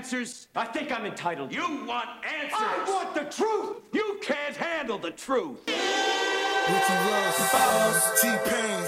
answers? 0.00 0.48
I 0.56 0.64
think 0.64 0.88
I'm 0.96 1.04
entitled. 1.04 1.52
You 1.52 1.84
want 1.84 2.08
answers? 2.24 2.56
I 2.56 2.84
want 2.88 3.12
the 3.12 3.28
truth. 3.28 3.84
You 3.92 4.18
can't 4.22 4.56
handle 4.56 4.96
the 4.96 5.10
truth. 5.10 5.60
Ricky 5.68 6.96
Ross, 7.04 7.36
Boss, 7.52 8.22
T-Pain. 8.22 8.80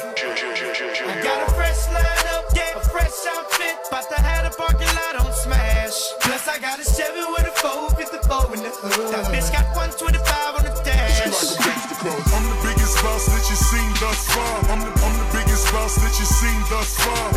I 1.05 1.21
got 1.21 1.39
a 1.45 1.53
fresh 1.53 1.85
lineup, 1.93 2.57
yeah, 2.57 2.81
a 2.81 2.83
fresh 2.89 3.13
outfit. 3.29 3.77
About 3.89 4.09
to 4.09 4.23
have 4.23 4.49
the 4.49 4.57
parking 4.57 4.89
lot 4.97 5.21
on 5.21 5.31
smash. 5.35 6.17
Plus, 6.25 6.49
I 6.49 6.59
got 6.59 6.81
a 6.81 6.85
Chevy 6.85 7.29
with 7.29 7.45
a 7.45 7.55
454 7.61 8.57
in 8.57 8.63
the 8.65 8.73
hood. 8.73 9.13
That 9.13 9.29
bitch 9.29 9.53
got 9.53 9.69
125 9.77 10.17
on 10.57 10.65
the 10.65 10.73
dash. 10.81 11.29
I'm 11.29 12.45
the 12.49 12.59
biggest 12.65 12.97
boss 13.05 13.29
that 13.29 13.45
you've 13.53 13.61
seen 13.69 13.91
thus 14.01 14.33
far. 14.33 14.65
I'm 14.73 14.81
the, 14.81 14.89
I'm 14.97 15.13
the 15.21 15.22
biggest 15.63 15.75
boss 15.75 15.97
that 15.97 16.19
you've 16.19 16.29
seen 16.29 16.61
thus 16.69 16.97
far. 16.99 17.29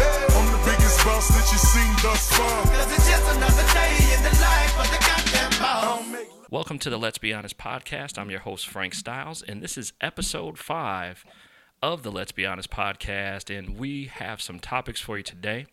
I'm 0.42 0.52
the 0.52 0.72
biggest 0.72 1.06
boss 1.06 1.28
that 1.28 1.52
you've 1.52 1.62
seen 1.62 1.94
thus 2.02 2.32
far. 2.32 2.64
Cause 2.64 2.92
it's 2.92 3.10
just 3.10 3.36
another 3.36 3.74
day 3.74 4.16
in 4.16 4.24
the 4.24 4.42
life 4.42 4.80
of 4.80 4.90
the 4.90 4.98
goddamn 5.06 5.60
boss. 5.60 6.50
Welcome 6.50 6.80
to 6.80 6.90
the 6.90 6.98
Let's 6.98 7.20
Be 7.20 7.34
Honest 7.34 7.58
podcast. 7.58 8.18
I'm 8.18 8.32
your 8.32 8.40
host, 8.40 8.68
Frank 8.68 8.96
Stiles, 8.96 9.44
and 9.44 9.62
this 9.62 9.78
is 9.78 9.94
episode 10.02 10.58
five 10.58 11.24
of 11.84 12.02
the 12.02 12.12
Let's 12.12 12.32
Be 12.32 12.46
Honest 12.48 12.72
podcast. 12.72 13.56
And 13.56 13.78
we 13.78 14.06
have 14.06 14.42
some 14.42 14.60
topics 14.60 15.00
for 15.00 15.18
you 15.18 15.24
today. 15.24 15.68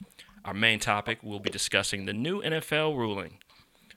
Our 0.44 0.54
main 0.54 0.78
topic, 0.78 1.20
we'll 1.22 1.40
be 1.40 1.50
discussing 1.50 2.04
the 2.04 2.12
new 2.12 2.42
NFL 2.42 2.96
ruling. 2.96 3.38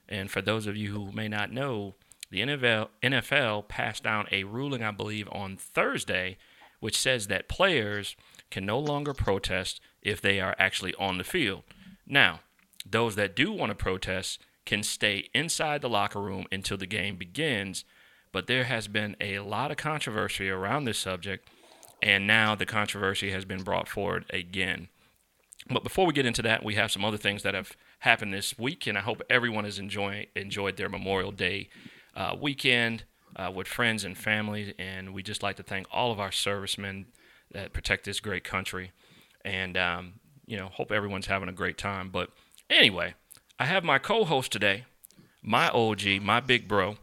And 0.08 0.32
for 0.32 0.42
those 0.42 0.66
of 0.66 0.78
you 0.78 0.92
who 0.92 1.12
may 1.12 1.28
not 1.28 1.52
know, 1.52 1.96
the 2.32 2.40
NFL, 2.40 2.88
NFL 3.04 3.68
passed 3.68 4.04
down 4.04 4.28
a 4.32 4.46
ruling, 4.46 4.82
I 4.82 4.92
believe, 4.92 5.28
on 5.32 5.58
Thursday, 5.58 6.38
which 6.80 6.98
says 6.98 7.28
that 7.28 7.50
players 7.50 8.16
can 8.56 8.66
no 8.66 8.80
longer 8.80 9.14
protest 9.14 9.82
if 10.02 10.22
they 10.22 10.40
are 10.40 10.56
actually 10.58 10.96
on 10.96 11.18
the 11.18 11.26
field. 11.26 11.62
Now, 12.08 12.40
those 12.90 13.16
that 13.16 13.36
do 13.36 13.52
want 13.52 13.70
to 13.70 13.76
protest 13.76 14.42
can 14.66 14.82
stay 14.82 15.28
inside 15.34 15.82
the 15.82 15.90
locker 15.90 16.22
room 16.22 16.46
until 16.54 16.78
the 16.78 16.86
game 16.86 17.18
begins, 17.18 17.84
but 18.32 18.48
there 18.48 18.64
has 18.64 18.88
been 18.88 19.18
a 19.20 19.40
lot 19.40 19.72
of 19.72 19.78
controversy 19.78 20.50
around 20.50 20.86
this 20.86 20.98
subject, 20.98 21.50
and 22.02 22.26
now 22.26 22.56
the 22.56 22.66
controversy 22.66 23.30
has 23.32 23.44
been 23.44 23.62
brought 23.62 23.90
forward 23.90 24.24
again. 24.30 24.88
But 25.70 25.84
before 25.84 26.06
we 26.06 26.14
get 26.14 26.26
into 26.26 26.44
that, 26.44 26.64
we 26.64 26.76
have 26.76 26.94
some 26.94 27.04
other 27.04 27.18
things 27.18 27.44
that 27.44 27.56
have 27.56 27.76
happened 28.00 28.34
this 28.34 28.58
week, 28.58 28.88
and 28.88 28.98
I 28.98 29.02
hope 29.02 29.22
everyone 29.30 29.66
has 29.66 29.80
enjoyed 29.80 30.28
enjoyed 30.34 30.78
their 30.78 30.88
Memorial 30.88 31.34
Day 31.34 31.68
uh, 32.16 32.38
weekend 32.42 33.04
uh, 33.36 33.52
with 33.54 33.68
friends 33.68 34.06
and 34.06 34.18
family. 34.18 34.74
And 34.80 35.14
we 35.14 35.24
just 35.24 35.44
like 35.44 35.58
to 35.58 35.64
thank 35.64 35.88
all 35.92 36.14
of 36.14 36.22
our 36.22 36.32
servicemen 36.32 37.08
that 37.56 37.74
protect 37.74 38.04
this 38.04 38.20
great 38.20 38.44
country, 38.44 38.92
and 39.44 39.76
um, 39.78 40.14
you 40.46 40.58
know, 40.58 40.68
hope 40.68 40.92
everyone's 40.92 41.26
having 41.26 41.50
a 41.50 41.54
great 41.54 41.78
time. 41.78 42.10
But 42.10 42.30
anyway, 42.70 43.16
I 43.60 43.66
have 43.66 43.84
my 43.84 43.98
co-host 43.98 44.52
today, 44.52 44.84
my 45.42 45.70
OG, 45.70 46.22
my 46.22 46.42
big 46.42 46.68
bro, 46.68 46.98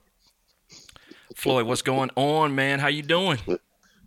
Floyd. 1.35 1.67
What's 1.67 1.83
going 1.83 2.11
on, 2.15 2.55
man? 2.55 2.79
How 2.79 2.89
you 2.89 3.03
doing? 3.03 3.39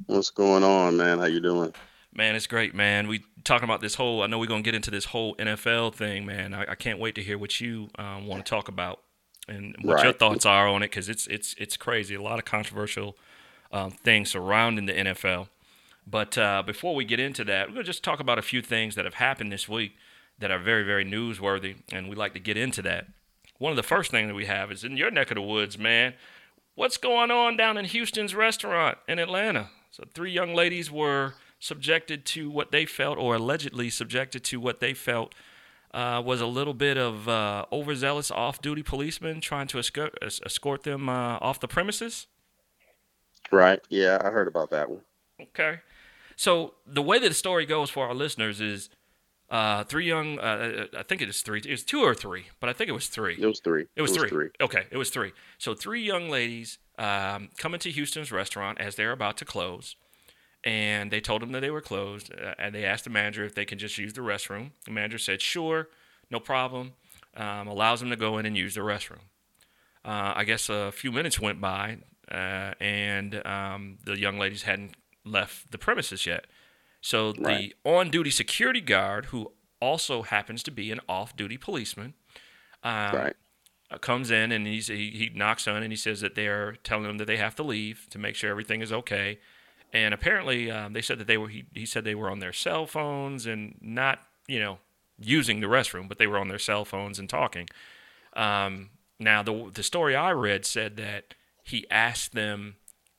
What's 0.06 0.30
going 0.30 0.64
on, 0.64 0.96
man? 0.96 1.20
How 1.20 1.26
you 1.26 1.40
doing? 1.40 1.74
Man, 2.14 2.36
it's 2.36 2.48
great, 2.48 2.74
man. 2.74 3.08
We 3.08 3.26
talking 3.44 3.66
about 3.66 3.82
this 3.82 3.96
whole. 3.96 4.22
I 4.22 4.28
know 4.28 4.38
we're 4.38 4.46
gonna 4.46 4.62
get 4.62 4.76
into 4.76 4.92
this 4.92 5.06
whole 5.06 5.36
NFL 5.36 5.96
thing, 5.96 6.26
man. 6.26 6.54
I, 6.54 6.72
I 6.72 6.76
can't 6.76 7.00
wait 7.00 7.16
to 7.16 7.24
hear 7.24 7.38
what 7.38 7.60
you 7.60 7.90
um, 7.98 8.28
want 8.28 8.46
to 8.46 8.50
talk 8.50 8.68
about 8.68 9.02
and 9.48 9.76
what 9.82 10.04
your 10.04 10.14
thoughts 10.14 10.46
are 10.46 10.68
on 10.68 10.84
it, 10.84 10.92
because 10.92 11.10
it's 11.10 11.26
it's 11.28 11.56
it's 11.58 11.76
crazy. 11.76 12.14
A 12.14 12.22
lot 12.22 12.38
of 12.38 12.46
controversial 12.46 13.18
um, 13.72 13.92
things 13.92 14.30
surrounding 14.30 14.86
the 14.86 14.94
NFL. 14.94 15.48
But 16.08 16.38
uh, 16.38 16.64
before 16.64 16.94
we 16.96 17.06
get 17.06 17.20
into 17.20 17.44
that, 17.46 17.68
we're 17.68 17.76
gonna 17.76 17.84
just 17.84 18.04
talk 18.04 18.20
about 18.20 18.38
a 18.38 18.44
few 18.44 18.62
things 18.62 18.96
that 18.96 19.06
have 19.06 19.16
happened 19.16 19.52
this 19.52 19.68
week 19.68 19.96
that 20.38 20.52
are 20.52 20.60
very 20.60 20.84
very 20.84 21.06
newsworthy, 21.06 21.78
and 21.92 22.10
we'd 22.10 22.18
like 22.18 22.34
to 22.34 22.40
get 22.40 22.58
into 22.58 22.82
that. 22.84 23.08
One 23.58 23.72
of 23.72 23.78
the 23.78 23.84
first 23.84 24.12
things 24.12 24.28
that 24.28 24.36
we 24.36 24.46
have 24.46 24.72
is 24.72 24.84
in 24.84 24.98
your 24.98 25.10
neck 25.10 25.32
of 25.32 25.36
the 25.36 25.42
woods, 25.42 25.78
man. 25.78 26.14
What's 26.76 26.98
going 26.98 27.32
on 27.32 27.56
down 27.56 27.78
in 27.78 27.86
Houston's 27.86 28.36
restaurant 28.36 28.98
in 29.08 29.18
Atlanta? 29.18 29.70
So 29.92 30.04
three 30.14 30.32
young 30.32 30.54
ladies 30.54 30.92
were 30.92 31.36
subjected 31.58 32.26
to 32.26 32.50
what 32.50 32.72
they 32.72 32.86
felt, 32.86 33.18
or 33.18 33.36
allegedly 33.36 33.90
subjected 33.90 34.44
to 34.44 34.60
what 34.60 34.82
they 34.82 34.94
felt 34.94 35.34
uh, 35.94 36.22
was 36.24 36.42
a 36.42 36.46
little 36.46 36.74
bit 36.74 36.98
of 36.98 37.30
uh, 37.30 37.66
overzealous 37.72 38.30
off-duty 38.30 38.84
policemen 38.84 39.40
trying 39.40 39.68
to 39.68 39.80
escort, 39.80 40.14
escort 40.22 40.84
them 40.84 41.08
uh, 41.08 41.38
off 41.40 41.62
the 41.62 41.68
premises. 41.70 42.28
Right? 43.52 43.80
Yeah, 43.90 44.22
I 44.22 44.30
heard 44.30 44.50
about 44.50 44.70
that 44.72 44.90
one. 44.90 45.02
Okay. 45.40 45.80
So 46.36 46.74
the 46.86 47.02
way 47.02 47.20
that 47.20 47.30
the 47.30 47.36
story 47.36 47.66
goes 47.66 47.90
for 47.90 48.08
our 48.08 48.14
listeners 48.14 48.62
is 48.62 48.90
uh, 49.50 49.84
three 49.84 50.08
young, 50.08 50.40
uh, 50.40 50.88
I 50.98 51.04
think 51.04 51.22
it 51.22 51.30
is 51.30 51.42
three, 51.42 51.60
it 51.60 51.70
was 51.70 51.84
two 51.84 52.02
or 52.02 52.16
three, 52.16 52.46
but 52.60 52.70
I 52.70 52.74
think 52.74 52.90
it 52.90 52.94
was 52.94 53.08
three. 53.08 53.38
It 53.40 53.46
was 53.46 53.60
three. 53.60 53.86
It 53.96 54.02
was, 54.02 54.12
three. 54.12 54.50
Okay, 54.60 54.86
it 54.90 54.98
was 54.98 55.10
three. 55.10 55.34
So 55.60 55.74
three 55.76 56.02
young 56.02 56.30
ladies 56.30 56.80
um, 56.98 57.50
come 57.58 57.74
into 57.74 57.90
Houston's 57.90 58.32
restaurant 58.32 58.82
as 58.82 58.96
they're 58.96 59.12
about 59.12 59.38
to 59.38 59.46
close, 59.46 59.96
and 60.64 61.12
they 61.12 61.22
told 61.22 61.42
them 61.42 61.52
that 61.52 61.60
they 61.60 61.70
were 61.70 61.82
closed, 61.82 62.34
uh, 62.34 62.56
and 62.58 62.74
they 62.74 62.86
asked 62.86 63.04
the 63.04 63.10
manager 63.12 63.46
if 63.46 63.54
they 63.54 63.66
can 63.66 63.78
just 63.78 63.98
use 63.98 64.14
the 64.14 64.22
restroom. 64.22 64.72
The 64.86 64.92
manager 64.92 65.20
said, 65.20 65.42
"Sure, 65.42 65.90
no 66.32 66.40
problem." 66.40 66.94
Um, 67.38 67.68
allows 67.68 68.00
them 68.00 68.10
to 68.10 68.16
go 68.16 68.38
in 68.38 68.46
and 68.46 68.56
use 68.58 68.76
the 68.76 68.82
restroom. 68.82 69.20
Uh, 70.06 70.34
I 70.36 70.46
guess 70.46 70.70
a 70.70 70.92
few 70.92 71.12
minutes 71.12 71.40
went 71.40 71.60
by, 71.60 71.98
uh, 72.32 72.74
and 72.80 73.46
um, 73.46 73.98
the 74.06 74.18
young 74.18 74.40
ladies 74.40 74.64
hadn't 74.64 74.96
left 75.26 75.72
the 75.72 75.78
premises 75.78 76.26
yet. 76.26 76.46
So 77.02 77.34
Right. 77.38 77.74
the 77.84 77.90
on-duty 77.90 78.32
security 78.32 78.82
guard, 78.82 79.26
who 79.26 79.52
also 79.82 80.22
happens 80.22 80.64
to 80.64 80.72
be 80.72 80.92
an 80.92 81.00
off-duty 81.08 81.58
policeman, 81.58 82.14
um, 82.84 83.16
Right. 83.16 83.36
uh, 83.92 83.98
comes 83.98 84.32
in 84.32 84.52
and 84.52 84.66
he's, 84.66 84.88
he, 84.88 85.12
he 85.12 85.30
knocks 85.36 85.68
on 85.68 85.84
and 85.84 85.92
he 85.92 85.98
says 85.98 86.22
that 86.22 86.36
they're 86.36 86.78
telling 86.78 87.04
them 87.04 87.18
that 87.18 87.26
they 87.26 87.38
have 87.38 87.56
to 87.56 87.64
leave 87.64 88.08
to 88.12 88.18
make 88.18 88.36
sure 88.36 88.50
everything 88.50 88.82
is 88.82 88.92
okay. 88.94 89.40
And 89.94 90.14
apparently, 90.14 90.72
um, 90.72 90.94
they 90.94 91.02
said 91.02 91.20
that 91.20 91.28
they 91.28 91.38
were. 91.38 91.48
He, 91.48 91.66
he 91.74 91.86
said 91.86 92.04
they 92.04 92.16
were 92.16 92.30
on 92.30 92.40
their 92.40 92.52
cell 92.52 92.86
phones 92.86 93.46
and 93.46 93.78
not, 93.80 94.20
you 94.46 94.60
know, 94.60 94.80
using 95.18 95.62
the 95.62 95.68
restroom, 95.68 96.10
but 96.10 96.18
they 96.18 96.28
were 96.28 96.38
on 96.38 96.50
their 96.50 96.60
cell 96.60 96.84
phones 96.84 97.18
and 97.18 97.30
talking. 97.30 97.68
Um, 98.36 98.90
now, 99.20 99.42
the 99.42 99.72
the 99.74 99.84
story 99.84 100.14
I 100.14 100.32
read 100.32 100.66
said 100.66 100.98
that 100.98 101.34
he 101.64 101.86
asked 101.90 102.34
them 102.34 102.76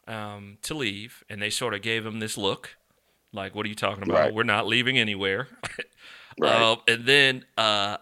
um, 0.06 0.58
to 0.62 0.74
leave, 0.74 1.24
and 1.28 1.40
they 1.40 1.50
sort 1.50 1.74
of 1.74 1.82
gave 1.82 2.04
him 2.06 2.20
this 2.20 2.36
look, 2.36 2.76
like, 3.32 3.54
"What 3.54 3.66
are 3.66 3.68
you 3.68 3.74
talking 3.74 4.04
about? 4.04 4.18
Right. 4.18 4.34
We're 4.34 4.42
not 4.44 4.66
leaving 4.66 4.98
anywhere." 4.98 5.48
Right. 6.38 6.52
Uh, 6.52 6.76
and 6.86 7.06
then 7.06 7.44
uh, 7.56 7.96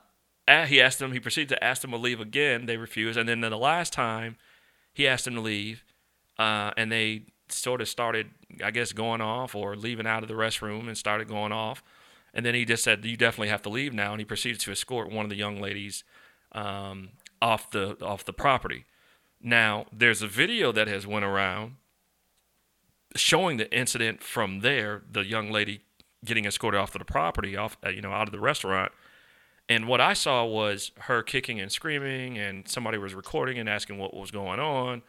he 0.66 0.81
asked 0.81 0.98
them. 0.98 1.12
He 1.12 1.20
proceeded 1.20 1.50
to 1.50 1.64
ask 1.64 1.82
them 1.82 1.93
to 1.93 1.97
leave 1.97 2.20
again. 2.20 2.66
They 2.66 2.76
refused. 2.76 3.19
And 3.19 3.28
then 3.28 3.41
the 3.41 3.56
last 3.56 3.93
time, 3.93 4.37
he 4.93 5.06
asked 5.06 5.25
them 5.25 5.34
to 5.34 5.41
leave, 5.41 5.84
uh, 6.38 6.72
and 6.76 6.91
they 6.91 7.26
sort 7.48 7.81
of 7.81 7.88
started, 7.88 8.31
I 8.62 8.70
guess, 8.70 8.93
going 8.93 9.20
off 9.20 9.54
or 9.54 9.76
leaving 9.76 10.06
out 10.06 10.22
of 10.22 10.28
the 10.28 10.34
restroom 10.34 10.88
and 10.88 10.98
started 10.98 11.28
going 11.28 11.53
off. 11.53 11.82
And 12.32 12.44
then 12.44 12.54
he 12.54 12.64
just 12.64 12.82
said, 12.82 13.04
"You 13.04 13.16
definitely 13.16 13.48
have 13.48 13.62
to 13.62 13.69
leave 13.69 13.94
now." 13.94 14.12
And 14.12 14.20
he 14.20 14.25
proceeded 14.25 14.60
to 14.62 14.72
escort 14.72 15.10
one 15.10 15.25
of 15.25 15.31
the 15.31 15.37
young 15.37 15.60
ladies 15.60 16.03
um, 16.53 17.10
off 17.41 17.70
the 17.70 17.97
off 18.04 18.25
the 18.25 18.32
property. 18.32 18.84
Now, 19.41 19.87
there's 19.93 20.22
a 20.22 20.26
video 20.26 20.72
that 20.72 20.88
has 20.88 21.06
went 21.06 21.25
around 21.25 21.76
showing 23.16 23.56
the 23.56 23.72
incident 23.76 24.22
from 24.22 24.60
there. 24.60 25.02
The 25.10 25.25
young 25.25 25.50
lady 25.50 25.80
getting 26.25 26.44
escorted 26.44 26.80
off 26.80 26.94
of 26.94 26.98
the 26.98 27.04
property, 27.04 27.56
off 27.56 27.76
uh, 27.84 27.91
you 27.91 28.00
know, 28.00 28.12
out 28.12 28.28
of 28.28 28.32
the 28.32 28.41
restaurant. 28.41 28.92
And 29.69 29.88
what 29.88 30.00
I 30.00 30.12
saw 30.12 30.44
was 30.44 30.91
her 31.00 31.22
kicking 31.22 31.60
and 31.60 31.72
screaming, 31.72 32.38
and 32.38 32.69
somebody 32.69 32.98
was 32.98 33.14
recording 33.14 33.58
and 33.58 33.69
asking 33.69 33.98
what 33.98 34.14
was 34.14 34.30
going 34.30 34.60
on. 34.60 35.02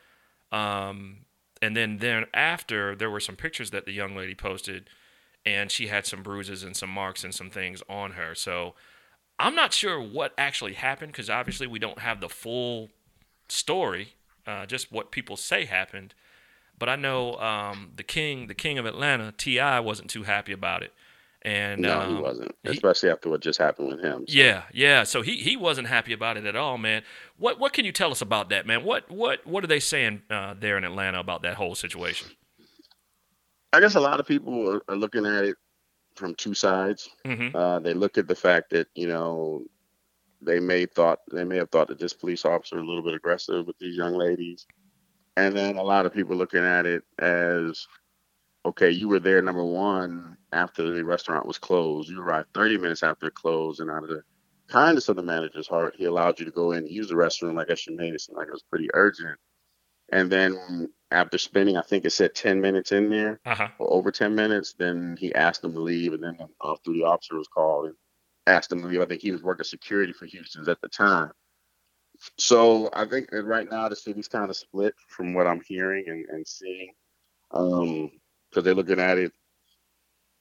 Um, 0.51 1.25
and 1.61 1.75
then 1.75 1.97
then 1.97 2.25
after, 2.33 2.95
there 2.95 3.09
were 3.09 3.19
some 3.19 3.35
pictures 3.35 3.71
that 3.71 3.85
the 3.85 3.91
young 3.91 4.15
lady 4.15 4.35
posted, 4.35 4.89
and 5.45 5.71
she 5.71 5.87
had 5.87 6.05
some 6.05 6.23
bruises 6.23 6.63
and 6.63 6.75
some 6.75 6.89
marks 6.89 7.23
and 7.23 7.33
some 7.33 7.49
things 7.49 7.81
on 7.89 8.11
her. 8.11 8.33
So 8.33 8.75
I'm 9.39 9.55
not 9.55 9.73
sure 9.73 10.01
what 10.01 10.33
actually 10.37 10.73
happened 10.73 11.11
because 11.11 11.29
obviously 11.29 11.67
we 11.67 11.79
don't 11.79 11.99
have 11.99 12.21
the 12.21 12.29
full 12.29 12.89
story, 13.49 14.13
uh, 14.47 14.65
just 14.65 14.91
what 14.91 15.11
people 15.11 15.35
say 15.35 15.65
happened. 15.65 16.13
But 16.77 16.89
I 16.89 16.95
know 16.95 17.35
um, 17.37 17.91
the 17.95 18.03
king, 18.03 18.47
the 18.47 18.53
king 18.53 18.77
of 18.77 18.85
Atlanta, 18.85 19.31
T.I., 19.37 19.79
wasn't 19.79 20.09
too 20.09 20.23
happy 20.23 20.51
about 20.51 20.83
it. 20.83 20.93
And 21.41 21.81
no, 21.81 21.99
um, 21.99 22.15
he 22.15 22.21
wasn't. 22.21 22.55
he- 22.63 22.69
Especially 22.71 23.09
after 23.11 23.29
what 23.29 23.39
just 23.41 23.59
happened 23.59 23.89
with 23.89 24.01
him. 24.01 24.25
So, 24.27 24.33
yeah, 24.35 24.63
yeah. 24.73 25.03
So 25.03 25.21
he, 25.21 25.35
he 25.37 25.55
wasn't 25.55 25.87
happy 25.87 26.11
about 26.11 26.37
it 26.37 26.45
at 26.45 26.55
all, 26.55 26.77
man. 26.79 27.03
What 27.37 27.59
what 27.59 27.71
can 27.71 27.85
you 27.85 27.91
tell 27.91 28.09
us 28.11 28.21
about 28.21 28.49
that, 28.49 28.65
man? 28.65 28.83
What 28.83 29.09
what 29.11 29.45
what 29.45 29.63
are 29.63 29.67
they 29.67 29.79
saying 29.79 30.23
uh, 30.31 30.55
there 30.59 30.75
in 30.77 30.83
Atlanta 30.83 31.19
about 31.19 31.43
that 31.43 31.53
whole 31.55 31.75
situation? 31.75 32.29
I 33.73 33.79
guess 33.79 33.93
a 33.95 33.99
lot 33.99 34.19
of 34.19 34.25
people 34.27 34.69
are, 34.73 34.81
are 34.87 34.95
looking 34.95 35.25
at 35.25 35.43
it 35.43 35.55
from 36.15 36.33
two 36.35 36.53
sides. 36.55 37.09
hmm 37.25 37.49
Uh, 37.53 37.79
they 37.79 37.93
look 37.93 38.17
at 38.17 38.27
the 38.27 38.35
fact 38.35 38.71
that 38.71 38.87
you 38.95 39.07
know 39.07 39.65
they 40.41 40.59
may 40.59 40.85
thought 40.87 41.19
they 41.31 41.43
may 41.43 41.57
have 41.57 41.69
thought 41.69 41.89
that 41.89 41.99
this 41.99 42.13
police 42.13 42.43
officer 42.45 42.77
was 42.77 42.83
a 42.83 42.87
little 42.87 43.03
bit 43.03 43.13
aggressive 43.13 43.67
with 43.67 43.77
these 43.77 43.95
young 43.95 44.13
ladies, 44.15 44.65
and 45.37 45.55
then 45.55 45.77
a 45.77 45.83
lot 45.83 46.05
of 46.05 46.13
people 46.13 46.35
looking 46.35 46.63
at 46.63 46.85
it 46.85 47.03
as 47.19 47.87
okay, 48.65 48.89
you 48.91 49.07
were 49.07 49.19
there 49.19 49.41
number 49.41 49.63
one 49.63 50.37
after 50.51 50.91
the 50.91 51.03
restaurant 51.05 51.45
was 51.45 51.57
closed. 51.59 52.09
You 52.09 52.21
arrived 52.21 52.49
30 52.53 52.77
minutes 52.77 53.03
after 53.03 53.27
it 53.27 53.35
closed, 53.35 53.79
and 53.79 53.91
out 53.91 54.03
of 54.03 54.09
the 54.09 54.23
kindness 54.69 55.09
of 55.09 55.15
the 55.17 55.23
manager's 55.23 55.67
heart, 55.67 55.95
he 55.97 56.05
allowed 56.05 56.39
you 56.39 56.45
to 56.45 56.51
go 56.51 56.71
in 56.71 56.79
and 56.79 56.89
use 56.89 57.09
the 57.09 57.15
restroom. 57.15 57.61
I 57.61 57.65
guess 57.65 57.85
you 57.87 57.95
made 57.95 58.13
it 58.13 58.21
seem 58.21 58.35
like 58.35 58.47
it 58.47 58.53
was 58.53 58.63
pretty 58.69 58.89
urgent. 58.93 59.37
And 60.11 60.31
then 60.31 60.91
after 61.11 61.37
spending, 61.37 61.77
I 61.77 61.81
think 61.81 62.05
it 62.05 62.11
said 62.11 62.35
10 62.35 62.61
minutes 62.61 62.91
in 62.91 63.09
there 63.09 63.39
Uh 63.45 63.55
huh. 63.55 63.69
or 63.79 63.93
over 63.93 64.11
10 64.11 64.35
minutes, 64.35 64.73
then 64.73 65.17
he 65.19 65.33
asked 65.35 65.61
them 65.61 65.73
to 65.73 65.79
leave. 65.79 66.13
And 66.13 66.23
then 66.23 66.37
uh, 66.61 66.75
through 66.83 66.95
the 66.95 67.05
officer 67.05 67.35
was 67.37 67.47
called 67.47 67.87
and 67.87 67.95
asked 68.47 68.71
him 68.71 68.81
to 68.81 68.87
leave. 68.87 69.01
I 69.01 69.05
think 69.05 69.21
he 69.21 69.31
was 69.31 69.43
working 69.43 69.63
security 69.65 70.13
for 70.13 70.25
Houston's 70.25 70.69
at 70.69 70.81
the 70.81 70.89
time. 70.89 71.31
So 72.37 72.89
I 72.93 73.05
think 73.05 73.29
that 73.31 73.43
right 73.43 73.69
now 73.69 73.89
the 73.89 73.95
city's 73.95 74.27
kind 74.27 74.49
of 74.49 74.55
split 74.55 74.93
from 75.07 75.33
what 75.33 75.47
I'm 75.47 75.61
hearing 75.61 76.05
and, 76.07 76.25
and 76.29 76.47
seeing 76.47 76.93
because 77.51 78.63
they're 78.63 78.73
looking 78.75 78.99
at 78.99 79.17
it 79.17 79.31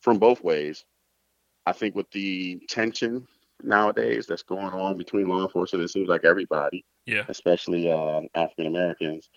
from 0.00 0.18
both 0.18 0.42
ways. 0.42 0.84
I 1.66 1.72
think 1.72 1.94
with 1.94 2.10
the 2.10 2.60
tension 2.68 3.26
nowadays 3.62 4.26
that's 4.26 4.42
going 4.42 4.66
on 4.66 4.96
between 4.98 5.28
law 5.28 5.42
enforcement, 5.42 5.84
it 5.84 5.88
seems 5.88 6.08
like 6.08 6.24
everybody, 6.24 6.84
Yeah. 7.06 7.24
especially 7.28 7.90
uh, 7.90 8.22
African 8.34 8.66
Americans, 8.66 9.30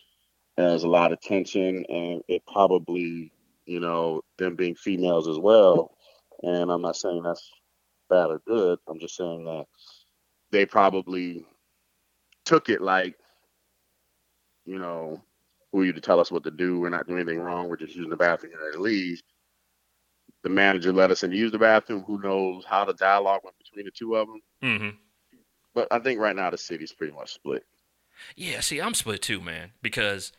there's 0.58 0.84
a 0.84 0.90
lot 0.90 1.12
of 1.14 1.22
tension, 1.22 1.86
and 1.88 2.22
it 2.28 2.42
probably, 2.52 3.32
you 3.66 3.80
know, 3.80 4.22
them 4.38 4.56
being 4.56 4.76
females 4.76 5.28
as 5.28 5.38
well. 5.38 5.96
And 6.44 6.72
I'm 6.72 6.82
not 6.82 6.96
saying 6.96 7.22
that's 7.24 7.50
bad 8.10 8.32
or 8.32 8.42
good. 8.46 8.80
I'm 8.88 9.00
just 9.00 9.16
saying 9.16 9.46
that 9.46 9.66
they 10.52 10.66
probably 10.66 11.46
took 12.48 12.70
it 12.70 12.82
like, 12.82 13.16
you 14.66 14.80
know, 14.80 15.22
who 15.72 15.82
are 15.82 15.86
you 15.86 15.94
to 15.94 16.02
tell 16.02 16.20
us 16.20 16.32
what 16.32 16.44
to 16.46 16.52
do? 16.52 16.80
We're 16.80 16.90
not 16.90 17.06
doing 17.08 17.20
anything 17.20 17.40
wrong. 17.40 17.68
We're 17.68 17.76
just 17.76 17.94
using 17.94 18.10
the 18.10 18.16
bathroom 18.16 18.54
and 18.54 18.74
to 18.74 18.80
leave. 18.80 19.22
The 20.44 20.50
manager 20.50 20.94
let 20.94 21.12
us 21.12 21.24
in 21.24 21.32
to 21.32 21.38
use 21.38 21.52
the 21.52 21.60
bathroom. 21.60 22.04
Who 22.08 22.22
knows 22.22 22.64
how 22.66 22.86
the 22.86 22.94
dialogue 22.94 23.42
went 23.44 23.58
between 23.58 23.86
the 23.86 23.92
two 23.92 24.16
of 24.16 24.28
them? 24.28 24.42
Mm-hmm. 24.64 24.90
But 25.76 25.90
I 25.92 26.00
think 26.00 26.20
right 26.20 26.36
now 26.36 26.50
the 26.50 26.58
city's 26.58 26.94
pretty 26.94 27.14
much 27.14 27.34
split. 27.34 27.64
Yeah, 28.36 28.62
see, 28.62 28.80
I'm 28.80 28.94
split 28.94 29.22
too, 29.22 29.42
man, 29.42 29.72
because 29.82 30.32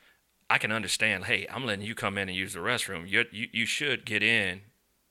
I 0.48 0.58
can 0.58 0.72
understand. 0.72 1.26
Hey, 1.26 1.46
I'm 1.52 1.66
letting 1.66 1.84
you 1.84 1.94
come 1.94 2.16
in 2.16 2.28
and 2.28 2.36
use 2.36 2.54
the 2.54 2.60
restroom. 2.60 3.04
You're, 3.08 3.24
you 3.30 3.48
you 3.52 3.66
should 3.66 4.06
get 4.06 4.22
in, 4.22 4.62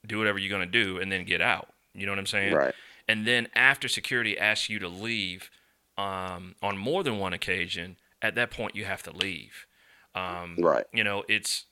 do 0.06 0.18
whatever 0.18 0.40
you're 0.40 0.52
gonna 0.52 0.66
do, 0.66 1.00
and 1.00 1.12
then 1.12 1.26
get 1.26 1.42
out. 1.42 1.70
You 1.94 2.06
know 2.06 2.12
what 2.12 2.20
I'm 2.20 2.26
saying? 2.26 2.54
Right. 2.54 2.74
And 3.08 3.26
then 3.26 3.48
after 3.56 3.88
security 3.88 4.38
asks 4.38 4.68
you 4.68 4.80
to 4.80 4.90
leave, 4.90 5.50
um, 5.98 6.56
on 6.62 6.78
more 6.78 7.04
than 7.04 7.20
one 7.20 7.34
occasion, 7.34 7.98
at 8.22 8.36
that 8.36 8.52
point 8.52 8.76
you 8.76 8.86
have 8.86 9.04
to 9.04 9.12
leave. 9.12 9.66
Um, 10.16 10.56
Right. 10.60 10.86
You 10.94 11.04
know, 11.04 11.24
it's. 11.28 11.66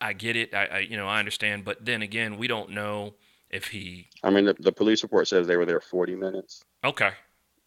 I 0.00 0.12
get 0.12 0.36
it. 0.36 0.54
I, 0.54 0.66
I 0.66 0.78
you 0.78 0.96
know 0.96 1.08
I 1.08 1.18
understand, 1.18 1.64
but 1.64 1.84
then 1.84 2.00
again, 2.02 2.38
we 2.38 2.46
don't 2.46 2.70
know 2.70 3.14
if 3.50 3.66
he. 3.66 4.08
I 4.22 4.30
mean, 4.30 4.46
the, 4.46 4.54
the 4.54 4.72
police 4.72 5.02
report 5.02 5.28
says 5.28 5.46
they 5.46 5.56
were 5.56 5.66
there 5.66 5.80
40 5.80 6.14
minutes 6.14 6.64
Okay. 6.84 7.10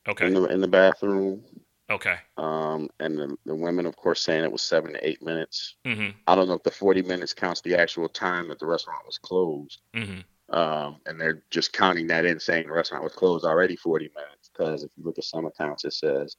Okay. 0.07 0.27
in 0.27 0.33
the 0.33 0.45
in 0.45 0.62
the 0.62 0.67
bathroom. 0.67 1.44
Okay. 1.89 2.15
Um, 2.38 2.89
and 3.00 3.18
the, 3.18 3.38
the 3.45 3.53
women, 3.53 3.85
of 3.85 3.95
course, 3.95 4.19
saying 4.21 4.44
it 4.44 4.51
was 4.51 4.63
seven 4.63 4.94
to 4.94 5.07
eight 5.07 5.21
minutes. 5.21 5.75
Mm-hmm. 5.85 6.18
I 6.25 6.33
don't 6.33 6.47
know 6.47 6.56
if 6.56 6.63
the 6.63 6.71
40 6.71 7.03
minutes 7.03 7.31
counts 7.33 7.61
the 7.61 7.75
actual 7.75 8.09
time 8.09 8.47
that 8.47 8.57
the 8.57 8.65
restaurant 8.65 9.06
was 9.06 9.19
closed. 9.19 9.81
Mm-hmm. 9.94 10.21
Um, 10.56 10.97
and 11.06 11.21
they're 11.21 11.44
just 11.51 11.73
counting 11.73 12.07
that 12.07 12.25
in, 12.25 12.39
saying 12.39 12.65
the 12.68 12.73
restaurant 12.73 13.03
was 13.03 13.13
closed 13.13 13.45
already 13.45 13.75
40 13.75 14.09
minutes. 14.15 14.44
Because 14.56 14.84
if 14.84 14.92
you 14.96 15.04
look 15.04 15.18
at 15.18 15.24
some 15.24 15.46
accounts, 15.46 15.84
it 15.86 15.94
says 15.94 16.36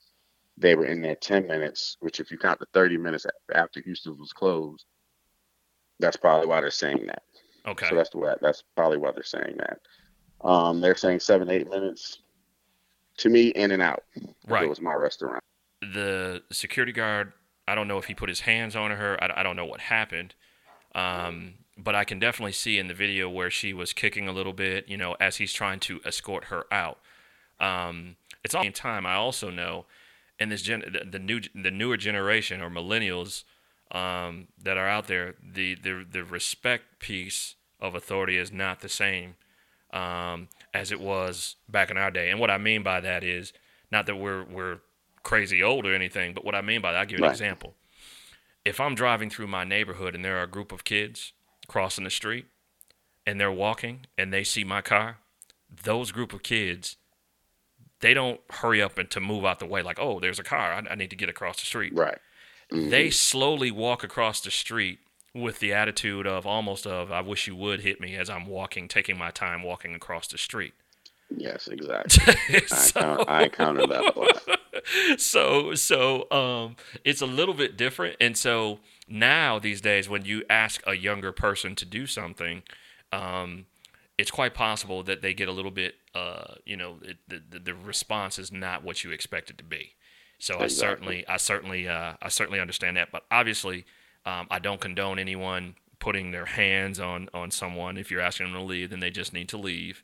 they 0.57 0.75
were 0.75 0.87
in 0.87 1.03
there 1.03 1.17
10 1.17 1.47
minutes, 1.47 1.97
which 2.01 2.19
if 2.21 2.31
you 2.31 2.39
count 2.39 2.59
the 2.61 2.67
30 2.73 2.97
minutes 2.97 3.27
after 3.55 3.81
Houston 3.83 4.17
was 4.19 4.33
closed, 4.33 4.85
that's 6.01 6.17
probably 6.17 6.47
why 6.47 6.61
they're 6.61 6.71
saying 6.71 7.07
that. 7.07 7.23
Okay. 7.67 7.89
So 7.89 7.95
that's 7.95 8.11
the 8.11 8.19
way. 8.19 8.33
That's 8.41 8.63
probably 8.75 8.99
why 8.99 9.11
they're 9.13 9.23
saying 9.25 9.57
that. 9.59 9.81
Um, 10.47 10.81
they're 10.81 10.97
saying 10.97 11.21
seven, 11.21 11.51
eight 11.51 11.69
minutes. 11.69 12.21
To 13.19 13.29
me, 13.31 13.49
in 13.49 13.71
and 13.71 13.83
out. 13.83 14.05
Right. 14.47 14.65
It 14.65 14.69
was 14.69 14.81
my 14.81 14.95
restaurant. 14.95 15.43
the 15.95 16.43
security 16.53 16.93
guard 16.93 17.33
i 17.69 17.75
don't 17.75 17.87
know 17.89 17.99
if 17.99 18.07
he 18.07 18.15
put 18.15 18.29
his 18.29 18.41
hands 18.41 18.75
on 18.75 18.91
her 18.91 19.23
i, 19.23 19.41
I 19.41 19.43
don't 19.43 19.57
know 19.57 19.67
what 19.67 19.81
happened 19.81 20.35
um, 20.95 21.55
but 21.77 21.95
i 21.95 22.05
can 22.05 22.19
definitely 22.19 22.53
see 22.53 22.79
in 22.79 22.89
the 22.89 22.95
video 22.95 23.29
where 23.29 23.51
she 23.51 23.73
was 23.75 23.93
kicking 23.93 24.27
a 24.27 24.33
little 24.33 24.53
bit 24.55 24.89
you 24.89 24.97
know 24.97 25.17
as 25.21 25.37
he's 25.37 25.53
trying 25.53 25.81
to 25.81 26.01
escort 26.05 26.45
her 26.45 26.65
out 26.73 26.99
um, 27.61 28.17
it's 28.45 28.55
all 28.55 28.65
in 28.65 28.73
time 28.73 29.07
i 29.07 29.15
also 29.15 29.51
know 29.51 29.85
in 30.39 30.49
this 30.49 30.63
gen 30.63 30.81
the, 30.81 31.05
the 31.05 31.19
new 31.19 31.41
the 31.55 31.71
newer 31.71 31.97
generation 31.97 32.61
or 32.61 32.71
millennials 32.71 33.45
um, 33.93 34.49
that 34.63 34.77
are 34.77 34.89
out 34.89 35.07
there 35.07 35.35
the, 35.43 35.75
the 35.75 36.05
the 36.11 36.25
respect 36.25 36.99
piece 36.99 37.55
of 37.81 37.95
authority 37.95 38.37
is 38.37 38.51
not 38.53 38.81
the 38.81 38.89
same 38.89 39.35
um, 39.93 40.49
as 40.75 40.91
it 40.91 41.01
was 41.01 41.57
back 41.69 41.91
in 41.91 41.97
our 41.97 42.11
day 42.11 42.31
and 42.31 42.41
what 42.41 42.51
i 42.51 42.59
mean 42.59 42.83
by 42.83 43.01
that 43.01 43.23
is 43.23 43.53
not 43.91 44.07
that 44.07 44.17
we're 44.17 44.45
we're 44.45 44.79
crazy 45.23 45.61
old 45.61 45.85
or 45.85 45.93
anything, 45.93 46.33
but 46.33 46.45
what 46.45 46.55
I 46.55 46.61
mean 46.61 46.81
by 46.81 46.93
that, 46.93 46.99
I'll 46.99 47.05
give 47.05 47.19
you 47.19 47.19
an 47.19 47.25
Right. 47.25 47.33
example. 47.33 47.75
If 48.65 48.79
I'm 48.79 48.95
driving 48.95 49.29
through 49.29 49.49
my 49.49 49.65
neighborhood 49.65 50.15
and 50.15 50.25
there 50.25 50.39
are 50.39 50.45
a 50.45 50.49
group 50.49 50.71
of 50.71 50.85
kids 50.85 51.33
crossing 51.67 52.05
the 52.05 52.11
street 52.11 52.47
and 53.27 53.41
they're 53.41 53.51
walking 53.51 54.07
and 54.17 54.33
they 54.33 54.45
see 54.45 54.63
my 54.63 54.83
car, 54.83 55.19
those 55.83 56.13
group 56.13 56.33
of 56.33 56.45
kids, 56.45 56.97
they 58.01 58.15
don't 58.15 58.41
hurry 58.51 58.83
up 58.83 58.99
and 58.99 59.11
to 59.11 59.21
move 59.21 59.45
out 59.45 59.59
the 59.59 59.67
way 59.67 59.83
like, 59.83 59.99
oh, 59.99 60.21
there's 60.21 60.39
a 60.39 60.45
car. 60.45 60.73
I, 60.73 60.83
I 60.91 60.95
need 60.95 61.11
to 61.11 61.17
get 61.17 61.29
across 61.29 61.59
the 61.61 61.67
street. 61.67 61.95
Right. 61.95 62.19
They 62.71 63.11
slowly 63.11 63.71
walk 63.71 64.03
across 64.03 64.41
the 64.41 64.51
street 64.51 64.99
with 65.35 65.61
the 65.61 65.73
attitude 65.73 66.27
of 66.27 66.47
almost 66.47 66.87
of, 66.87 67.13
I 67.13 67.21
wish 67.21 67.47
you 67.47 67.55
would 67.57 67.81
hit 67.81 68.01
me 68.01 68.17
as 68.17 68.29
I'm 68.29 68.47
walking, 68.47 68.89
taking 68.89 69.17
my 69.17 69.31
time 69.31 69.63
walking 69.63 69.95
across 69.95 70.27
the 70.27 70.39
street. 70.39 70.75
Yes, 71.35 71.69
exactly. 71.69 72.35
I, 72.51 72.61
So- 72.67 73.01
encounter, 73.01 73.31
I 73.31 73.43
encountered 73.45 73.91
that 73.91 74.17
lot. 74.17 74.61
so 75.21 75.75
so 75.75 76.31
um 76.31 76.77
it's 77.05 77.21
a 77.21 77.27
little 77.27 77.55
bit 77.55 77.77
different 77.77 78.15
and 78.21 78.37
so 78.37 78.79
now 79.09 79.59
these 79.59 79.81
days 79.81 80.09
when 80.09 80.25
you 80.25 80.45
ask 80.51 80.81
a 80.87 80.95
younger 80.95 81.33
person 81.33 81.75
to 81.75 81.85
do 81.85 82.07
something 82.07 82.63
um 83.13 83.67
it's 84.19 84.31
quite 84.31 84.55
possible 84.55 85.03
that 85.03 85.21
they 85.23 85.35
get 85.35 85.49
a 85.49 85.53
little 85.53 85.71
bit 85.71 85.95
uh 86.15 86.55
you 86.65 86.77
know 86.77 86.99
it, 87.03 87.19
the, 87.29 87.59
the 87.59 87.75
response 87.75 88.39
is 88.39 88.51
not 88.51 88.83
what 88.83 89.05
you 89.05 89.11
expect 89.11 89.51
it 89.51 89.59
to 89.59 89.65
be. 89.65 89.93
So 90.39 90.59
i 90.61 90.67
certainly 90.67 91.27
i 91.29 91.37
certainly 91.37 91.89
uh 91.89 92.15
i 92.23 92.29
certainly 92.29 92.61
understand 92.61 92.97
that. 92.97 93.11
But 93.13 93.25
obviously 93.31 93.85
um 94.25 94.47
i 94.51 94.59
don't 94.59 94.81
condone 94.81 95.19
anyone 95.19 95.75
putting 95.99 96.31
their 96.31 96.47
hands 96.47 96.99
on 97.01 97.29
on 97.35 97.51
someone. 97.51 97.97
If 97.97 98.11
you're 98.11 98.21
asking 98.21 98.47
them 98.47 98.55
to 98.55 98.63
leave 98.63 98.91
then 98.91 99.01
they 99.01 99.11
just 99.11 99.33
need 99.33 99.49
to 99.51 99.57
leave. 99.59 100.03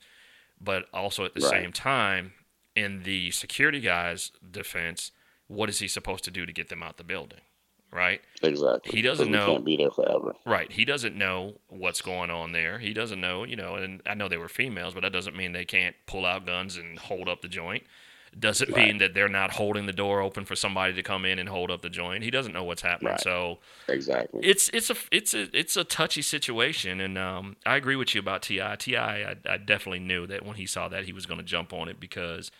But 0.61 0.87
also 0.93 1.25
at 1.25 1.35
the 1.35 1.41
Right. 1.41 1.51
same 1.63 1.73
time 1.73 2.33
in 2.75 3.03
the 3.03 3.31
security 3.33 3.81
guy's 3.81 4.31
defense 4.51 5.11
what 5.49 5.69
is 5.69 5.81
he 5.81 5.89
supposed 5.89 6.25
to 6.25 6.31
do 6.31 6.47
to 6.47 6.53
get 6.53 6.69
them 6.71 6.83
out 6.83 6.97
the 6.97 7.05
building 7.05 7.41
right 7.93 8.21
Exactly. 8.43 8.91
He 8.97 9.03
doesn't 9.03 9.31
know- 9.31 9.47
can't 9.53 9.65
be 9.65 9.77
there 9.77 9.91
forever. 9.91 10.35
right 10.47 10.71
he 10.73 10.85
doesn't 10.85 11.15
know 11.17 11.55
what's 11.69 12.01
going 12.03 12.31
on 12.31 12.53
there 12.53 12.79
he 12.79 12.93
doesn't 12.93 13.21
know 13.21 13.45
you 13.45 13.55
know 13.57 13.75
and 13.77 14.01
i 14.07 14.15
know 14.15 14.29
they 14.29 14.39
were 14.39 14.49
females 14.49 14.95
but 14.95 15.01
that 15.03 15.13
doesn't 15.13 15.37
mean 15.37 15.53
they 15.53 15.65
can't 15.65 15.95
pull 16.07 16.25
out 16.27 16.47
guns 16.47 16.77
and 16.77 16.99
hold 16.99 17.29
up 17.29 17.43
the 17.43 17.49
joint 17.49 17.85
doesn't 18.39 18.71
Right. 18.71 18.87
mean 18.87 18.99
that 18.99 19.13
they're 19.13 19.29
not 19.29 19.51
holding 19.53 19.85
the 19.85 19.93
door 19.93 20.23
open 20.23 20.47
for 20.47 20.57
somebody 20.57 20.95
to 20.95 21.03
come 21.03 21.27
in 21.27 21.39
and 21.39 21.51
hold 21.51 21.71
up 21.71 21.83
the 21.83 21.91
joint 21.91 22.25
he 22.25 22.31
doesn't 22.31 22.55
know 22.55 22.65
what's 22.65 22.81
happening 22.81 23.13
Right. 23.13 23.21
so 23.21 23.59
Exactly. 23.89 24.41
it's 24.43 24.71
it's 24.71 24.89
a 24.89 24.97
it's 25.11 25.35
a 25.35 25.55
it's 25.55 25.77
a 25.77 25.85
touchy 25.85 26.23
situation, 26.23 26.99
and 26.99 27.19
um, 27.19 27.57
I 27.67 27.77
agree 27.77 27.97
with 27.97 28.15
you 28.15 28.21
about 28.21 28.41
Ti. 28.41 28.63
T.I., 28.79 29.23
I, 29.33 29.37
I 29.47 29.57
definitely 29.59 29.99
knew 29.99 30.27
that 30.29 30.47
when 30.47 30.57
he 30.57 30.65
saw 30.67 30.89
that 30.89 31.05
he 31.05 31.13
was 31.13 31.27
going 31.27 31.41
to 31.41 31.45
jump 31.45 31.75
on 31.75 31.89
it 31.91 32.01
because 32.01 32.51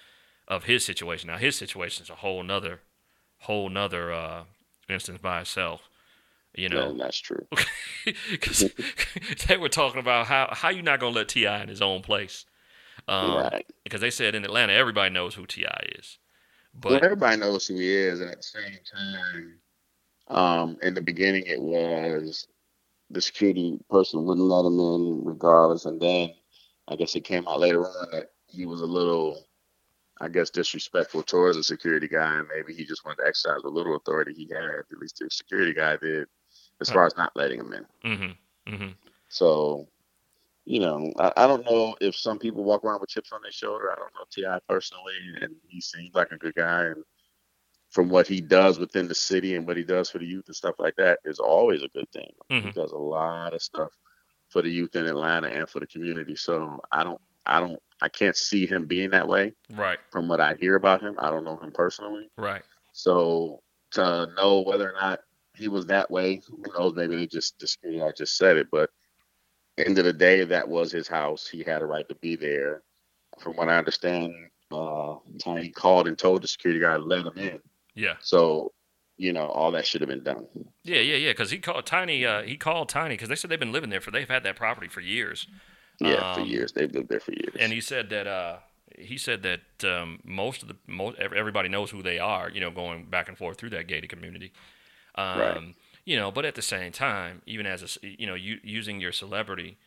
of 0.47 0.65
his 0.65 0.85
situation. 0.85 1.29
Now 1.29 1.39
his 1.39 1.57
situation 1.57 2.03
is 2.03 2.11
a 2.11 2.17
whole 2.17 2.43
nother 2.43 2.81
whole 3.39 3.71
nother 3.71 4.13
uh, 4.13 4.43
instance 4.89 5.21
by 5.21 5.41
itself. 5.43 5.89
You 6.55 6.69
Yeah, 6.71 6.91
know, 6.91 6.97
that's 6.97 7.19
true. 7.19 7.47
because 8.31 8.67
they 9.49 9.57
were 9.57 9.69
talking 9.69 10.01
about 10.01 10.27
how 10.27 10.49
how 10.53 10.71
you 10.71 10.83
not 10.83 11.01
to 11.01 11.09
let 11.09 11.29
T.I. 11.29 11.63
in 11.63 11.69
his 11.69 11.83
own 11.83 12.03
place. 12.03 12.47
Um, 13.09 13.53
right. 13.53 13.67
Because 13.85 14.01
they 14.03 14.11
said 14.11 14.35
in 14.35 14.45
Atlanta 14.45 14.75
everybody 14.75 15.13
knows 15.15 15.35
who 15.37 15.47
T.I. 15.47 15.87
is, 15.99 16.19
Well, 16.87 16.99
but 16.99 17.05
everybody 17.05 17.37
knows 17.39 17.67
who 17.67 17.77
he 17.77 17.89
is, 17.95 18.21
and 18.21 18.31
at 18.31 18.39
the 18.39 18.43
same 18.43 18.79
time, 18.93 19.59
um, 20.29 20.79
in 20.83 20.95
the 20.95 21.03
beginning, 21.03 21.45
it 21.47 21.61
was 21.61 22.49
the 23.11 23.21
security 23.23 23.79
person 23.91 24.25
wouldn't 24.25 24.47
let 24.47 24.67
him 24.67 24.81
in 24.81 25.25
regardless, 25.25 25.87
and 25.87 26.01
then 26.01 26.33
I 26.89 26.97
guess 26.97 27.17
it 27.17 27.23
came 27.25 27.49
out 27.49 27.61
later 27.61 27.87
on 27.87 28.09
that 28.13 28.33
he 28.49 28.67
was 28.67 28.81
a 28.83 28.87
little, 28.87 29.47
I 30.23 30.29
guess, 30.29 30.51
disrespectful 30.51 31.25
towards 31.25 31.57
the 31.57 31.65
security 31.65 32.07
guy, 32.07 32.39
and 32.39 32.49
maybe 32.55 32.73
he 32.73 32.85
just 32.85 33.05
wanted 33.05 33.23
to 33.23 33.29
exercise 33.29 33.61
a 33.65 33.69
little 33.69 33.97
authority 33.97 34.33
he 34.33 34.49
had, 34.55 34.65
at 34.65 34.99
least 35.01 35.19
the 35.19 35.29
security 35.31 35.75
guy 35.75 35.97
did, 35.97 36.29
as 36.81 36.89
far 36.89 37.07
as 37.07 37.17
not 37.17 37.33
letting 37.35 37.59
him 37.61 37.73
in. 37.73 37.87
hmm 38.67 38.75
hmm 38.77 38.91
So, 39.29 39.89
you 40.65 40.79
know, 40.79 41.13
I, 41.19 41.33
I 41.37 41.47
don't 41.49 41.65
know 41.67 41.97
if 42.01 42.15
some 42.15 42.39
people 42.39 42.63
walk 42.63 42.85
around 42.85 43.01
with 43.01 43.11
chips 43.11 43.33
on 43.33 43.43
their 43.43 43.51
shoulder. 43.51 43.91
I 43.91 43.97
don't 43.97 44.15
know 44.15 44.25
T.I. 44.31 44.61
personally, 44.69 45.15
and 45.41 45.57
he 45.69 45.81
seems 45.81 46.15
like 46.15 46.31
a 46.31 46.39
good 46.39 46.55
guy. 46.55 46.85
And 46.85 47.03
from 47.91 48.09
what 48.09 48.29
he 48.29 48.41
does 48.41 48.79
within 48.79 49.09
the 49.09 49.15
city 49.15 49.57
and 49.57 49.67
what 49.67 49.77
he 49.77 49.83
does 49.83 50.09
for 50.09 50.19
the 50.19 50.27
youth 50.27 50.47
and 50.47 50.55
stuff 50.57 50.77
like 50.79 50.95
that 50.97 51.19
is 51.25 51.41
always 51.41 51.83
a 51.83 51.89
good 51.89 52.11
thing. 52.13 52.31
He 52.57 52.71
Mhm. 52.71 52.75
does 52.75 52.93
a 52.93 52.97
lot 52.97 53.55
of 53.55 53.61
stuff 53.61 53.91
for 54.51 54.63
the 54.63 54.71
youth 54.71 54.95
in 54.95 55.07
Atlanta 55.07 55.49
and 55.49 55.69
for 55.69 55.81
the 55.81 55.87
community. 55.87 56.37
So 56.37 56.81
I 56.93 57.03
don't 57.03 57.21
I 57.47 57.61
don't 57.61 57.79
I 58.01 58.09
can't 58.09 58.37
see 58.37 58.67
him 58.67 58.87
being 58.87 59.11
that 59.11 59.29
way 59.29 59.53
Right. 59.73 59.99
from 60.11 60.27
what 60.29 60.41
I 60.41 60.55
hear 60.61 60.75
about 60.77 61.01
him. 61.03 61.15
I 61.19 61.31
don't 61.31 61.45
know 61.45 61.57
him 61.59 61.71
personally. 61.73 62.29
Right. 62.37 62.63
So 62.93 63.63
to 63.93 64.27
know 64.37 64.63
whether 64.63 64.91
or 64.91 64.95
not 65.01 65.21
he 65.57 65.69
was 65.69 65.87
that 65.87 66.11
way, 66.11 66.41
who 66.49 66.63
knows? 66.77 66.95
Maybe 66.95 67.15
they 67.17 67.27
just 67.27 67.59
discreetly 67.59 68.03
I 68.03 68.11
just 68.17 68.37
said 68.37 68.57
it, 68.57 68.69
but 68.73 68.91
end 69.79 69.99
of 69.99 70.05
the 70.05 70.13
day, 70.13 70.45
that 70.45 70.69
was 70.69 70.91
his 70.93 71.07
house. 71.09 71.47
He 71.49 71.63
had 71.63 71.83
a 71.83 71.87
right 71.87 72.09
to 72.09 72.15
be 72.17 72.37
there. 72.37 72.83
From 73.39 73.55
what 73.55 73.69
I 73.69 73.77
understand, 73.79 74.33
uh, 74.71 75.17
Tiny 75.39 75.71
called 75.71 76.09
and 76.09 76.19
told 76.19 76.43
the 76.43 76.49
security 76.49 76.81
guard 76.81 77.01
to 77.03 77.07
let 77.07 77.27
him 77.27 77.39
in. 77.39 77.61
Yeah. 77.95 78.15
So, 78.21 78.73
you 79.17 79.33
know, 79.33 79.47
all 79.47 79.71
that 79.73 79.87
should 79.87 80.01
have 80.01 80.09
been 80.11 80.23
done. 80.25 80.47
Yeah. 80.85 81.01
Yeah. 81.01 81.17
Yeah. 81.17 81.31
Because 81.31 81.51
he 81.51 81.59
called 81.59 81.87
Tiny. 81.87 82.25
Uh, 82.27 82.43
he 82.43 82.57
called 82.57 82.89
Tiny 82.89 83.15
because 83.15 83.29
they 83.29 83.37
said 83.37 83.51
they've 83.51 83.59
been 83.61 83.73
living 83.73 83.91
there 83.91 84.01
for. 84.01 84.11
They've 84.11 84.29
had 84.29 84.43
that 84.45 84.57
property 84.57 84.89
for 84.89 85.01
years. 85.01 85.47
Yeah, 86.03 86.25
for 86.33 86.41
Um, 86.41 86.49
years. 86.49 86.73
They've 86.73 86.93
lived 86.93 87.09
there 87.09 87.21
for 87.21 87.33
years. 87.33 87.55
and 87.59 87.73
he 87.73 87.81
said 87.81 88.11
that 88.11 88.27
uh, 88.27 88.59
he 88.99 89.19
said 89.19 89.43
that 89.43 89.61
um, 89.85 90.21
most 90.25 90.63
of 90.63 90.69
the 90.69 90.77
most 90.87 91.19
everybody 91.19 91.69
knows 91.69 91.91
who 91.91 92.03
they 92.03 92.19
are. 92.19 92.51
You 92.51 92.61
know, 92.61 92.71
going 92.71 93.07
back 93.07 93.29
and 93.29 93.37
forth 93.37 93.59
through 93.59 93.71
that 93.71 93.87
gated 93.87 94.11
community. 94.11 94.53
Um, 95.15 95.25
Right. 95.35 95.63
You 96.05 96.17
know, 96.17 96.31
but 96.33 96.45
at 96.45 96.55
the 96.57 96.63
same 96.63 96.93
time, 96.93 97.43
even 97.47 97.67
as 97.67 97.99
a 98.03 98.07
you 98.07 98.27
know, 98.27 98.35
you, 98.35 98.59
using 98.65 99.01
your 99.01 99.13
celebrity 99.13 99.79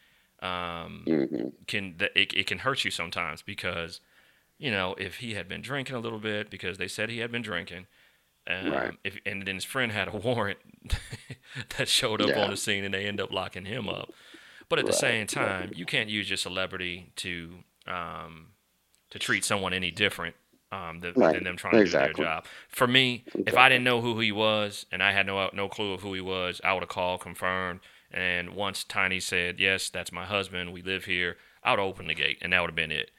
um, 0.41 1.07
hmm 1.07 1.49
can 1.67 1.95
it, 2.15 2.33
it 2.33 2.47
can 2.47 2.59
hurt 2.59 2.85
you 2.85 2.91
sometimes 2.91 3.41
because 3.41 4.01
you 4.59 4.71
know 4.71 4.95
if 4.97 5.17
he 5.17 5.35
had 5.35 5.47
been 5.49 5.61
drinking 5.61 5.95
a 5.95 5.99
little 5.99 6.19
bit 6.19 6.49
because 6.49 6.77
they 6.77 6.87
said 6.87 7.09
he 7.09 7.19
had 7.19 7.31
been 7.31 7.43
drinking. 7.43 7.87
Um, 8.47 8.63
Right. 8.71 8.97
if, 9.03 9.17
and 9.25 9.45
then 9.47 9.55
his 9.55 9.65
friend 9.65 9.91
had 9.91 10.07
a 10.07 10.17
warrant 10.17 10.59
that 11.77 11.87
showed 11.87 12.21
up 12.21 12.27
Yeah. 12.27 12.37
on 12.37 12.49
the 12.49 12.57
scene 12.57 12.83
and 12.83 12.93
they 12.93 13.05
end 13.07 13.21
up 13.21 13.31
locking 13.31 13.65
him 13.65 13.89
up. 13.89 14.11
But 14.69 14.79
at 14.79 14.85
the 14.85 14.93
Right, 14.93 14.93
same 14.93 15.27
right. 15.39 15.55
time, 15.55 15.71
you 15.75 15.85
can't 15.85 16.09
use 16.09 16.29
your 16.29 16.37
celebrity 16.37 17.11
to 17.17 17.59
um, 17.87 18.47
to 19.11 19.19
treat 19.19 19.45
someone 19.45 19.73
any 19.73 19.91
different 19.91 20.35
um, 20.71 20.99
than, 21.01 21.15
Right, 21.15 21.31
than 21.31 21.43
them 21.43 21.57
trying 21.57 21.83
to 21.83 21.91
do 21.91 21.99
their 21.99 22.13
job. 22.13 22.45
For 22.69 22.87
me, 22.87 23.25
if 23.45 23.57
I 23.57 23.69
didn't 23.69 23.83
know 23.83 24.01
who 24.01 24.19
he 24.19 24.31
was 24.31 24.85
and 24.91 25.03
I 25.03 25.11
had 25.13 25.25
no 25.27 25.49
no 25.53 25.69
clue 25.69 25.93
of 25.93 26.01
who 26.01 26.13
he 26.13 26.21
was, 26.21 26.61
I 26.63 26.73
would 26.73 26.83
have 26.83 26.89
called, 26.89 27.21
confirmed, 27.21 27.81
and 28.11 28.55
once 28.55 28.83
Tiny 28.83 29.19
said, 29.19 29.59
"Yes, 29.59 29.89
that's 29.89 30.11
my 30.11 30.25
husband. 30.25 30.73
We 30.73 30.81
live 30.81 31.05
here," 31.05 31.37
I 31.63 31.71
would 31.71 31.79
have 31.79 31.87
opened 31.87 32.09
the 32.09 32.15
gate, 32.15 32.39
and 32.41 32.53
that 32.53 32.61
would 32.61 32.71
have 32.71 32.75
been 32.75 32.91
it. 32.91 33.11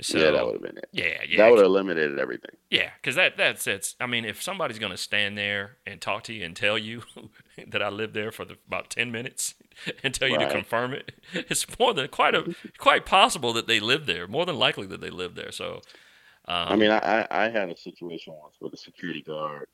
So 0.00 0.18
yeah, 0.18 0.30
that 0.30 0.44
would 0.44 0.54
have 0.54 0.62
been 0.62 0.78
it. 0.78 0.88
yeah, 0.92 1.22
yeah, 1.28 1.44
That 1.44 1.50
would 1.50 1.58
have 1.58 1.66
eliminated 1.66 2.18
everything. 2.18 2.56
yeah, 2.70 2.90
because 3.00 3.14
that 3.16 3.36
that's 3.36 3.66
it's. 3.66 3.94
I 4.00 4.06
mean, 4.06 4.24
if 4.24 4.42
somebody's 4.42 4.78
gonna 4.78 4.96
stand 4.96 5.38
there 5.38 5.76
and 5.86 6.00
talk 6.00 6.24
to 6.24 6.32
you 6.32 6.44
and 6.44 6.56
tell 6.56 6.78
you 6.78 7.02
that 7.68 7.82
I 7.82 7.88
lived 7.88 8.14
there 8.14 8.32
for 8.32 8.44
the, 8.44 8.56
about 8.66 8.90
ten 8.90 9.12
minutes 9.12 9.54
and 10.02 10.14
tell 10.14 10.28
you 10.28 10.38
to 10.38 10.50
confirm 10.50 10.92
it, 10.92 11.12
it's 11.32 11.66
more 11.78 11.94
than 11.94 12.08
quite 12.08 12.34
a 12.34 12.54
quite 12.78 13.06
possible 13.06 13.52
that 13.54 13.66
they 13.66 13.80
live 13.80 14.06
there. 14.06 14.26
More 14.26 14.46
than 14.46 14.56
likely 14.56 14.86
that 14.88 15.00
they 15.00 15.10
live 15.10 15.34
there. 15.34 15.52
So, 15.52 15.80
um, 16.46 16.68
I 16.68 16.76
mean, 16.76 16.90
I, 16.90 17.26
I 17.30 17.48
had 17.48 17.70
a 17.70 17.76
situation 17.76 18.34
once 18.40 18.56
with 18.60 18.72
a 18.74 18.76
security 18.78 19.22
guard. 19.22 19.66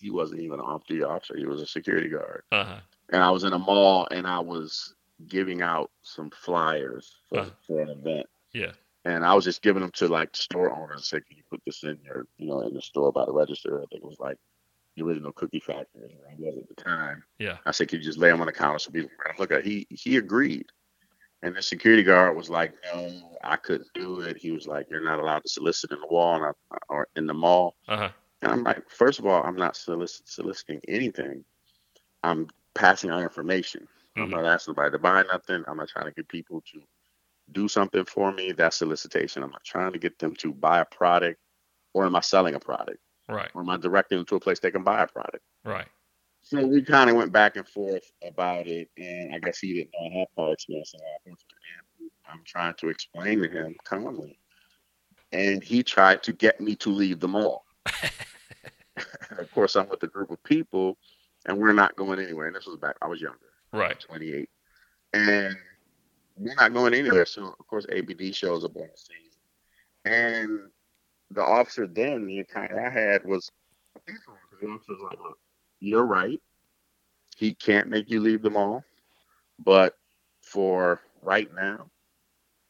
He 0.00 0.10
wasn't 0.10 0.40
even 0.42 0.60
an 0.60 0.64
off-duty 0.66 1.02
officer. 1.02 1.36
He 1.36 1.44
was 1.46 1.60
a 1.60 1.66
security 1.66 2.08
guard. 2.08 2.42
uh 2.52 2.64
huh, 2.64 2.80
and 3.12 3.22
I 3.22 3.30
was 3.30 3.44
in 3.44 3.52
a 3.52 3.58
mall 3.58 4.06
and 4.10 4.26
I 4.26 4.38
was 4.38 4.94
giving 5.26 5.60
out 5.62 5.90
some 6.02 6.30
flyers 6.30 7.16
for, 7.28 7.40
Uh. 7.40 7.50
for 7.66 7.80
an 7.82 7.88
event. 7.88 8.26
yeah, 8.52 8.70
And 9.04 9.24
I 9.26 9.34
was 9.34 9.44
just 9.44 9.60
giving 9.62 9.82
them 9.82 9.90
to 9.96 10.06
like 10.06 10.36
store 10.36 10.70
owners. 10.72 11.08
Say, 11.08 11.18
can 11.20 11.36
you 11.36 11.42
put 11.50 11.60
this 11.66 11.82
in 11.82 11.98
your, 12.04 12.26
you 12.36 12.46
know, 12.46 12.60
in 12.60 12.74
the 12.74 12.80
store 12.80 13.10
by 13.10 13.24
the 13.24 13.32
register? 13.32 13.76
I 13.82 13.86
think 13.86 14.02
it 14.04 14.08
was 14.08 14.20
like 14.20 14.36
the 14.98 15.04
original 15.04 15.32
Cookie 15.32 15.60
Factory 15.60 16.16
where 16.18 16.30
I 16.30 16.34
was 16.38 16.58
at 16.58 16.68
the 16.68 16.82
time. 16.82 17.22
yeah, 17.38 17.58
I 17.66 17.70
said, 17.72 17.88
could 17.88 18.00
you 18.00 18.04
just 18.04 18.18
lay 18.18 18.28
them 18.30 18.40
on 18.40 18.46
the 18.46 18.52
counter 18.52 18.78
so 18.78 18.90
people 18.90 19.10
can 19.24 19.34
look 19.38 19.50
at? 19.52 19.60
it?" 19.60 19.66
He 19.66 19.86
he 19.90 20.16
agreed, 20.16 20.66
and 21.42 21.54
the 21.56 21.62
security 21.62 22.02
guard 22.02 22.36
was 22.36 22.50
like, 22.50 22.74
no, 22.92 23.38
I 23.42 23.56
couldn't 23.56 23.88
do 23.94 24.20
it. 24.20 24.36
He 24.36 24.50
was 24.50 24.66
like, 24.66 24.86
you're 24.90 25.04
not 25.04 25.18
allowed 25.20 25.42
to 25.44 25.48
solicit 25.48 25.92
in 25.92 26.00
the 26.00 26.06
wall 26.08 26.36
and 26.36 26.44
I, 26.44 26.76
or 26.88 27.08
in 27.16 27.26
the 27.26 27.34
mall. 27.34 27.76
uh 27.88 27.96
huh, 27.96 28.08
And 28.42 28.52
I'm 28.52 28.64
like, 28.64 28.88
first 28.90 29.18
of 29.18 29.26
all, 29.26 29.42
I'm 29.42 29.56
not 29.56 29.74
solic- 29.74 30.22
soliciting 30.26 30.80
anything. 30.88 31.44
I'm 32.22 32.48
passing 32.74 33.10
on 33.10 33.22
information. 33.22 33.86
I'm 34.16 34.28
Mhm. 34.28 34.30
not 34.30 34.44
asking 34.44 34.72
nobody 34.72 34.92
to 34.92 34.98
buy 34.98 35.22
nothing. 35.22 35.64
I'm 35.68 35.76
not 35.76 35.88
trying 35.88 36.06
to 36.06 36.12
get 36.12 36.28
people 36.28 36.60
to 36.72 36.82
do 37.52 37.68
something 37.68 38.04
for 38.04 38.32
me. 38.32 38.52
That's 38.52 38.76
solicitation. 38.76 39.42
I'm 39.42 39.50
not 39.50 39.64
trying 39.64 39.92
to 39.92 39.98
get 39.98 40.18
them 40.18 40.34
to 40.36 40.52
buy 40.52 40.80
a 40.80 40.84
product 40.86 41.40
or 41.94 42.04
am 42.04 42.16
I 42.16 42.20
selling 42.20 42.54
a 42.54 42.60
product 42.60 42.98
right, 43.28 43.50
or 43.54 43.62
am 43.62 43.70
I 43.70 43.76
directing 43.76 44.18
them 44.18 44.26
to 44.26 44.36
a 44.36 44.40
place 44.40 44.58
they 44.58 44.70
can 44.70 44.84
buy 44.84 45.02
a 45.02 45.06
product? 45.06 45.44
right, 45.64 45.86
So 46.40 46.66
we 46.66 46.82
kind 46.82 47.10
of 47.10 47.16
went 47.16 47.32
back 47.32 47.56
and 47.56 47.68
forth 47.68 48.10
about 48.26 48.66
it. 48.66 48.88
And 48.96 49.34
I 49.34 49.38
guess 49.38 49.58
he 49.58 49.74
didn't 49.74 49.90
know 49.92 50.08
I 50.08 50.18
had 50.20 50.28
prior 50.34 50.52
experience 50.52 50.94
in 50.94 51.00
law 51.00 51.16
enforcement. 51.26 51.54
And 52.00 52.10
I'm 52.30 52.42
trying 52.44 52.74
to 52.74 52.88
explain 52.88 53.40
to 53.40 53.48
him 53.48 53.76
calmly. 53.84 54.38
And 55.32 55.62
he 55.62 55.82
tried 55.82 56.22
to 56.24 56.32
get 56.32 56.60
me 56.60 56.74
to 56.76 56.90
leave 56.90 57.20
the 57.20 57.28
mall. 57.28 57.64
of 59.38 59.50
course, 59.52 59.76
I'm 59.76 59.88
with 59.88 60.02
a 60.02 60.06
group 60.06 60.30
of 60.30 60.42
people, 60.42 60.96
and 61.46 61.58
we're 61.58 61.72
not 61.72 61.96
going 61.96 62.18
anywhere. 62.18 62.46
And 62.46 62.56
this 62.56 62.66
was 62.66 62.76
back, 62.76 62.96
I 63.02 63.06
was 63.06 63.20
younger, 63.20 63.38
right, 63.72 63.98
28, 64.00 64.48
and 65.12 65.56
we're 66.36 66.54
not 66.54 66.72
going 66.72 66.94
anywhere. 66.94 67.26
So, 67.26 67.54
of 67.58 67.66
course, 67.66 67.86
APD 67.86 68.34
shows 68.34 68.64
up 68.64 68.76
on 68.76 68.88
the 68.90 68.96
scene, 68.96 69.30
and 70.04 70.60
the 71.30 71.42
officer 71.42 71.86
then, 71.86 72.26
the 72.26 72.38
encounter 72.38 72.80
I 72.84 72.90
had 72.90 73.24
was, 73.24 73.50
the 74.06 74.66
officer 74.68 74.92
was 74.92 75.02
like, 75.10 75.18
"Look, 75.20 75.38
"You're 75.80 76.06
right. 76.06 76.40
He 77.36 77.54
can't 77.54 77.88
make 77.88 78.10
you 78.10 78.20
leave 78.20 78.42
the 78.42 78.50
mall, 78.50 78.84
but 79.58 79.96
for 80.42 81.00
right 81.22 81.52
now, 81.54 81.90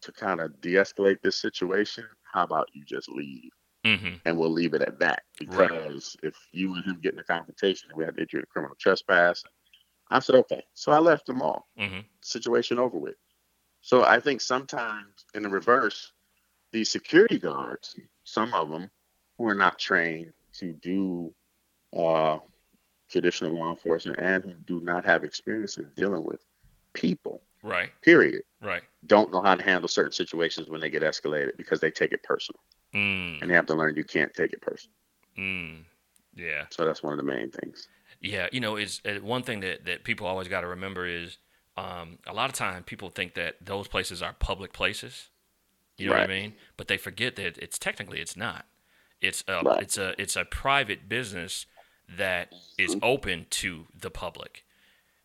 to 0.02 0.12
kind 0.12 0.40
of 0.40 0.60
de-escalate 0.60 1.20
this 1.22 1.36
situation, 1.36 2.04
how 2.32 2.44
about 2.44 2.68
you 2.72 2.84
just 2.84 3.08
leave?" 3.08 3.50
mm-hmm, 3.84 4.14
and 4.24 4.38
we'll 4.38 4.50
leave 4.50 4.74
it 4.74 4.82
at 4.82 4.98
that. 5.00 5.22
Right. 5.46 5.68
Because 5.70 6.16
if 6.22 6.34
you 6.52 6.74
and 6.74 6.84
him 6.84 7.00
get 7.02 7.12
in 7.14 7.18
a 7.20 7.24
confrontation, 7.24 7.90
we 7.94 8.04
had 8.04 8.16
to 8.16 8.22
issue 8.24 8.40
a 8.40 8.46
criminal 8.46 8.76
trespass. 8.78 9.44
I 10.10 10.20
said, 10.20 10.36
okay. 10.36 10.64
So 10.74 10.92
I 10.92 10.98
left 10.98 11.26
them 11.26 11.42
all. 11.42 11.68
mm-hmm, 11.78 12.00
Situation 12.22 12.78
over 12.78 12.98
with. 12.98 13.16
So 13.80 14.04
I 14.04 14.20
think 14.20 14.40
sometimes 14.40 15.24
in 15.34 15.42
the 15.42 15.48
reverse, 15.48 16.12
these 16.72 16.90
security 16.90 17.38
guards, 17.38 17.96
some 18.24 18.52
of 18.54 18.68
them 18.70 18.90
who 19.36 19.46
are 19.46 19.54
not 19.54 19.78
trained 19.78 20.32
to 20.54 20.72
do 20.72 21.32
uh, 21.96 22.38
traditional 23.10 23.54
law 23.54 23.70
enforcement 23.70 24.18
and 24.20 24.44
who 24.44 24.52
do 24.66 24.80
not 24.80 25.04
have 25.04 25.24
experience 25.24 25.78
in 25.78 25.88
dealing 25.96 26.24
with 26.24 26.44
people, 26.92 27.42
right, 27.62 27.90
period, 28.02 28.42
right, 28.60 28.82
don't 29.06 29.32
know 29.32 29.40
how 29.42 29.54
to 29.54 29.62
handle 29.62 29.88
certain 29.88 30.12
situations 30.12 30.68
when 30.68 30.80
they 30.80 30.90
get 30.90 31.02
escalated 31.02 31.56
because 31.56 31.80
they 31.80 31.90
take 31.90 32.12
it 32.12 32.22
personal. 32.22 32.60
mm, 32.94 33.40
And 33.40 33.50
they 33.50 33.54
have 33.54 33.66
to 33.66 33.74
learn 33.74 33.96
you 33.96 34.04
can't 34.04 34.34
take 34.34 34.52
it 34.52 34.60
personal. 34.60 34.94
mm, 35.38 35.84
yeah. 36.34 36.66
So 36.70 36.84
that's 36.84 37.02
one 37.02 37.12
of 37.12 37.18
the 37.18 37.22
main 37.22 37.50
things. 37.50 37.88
Yeah, 38.20 38.48
you 38.52 38.60
know, 38.60 38.76
is 38.76 39.00
uh, 39.06 39.14
one 39.22 39.42
thing 39.42 39.60
that, 39.60 39.84
that 39.84 40.04
people 40.04 40.26
always 40.26 40.48
got 40.48 40.62
to 40.62 40.66
remember 40.66 41.06
is 41.06 41.38
um, 41.76 42.18
a 42.26 42.32
lot 42.32 42.50
of 42.50 42.56
time 42.56 42.82
people 42.82 43.10
think 43.10 43.34
that 43.34 43.56
those 43.64 43.86
places 43.86 44.22
are 44.22 44.34
public 44.38 44.72
places. 44.72 45.28
You 45.98 46.06
know 46.06 46.12
what 46.14 46.22
I 46.22 46.26
mean? 46.26 46.54
But 46.76 46.88
they 46.88 46.96
forget 46.96 47.36
that 47.36 47.58
it's 47.58 47.78
technically 47.78 48.20
it's 48.20 48.36
not. 48.36 48.66
It's 49.20 49.44
a 49.48 49.64
Right. 49.64 49.82
it's 49.82 49.98
a 49.98 50.20
it's 50.20 50.36
a 50.36 50.44
private 50.44 51.08
business 51.08 51.66
that 52.08 52.50
is 52.78 52.94
Mm-hmm. 52.94 53.04
open 53.04 53.46
to 53.50 53.86
the 53.98 54.10
public. 54.10 54.64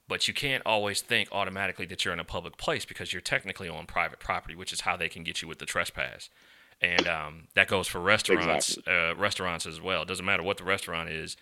But 0.08 0.28
you 0.28 0.34
can't 0.34 0.64
always 0.66 1.02
think 1.02 1.30
automatically 1.32 1.86
that 1.86 2.04
you're 2.04 2.14
in 2.14 2.20
a 2.20 2.26
public 2.26 2.58
place 2.58 2.86
because 2.86 3.14
you're 3.14 3.22
technically 3.22 3.70
on 3.70 3.86
private 3.86 4.20
property, 4.20 4.56
which 4.56 4.74
is 4.74 4.82
how 4.82 4.98
they 4.98 5.10
can 5.10 5.24
get 5.24 5.42
you 5.42 5.48
with 5.48 5.60
the 5.60 5.66
trespass. 5.66 6.30
And 6.82 7.08
um, 7.08 7.48
that 7.56 7.68
goes 7.70 7.88
for 7.88 8.02
restaurants, 8.02 8.78
uh, 8.88 9.16
restaurants 9.16 9.66
as 9.66 9.80
well. 9.80 10.02
It 10.02 10.08
doesn't 10.10 10.26
matter 10.26 10.44
what 10.44 10.58
the 10.58 10.66
restaurant 10.66 11.10
is 11.10 11.38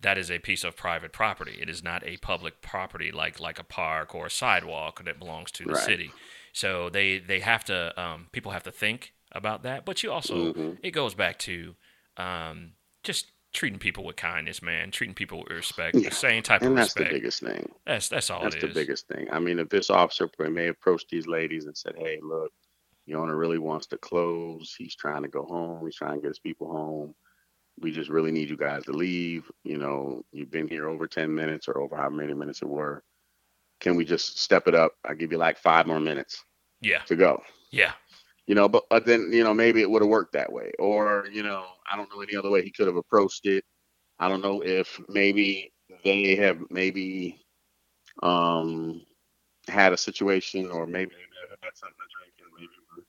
that 0.00 0.18
is 0.18 0.30
a 0.30 0.38
piece 0.38 0.64
of 0.64 0.76
private 0.76 1.12
property. 1.12 1.58
It 1.62 1.70
is 1.70 1.82
not 1.82 2.04
a 2.06 2.18
public 2.18 2.60
property 2.60 3.10
like 3.10 3.40
like 3.40 3.58
a 3.58 3.64
park 3.64 4.14
or 4.14 4.26
a 4.26 4.30
sidewalk 4.30 5.02
that 5.04 5.18
belongs 5.18 5.50
to 5.52 5.64
the 5.64 5.74
Right. 5.74 5.84
city. 5.86 6.10
So 6.54 6.88
they 6.88 7.18
they 7.18 7.40
have 7.40 7.64
to 7.66 8.00
um, 8.00 8.28
people 8.32 8.52
have 8.52 8.62
to 8.62 8.72
think 8.72 9.12
about 9.32 9.64
that. 9.64 9.84
But 9.84 10.02
you 10.02 10.10
also 10.12 10.52
Mhm. 10.54 10.78
it 10.82 10.92
goes 10.92 11.14
back 11.14 11.38
to 11.40 11.74
um, 12.16 12.72
just 13.02 13.32
treating 13.52 13.78
people 13.78 14.04
with 14.04 14.16
kindness, 14.16 14.62
man. 14.62 14.90
Treating 14.92 15.14
people 15.14 15.40
with 15.40 15.50
respect, 15.52 15.96
Yeah. 15.96 16.08
the 16.08 16.14
same 16.14 16.42
type 16.42 16.62
of 16.62 16.70
respect. 16.70 16.70
And 16.70 16.78
that's 16.78 16.94
the 16.94 17.04
biggest 17.20 17.40
thing. 17.42 17.72
that's 17.84 18.08
that's 18.08 18.30
all 18.30 18.42
That's 18.42 18.54
the 18.56 18.68
is. 18.68 18.74
biggest 18.74 19.08
thing. 19.08 19.26
I 19.32 19.40
mean, 19.40 19.58
if 19.58 19.68
this 19.68 19.90
officer 19.90 20.30
may 20.48 20.68
approach 20.68 21.04
these 21.10 21.26
ladies 21.26 21.66
and 21.66 21.76
said, 21.76 21.96
"Hey, 21.98 22.20
look, 22.22 22.52
the 23.06 23.14
owner 23.16 23.36
really 23.36 23.58
wants 23.58 23.86
to 23.88 23.98
close. 23.98 24.74
He's 24.78 24.94
trying 24.94 25.22
to 25.22 25.28
go 25.28 25.42
home. 25.44 25.84
He's 25.84 25.96
trying 25.96 26.14
to 26.16 26.22
get 26.22 26.28
his 26.28 26.38
people 26.38 26.68
home. 26.70 27.14
We 27.80 27.90
just 27.90 28.10
really 28.10 28.30
need 28.30 28.48
you 28.48 28.56
guys 28.56 28.84
to 28.84 28.92
leave. 28.92 29.50
You 29.64 29.78
know, 29.78 30.24
you've 30.30 30.52
been 30.52 30.68
here 30.68 30.88
over 30.88 31.08
ten 31.08 31.34
minutes 31.34 31.66
or 31.66 31.78
over 31.78 31.96
how 31.96 32.10
many 32.10 32.32
minutes 32.32 32.62
it 32.62 32.68
were. 32.68 33.02
Can 33.80 33.96
we 33.96 34.04
just 34.04 34.38
step 34.38 34.66
it 34.68 34.74
up? 34.74 34.92
I'll 35.04 35.14
give 35.16 35.32
you 35.32 35.38
like 35.38 35.58
five 35.58 35.86
more 35.86 36.00
minutes 36.00 36.44
Yeah, 36.80 37.02
to 37.06 37.16
go." 37.16 37.42
yeah, 37.70 37.92
you 38.46 38.54
know 38.54 38.68
but, 38.68 38.84
but 38.90 39.06
then 39.06 39.30
you 39.32 39.44
know 39.44 39.54
maybe 39.54 39.80
it 39.80 39.90
would 39.90 40.02
have 40.02 40.08
worked 40.08 40.32
that 40.32 40.52
way 40.52 40.72
or 40.78 41.26
you 41.32 41.42
know 41.42 41.64
i 41.90 41.96
don't 41.96 42.10
know 42.10 42.20
any 42.20 42.36
other 42.36 42.50
way 42.50 42.62
he 42.62 42.70
could 42.70 42.86
have 42.86 42.96
approached 42.96 43.46
it 43.46 43.64
i 44.18 44.28
don't 44.28 44.42
know 44.42 44.62
if 44.62 45.00
maybe 45.08 45.72
they 46.04 46.34
have 46.36 46.58
maybe 46.70 47.40
um 48.22 49.02
had 49.68 49.92
a 49.92 49.96
situation 49.96 50.70
or 50.70 50.86
maybe 50.86 51.10
they 51.12 51.56
had 51.62 51.76
something 51.76 51.96
to 51.96 52.08
drink 52.18 52.34
and 52.40 52.50
maybe 52.56 52.72
were 52.96 53.04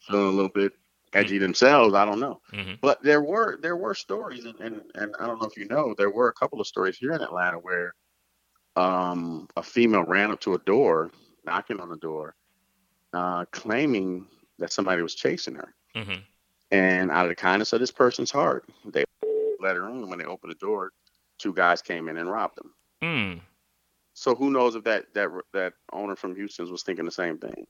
feeling 0.00 0.26
a 0.26 0.30
little 0.36 0.50
bit 0.50 0.72
edgy 1.14 1.38
themselves. 1.38 1.94
I 1.94 2.04
don't 2.04 2.20
know, 2.20 2.40
Mhm. 2.52 2.78
but 2.80 3.02
there 3.02 3.22
were 3.22 3.58
there 3.62 3.76
were 3.76 3.94
stories, 3.94 4.44
and, 4.44 4.58
and 4.60 4.82
and 4.94 5.14
I 5.20 5.26
don't 5.26 5.40
know 5.40 5.46
if 5.48 5.56
you 5.56 5.66
know, 5.68 5.94
there 5.98 6.10
were 6.10 6.28
a 6.28 6.34
couple 6.34 6.60
of 6.60 6.66
stories 6.66 6.96
here 6.98 7.12
in 7.12 7.22
Atlanta 7.22 7.58
where 7.58 7.94
um, 8.80 9.48
a 9.56 9.62
female 9.62 10.04
ran 10.04 10.30
up 10.30 10.40
to 10.40 10.54
a 10.54 10.58
door, 10.58 11.10
knocking 11.44 11.80
on 11.80 11.88
the 11.88 11.96
door, 11.96 12.34
uh, 13.12 13.44
claiming 13.50 14.26
that 14.58 14.72
somebody 14.72 15.02
was 15.02 15.14
chasing 15.14 15.54
her. 15.54 15.74
Mhm. 15.94 16.22
And 16.70 17.10
out 17.10 17.26
of 17.26 17.30
the 17.30 17.36
kindness 17.36 17.72
of 17.72 17.80
this 17.80 17.90
person's 17.90 18.30
heart, 18.30 18.64
they 18.84 19.04
let 19.58 19.76
her 19.76 19.88
in. 19.88 20.08
When 20.08 20.18
they 20.18 20.24
opened 20.24 20.52
the 20.52 20.58
door, 20.58 20.92
two 21.38 21.52
guys 21.52 21.82
came 21.82 22.08
in 22.08 22.16
and 22.16 22.30
robbed 22.30 22.56
them. 22.56 22.74
Mm. 23.02 23.40
So 24.14 24.34
who 24.34 24.50
knows 24.50 24.74
if 24.74 24.84
that 24.84 25.12
that 25.14 25.30
that 25.52 25.74
owner 25.92 26.16
from 26.16 26.34
Houston's 26.34 26.70
was 26.70 26.82
thinking 26.82 27.04
the 27.04 27.10
same 27.10 27.38
thing? 27.38 27.66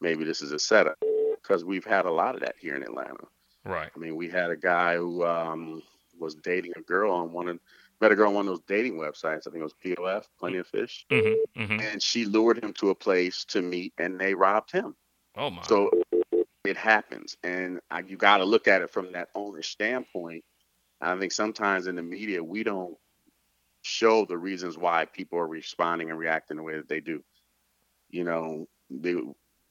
Maybe 0.00 0.24
this 0.24 0.42
is 0.42 0.52
a 0.52 0.58
setup 0.58 0.98
because 1.36 1.64
we've 1.64 1.84
had 1.84 2.06
a 2.06 2.10
lot 2.10 2.34
of 2.34 2.40
that 2.40 2.56
here 2.58 2.74
in 2.74 2.82
Atlanta. 2.82 3.26
Right. 3.64 3.90
I 3.94 3.98
mean, 3.98 4.16
we 4.16 4.28
had 4.28 4.50
a 4.50 4.56
guy 4.56 4.96
who 4.96 5.24
um, 5.24 5.82
was 6.18 6.34
dating 6.36 6.72
a 6.76 6.80
girl 6.80 7.12
on 7.12 7.32
one 7.32 7.48
of 7.48 7.60
met 8.00 8.12
a 8.12 8.16
girl 8.16 8.28
on 8.28 8.34
one 8.34 8.48
of 8.48 8.52
those 8.54 8.64
dating 8.66 8.94
websites. 8.94 9.46
I 9.46 9.50
think 9.50 9.56
it 9.56 9.62
was 9.62 9.74
POF, 9.84 10.24
Plenty 10.38 10.58
of 10.58 10.66
Fish, 10.66 11.06
hmm 11.10 11.34
hmm 11.56 11.80
and 11.80 12.02
she 12.02 12.24
lured 12.24 12.62
him 12.62 12.72
to 12.74 12.90
a 12.90 12.94
place 12.94 13.44
to 13.46 13.62
meet, 13.62 13.92
and 13.98 14.18
they 14.18 14.34
robbed 14.34 14.72
him. 14.72 14.96
Oh 15.36 15.50
my. 15.50 15.62
So 15.62 15.90
it 16.64 16.76
happens, 16.76 17.36
and 17.42 17.80
I, 17.90 18.00
you 18.00 18.16
got 18.16 18.38
to 18.38 18.44
look 18.44 18.68
at 18.68 18.82
it 18.82 18.90
from 18.90 19.12
that 19.12 19.28
owner's 19.34 19.66
standpoint. 19.66 20.44
I 21.00 21.16
think 21.18 21.32
sometimes 21.32 21.86
in 21.86 21.96
the 21.96 22.02
media 22.02 22.44
we 22.44 22.62
don't 22.62 22.96
show 23.82 24.26
the 24.26 24.36
reasons 24.36 24.76
why 24.76 25.06
people 25.06 25.38
are 25.38 25.46
responding 25.46 26.10
and 26.10 26.18
reacting 26.18 26.58
the 26.58 26.62
way 26.62 26.76
that 26.76 26.88
they 26.88 27.00
do. 27.00 27.22
You 28.10 28.24
know, 28.24 28.68
they, 28.90 29.16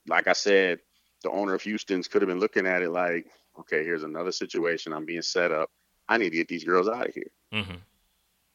like 0.07 0.27
I 0.27 0.33
said, 0.33 0.79
the 1.23 1.29
owner 1.29 1.53
of 1.53 1.61
Houston's 1.61 2.07
could 2.07 2.21
have 2.21 2.29
been 2.29 2.39
looking 2.39 2.65
at 2.65 2.81
it 2.81 2.89
like, 2.89 3.27
okay, 3.59 3.83
here's 3.83 4.03
another 4.03 4.31
situation. 4.31 4.93
I'm 4.93 5.05
being 5.05 5.21
set 5.21 5.51
up. 5.51 5.69
I 6.07 6.17
need 6.17 6.31
to 6.31 6.37
get 6.37 6.47
these 6.47 6.63
girls 6.63 6.87
out 6.87 7.07
of 7.07 7.13
here. 7.13 7.31
hmm 7.51 7.75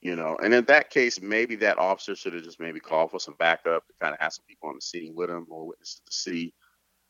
You 0.04 0.16
know, 0.16 0.36
and 0.42 0.52
in 0.52 0.66
that 0.66 0.90
case, 0.90 1.22
maybe 1.22 1.56
that 1.56 1.78
officer 1.78 2.14
should 2.14 2.34
have 2.34 2.44
just 2.44 2.60
maybe 2.60 2.78
called 2.78 3.10
for 3.10 3.18
some 3.18 3.36
backup 3.38 3.86
to 3.86 3.94
kind 4.02 4.12
of 4.12 4.20
have 4.20 4.34
some 4.34 4.44
people 4.46 4.68
on 4.68 4.74
the 4.74 4.82
scene 4.82 5.14
with 5.14 5.30
him 5.30 5.46
or 5.48 5.66
witnesses 5.66 6.02
to 6.04 6.12
see 6.12 6.52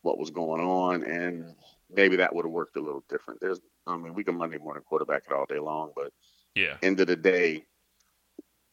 what 0.01 0.17
was 0.17 0.29
going 0.29 0.61
on, 0.61 1.03
and 1.03 1.53
maybe 1.89 2.15
that 2.15 2.33
would 2.33 2.45
have 2.45 2.53
worked 2.53 2.77
a 2.77 2.81
little 2.81 3.03
different. 3.09 3.41
There's, 3.41 3.59
I 3.85 3.97
mean, 3.97 4.13
we 4.13 4.23
can 4.23 4.37
Monday 4.37 4.59
morning 4.59 4.83
quarterback 4.87 5.23
it 5.27 5.33
all 5.33 5.45
day 5.45 5.59
long, 5.59 5.91
but 5.93 6.13
Yeah. 6.55 6.77
end 6.81 7.01
of 7.01 7.07
the 7.07 7.17
day, 7.17 7.65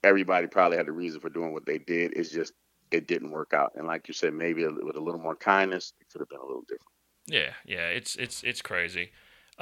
everybody 0.05 0.47
probably 0.47 0.77
had 0.77 0.89
a 0.89 0.93
reason 0.93 1.21
for 1.21 1.29
doing 1.29 1.53
what 1.53 1.67
they 1.67 1.79
did. 1.79 2.13
It's 2.17 2.31
just 2.31 2.53
it 2.93 3.09
didn't 3.09 3.33
work 3.33 3.53
out, 3.53 3.73
and 3.75 3.89
like 3.89 4.07
you 4.07 4.15
said, 4.15 4.35
maybe 4.35 4.65
with 4.65 4.97
a 4.97 5.01
little 5.01 5.21
more 5.21 5.35
kindness, 5.35 5.95
it 6.01 6.07
could 6.13 6.21
have 6.21 6.29
been 6.29 6.39
a 6.39 6.47
little 6.47 6.63
different. 6.69 6.95
Yeah, 7.27 7.55
yeah, 7.67 7.89
it's 7.89 8.15
it's 8.15 8.45
it's 8.45 8.63
crazy. 8.63 9.11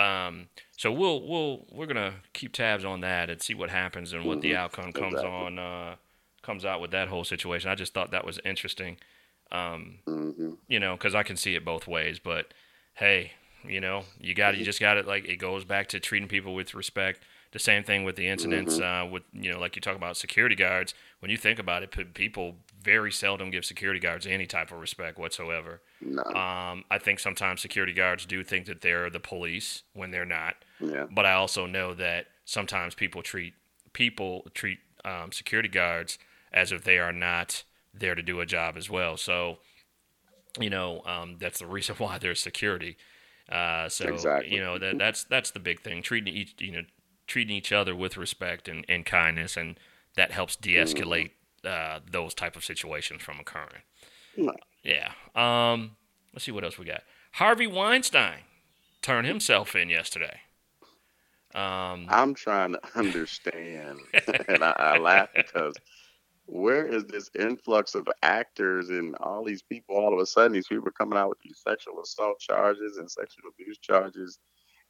Um, 0.01 0.49
so 0.77 0.93
we'll 0.93 1.27
we'll 1.27 1.67
we're 1.73 1.87
gonna 1.87 2.15
keep 2.33 2.53
tabs 2.53 2.85
on 2.85 3.01
that 3.01 3.29
and 3.31 3.43
see 3.43 3.55
what 3.55 3.71
happens 3.71 4.13
and 4.13 4.27
what 4.27 4.41
the 4.41 4.53
Mhm, 4.53 4.57
outcome 4.57 4.93
comes 4.93 5.15
exactly. 5.15 5.47
on 5.47 5.59
uh, 5.59 5.97
comes 6.43 6.65
out 6.65 6.81
with 6.81 6.91
that 6.93 7.09
whole 7.09 7.25
situation. 7.25 7.71
I 7.71 7.75
just 7.75 7.93
thought 7.95 8.11
that 8.13 8.25
was 8.25 8.39
interesting. 8.45 8.97
Um, 9.53 9.99
hmm 10.07 10.55
you 10.69 10.81
know, 10.81 10.95
because 10.97 11.15
I 11.15 11.23
can 11.23 11.37
see 11.37 11.55
it 11.55 11.65
both 11.65 11.87
ways. 11.89 12.19
But 12.19 12.55
hey, 12.95 13.33
you 13.67 13.81
know, 13.81 14.05
you 14.21 14.35
got 14.35 14.57
you 14.57 14.65
just 14.65 14.81
got 14.81 14.97
it. 14.97 15.07
Like 15.07 15.27
it 15.27 15.37
goes 15.37 15.65
back 15.65 15.89
to 15.89 16.01
treating 16.01 16.29
people 16.29 16.55
with 16.55 16.75
respect. 16.75 17.21
The 17.53 17.59
same 17.59 17.83
thing 17.83 18.05
with 18.05 18.17
the 18.17 18.29
incidents 18.29 18.79
uh, 18.79 19.07
with 19.11 19.25
you 19.33 19.51
know, 19.53 19.59
like 19.59 19.75
you 19.77 19.83
talk 19.83 19.97
about 19.97 20.17
security 20.17 20.55
guards. 20.55 20.95
When 21.19 21.31
you 21.31 21.37
think 21.37 21.59
about 21.59 21.83
it, 21.83 22.15
people 22.15 22.57
very 22.81 23.11
seldom 23.11 23.51
give 23.51 23.65
security 23.65 24.01
guards 24.01 24.27
any 24.27 24.47
type 24.47 24.71
of 24.71 24.79
respect 24.79 25.19
whatsoever. 25.19 25.83
No, 26.01 26.23
Um, 26.35 26.85
I 26.91 26.99
think 27.01 27.19
sometimes 27.19 27.61
security 27.61 27.93
guards 27.93 28.25
do 28.25 28.45
think 28.45 28.67
that 28.67 28.83
they're 28.83 29.11
the 29.11 29.21
police 29.21 29.83
when 29.95 30.11
they're 30.13 30.25
not. 30.25 30.57
yeah, 30.81 31.07
But 31.11 31.27
I 31.27 31.33
also 31.33 31.67
know 31.67 31.95
that 31.95 32.27
sometimes 32.45 32.95
people 32.95 33.23
treat 33.23 33.55
people 33.93 34.47
treat 34.55 34.79
um, 35.05 35.33
security 35.33 35.69
guards 35.69 36.19
as 36.53 36.71
if 36.73 36.85
they 36.85 36.99
are 36.99 37.13
not 37.13 37.65
there 37.93 38.15
to 38.15 38.23
do 38.23 38.41
a 38.41 38.47
job 38.47 38.77
as 38.77 38.89
well. 38.89 39.17
So, 39.17 39.59
you 40.59 40.71
know, 40.71 41.03
um, 41.05 41.37
that's 41.39 41.59
the 41.61 41.67
reason 41.67 41.95
why 41.99 42.19
there's 42.19 42.41
security. 42.41 42.97
Uh, 43.51 43.89
so 43.89 44.05
Exactly. 44.13 44.55
you 44.55 44.61
know 44.61 44.79
that 44.79 44.99
that's 44.99 45.25
that's 45.25 45.51
the 45.51 45.61
big 45.61 45.81
thing. 45.81 46.03
Treating 46.03 46.33
each 46.35 46.55
you 46.61 46.73
know 46.73 46.83
treating 47.31 47.55
each 47.55 47.73
other 47.73 47.95
with 47.95 48.17
respect 48.17 48.69
and, 48.69 48.85
and 48.89 49.07
kindness, 49.07 49.57
and 49.57 49.79
that 50.17 50.33
helps 50.33 50.57
de-escalate 50.57 51.31
uh, 51.65 52.01
those 52.11 52.35
type 52.35 52.57
of 52.57 52.65
situations 52.65 53.23
from 53.23 53.39
occurring. 53.39 53.83
Right. 54.37 54.61
Yeah. 54.83 55.13
Um, 55.37 55.93
let's 56.35 56.45
see 56.45 56.51
what 56.51 56.65
else 56.65 56.77
we 56.77 56.87
got. 56.87 57.03
Harvey 57.33 57.69
Weinstein 57.69 58.41
turned 59.01 59.29
himself 59.29 59.77
in 59.77 59.89
yesterday. 59.89 60.41
Um, 61.55 62.07
I'm 62.09 62.35
trying 62.35 62.73
to 62.73 62.81
understand, 62.97 64.01
and 64.49 64.65
I, 64.65 64.73
I 64.77 64.99
laugh 64.99 65.29
because 65.35 65.75
where 66.47 66.85
is 66.85 67.05
this 67.05 67.31
influx 67.39 67.95
of 67.95 68.09
actors 68.25 68.91
and 68.91 69.15
all 69.21 69.45
these 69.45 69.63
people? 69.63 69.97
All 69.97 70.13
of 70.13 70.19
a 70.19 70.27
sudden, 70.27 70.53
these 70.53 70.67
people 70.67 70.89
are 70.89 70.93
coming 70.93 71.17
out 71.17 71.29
with 71.29 71.41
these 71.41 71.61
sexual 71.65 72.01
assault 72.03 72.41
charges 72.41 72.97
and 72.97 73.09
sexual 73.09 73.51
abuse 73.53 73.79
charges, 73.79 74.41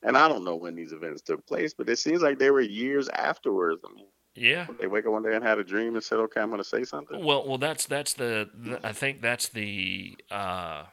and 0.03 0.17
I 0.17 0.29
don't 0.29 0.45
know 0.45 0.57
when 0.57 0.75
these 0.75 0.93
events 0.93 1.23
took 1.23 1.47
place, 1.47 1.75
but 1.75 1.89
it 1.89 1.99
seems 1.99 2.23
like 2.23 2.39
they 2.39 2.51
were 2.51 2.61
years 2.61 3.09
afterwards. 3.09 3.83
I 3.85 3.95
mean, 3.95 4.07
yeah. 4.35 4.67
they 4.79 4.87
wake 4.87 5.07
up 5.07 5.13
one 5.13 5.23
day 5.23 5.35
and 5.35 5.45
had 5.45 5.59
a 5.59 5.65
dream 5.65 5.95
and 5.95 6.03
said, 6.03 6.19
"Okay, 6.19 6.41
I'm 6.41 6.49
going 6.49 6.63
to 6.63 6.69
say 6.69 6.85
something." 6.85 7.25
Well, 7.25 7.47
well, 7.47 7.59
that's 7.59 7.87
that's 7.87 8.15
the, 8.15 8.49
the 8.55 8.81
I 8.83 8.93
think 8.93 9.21
that's 9.21 9.49
the 9.49 10.17
uh, 10.31 10.85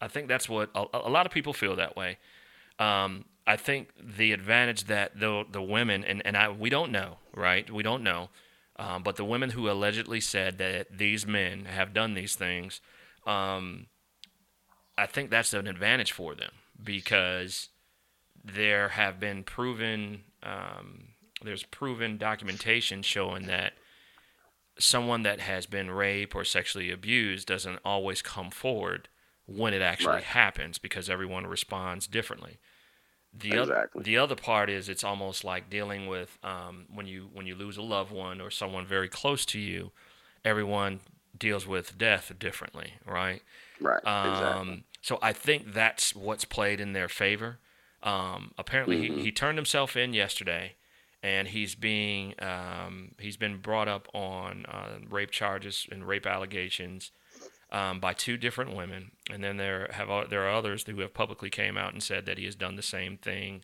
I 0.00 0.08
think 0.08 0.28
that's 0.28 0.48
what 0.48 0.70
a, 0.74 0.84
a 0.92 1.10
lot 1.10 1.26
of 1.26 1.32
people 1.32 1.52
feel 1.52 1.76
that 1.76 1.96
way. 1.96 2.18
Um, 2.78 3.24
I 3.46 3.56
think 3.56 3.88
the 4.00 4.32
advantage 4.32 4.84
that 4.84 5.18
the 5.18 5.44
the 5.50 5.62
women 5.62 6.04
and 6.04 6.24
and 6.24 6.36
I 6.36 6.48
we 6.50 6.70
don't 6.70 6.92
know, 6.92 7.18
right? 7.34 7.68
We 7.70 7.82
don't 7.82 8.02
know, 8.02 8.30
um, 8.76 9.02
but 9.02 9.16
the 9.16 9.24
women 9.24 9.50
who 9.50 9.68
allegedly 9.68 10.20
said 10.20 10.58
that 10.58 10.96
these 10.96 11.26
men 11.26 11.64
have 11.64 11.92
done 11.92 12.14
these 12.14 12.36
things, 12.36 12.80
um, 13.26 13.86
I 14.96 15.06
think 15.06 15.30
that's 15.30 15.52
an 15.54 15.66
advantage 15.66 16.12
for 16.12 16.34
them 16.34 16.52
because 16.82 17.68
there 18.44 18.90
have 18.90 19.20
been 19.20 19.44
proven 19.44 20.24
um, 20.42 21.08
there's 21.44 21.62
proven 21.64 22.18
documentation 22.18 23.02
showing 23.02 23.46
that 23.46 23.72
someone 24.78 25.22
that 25.22 25.40
has 25.40 25.66
been 25.66 25.90
raped 25.90 26.34
or 26.34 26.44
sexually 26.44 26.90
abused 26.90 27.46
doesn't 27.46 27.78
always 27.84 28.22
come 28.22 28.50
forward 28.50 29.08
when 29.46 29.74
it 29.74 29.82
actually 29.82 30.14
Right. 30.14 30.24
happens 30.24 30.78
because 30.78 31.10
everyone 31.10 31.46
responds 31.46 32.06
differently. 32.06 32.58
The 33.34 33.56
other 33.56 33.72
Exactly. 33.72 34.02
the 34.04 34.18
other 34.18 34.36
part 34.36 34.68
is 34.70 34.88
it's 34.88 35.04
almost 35.04 35.42
like 35.44 35.70
dealing 35.70 36.06
with 36.06 36.38
um, 36.42 36.86
when 36.92 37.06
you 37.06 37.30
when 37.32 37.46
you 37.46 37.54
lose 37.54 37.76
a 37.76 37.82
loved 37.82 38.12
one 38.12 38.40
or 38.40 38.50
someone 38.50 38.86
very 38.86 39.08
close 39.08 39.46
to 39.46 39.58
you. 39.58 39.92
Everyone 40.44 41.00
deals 41.36 41.66
with 41.66 41.96
death 41.96 42.32
differently, 42.38 42.94
right? 43.06 43.42
Right. 43.80 44.02
exactly. 44.02 44.12
Um, 44.12 44.84
so 45.00 45.18
I 45.22 45.32
think 45.32 45.72
that's 45.72 46.14
what's 46.14 46.44
played 46.44 46.80
in 46.80 46.92
their 46.92 47.08
favor. 47.08 47.58
Um, 48.02 48.52
apparently, 48.58 48.96
Mm-hmm. 49.08 49.18
he, 49.18 49.24
he 49.24 49.32
turned 49.32 49.58
himself 49.58 49.96
in 49.96 50.12
yesterday, 50.12 50.74
and 51.22 51.48
he's 51.48 51.74
being 51.74 52.34
um, 52.40 53.12
he's 53.18 53.36
been 53.36 53.58
brought 53.58 53.88
up 53.88 54.08
on 54.12 54.66
uh, 54.66 54.98
rape 55.08 55.30
charges 55.30 55.86
and 55.90 56.06
rape 56.06 56.26
allegations 56.26 57.12
um, 57.70 58.00
by 58.00 58.12
two 58.12 58.36
different 58.36 58.74
women, 58.76 59.12
and 59.30 59.42
then 59.42 59.56
there 59.56 59.88
have 59.92 60.08
there 60.30 60.42
are 60.46 60.52
others 60.54 60.84
who 60.84 61.00
have 61.00 61.14
publicly 61.14 61.48
came 61.50 61.78
out 61.78 61.92
and 61.92 62.02
said 62.02 62.26
that 62.26 62.38
he 62.38 62.44
has 62.44 62.54
done 62.56 62.76
the 62.76 62.82
same 62.82 63.16
thing 63.16 63.62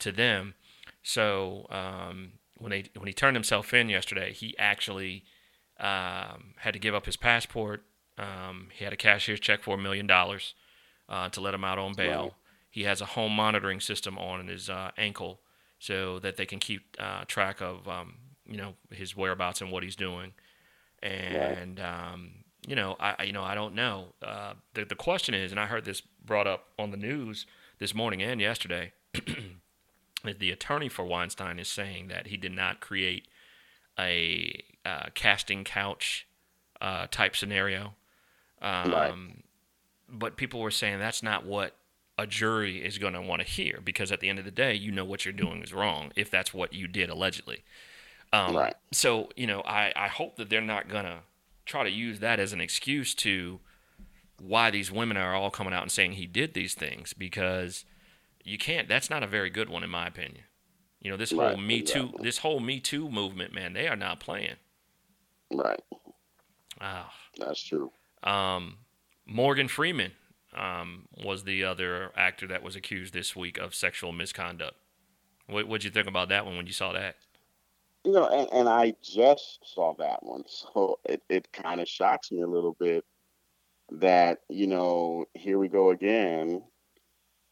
to 0.00 0.10
them. 0.12 0.54
So 1.02 1.66
um, 1.70 2.32
when 2.58 2.70
they 2.70 2.84
when 2.96 3.06
he 3.06 3.12
turned 3.12 3.36
himself 3.36 3.72
in 3.72 3.88
yesterday, 3.88 4.32
he 4.32 4.56
actually 4.58 5.22
um, 5.78 6.54
had 6.58 6.72
to 6.72 6.78
give 6.80 6.94
up 6.94 7.06
his 7.06 7.16
passport. 7.16 7.84
Um, 8.18 8.68
he 8.72 8.84
had 8.84 8.92
a 8.92 8.96
cashier's 8.96 9.40
check 9.40 9.62
for 9.62 9.74
a 9.76 9.78
million 9.78 10.06
dollars 10.06 10.54
uh, 11.08 11.28
to 11.28 11.40
let 11.40 11.54
him 11.54 11.64
out 11.64 11.78
on 11.78 11.94
bail. 11.94 12.34
He 12.76 12.84
has 12.84 13.00
a 13.00 13.06
home 13.06 13.32
monitoring 13.32 13.80
system 13.80 14.18
on 14.18 14.48
his 14.48 14.68
uh, 14.68 14.90
ankle 14.98 15.40
so 15.78 16.18
that 16.18 16.36
they 16.36 16.44
can 16.44 16.58
keep 16.58 16.94
uh, 16.98 17.24
track 17.26 17.62
of 17.62 17.88
um, 17.88 18.16
you 18.46 18.58
know 18.58 18.74
his 18.90 19.16
whereabouts 19.16 19.62
and 19.62 19.72
what 19.72 19.82
he's 19.82 19.96
doing. 19.96 20.34
And 21.02 21.80
um, 21.80 22.44
you 22.68 22.76
know, 22.76 22.94
I 23.00 23.24
you 23.24 23.32
know 23.32 23.42
I 23.42 23.54
don't 23.54 23.74
know. 23.74 24.08
Uh, 24.22 24.52
the 24.74 24.84
the 24.84 24.94
question 24.94 25.32
is, 25.32 25.52
and 25.52 25.58
I 25.58 25.64
heard 25.64 25.86
this 25.86 26.02
brought 26.02 26.46
up 26.46 26.66
on 26.78 26.90
the 26.90 26.98
news 26.98 27.46
this 27.78 27.94
morning 27.94 28.20
and 28.22 28.42
yesterday. 28.42 28.92
that 30.24 30.38
the 30.38 30.50
attorney 30.50 30.90
for 30.90 31.06
Weinstein 31.06 31.58
is 31.58 31.68
saying 31.68 32.08
that 32.08 32.26
he 32.26 32.36
did 32.36 32.52
not 32.52 32.82
create 32.82 33.26
a 33.98 34.62
uh, 34.84 35.06
casting 35.14 35.64
couch 35.64 36.26
uh, 36.82 37.06
type 37.10 37.36
scenario. 37.36 37.94
Um, 38.60 38.92
Right. 38.92 39.14
But 40.10 40.36
people 40.36 40.60
were 40.60 40.70
saying 40.70 40.98
that's 40.98 41.22
not 41.22 41.46
what 41.46 41.74
a 42.18 42.26
jury 42.26 42.84
is 42.84 42.98
going 42.98 43.12
to 43.12 43.20
want 43.20 43.42
to 43.42 43.46
hear 43.46 43.80
because 43.84 44.10
at 44.10 44.20
the 44.20 44.28
end 44.28 44.38
of 44.38 44.44
the 44.44 44.50
day, 44.50 44.74
you 44.74 44.90
know 44.90 45.04
what 45.04 45.24
you're 45.24 45.32
doing 45.32 45.62
is 45.62 45.72
wrong 45.72 46.12
if 46.16 46.30
that's 46.30 46.54
what 46.54 46.72
you 46.72 46.88
did 46.88 47.10
allegedly. 47.10 47.62
Um, 48.32 48.56
Right. 48.56 48.74
So, 48.92 49.28
you 49.36 49.46
know, 49.46 49.60
I, 49.62 49.92
I 49.94 50.08
hope 50.08 50.36
that 50.36 50.48
they're 50.48 50.60
not 50.60 50.88
going 50.88 51.04
to 51.04 51.18
try 51.66 51.84
to 51.84 51.90
use 51.90 52.20
that 52.20 52.40
as 52.40 52.52
an 52.52 52.60
excuse 52.60 53.14
to 53.16 53.60
why 54.40 54.70
these 54.70 54.90
women 54.90 55.16
are 55.16 55.34
all 55.34 55.50
coming 55.50 55.74
out 55.74 55.82
and 55.82 55.90
saying 55.90 56.12
he 56.12 56.26
did 56.26 56.54
these 56.54 56.74
things 56.74 57.12
because 57.12 57.84
you 58.44 58.58
can't. 58.58 58.88
That's 58.88 59.10
not 59.10 59.22
a 59.22 59.26
very 59.26 59.50
good 59.50 59.68
one 59.68 59.82
in 59.82 59.90
my 59.90 60.06
opinion. 60.06 60.44
You 61.00 61.10
know, 61.10 61.16
this 61.16 61.30
whole 61.30 61.40
Right, 61.40 61.58
Me 61.58 61.82
Too, 61.82 62.12
this 62.20 62.38
whole 62.38 62.60
Me 62.60 62.80
Too 62.80 63.10
movement, 63.10 63.54
man, 63.54 63.74
they 63.74 63.88
are 63.88 63.96
not 63.96 64.20
playing. 64.20 64.56
Right. 65.52 65.80
Ah. 66.80 67.12
That's 67.38 67.62
true. 67.62 67.92
Um, 68.24 68.78
Morgan 69.26 69.68
Freeman 69.68 70.12
um, 70.56 71.08
was 71.24 71.44
the 71.44 71.64
other 71.64 72.10
actor 72.16 72.46
that 72.48 72.62
was 72.62 72.76
accused 72.76 73.14
this 73.14 73.36
week 73.36 73.58
of 73.58 73.74
sexual 73.74 74.12
misconduct. 74.12 74.76
What 75.48 75.68
what'd 75.68 75.84
you 75.84 75.90
think 75.90 76.08
about 76.08 76.28
that 76.30 76.44
one 76.44 76.56
when 76.56 76.66
you 76.66 76.72
saw 76.72 76.92
that? 76.92 77.16
You 78.04 78.12
know, 78.12 78.28
and, 78.28 78.48
and 78.52 78.68
I 78.68 78.94
just 79.02 79.60
saw 79.64 79.94
that 79.98 80.22
one, 80.22 80.44
so 80.48 80.98
it, 81.04 81.22
it 81.28 81.52
kind 81.52 81.80
of 81.80 81.88
shocks 81.88 82.30
me 82.30 82.40
a 82.42 82.46
little 82.46 82.76
bit 82.78 83.04
that 83.92 84.38
you 84.48 84.66
know 84.66 85.26
here 85.34 85.58
we 85.58 85.68
go 85.68 85.90
again. 85.90 86.62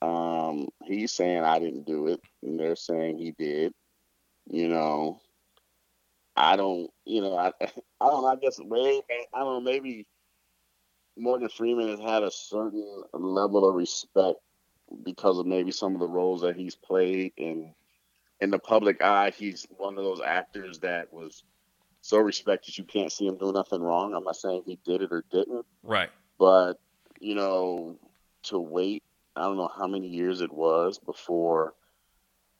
Um, 0.02 0.68
he's 0.84 1.12
saying 1.12 1.42
I 1.42 1.58
didn't 1.58 1.86
do 1.86 2.08
it, 2.08 2.20
and 2.42 2.58
they're 2.58 2.76
saying 2.76 3.18
he 3.18 3.32
did. 3.32 3.72
You 4.50 4.68
know, 4.68 5.20
I 6.36 6.56
don't. 6.56 6.90
You 7.04 7.20
know, 7.20 7.36
I 7.36 7.52
I 8.00 8.08
don't. 8.08 8.24
I 8.24 8.36
guess 8.36 8.58
maybe 8.58 9.02
I 9.32 9.38
don't 9.38 9.64
know. 9.64 9.72
Maybe 9.72 10.06
Morgan 11.16 11.48
Freeman 11.48 11.88
has 11.88 12.00
had 12.00 12.22
a 12.22 12.30
certain 12.30 13.02
level 13.12 13.68
of 13.68 13.74
respect 13.74 14.38
because 15.02 15.38
of 15.38 15.46
maybe 15.46 15.70
some 15.70 15.94
of 15.94 16.00
the 16.00 16.08
roles 16.08 16.42
that 16.42 16.56
he's 16.56 16.74
played 16.74 17.32
in 17.36 17.74
in 18.40 18.50
the 18.50 18.58
public 18.58 19.00
eye, 19.02 19.30
he's 19.30 19.66
one 19.76 19.96
of 19.96 20.04
those 20.04 20.20
actors 20.20 20.80
that 20.80 21.12
was 21.12 21.44
so 22.00 22.18
respected 22.18 22.76
you 22.76 22.84
can't 22.84 23.12
see 23.12 23.26
him 23.26 23.38
do 23.38 23.52
nothing 23.52 23.80
wrong. 23.80 24.12
I'm 24.12 24.24
not 24.24 24.36
saying 24.36 24.64
he 24.66 24.78
did 24.84 25.02
it 25.02 25.12
or 25.12 25.24
didn't, 25.30 25.64
Right. 25.82 26.10
but 26.38 26.74
you 27.20 27.34
know, 27.34 27.96
to 28.44 28.58
wait, 28.58 29.02
I 29.36 29.42
don't 29.42 29.56
know 29.56 29.70
how 29.74 29.86
many 29.86 30.08
years 30.08 30.40
it 30.40 30.52
was 30.52 30.98
before 30.98 31.74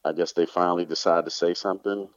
I 0.05 0.13
guess 0.13 0.33
they 0.33 0.47
finally 0.47 0.85
decided 0.85 1.25
to 1.25 1.31
say 1.31 1.55
something. 1.55 2.09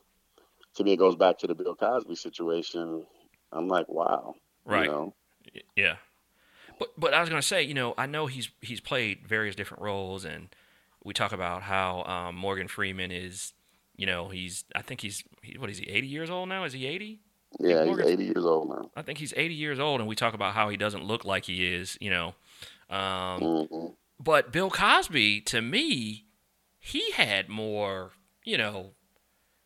To 0.76 0.84
me, 0.84 0.94
it 0.94 0.98
goes 0.98 1.16
back 1.16 1.40
to 1.40 1.48
the 1.48 1.56
Bill 1.56 1.76
Cosby 1.76 2.16
situation. 2.16 3.06
I'm 3.52 3.68
like, 3.68 3.90
wow, 3.90 4.36
Right. 4.66 4.84
You 4.84 4.92
know, 4.92 5.14
Yeah. 5.76 5.96
But 6.80 6.90
but 6.98 7.14
I 7.14 7.20
was 7.22 7.30
gonna 7.30 7.42
say, 7.42 7.64
you 7.64 7.74
know, 7.74 7.94
I 7.98 8.06
know 8.06 8.28
he's 8.28 8.50
he's 8.62 8.80
played 8.80 9.28
various 9.28 9.56
different 9.56 9.84
roles, 9.84 10.26
and 10.26 10.50
we 11.04 11.14
talk 11.14 11.32
about 11.32 11.64
how 11.64 12.04
um, 12.04 12.36
Morgan 12.36 12.68
Freeman 12.68 13.12
is, 13.12 13.54
you 13.96 14.06
know, 14.06 14.30
he's 14.30 14.64
I 14.76 14.82
think 14.82 15.02
he's 15.02 15.24
he, 15.42 15.58
what 15.58 15.70
is 15.70 15.78
he 15.80 15.86
80 15.90 16.08
years 16.08 16.30
old 16.30 16.50
now? 16.50 16.64
Is 16.64 16.74
he 16.74 16.86
80? 16.86 17.20
yeah, 17.60 17.78
he's 17.80 17.86
Morgan- 17.88 18.08
80 18.10 18.24
years 18.26 18.46
old 18.46 18.70
now. 18.70 18.92
I 18.96 19.02
think 19.02 19.18
he's 19.20 19.34
80 19.36 19.54
years 19.54 19.80
old, 19.80 20.02
and 20.02 20.08
we 20.10 20.16
talk 20.16 20.34
about 20.34 20.54
how 20.54 20.70
he 20.70 20.78
doesn't 20.78 21.04
look 21.04 21.24
like 21.26 21.46
he 21.46 21.66
is, 21.74 21.98
you 22.02 22.10
know. 22.10 22.36
Um, 22.90 23.68
hmm 23.70 23.86
but 24.20 24.52
Bill 24.52 24.72
Cosby, 24.72 25.42
to 25.42 25.62
me, 25.62 26.26
he 26.80 27.12
had 27.12 27.50
more, 27.50 28.14
you 28.44 28.58
know, 28.58 28.94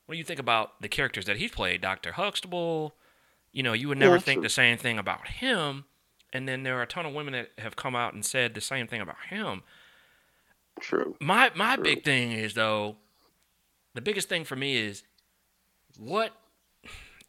when 0.08 0.18
you 0.18 0.26
think 0.26 0.42
about 0.42 0.82
the 0.82 0.90
characters 0.90 1.24
that 1.26 1.38
he's 1.38 1.52
played, 1.52 1.80
Dr. 1.80 2.12
Huxtable, 2.12 2.96
you 3.54 3.64
know, 3.64 3.72
you 3.72 3.88
would 3.88 3.98
never 3.98 4.16
Yeah, 4.16 4.22
think 4.22 4.38
true. 4.40 4.44
the 4.44 4.50
same 4.50 4.78
thing 4.78 4.98
about 5.00 5.28
him. 5.30 5.86
And 6.34 6.48
then 6.48 6.64
there 6.64 6.78
are 6.78 6.84
a 6.84 6.88
ton 6.88 7.06
of 7.06 7.14
women 7.14 7.34
that 7.34 7.52
have 7.58 7.76
come 7.76 7.96
out 7.96 8.14
and 8.14 8.24
said 8.26 8.54
the 8.54 8.62
same 8.62 8.88
thing 8.88 9.02
about 9.02 9.18
him. 9.30 9.64
True. 10.80 11.16
My 11.20 11.52
my 11.56 11.76
True. 11.76 11.84
big 11.84 12.04
thing 12.04 12.32
is 12.32 12.54
though, 12.54 12.96
the 13.94 14.02
biggest 14.02 14.30
thing 14.30 14.46
for 14.46 14.56
me 14.56 14.78
is 14.78 15.04
what 16.00 16.32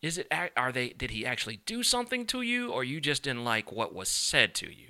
is 0.00 0.18
it? 0.18 0.32
Are 0.56 0.72
they? 0.72 0.90
Did 0.90 1.10
he 1.10 1.26
actually 1.26 1.60
do 1.66 1.82
something 1.82 2.26
to 2.26 2.42
you, 2.42 2.70
or 2.72 2.84
you 2.84 3.00
just 3.00 3.22
didn't 3.24 3.44
like 3.44 3.70
what 3.72 3.94
was 3.94 4.08
said 4.08 4.54
to 4.56 4.66
you? 4.66 4.88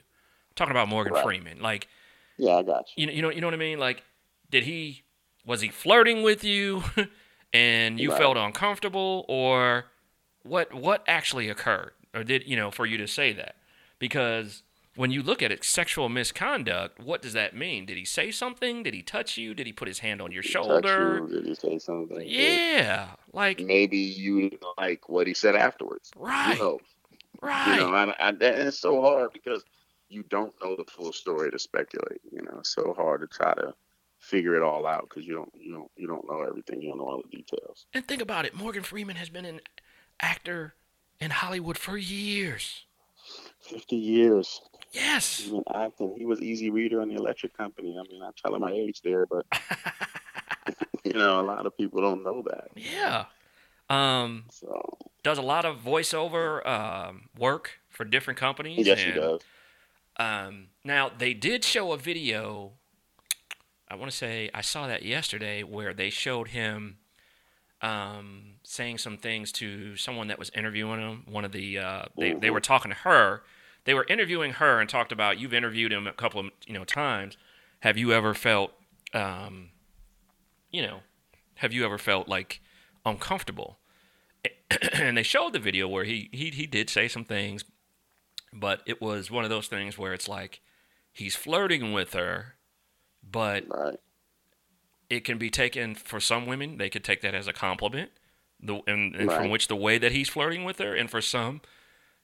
talking 0.54 0.70
about 0.70 0.86
Morgan 0.86 1.14
Right. 1.14 1.22
Freeman, 1.22 1.60
like 1.62 1.88
Yeah, 2.36 2.56
I 2.56 2.62
got 2.62 2.86
you. 2.94 3.00
you 3.00 3.06
know, 3.06 3.12
you 3.12 3.22
know, 3.22 3.30
you 3.30 3.40
know 3.40 3.46
what 3.46 3.54
I 3.54 3.56
mean? 3.56 3.78
Like, 3.78 4.04
did 4.50 4.64
he 4.64 5.02
was 5.46 5.62
he 5.62 5.68
flirting 5.68 6.22
with 6.22 6.44
you, 6.44 6.84
and 7.54 7.98
you 7.98 8.10
Right. 8.10 8.18
felt 8.18 8.36
uncomfortable, 8.36 9.24
or 9.28 9.86
what? 10.42 10.74
What 10.74 11.02
actually 11.08 11.48
occurred, 11.48 11.92
or 12.14 12.22
did 12.22 12.46
you 12.46 12.54
know 12.54 12.70
for 12.70 12.84
you 12.84 12.98
to 12.98 13.06
say 13.08 13.32
that? 13.32 13.56
Because 14.02 14.64
when 14.96 15.12
you 15.12 15.22
look 15.22 15.44
at 15.44 15.52
it, 15.52 15.62
sexual 15.62 16.08
misconduct, 16.08 16.98
what 16.98 17.22
does 17.22 17.34
that 17.34 17.54
mean? 17.54 17.86
Did 17.86 17.96
he 17.96 18.04
say 18.04 18.32
something? 18.32 18.82
Did 18.82 18.94
he 18.94 19.00
touch 19.00 19.38
you? 19.38 19.54
Did 19.54 19.64
he 19.64 19.72
put 19.72 19.86
his 19.86 20.00
hand 20.00 20.20
on 20.20 20.32
your 20.32 20.42
Touch 20.42 20.50
shoulder? 20.50 21.20
you, 21.20 21.28
Did 21.28 21.46
he 21.46 21.54
say 21.54 21.78
something? 21.78 22.18
Did- 22.18 22.26
Yeah, 22.28 23.10
like 23.32 23.60
maybe 23.60 23.98
you 23.98 24.50
didn't 24.50 24.64
like 24.76 25.08
what 25.08 25.28
he 25.28 25.34
said 25.34 25.54
afterwards. 25.54 26.10
right, 26.16 26.56
You 26.56 26.62
know, 26.64 26.80
right. 27.40 27.76
you 27.76 27.80
know, 27.92 28.12
and, 28.18 28.42
it's 28.42 28.76
so 28.80 29.00
hard 29.00 29.32
because 29.32 29.62
you 30.08 30.24
don't 30.24 30.52
know 30.60 30.74
the 30.74 30.84
full 30.90 31.12
story 31.12 31.52
to 31.52 31.60
speculate. 31.60 32.20
You 32.32 32.42
know, 32.42 32.56
it's 32.58 32.74
so 32.74 32.92
hard 32.94 33.20
to 33.20 33.28
try 33.28 33.54
to 33.54 33.72
figure 34.18 34.56
it 34.56 34.62
all 34.64 34.84
out 34.84 35.08
because 35.08 35.24
you 35.28 35.36
don't, 35.36 35.52
you 35.56 35.74
don't, 35.74 35.90
you 35.94 36.08
don't 36.08 36.28
know 36.28 36.42
everything. 36.42 36.82
You 36.82 36.88
don't 36.88 36.98
know 36.98 37.04
all 37.08 37.22
the 37.22 37.36
details. 37.36 37.86
And 37.94 38.04
think 38.04 38.20
about 38.20 38.46
it, 38.46 38.52
Morgan 38.52 38.82
Freeman 38.82 39.14
has 39.14 39.28
been 39.28 39.44
an 39.44 39.60
actor 40.18 40.74
in 41.20 41.30
Hollywood 41.30 41.78
for 41.78 41.96
years. 41.96 42.84
Fifty 43.72 43.96
years. 43.96 44.60
Yes. 44.92 45.38
He's 45.38 45.50
been 45.50 45.64
acting. 45.74 46.14
He 46.18 46.26
was 46.26 46.40
Easy 46.42 46.70
Reader 46.70 47.00
on 47.00 47.08
the 47.08 47.14
Electric 47.14 47.56
Company. 47.56 47.96
I 47.98 48.02
mean, 48.12 48.22
I'm 48.22 48.32
telling 48.42 48.60
my 48.60 48.72
age 48.72 49.00
there, 49.02 49.24
but 49.26 49.46
you 51.04 51.14
know, 51.14 51.40
a 51.40 51.42
lot 51.42 51.64
of 51.66 51.76
people 51.76 52.02
don't 52.02 52.22
know 52.22 52.42
that. 52.48 52.68
Yeah. 52.76 53.24
Um, 53.88 54.44
So 54.50 54.98
does 55.22 55.38
a 55.38 55.42
lot 55.42 55.64
of 55.64 55.78
voiceover 55.78 56.66
um, 56.66 57.28
work 57.38 57.80
for 57.88 58.04
different 58.04 58.38
companies. 58.38 58.86
yes, 58.86 59.00
he 59.00 59.12
does. 59.12 59.40
Um, 60.18 60.68
now 60.84 61.10
they 61.16 61.32
did 61.34 61.64
show 61.64 61.92
a 61.92 61.96
video. 61.96 62.72
I 63.88 63.94
want 63.94 64.10
to 64.10 64.16
say 64.16 64.50
I 64.52 64.60
saw 64.60 64.86
that 64.86 65.04
yesterday 65.04 65.62
where 65.62 65.94
they 65.94 66.10
showed 66.10 66.48
him 66.48 66.98
um, 67.80 68.54
saying 68.62 68.98
some 68.98 69.16
things 69.16 69.52
to 69.52 69.96
someone 69.96 70.28
that 70.28 70.38
was 70.38 70.50
interviewing 70.54 71.00
him. 71.00 71.22
One 71.30 71.44
of 71.44 71.52
the 71.52 71.78
uh, 71.78 72.04
they 72.16 72.34
they 72.34 72.50
were 72.50 72.60
talking 72.60 72.90
to 72.90 72.96
her. 72.98 73.42
They 73.84 73.94
were 73.94 74.06
interviewing 74.08 74.52
her 74.54 74.80
and 74.80 74.88
talked 74.88 75.12
about 75.12 75.38
you've 75.38 75.54
interviewed 75.54 75.92
him 75.92 76.06
a 76.06 76.12
couple 76.12 76.40
of 76.40 76.46
you 76.66 76.74
know 76.74 76.84
times. 76.84 77.36
Have 77.80 77.96
you 77.98 78.12
ever 78.12 78.34
felt 78.34 78.72
um, 79.12 79.70
you 80.70 80.82
know 80.82 81.00
have 81.56 81.72
you 81.72 81.84
ever 81.84 81.98
felt 81.98 82.28
like 82.28 82.60
uncomfortable? 83.04 83.78
and 84.92 85.16
they 85.16 85.22
showed 85.22 85.52
the 85.52 85.58
video 85.58 85.88
where 85.88 86.04
he 86.04 86.28
he 86.32 86.50
he 86.50 86.66
did 86.66 86.88
say 86.90 87.08
some 87.08 87.24
things, 87.24 87.64
but 88.52 88.82
it 88.86 89.00
was 89.00 89.30
one 89.30 89.44
of 89.44 89.50
those 89.50 89.68
things 89.68 89.98
where 89.98 90.12
it's 90.12 90.28
like 90.28 90.60
he's 91.12 91.34
flirting 91.36 91.92
with 91.92 92.12
her, 92.14 92.54
but 93.22 93.64
Right. 93.68 93.98
it 95.10 95.24
can 95.24 95.38
be 95.38 95.50
taken 95.50 95.94
for 95.94 96.20
some 96.20 96.46
women 96.46 96.78
they 96.78 96.88
could 96.88 97.04
take 97.04 97.20
that 97.20 97.34
as 97.34 97.46
a 97.46 97.52
compliment, 97.52 98.10
the 98.60 98.80
and, 98.86 99.14
and 99.14 99.30
from 99.30 99.50
which 99.50 99.68
the 99.68 99.76
way 99.76 99.98
that 99.98 100.12
he's 100.12 100.28
flirting 100.28 100.64
with 100.64 100.78
her, 100.78 100.94
and 100.94 101.10
for 101.10 101.20
some 101.20 101.60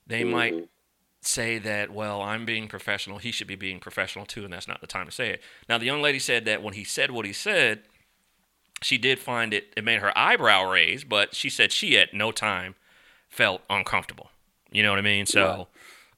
they 0.06 0.24
might 0.24 0.54
Mhm. 0.54 0.68
Say 1.20 1.58
that 1.58 1.90
well 1.92 2.22
I'm 2.22 2.44
being 2.44 2.68
professional, 2.68 3.18
he 3.18 3.30
should 3.30 3.46
be 3.46 3.56
being 3.56 3.80
professional 3.80 4.26
too, 4.26 4.44
and 4.44 4.52
that's 4.52 4.68
not 4.68 4.80
the 4.80 4.86
time 4.86 5.06
to 5.06 5.12
say 5.12 5.30
it. 5.30 5.42
Now 5.68 5.78
the 5.78 5.86
young 5.86 6.02
lady 6.02 6.18
said 6.18 6.44
that 6.46 6.62
when 6.62 6.74
he 6.74 6.84
said 6.84 7.10
what 7.10 7.26
he 7.26 7.32
said, 7.32 7.82
she 8.82 8.98
did 8.98 9.18
find 9.18 9.52
it 9.52 9.72
it 9.76 9.84
made 9.84 10.00
her 10.00 10.16
eyebrow 10.16 10.70
raise, 10.70 11.04
but 11.04 11.34
she 11.34 11.50
said 11.50 11.72
she 11.72 11.98
at 11.98 12.14
no 12.14 12.32
time 12.32 12.74
felt 13.28 13.62
uncomfortable. 13.68 14.30
You 14.70 14.82
know 14.82 14.90
what 14.90 14.98
I 14.98 15.02
mean? 15.02 15.26
So, 15.26 15.68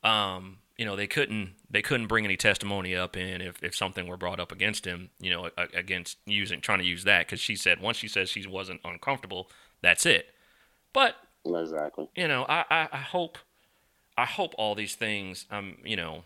um, 0.02 0.58
you 0.76 0.84
know, 0.84 0.96
they 0.96 1.06
couldn't 1.06 1.54
they 1.70 1.82
couldn't 1.82 2.06
bring 2.06 2.24
any 2.24 2.36
testimony 2.36 2.96
up 2.96 3.16
in 3.16 3.40
if, 3.40 3.62
if 3.62 3.76
something 3.76 4.06
were 4.06 4.16
brought 4.16 4.40
up 4.40 4.52
against 4.52 4.84
him, 4.84 5.10
you 5.20 5.30
know, 5.30 5.50
against 5.74 6.18
using 6.26 6.60
trying 6.60 6.78
to 6.78 6.84
use 6.84 7.04
that 7.04 7.26
because 7.26 7.40
she 7.40 7.54
said 7.54 7.80
once 7.80 7.96
she 7.96 8.08
says 8.08 8.28
she 8.28 8.46
wasn't 8.46 8.80
uncomfortable, 8.84 9.50
that's 9.82 10.06
it. 10.06 10.26
But 10.92 11.16
Exactly. 11.44 12.08
you 12.16 12.28
know, 12.28 12.44
I, 12.48 12.64
I, 12.70 12.88
I 12.92 12.98
hope 12.98 13.38
I 14.20 14.26
hope 14.26 14.54
all 14.58 14.74
these 14.74 14.94
things, 14.94 15.46
um, 15.50 15.76
you 15.84 15.96
know, 15.96 16.24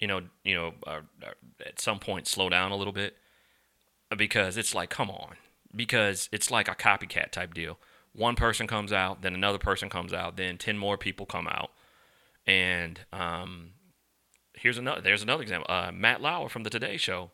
you 0.00 0.06
know, 0.06 0.22
you 0.42 0.54
know, 0.54 0.72
uh, 0.86 1.00
at 1.66 1.80
some 1.80 1.98
point 1.98 2.26
slow 2.26 2.48
down 2.48 2.70
a 2.70 2.76
little 2.76 2.92
bit 2.92 3.16
because 4.16 4.56
it's 4.56 4.74
like, 4.74 4.88
come 4.88 5.10
on, 5.10 5.34
because 5.74 6.28
it's 6.32 6.50
like 6.50 6.66
a 6.68 6.74
copycat 6.74 7.30
type 7.30 7.52
deal. 7.52 7.78
One 8.14 8.36
person 8.36 8.66
comes 8.66 8.92
out, 8.92 9.20
then 9.22 9.34
another 9.34 9.58
person 9.58 9.90
comes 9.90 10.12
out, 10.12 10.36
then 10.36 10.56
ten 10.56 10.78
more 10.78 10.96
people 10.96 11.26
come 11.26 11.46
out, 11.46 11.70
and 12.46 13.00
um, 13.12 13.72
here's 14.54 14.78
another. 14.78 15.02
There's 15.02 15.22
another 15.22 15.42
example. 15.42 15.66
Uh, 15.72 15.90
Matt 15.92 16.22
Lauer 16.22 16.48
from 16.48 16.62
the 16.62 16.70
Today 16.70 16.96
Show. 16.96 17.30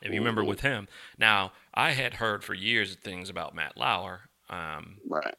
If 0.00 0.12
you 0.12 0.20
remember 0.20 0.44
with 0.44 0.60
him, 0.60 0.88
now 1.18 1.52
I 1.74 1.90
had 1.90 2.14
heard 2.14 2.42
for 2.44 2.54
years 2.54 2.94
things 2.94 3.28
about 3.28 3.54
Matt 3.54 3.76
Lauer. 3.76 4.30
Um, 4.48 4.98
Right. 5.06 5.34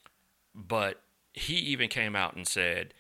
but 0.54 1.02
he 1.34 1.56
even 1.56 1.90
came 1.90 2.16
out 2.16 2.36
and 2.36 2.48
said, 2.48 2.94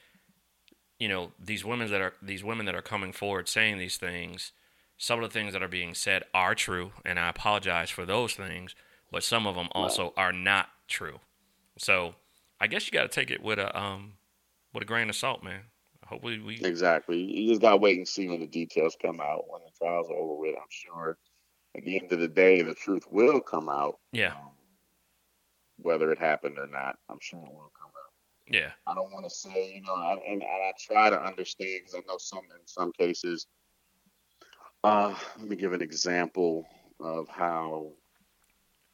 you 1.01 1.07
know, 1.07 1.31
these 1.43 1.65
women 1.65 1.89
that 1.89 1.99
are 1.99 2.13
these 2.21 2.43
women 2.43 2.67
that 2.67 2.75
are 2.75 2.81
coming 2.83 3.11
forward 3.11 3.49
saying 3.49 3.79
these 3.79 3.97
things, 3.97 4.51
some 4.99 5.21
of 5.21 5.27
the 5.27 5.33
things 5.33 5.51
that 5.53 5.63
are 5.63 5.67
being 5.67 5.95
said 5.95 6.21
are 6.31 6.53
true, 6.53 6.91
and 7.03 7.17
I 7.17 7.27
apologize 7.27 7.89
for 7.89 8.05
those 8.05 8.35
things, 8.35 8.75
but 9.11 9.23
some 9.23 9.47
of 9.47 9.55
them 9.55 9.67
also 9.71 10.13
are 10.15 10.31
not 10.31 10.69
true. 10.87 11.19
So 11.75 12.13
I 12.59 12.67
guess 12.67 12.85
you 12.85 12.91
got 12.91 13.01
to 13.01 13.07
take 13.07 13.31
it 13.31 13.41
with 13.41 13.57
a 13.57 13.75
um 13.75 14.13
with 14.75 14.83
a 14.83 14.85
grain 14.85 15.09
of 15.09 15.15
salt, 15.15 15.43
man. 15.43 15.61
hopefully 16.05 16.37
we. 16.37 16.61
Exactly. 16.63 17.17
You 17.17 17.49
just 17.49 17.61
gotta 17.61 17.77
wait 17.77 17.97
and 17.97 18.07
see 18.07 18.27
when 18.27 18.39
the 18.39 18.45
details 18.45 18.95
come 19.01 19.19
out. 19.19 19.45
When 19.49 19.61
the 19.65 19.71
trials 19.75 20.07
are 20.11 20.15
over 20.15 20.35
with, 20.35 20.55
I'm 20.55 20.69
sure 20.69 21.17
at 21.75 21.83
the 21.83 21.99
end 21.99 22.11
of 22.11 22.19
the 22.19 22.27
day, 22.27 22.61
the 22.61 22.75
truth 22.75 23.05
will 23.09 23.39
come 23.41 23.69
out. 23.69 23.97
Yeah. 24.11 24.33
Um, 24.33 24.51
whether 25.77 26.11
it 26.11 26.19
happened 26.19 26.59
or 26.59 26.67
not, 26.67 26.97
I'm 27.09 27.17
sure 27.19 27.39
it 27.39 27.51
will. 27.51 27.71
Yeah. 28.51 28.71
I 28.85 28.93
don't 28.93 29.11
want 29.11 29.25
to 29.25 29.29
say, 29.29 29.73
you 29.75 29.81
know, 29.81 29.95
I, 29.95 30.13
and, 30.13 30.41
and 30.41 30.43
I 30.43 30.71
try 30.79 31.09
to 31.09 31.21
understand 31.21 31.81
because 31.81 31.95
I 31.95 31.99
know 32.07 32.17
some 32.17 32.39
in 32.39 32.65
some 32.65 32.91
cases. 32.91 33.47
Uh, 34.83 35.13
let 35.39 35.47
me 35.47 35.55
give 35.55 35.73
an 35.73 35.81
example 35.81 36.65
of 36.99 37.27
how 37.29 37.91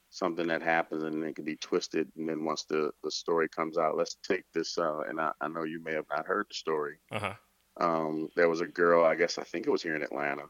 something 0.09 0.47
that 0.47 0.61
happens 0.61 1.03
and 1.03 1.23
it 1.23 1.35
can 1.35 1.45
be 1.45 1.55
twisted, 1.55 2.11
and 2.17 2.27
then 2.27 2.43
once 2.43 2.63
the 2.63 2.91
the 3.03 3.11
story 3.11 3.47
comes 3.49 3.77
out, 3.77 3.97
let's 3.97 4.17
take 4.27 4.43
this. 4.53 4.77
Uh, 4.77 5.01
and 5.09 5.19
I, 5.19 5.31
I 5.41 5.47
know 5.47 5.63
you 5.63 5.81
may 5.81 5.93
have 5.93 6.05
not 6.09 6.25
heard 6.25 6.47
the 6.49 6.55
story. 6.55 6.97
Uh 7.11 7.19
huh. 7.19 7.33
Um, 7.79 8.29
there 8.35 8.49
was 8.49 8.61
a 8.61 8.67
girl, 8.67 9.05
I 9.05 9.15
guess 9.15 9.37
I 9.37 9.43
think 9.43 9.67
it 9.67 9.71
was 9.71 9.83
here 9.83 9.95
in 9.95 10.01
Atlanta. 10.01 10.45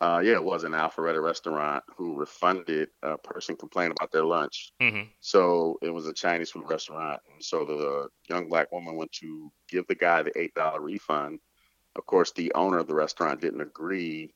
Uh, 0.00 0.20
yeah, 0.24 0.32
it 0.34 0.44
was 0.44 0.64
an 0.64 0.72
Alpharetta 0.72 1.22
restaurant 1.22 1.84
who 1.96 2.16
refunded 2.16 2.88
a 3.02 3.18
person 3.18 3.56
complaining 3.56 3.92
about 3.98 4.12
their 4.12 4.24
lunch. 4.24 4.72
hmm 4.80 5.02
So 5.20 5.78
it 5.82 5.90
was 5.90 6.06
a 6.06 6.14
Chinese 6.14 6.50
food 6.50 6.68
restaurant, 6.68 7.20
and 7.32 7.44
so 7.44 7.64
the 7.64 8.08
young 8.28 8.48
black 8.48 8.72
woman 8.72 8.96
went 8.96 9.12
to 9.12 9.52
give 9.68 9.86
the 9.86 9.94
guy 9.94 10.22
the 10.22 10.38
eight 10.38 10.54
dollar 10.54 10.80
refund. 10.80 11.40
Of 11.96 12.06
course, 12.06 12.32
the 12.32 12.52
owner 12.54 12.78
of 12.78 12.86
the 12.86 12.94
restaurant 12.94 13.40
didn't 13.40 13.60
agree, 13.60 14.32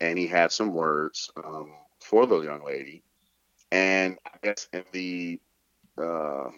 and 0.00 0.18
he 0.18 0.26
had 0.26 0.52
some 0.52 0.72
words 0.72 1.30
um, 1.36 1.72
for 2.00 2.26
the 2.26 2.40
young 2.40 2.64
lady. 2.64 3.04
And 3.72 4.18
I 4.26 4.36
guess 4.42 4.68
in 4.72 4.84
the, 4.92 5.40
uh, 5.98 6.50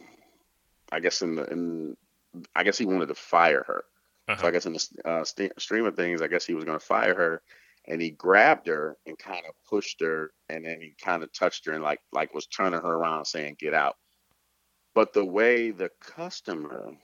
I 0.93 1.01
guess 1.01 1.23
in 1.23 1.37
the, 1.37 1.45
in, 1.51 1.97
I 2.55 2.65
guess 2.65 2.79
he 2.79 2.87
wanted 2.87 3.07
to 3.09 3.15
fire 3.15 3.65
her. 3.67 3.85
So 4.37 4.47
Uh-huh. 4.47 4.49
I 4.49 4.51
guess 4.53 4.67
in 4.67 4.73
the 4.75 4.87
uh, 5.05 5.25
st- 5.25 5.61
stream 5.61 5.87
of 5.87 5.97
things, 5.97 6.23
I 6.23 6.29
guess 6.29 6.45
he 6.47 6.55
was 6.55 6.65
going 6.65 6.79
to 6.79 6.85
fire 6.85 7.15
her, 7.15 7.43
and 7.87 8.01
he 8.01 8.11
grabbed 8.11 8.67
her 8.69 8.97
and 9.07 9.19
kind 9.19 9.45
of 9.49 9.55
pushed 9.69 10.01
her, 10.01 10.33
and 10.49 10.65
then 10.65 10.81
he 10.81 10.95
kind 11.01 11.23
of 11.23 11.33
touched 11.33 11.67
her 11.67 11.73
and 11.73 11.83
like 11.83 12.01
like 12.13 12.35
was 12.35 12.47
turning 12.47 12.81
her 12.81 12.95
around, 12.95 13.25
saying 13.27 13.57
"Get 13.59 13.75
out." 13.75 13.97
But 14.95 15.13
the 15.13 15.25
way 15.25 15.71
the 15.71 15.91
customer, 16.01 16.97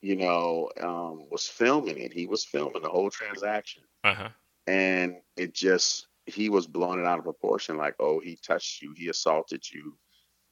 you 0.00 0.16
know, 0.16 0.70
um, 0.80 1.28
was 1.30 1.48
filming 1.48 1.98
it, 1.98 2.12
he 2.12 2.26
was 2.26 2.44
filming 2.44 2.82
the 2.82 2.88
whole 2.88 3.10
transaction, 3.10 3.82
Uh 4.04 4.14
huh. 4.14 4.30
and 4.66 5.16
it 5.36 5.54
just 5.54 6.08
he 6.26 6.48
was 6.50 6.66
blowing 6.66 7.00
it 7.00 7.06
out 7.06 7.18
of 7.18 7.24
proportion. 7.24 7.76
Like, 7.76 7.94
oh, 8.00 8.20
he 8.20 8.36
touched 8.36 8.82
you, 8.82 8.94
he 8.96 9.08
assaulted 9.08 9.64
you. 9.72 9.96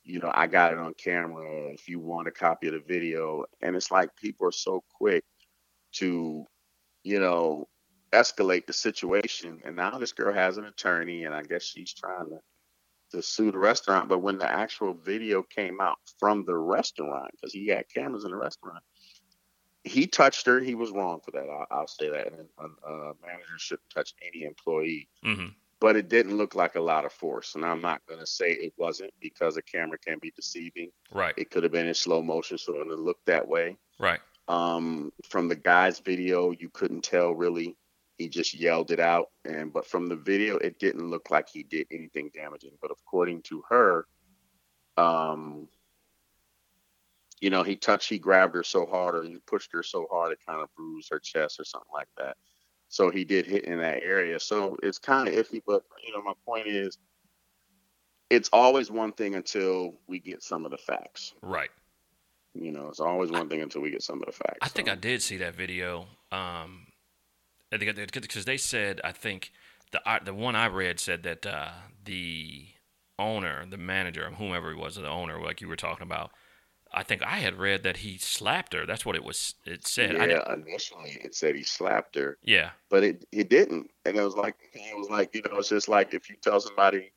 You 0.05 0.21
know, 0.21 0.31
I 0.35 0.47
got 0.47 0.73
it 0.73 0.79
on 0.79 0.95
camera. 0.95 1.73
If 1.73 1.89
you 1.89 2.01
want 2.01 2.29
a 2.29 2.33
copy 2.33 2.69
of 2.69 2.75
the 2.75 2.81
video, 2.81 3.45
and 3.63 3.77
it's 3.77 3.91
like 3.91 4.17
people 4.17 4.49
are 4.49 4.53
so 4.53 4.85
quick 4.99 5.25
to, 5.95 6.45
you 7.05 7.21
know, 7.21 7.69
escalate 8.13 8.67
the 8.67 8.73
situation. 8.73 9.61
And 9.65 9.77
now 9.77 9.99
this 9.99 10.13
girl 10.13 10.33
has 10.35 10.59
an 10.59 10.65
attorney, 10.65 11.25
and 11.25 11.35
I 11.35 11.43
guess 11.43 11.63
she's 11.63 11.93
trying 11.93 12.31
to 12.31 12.39
to 13.11 13.23
sue 13.23 13.51
the 13.51 13.59
restaurant. 13.59 14.09
But 14.09 14.21
when 14.21 14.39
the 14.39 14.49
actual 14.49 14.95
video 14.95 15.43
came 15.43 15.81
out 15.81 15.99
from 16.19 16.45
the 16.45 16.57
restaurant, 16.57 17.33
because 17.33 17.53
he 17.53 17.67
had 17.67 17.89
cameras 17.93 18.25
in 18.25 18.31
the 18.31 18.37
restaurant, 18.37 18.83
he 19.85 20.07
touched 20.07 20.47
her. 20.47 20.61
He 20.61 20.75
was 20.75 20.91
wrong 20.91 21.21
for 21.25 21.31
that. 21.33 21.49
I'll, 21.49 21.67
I'll 21.71 21.87
say 21.87 22.09
that. 22.11 22.29
And 22.29 22.47
a 22.59 22.63
uh, 22.63 23.13
manager 23.25 23.59
shouldn't 23.59 23.91
touch 23.93 24.15
any 24.27 24.45
employee. 24.45 25.09
hmm 25.25 25.47
But 25.81 25.97
it 25.97 26.09
didn't 26.09 26.37
look 26.37 26.55
like 26.55 26.75
a 26.75 26.81
lot 26.81 27.05
of 27.05 27.13
force. 27.13 27.55
And 27.55 27.65
I'm 27.65 27.81
not 27.81 28.03
going 28.07 28.21
to 28.21 28.27
say 28.27 28.51
it 28.53 28.75
wasn't 28.77 29.13
because 29.21 29.57
a 29.57 29.63
camera 29.63 29.99
can 29.99 30.19
be 30.21 30.33
deceiving. 30.37 30.91
Right. 31.13 31.35
It 31.37 31.51
could 31.51 31.63
have 31.63 31.73
been 31.73 31.89
in 31.89 31.95
slow 31.95 32.23
motion, 32.23 32.59
so 32.59 32.81
it 32.81 32.87
looked 32.87 33.27
that 33.27 33.49
way. 33.49 33.77
Right. 33.99 34.21
Um, 34.49 35.13
from 35.29 35.49
the 35.49 35.57
guy's 35.57 35.99
video, 35.99 36.53
you 36.53 36.69
couldn't 36.69 37.03
tell 37.03 37.33
really. 37.33 37.77
He 38.21 38.29
just 38.29 38.53
yelled 38.53 38.91
it 38.91 39.01
out, 39.01 39.31
and 39.47 39.73
but 39.73 39.87
from 39.87 40.07
the 40.07 40.15
video, 40.15 40.59
it 40.59 40.79
didn't 40.79 41.09
look 41.09 41.31
like 41.31 41.49
he 41.49 41.63
did 41.63 41.87
anything 41.91 42.31
damaging. 42.35 42.73
But 42.83 42.91
according 42.91 43.41
to 43.45 43.65
her, 43.71 44.07
um, 44.99 45.69
you 47.41 47.49
know, 47.49 47.63
he 47.63 47.77
touched, 47.77 48.11
he 48.11 48.19
grabbed 48.19 48.55
her 48.57 48.63
so 48.63 48.85
hard, 48.85 49.15
or 49.15 49.23
he 49.23 49.39
pushed 49.47 49.73
her 49.73 49.83
so 49.83 50.07
hard, 50.13 50.33
it 50.33 50.39
kind 50.47 50.61
of 50.61 50.69
bruised 50.77 51.09
her 51.11 51.19
chest 51.19 51.59
or 51.59 51.65
something 51.65 51.91
like 51.95 52.09
that. 52.19 52.37
So 52.89 53.09
he 53.09 53.25
did 53.25 53.47
hit 53.47 53.65
in 53.65 53.79
that 53.79 54.03
area. 54.03 54.39
So 54.39 54.77
it's 54.83 54.99
kind 54.99 55.27
of 55.27 55.33
iffy, 55.33 55.63
but 55.67 55.83
you 56.07 56.13
know, 56.13 56.23
my 56.23 56.35
point 56.45 56.67
is, 56.67 56.99
it's 58.29 58.51
always 58.53 58.91
one 58.91 59.13
thing 59.13 59.35
until 59.35 59.95
we 60.09 60.19
get 60.19 60.43
some 60.43 60.67
of 60.67 60.73
the 60.73 60.77
facts. 60.77 61.33
Right. 61.41 61.71
You 62.53 62.71
know, 62.71 62.89
it's 62.89 63.01
always 63.01 63.31
one 63.31 63.49
thing 63.49 63.63
until 63.63 63.81
we 63.81 63.91
get 63.91 64.03
some 64.03 64.19
of 64.21 64.27
the 64.27 64.33
facts. 64.33 64.59
I 64.61 64.69
think 64.69 64.89
So- 64.89 64.93
I 64.93 64.97
did 64.97 65.23
see 65.23 65.39
that 65.39 65.55
video. 65.55 66.07
Um, 66.31 66.87
because 67.71 68.45
they 68.45 68.57
said 68.57 69.01
I 69.05 69.13
think 69.13 69.53
the 69.93 70.01
the 70.25 70.35
one 70.35 70.57
I 70.57 70.67
read 70.67 71.01
said 71.01 71.23
that 71.25 71.47
uh, 71.47 71.71
the 72.05 72.67
owner, 73.19 73.65
the 73.69 73.77
manager, 73.77 74.29
whomever 74.31 74.73
he 74.73 74.77
was, 74.77 74.97
the 74.97 75.07
owner, 75.07 75.41
like 75.41 75.61
you 75.61 75.69
were 75.69 75.77
talking 75.77 76.07
about. 76.07 76.33
I 76.93 77.05
think 77.05 77.23
I 77.23 77.37
had 77.37 77.55
read 77.55 77.85
that 77.85 77.99
he 77.99 78.19
slapped 78.19 78.73
her. 78.73 78.85
That's 78.85 79.07
what 79.07 79.15
it 79.15 79.23
was. 79.23 79.55
It 79.65 79.87
said. 79.87 80.17
I 80.17 80.27
Yeah, 80.27 80.55
initially 80.55 81.21
it 81.23 81.37
said 81.37 81.55
he 81.55 81.63
slapped 81.63 82.17
her, 82.17 82.37
yeah. 82.43 82.71
but 82.89 83.05
it 83.05 83.25
he 83.31 83.45
didn't, 83.45 83.91
and 84.05 84.17
it 84.17 84.23
was 84.23 84.35
like 84.35 84.57
it 84.73 84.99
was 84.99 85.09
like 85.09 85.33
you 85.35 85.43
know 85.43 85.59
it's 85.59 85.69
just 85.69 85.89
like 85.89 86.15
if 86.15 86.29
you 86.29 86.37
tell 86.43 86.59
somebody, 86.61 87.13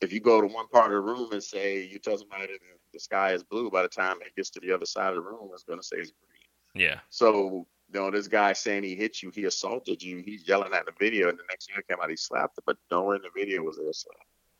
if 0.00 0.12
you 0.12 0.18
go 0.18 0.40
to 0.40 0.48
one 0.48 0.66
part 0.68 0.86
of 0.86 0.92
the 0.92 1.00
room 1.00 1.30
and 1.30 1.42
say 1.42 1.84
you 1.84 2.00
tell 2.00 2.18
somebody 2.18 2.54
the 2.92 2.98
sky 2.98 3.32
is 3.32 3.44
blue, 3.44 3.70
by 3.70 3.82
the 3.82 3.88
time 3.88 4.16
it 4.20 4.34
gets 4.34 4.50
to 4.50 4.60
the 4.60 4.72
other 4.72 4.86
side 4.86 5.10
of 5.10 5.16
the 5.16 5.22
room, 5.22 5.50
it's 5.52 5.62
gonna 5.62 5.82
say 5.82 5.98
it's 5.98 6.10
green. 6.10 6.84
Yeah. 6.88 6.98
So 7.10 7.68
you 7.94 8.00
know 8.00 8.10
this 8.10 8.28
guy 8.28 8.52
saying 8.52 8.82
he 8.82 8.96
hit 8.96 9.22
you, 9.22 9.30
he 9.30 9.44
assaulted 9.44 10.02
you, 10.02 10.18
he's 10.18 10.46
yelling 10.46 10.72
at 10.74 10.84
the 10.84 10.92
video, 10.98 11.28
and 11.28 11.38
the 11.38 11.44
next 11.48 11.66
thing 11.66 11.76
that 11.76 11.86
came 11.88 12.02
out 12.02 12.10
he 12.10 12.16
slapped 12.16 12.58
it, 12.58 12.64
but 12.66 12.76
nowhere 12.90 13.16
in 13.16 13.22
the 13.22 13.28
video 13.38 13.62
was 13.62 13.76
there 13.76 13.88
a 13.88 13.94
slap. 13.94 14.16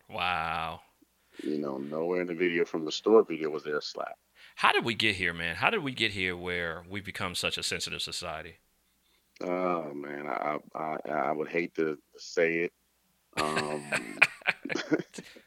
Wow. 0.09 0.81
You 1.43 1.59
know, 1.59 1.79
nowhere 1.79 2.21
in 2.21 2.29
the 2.29 2.35
video 2.35 2.65
from 2.65 2.85
the 2.85 2.93
store 2.93 3.25
video 3.25 3.51
was 3.51 3.65
there 3.65 3.77
a 3.77 3.83
slap. 3.83 4.17
How 4.55 4.71
did 4.71 4.85
we 4.85 4.95
get 4.95 5.17
here, 5.17 5.35
man? 5.35 5.57
How 5.57 5.69
did 5.71 5.83
we 5.83 5.93
get 5.93 6.13
here 6.13 6.37
where 6.37 6.85
we've 6.89 7.05
become 7.05 7.35
such 7.35 7.59
a 7.59 7.63
sensitive 7.65 8.03
society? 8.03 8.59
Oh 9.41 9.93
man, 9.93 10.29
I 10.29 10.59
I, 10.75 10.97
I 11.11 11.33
would 11.33 11.49
hate 11.49 11.75
to 11.75 11.99
say 12.17 12.69
it. 12.69 12.73
Um, 13.37 13.85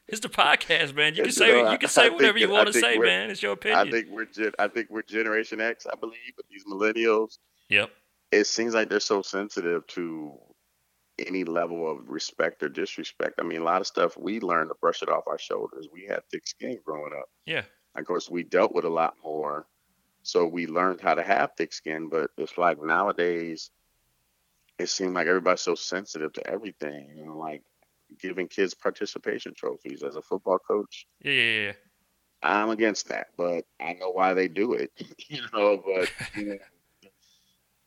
It's 0.10 0.22
the 0.22 0.30
podcast, 0.30 0.96
man. 0.96 1.16
You 1.16 1.24
can 1.24 1.32
say 1.34 1.60
uh, 1.60 1.72
you 1.72 1.78
can 1.78 1.90
say 1.90 2.06
I 2.06 2.10
whatever 2.10 2.40
think- 2.40 2.48
you 2.50 2.56
I 2.56 2.58
want 2.58 2.72
to 2.72 2.80
say, 2.80 2.98
man. 2.98 3.30
It's 3.30 3.44
your 3.44 3.52
opinion. 3.54 3.88
I 3.88 3.92
think 3.92 4.08
we're 4.10 4.28
I 4.58 4.68
think 4.70 4.88
we're 4.90 5.02
Generation 5.02 5.60
X, 5.60 5.86
I 5.86 5.96
believe, 5.96 6.34
but 6.38 6.46
these 6.50 6.64
millennials, 6.64 7.38
yep. 7.70 7.90
it 8.32 8.46
seems 8.46 8.74
like 8.74 8.90
they're 8.90 9.00
so 9.00 9.22
sensitive 9.22 9.86
to 9.88 10.34
any 11.20 11.44
level 11.44 11.90
of 11.90 12.10
respect 12.10 12.62
or 12.64 12.70
disrespect. 12.70 13.36
I 13.40 13.44
mean, 13.44 13.62
a 13.62 13.64
lot 13.64 13.82
of 13.82 13.88
stuff 13.88 14.18
we 14.18 14.40
learned 14.40 14.70
to 14.70 14.76
brush 14.80 15.02
it 15.02 15.10
off 15.10 15.28
our 15.28 15.40
shoulders. 15.40 15.88
We 15.92 16.06
had 16.06 16.22
thick 16.32 16.48
skin 16.48 16.80
growing 16.86 17.14
up. 17.18 17.30
Yeah. 17.46 17.64
Of 17.96 18.06
course, 18.06 18.30
we 18.30 18.44
dealt 18.44 18.74
with 18.74 18.86
a 18.86 18.90
lot 18.90 19.16
more, 19.24 19.66
so 20.22 20.46
we 20.46 20.68
learned 20.68 21.02
how 21.02 21.16
to 21.16 21.24
have 21.24 21.52
thick 21.58 21.74
skin. 21.74 22.10
But 22.10 22.30
it's 22.38 22.58
like 22.58 22.82
nowadays, 22.82 23.72
it 24.78 24.90
seems 24.90 25.14
like 25.14 25.28
everybody's 25.28 25.62
so 25.62 25.74
sensitive 25.74 26.34
to 26.34 26.48
everything. 26.48 27.16
You 27.18 27.26
know, 27.26 27.38
like 27.38 27.64
giving 28.22 28.48
kids 28.48 28.74
participation 28.74 29.54
trophies 29.56 30.04
as 30.04 30.16
a 30.16 30.22
football 30.22 30.60
coach. 30.60 31.08
Yeah. 31.24 31.32
Yeah. 31.32 31.62
Yeah. 31.62 31.74
I'm 32.44 32.70
against 32.70 33.10
that, 33.10 33.28
but 33.36 33.66
I 33.82 33.94
know 33.94 34.12
why 34.12 34.36
they 34.36 34.48
do 34.48 34.74
it. 34.74 34.92
you 35.28 35.42
know, 35.54 35.82
but 35.84 36.12
you 36.36 36.50
know, 36.50 36.58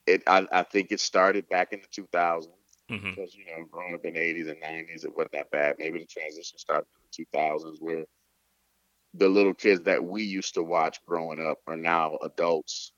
it 0.07 0.23
I, 0.27 0.47
I 0.51 0.63
think 0.63 0.91
it 0.91 0.99
started 0.99 1.47
back 1.49 1.73
in 1.73 1.81
the 1.81 1.87
2000s 1.87 2.47
hmm 2.89 3.09
because 3.09 3.35
you 3.35 3.45
know, 3.45 3.65
growing 3.71 3.93
up 3.93 4.05
in 4.05 4.13
the 4.13 4.19
80s 4.19 4.47
and 4.49 4.61
90s, 4.61 5.05
it 5.05 5.15
wasn't 5.15 5.33
that 5.33 5.51
bad. 5.51 5.75
Maybe 5.79 5.99
the 5.99 6.05
transition 6.05 6.57
started 6.57 6.87
in 6.95 7.25
the 7.25 7.37
2000s, 7.39 7.77
where 7.79 8.05
the 9.13 9.29
little 9.29 9.53
kids 9.53 9.81
that 9.83 10.03
we 10.03 10.23
used 10.23 10.53
to 10.55 10.63
watch 10.63 10.99
growing 11.05 11.45
up 11.45 11.59
are 11.67 11.77
now 11.77 12.17
adults, 12.23 12.93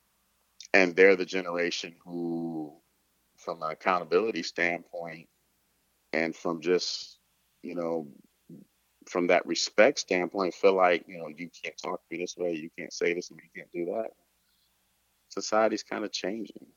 and 0.74 0.96
they're 0.96 1.16
the 1.16 1.26
generation 1.26 1.96
who, 2.04 2.74
from 3.38 3.62
an 3.64 3.72
accountability 3.72 4.44
standpoint, 4.44 5.28
and 6.14 6.36
from 6.36 6.62
just 6.62 7.20
you 7.64 7.76
know 7.76 8.08
from 9.08 9.28
that 9.28 9.46
respect 9.46 10.00
standpoint, 10.00 10.54
feel 10.54 10.76
like 10.76 11.06
you 11.08 11.18
know 11.18 11.28
you 11.28 11.50
can't 11.64 11.78
talk 11.82 12.00
to 12.02 12.16
me 12.16 12.24
this 12.24 12.38
way, 12.38 12.54
you 12.54 12.70
can't 12.78 12.94
say 12.94 13.14
this, 13.14 13.30
and 13.32 13.40
you 13.44 13.50
can't 13.56 13.72
do 13.74 13.94
that. 13.94 14.12
Society's 15.30 15.84
kind 15.84 16.06
of 16.06 16.12
changing. 16.12 16.68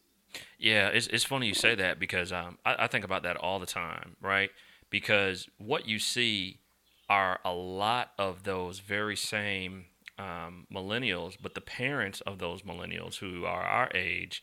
Yeah, 0.59 0.89
it's 0.89 1.07
it's 1.09 1.25
funny 1.25 1.47
you 1.47 1.55
say 1.55 1.75
that 1.75 1.99
because 1.99 2.33
um, 2.33 2.59
I, 2.65 2.85
I 2.85 2.87
think 2.87 3.05
about 3.05 3.23
that 3.25 3.37
all 3.37 3.59
the 3.59 3.67
time, 3.67 4.17
right? 4.21 4.51
Because 4.91 5.49
what 5.59 5.87
you 5.89 5.99
see 5.99 6.61
are 7.09 7.41
a 7.45 7.53
lot 7.53 8.13
of 8.19 8.45
those 8.45 8.81
very 8.81 9.17
same 9.17 9.87
um, 10.19 10.67
millennials, 10.73 11.37
but 11.41 11.55
the 11.55 11.61
parents 11.61 12.21
of 12.23 12.39
those 12.39 12.63
millennials 12.63 13.19
who 13.19 13.45
are 13.45 13.63
our 13.63 13.91
age, 13.95 14.43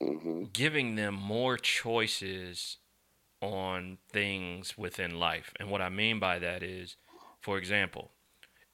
hmm 0.00 0.44
giving 0.52 0.94
them 0.94 1.14
more 1.14 1.56
choices 1.56 2.78
on 3.42 3.98
things 4.12 4.78
within 4.78 5.18
life. 5.18 5.52
And 5.60 5.70
what 5.70 5.82
I 5.82 5.88
mean 5.90 6.18
by 6.20 6.38
that 6.40 6.62
is, 6.62 6.96
for 7.40 7.58
example, 7.58 8.12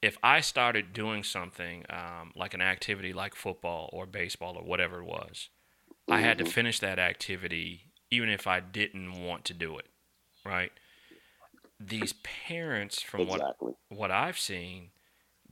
if 0.01 0.17
I 0.23 0.41
started 0.41 0.93
doing 0.93 1.23
something 1.23 1.85
um, 1.89 2.31
like 2.35 2.53
an 2.53 2.61
activity 2.61 3.13
like 3.13 3.35
football 3.35 3.89
or 3.93 4.05
baseball 4.05 4.57
or 4.57 4.63
whatever 4.65 4.99
it 5.01 5.05
was, 5.05 5.49
I 6.09 6.19
had 6.19 6.37
to 6.37 6.43
Mhm. 6.43 6.51
finish 6.51 6.79
that 6.79 6.99
activity 6.99 7.91
even 8.11 8.29
if 8.29 8.47
I 8.47 8.59
didn't 8.59 9.23
want 9.23 9.45
to 9.45 9.53
do 9.53 9.77
it, 9.77 9.87
right? 10.45 10.71
These 11.79 12.13
parents, 12.23 13.01
from 13.01 13.27
what 13.27 13.41
exactly. 13.41 13.73
what 13.89 14.11
I've 14.11 14.39
seen, 14.39 14.91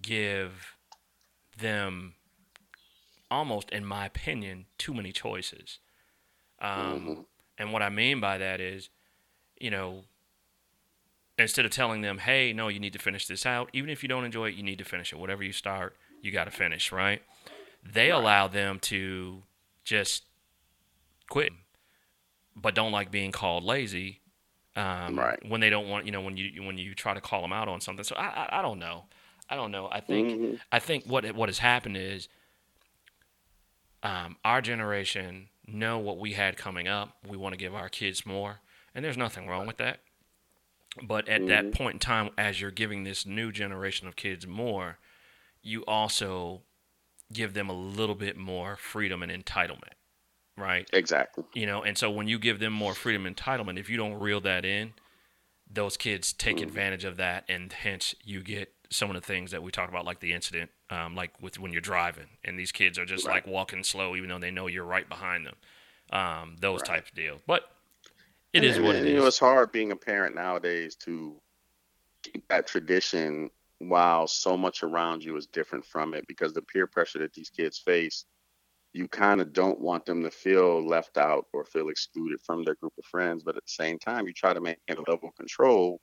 give 0.02 0.76
them 1.58 2.16
almost, 3.30 3.70
in 3.72 3.86
my 3.86 4.06
opinion, 4.06 4.66
too 4.78 4.94
many 4.94 5.12
choices. 5.12 5.80
Um, 6.60 7.04
Mhm. 7.08 7.26
And 7.58 7.72
what 7.72 7.84
I 7.84 7.90
mean 7.90 8.20
by 8.20 8.38
that 8.40 8.60
is, 8.60 8.90
you 9.60 9.70
know, 9.70 10.06
instead 11.38 11.66
of 11.66 11.72
telling 11.72 12.02
them, 12.02 12.18
hey, 12.20 12.52
no, 12.54 12.68
you 12.68 12.80
need 12.80 12.94
to 12.94 13.00
finish 13.00 13.28
this 13.28 13.46
out, 13.46 13.70
even 13.74 13.90
if 13.90 14.02
you 14.04 14.10
don't 14.10 14.24
enjoy 14.24 14.50
it, 14.50 14.56
you 14.56 14.64
need 14.64 14.78
to 14.80 14.84
finish 14.86 15.14
it. 15.14 15.20
Whatever 15.20 15.44
you 15.44 15.52
start, 15.52 15.96
you 16.22 16.32
got 16.32 16.46
to 16.46 16.52
finish, 16.52 16.92
right? 16.92 17.22
They 17.84 18.10
allow 18.12 18.48
them 18.48 18.80
to 18.82 19.44
just 19.84 20.24
quit, 21.30 21.54
but 22.56 22.76
don't 22.76 22.92
like 22.92 23.12
being 23.12 23.32
called 23.32 23.64
lazy. 23.64 24.22
Um, 24.76 25.16
Right. 25.16 25.40
When 25.48 25.62
they 25.62 25.70
don't 25.70 25.88
want, 25.90 26.06
you 26.06 26.12
know, 26.12 26.22
when 26.22 26.38
you 26.38 26.64
when 26.64 26.78
you 26.78 26.96
try 26.96 27.14
to 27.14 27.22
call 27.22 27.42
them 27.42 27.54
out 27.54 27.68
on 27.68 27.80
something. 27.82 28.04
So 28.04 28.16
I, 28.16 28.26
I, 28.46 28.60
I 28.60 28.62
don't 28.62 28.80
know. 28.80 29.06
I 29.50 29.56
don't 29.56 29.72
know. 29.72 29.88
I 29.92 30.00
think 30.00 30.30
Mhm. 30.30 30.60
I 30.72 30.80
think 30.80 31.06
what 31.06 31.36
what 31.36 31.50
has 31.50 31.60
happened 31.60 31.98
is 31.98 32.28
um, 34.02 34.38
our 34.44 34.62
generation 34.62 35.50
know 35.66 35.98
what 36.00 36.18
we 36.18 36.34
had 36.34 36.58
coming 36.58 36.88
up. 36.88 37.18
We 37.28 37.38
want 37.38 37.54
to 37.54 37.58
give 37.58 37.74
our 37.74 37.90
kids 37.90 38.26
more, 38.26 38.60
and 38.94 39.04
there's 39.06 39.18
nothing 39.18 39.48
wrong 39.48 39.66
with 39.68 39.78
that. 39.78 40.00
But 41.02 41.28
at 41.28 41.48
that 41.48 41.72
Mhm. 41.72 41.72
point 41.72 41.94
in 41.96 42.00
time, 42.00 42.30
as 42.38 42.62
you're 42.62 42.72
giving 42.72 43.04
this 43.04 43.26
new 43.26 43.52
generation 43.52 44.08
of 44.08 44.16
kids 44.16 44.46
more, 44.46 45.00
you 45.62 45.84
also 45.86 46.64
give 47.32 47.54
them 47.54 47.70
a 47.70 47.74
little 47.74 48.16
bit 48.16 48.38
more 48.38 48.76
freedom 48.76 49.24
and 49.24 49.32
entitlement, 49.32 49.94
right? 50.58 50.88
Exactly. 50.94 51.44
You 51.54 51.66
know, 51.68 51.84
and 51.84 51.98
so 51.98 52.12
when 52.12 52.28
you 52.28 52.40
give 52.40 52.60
them 52.60 52.74
more 52.74 52.96
freedom 52.96 53.26
and 53.26 53.38
entitlement, 53.38 53.80
if 53.80 53.90
you 53.90 53.98
don't 53.98 54.16
reel 54.16 54.42
that 54.42 54.66
in, 54.66 54.94
those 55.70 55.98
kids 55.98 56.34
take 56.34 56.62
Mm. 56.62 56.62
advantage 56.62 57.06
of 57.06 57.18
that, 57.18 57.46
and 57.50 57.74
hence 57.74 58.16
you 58.24 58.42
get 58.44 58.74
some 58.92 59.10
of 59.10 59.16
the 59.16 59.22
things 59.22 59.52
that 59.52 59.64
we 59.64 59.72
talked 59.72 59.90
about, 59.90 60.06
like 60.06 60.20
the 60.20 60.34
incident, 60.34 60.72
um, 60.90 61.16
like 61.16 61.42
with 61.42 61.60
when 61.60 61.72
you're 61.74 61.82
driving, 61.82 62.28
and 62.44 62.60
these 62.60 62.72
kids 62.72 63.00
are 63.00 63.06
just 63.06 63.28
Right. 63.28 63.30
like 63.30 63.48
walking 63.48 63.84
slow, 63.84 64.16
even 64.16 64.30
though 64.30 64.40
they 64.40 64.52
know 64.52 64.68
you're 64.68 64.86
right 64.86 65.10
behind 65.10 65.46
them. 65.48 65.56
Um, 66.12 66.58
those 66.60 66.82
Right. 66.82 66.84
types 66.84 67.10
of 67.10 67.16
deals, 67.16 67.42
but 67.48 67.64
it 68.54 68.64
is 68.64 68.80
what 68.80 68.96
it 68.96 69.04
And, 69.04 69.08
You 69.08 69.16
know, 69.16 69.26
it's 69.26 69.40
hard 69.40 69.72
being 69.72 69.92
a 69.92 69.96
parent 69.96 70.36
nowadays 70.36 70.96
to 70.98 71.42
keep 72.24 72.48
that 72.50 72.68
tradition 72.68 73.52
while 73.80 74.28
so 74.28 74.58
much 74.58 74.84
around 74.84 75.24
you 75.24 75.36
is 75.38 75.48
different 75.48 75.86
from 75.86 76.14
it 76.14 76.28
because 76.28 76.54
the 76.54 76.62
peer 76.64 76.88
pressure 76.88 77.20
that 77.20 77.34
these 77.34 77.50
kids 77.50 77.80
face, 77.80 78.26
you 78.94 79.08
kind 79.08 79.42
of 79.42 79.54
don't 79.54 79.80
want 79.80 80.06
them 80.06 80.24
to 80.24 80.30
feel 80.32 80.86
left 80.86 81.18
out 81.18 81.46
or 81.52 81.66
feel 81.66 81.90
excluded 81.90 82.40
from 82.46 82.64
their 82.64 82.76
group 82.76 82.94
of 82.98 83.06
friends. 83.06 83.44
But 83.44 83.58
at 83.58 83.64
the 83.66 83.72
same 83.72 83.98
time, 83.98 84.28
you 84.28 84.34
try 84.34 84.54
to 84.54 84.62
maintain 84.62 84.98
a 84.98 85.12
level 85.12 85.30
of 85.30 85.36
control 85.36 86.00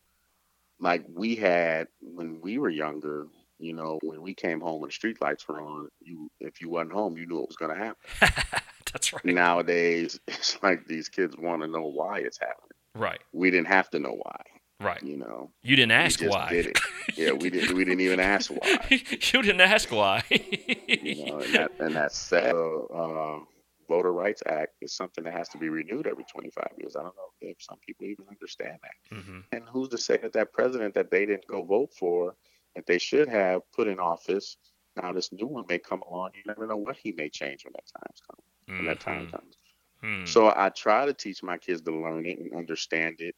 like 0.81 1.05
we 1.09 1.37
had 1.37 1.87
when 2.01 2.41
we 2.41 2.59
were 2.59 2.71
younger. 2.71 3.27
You 3.59 3.75
know, 3.75 3.99
when 4.03 4.23
we 4.23 4.35
came 4.35 4.61
home 4.61 4.81
when 4.81 4.89
the 4.89 4.93
street 4.93 5.21
lights 5.21 5.47
were 5.47 5.61
on, 5.61 5.89
you 6.01 6.31
if 6.41 6.61
you 6.61 6.71
wasn't 6.71 6.93
home, 6.93 7.17
you 7.17 7.27
knew 7.27 7.37
what 7.37 7.49
was 7.49 7.57
going 7.57 7.77
to 7.77 7.85
happen. 7.85 8.51
That's 8.93 9.13
right. 9.13 9.25
Nowadays, 9.25 10.19
it's 10.29 10.61
like 10.63 10.87
these 10.87 11.09
kids 11.09 11.37
want 11.37 11.63
to 11.63 11.69
know 11.69 11.87
why 11.87 12.19
it's 12.19 12.39
happening. 12.39 12.57
Right. 12.97 13.21
We 13.33 13.51
didn't 13.51 13.69
have 13.69 13.91
to 13.91 13.99
know 13.99 14.19
why. 14.21 14.41
Right. 14.81 15.03
You 15.03 15.19
know, 15.19 15.51
You 15.63 15.77
didn't 15.77 15.93
ask 15.93 16.23
why. 16.23 16.73
Yeah, 17.17 17.33
we 17.33 17.51
didn't. 17.51 17.77
We 17.77 17.85
didn't 17.85 18.01
even 18.01 18.19
ask 18.19 18.51
why. 18.51 18.79
you 18.91 19.43
didn't 19.43 19.61
ask 19.61 19.91
why. 19.93 20.23
You 20.31 21.27
know, 21.27 21.39
and 21.41 21.55
that 21.55 21.73
and 21.81 21.95
that's 21.97 22.17
sad. 22.17 22.55
Uh, 22.55 23.41
Voter 23.89 24.13
Rights 24.13 24.43
Act 24.47 24.77
is 24.81 24.95
something 24.95 25.25
that 25.25 25.35
has 25.35 25.49
to 25.51 25.59
be 25.59 25.69
renewed 25.69 26.07
every 26.07 26.25
25 26.33 26.69
years. 26.79 26.95
I 26.97 27.03
don't 27.03 27.17
know 27.17 27.33
if 27.41 27.57
some 27.61 27.79
people 27.85 28.07
even 28.07 28.25
understand 28.31 28.79
that. 28.83 29.17
hmm 29.23 29.41
And 29.53 29.65
who's 29.69 29.89
to 29.89 29.99
say 29.99 30.17
that 30.19 30.33
that 30.33 30.53
president 30.53 30.95
that 30.95 31.11
they 31.11 31.27
didn't 31.27 31.47
go 31.47 31.63
vote 31.63 31.93
for, 31.99 32.37
that 32.77 32.87
they 32.87 32.99
should 32.99 33.29
have 33.29 33.63
put 33.73 33.89
in 33.89 33.99
office, 33.99 34.57
now 34.97 35.13
this 35.13 35.33
new 35.33 35.47
one 35.47 35.65
may 35.69 35.79
come 35.79 36.03
along. 36.03 36.31
You 36.37 36.43
never 36.47 36.67
know 36.67 36.77
what 36.77 36.97
he 36.97 37.13
may 37.13 37.29
change 37.29 37.65
when 37.65 37.73
that 37.75 37.85
time's 37.99 38.21
come. 38.27 38.77
When 38.79 38.87
that 38.87 39.01
time 39.01 39.27
comes. 39.33 39.57
Hmm. 40.01 40.25
So 40.25 40.53
I 40.55 40.69
try 40.71 41.05
to 41.07 41.13
teach 41.13 41.43
my 41.43 41.59
kids 41.59 41.83
to 41.83 41.91
learn 41.91 42.25
it 42.27 42.39
and 42.39 42.55
understand 42.55 43.17
it 43.19 43.35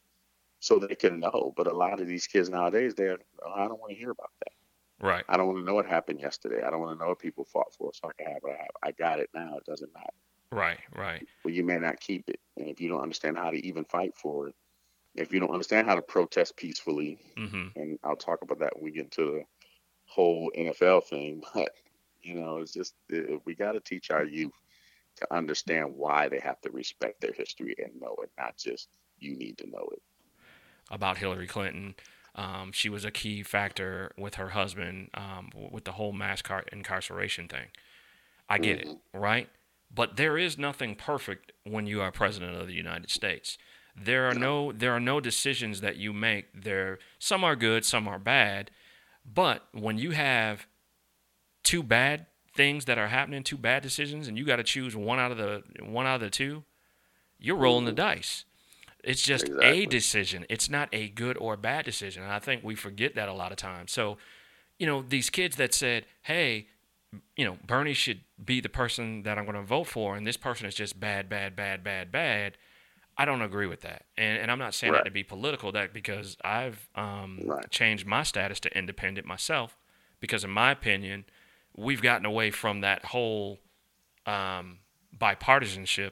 so 0.63 0.79
they 0.79 0.95
can 0.95 1.19
know. 1.19 1.53
But 1.57 1.67
a 1.67 1.75
lot 1.75 1.99
of 1.99 2.07
these 2.07 2.25
kids 2.25 2.49
nowadays, 2.49 2.95
they're, 2.95 3.17
oh, 3.45 3.51
I 3.53 3.67
don't 3.67 3.81
want 3.81 3.91
to 3.91 3.97
hear 3.97 4.11
about 4.11 4.31
that. 4.39 5.05
Right. 5.05 5.25
I 5.27 5.35
don't 5.35 5.47
want 5.47 5.59
to 5.59 5.65
know 5.65 5.73
what 5.73 5.85
happened 5.85 6.21
yesterday. 6.21 6.63
I 6.65 6.69
don't 6.69 6.79
want 6.79 6.97
to 6.97 7.03
know 7.03 7.09
what 7.09 7.19
people 7.19 7.43
fought 7.43 7.73
for. 7.77 7.91
So 7.93 8.07
I 8.07 8.23
can 8.23 8.31
have 8.31 8.41
what 8.41 8.53
I 8.53 8.57
have. 8.59 8.71
I 8.81 8.91
got 8.91 9.19
it 9.19 9.29
now. 9.35 9.57
It 9.57 9.65
doesn't 9.65 9.93
matter. 9.93 10.07
Right. 10.53 10.79
Right. 10.95 11.27
Well, 11.43 11.53
you 11.53 11.65
may 11.65 11.79
not 11.79 11.99
keep 11.99 12.29
it. 12.29 12.39
And 12.55 12.69
if 12.69 12.79
you 12.79 12.87
don't 12.87 13.01
understand 13.01 13.37
how 13.37 13.49
to 13.51 13.67
even 13.67 13.83
fight 13.83 14.15
for 14.15 14.47
it, 14.47 14.55
if 15.15 15.33
you 15.33 15.41
don't 15.41 15.51
understand 15.51 15.85
how 15.85 15.95
to 15.95 16.01
protest 16.01 16.55
peacefully, 16.55 17.19
hmm 17.35 17.67
and 17.75 17.97
I'll 18.03 18.15
talk 18.15 18.43
about 18.43 18.59
that 18.59 18.75
when 18.75 18.83
we 18.85 18.91
get 18.91 19.05
into 19.05 19.31
the 19.31 19.43
whole 20.05 20.49
NFL 20.57 21.03
thing, 21.05 21.41
but 21.53 21.71
you 22.21 22.35
know, 22.35 22.59
it's 22.59 22.71
just 22.71 22.93
uh, 23.13 23.37
we 23.43 23.53
got 23.53 23.73
to 23.73 23.81
teach 23.81 24.11
our 24.11 24.23
youth 24.23 24.53
to 25.17 25.33
understand 25.33 25.93
why 25.95 26.29
they 26.29 26.39
have 26.39 26.61
to 26.61 26.71
respect 26.71 27.19
their 27.19 27.33
history 27.33 27.75
and 27.83 27.99
know 27.99 28.15
it, 28.23 28.31
not 28.37 28.55
just 28.57 28.87
you 29.19 29.35
need 29.35 29.57
to 29.57 29.69
know 29.69 29.89
it. 29.91 30.01
About 30.93 31.17
Hillary 31.17 31.47
Clinton. 31.47 31.95
Um, 32.35 32.71
she 32.71 32.89
was 32.89 33.03
a 33.03 33.11
key 33.11 33.43
factor 33.43 34.11
with 34.17 34.35
her 34.35 34.49
husband 34.49 35.09
um, 35.13 35.49
with 35.71 35.83
the 35.83 35.93
whole 35.93 36.13
mass 36.13 36.41
car- 36.41 36.65
incarceration 36.71 37.47
thing. 37.47 37.67
I 38.49 38.59
get 38.59 38.79
it, 38.79 38.87
right? 39.13 39.49
But 39.93 40.17
there 40.17 40.37
is 40.37 40.57
nothing 40.57 40.95
perfect 40.95 41.51
when 41.63 41.85
you 41.85 42.01
are 42.01 42.11
president 42.11 42.59
of 42.59 42.67
the 42.67 42.73
United 42.73 43.09
States. 43.09 43.57
There 43.95 44.27
are 44.27 44.33
no 44.33 44.71
there 44.71 44.91
are 44.91 44.99
no 44.99 45.19
decisions 45.19 45.81
that 45.81 45.97
you 45.97 46.13
make. 46.13 46.63
There 46.63 46.97
some 47.19 47.43
are 47.43 47.55
good, 47.55 47.85
some 47.85 48.07
are 48.07 48.19
bad. 48.19 48.71
But 49.25 49.67
when 49.71 49.97
you 49.97 50.11
have 50.11 50.65
two 51.63 51.83
bad 51.83 52.25
things 52.55 52.85
that 52.85 52.97
are 52.97 53.07
happening, 53.07 53.43
two 53.43 53.57
bad 53.57 53.83
decisions, 53.83 54.27
and 54.27 54.37
you 54.37 54.45
got 54.45 54.57
to 54.57 54.63
choose 54.63 54.95
one 54.95 55.19
out 55.19 55.31
of 55.31 55.37
the 55.37 55.63
one 55.83 56.07
out 56.07 56.15
of 56.15 56.21
the 56.21 56.29
two, 56.29 56.63
you're 57.39 57.55
rolling 57.55 57.85
the 57.85 57.91
dice. 57.91 58.45
It's 59.03 59.21
just 59.21 59.49
a 59.61 59.85
decision. 59.85 60.45
It's 60.49 60.69
not 60.69 60.89
a 60.93 61.09
good 61.09 61.37
or 61.37 61.57
bad 61.57 61.85
decision. 61.85 62.23
And 62.23 62.31
I 62.31 62.39
think 62.39 62.63
we 62.63 62.75
forget 62.75 63.15
that 63.15 63.27
a 63.27 63.33
lot 63.33 63.51
of 63.51 63.57
times. 63.57 63.91
So, 63.91 64.17
you 64.79 64.87
know, 64.87 65.01
these 65.01 65.29
kids 65.29 65.57
that 65.57 65.73
said, 65.73 66.05
"Hey, 66.21 66.67
you 67.35 67.45
know, 67.45 67.57
Bernie 67.67 67.93
should 67.93 68.21
be 68.43 68.61
the 68.61 68.69
person 68.69 69.23
that 69.23 69.37
I'm 69.37 69.45
going 69.45 69.57
to 69.57 69.61
vote 69.63 69.87
for, 69.87 70.15
and 70.15 70.25
this 70.25 70.37
person 70.37 70.65
is 70.67 70.75
just 70.75 70.99
bad, 70.99 71.29
bad, 71.29 71.55
bad, 71.55 71.83
bad, 71.83 72.11
bad." 72.11 72.57
I 73.15 73.25
don't 73.25 73.43
agree 73.43 73.67
with 73.67 73.81
that, 73.81 74.05
and 74.17 74.39
and 74.39 74.49
I'm 74.49 74.57
not 74.57 74.73
saying 74.73 74.93
that 74.93 75.05
to 75.05 75.11
be 75.11 75.23
political. 75.23 75.71
That 75.71 75.93
because 75.93 76.37
I've 76.43 76.89
um, 76.95 77.41
Right. 77.43 77.69
changed 77.69 78.07
my 78.07 78.23
status 78.23 78.59
to 78.61 78.75
independent 78.75 79.27
myself, 79.27 79.77
because 80.19 80.43
in 80.43 80.49
my 80.49 80.71
opinion, 80.71 81.25
we've 81.75 82.01
gotten 82.01 82.25
away 82.25 82.49
from 82.51 82.81
that 82.81 83.05
whole 83.05 83.59
um, 84.25 84.79
bipartisanship, 85.15 86.11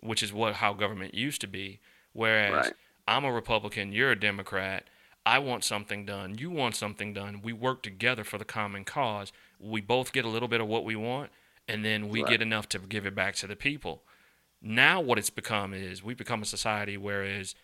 which 0.00 0.22
is 0.22 0.32
what 0.32 0.54
how 0.54 0.72
government 0.72 1.14
used 1.14 1.40
to 1.42 1.46
be. 1.46 1.80
Whereas 2.12 2.66
Right. 2.66 2.74
I'm 3.08 3.24
a 3.24 3.32
Republican, 3.32 3.92
you're 3.92 4.12
a 4.12 4.18
Democrat. 4.18 4.88
I 5.26 5.38
want 5.38 5.64
something 5.64 6.06
done. 6.06 6.38
You 6.38 6.50
want 6.50 6.76
something 6.76 7.12
done. 7.12 7.42
We 7.42 7.52
work 7.52 7.82
together 7.82 8.24
for 8.24 8.38
the 8.38 8.44
common 8.44 8.84
cause. 8.84 9.32
We 9.58 9.80
both 9.80 10.12
get 10.12 10.24
a 10.24 10.28
little 10.28 10.48
bit 10.48 10.60
of 10.60 10.66
what 10.66 10.84
we 10.84 10.96
want, 10.96 11.30
and 11.68 11.84
then 11.84 12.08
we 12.08 12.22
Right. 12.22 12.30
get 12.30 12.42
enough 12.42 12.68
to 12.70 12.78
give 12.78 13.04
it 13.06 13.14
back 13.14 13.34
to 13.36 13.46
the 13.46 13.56
people. 13.56 14.02
Now, 14.62 15.00
what 15.00 15.18
it's 15.18 15.30
become 15.30 15.72
is 15.74 16.02
we've 16.02 16.16
become 16.16 16.42
a 16.42 16.46
society 16.46 16.96
whereas 16.96 17.54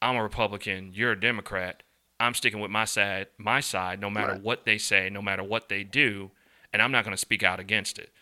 I'm 0.00 0.16
a 0.16 0.22
Republican, 0.22 0.92
you're 0.94 1.12
a 1.12 1.20
Democrat. 1.20 1.82
I'm 2.20 2.34
sticking 2.34 2.60
with 2.60 2.70
my 2.70 2.84
side, 2.84 3.28
my 3.36 3.60
side, 3.60 4.00
no 4.00 4.10
matter 4.10 4.32
Right. 4.32 4.42
what 4.42 4.64
they 4.64 4.78
say, 4.78 5.08
no 5.10 5.22
matter 5.22 5.42
what 5.42 5.68
they 5.68 5.84
do, 5.84 6.30
and 6.72 6.82
I'm 6.82 6.92
not 6.92 7.04
going 7.04 7.12
to 7.14 7.20
speak 7.20 7.42
out 7.42 7.60
against 7.60 7.98
it. 7.98 8.12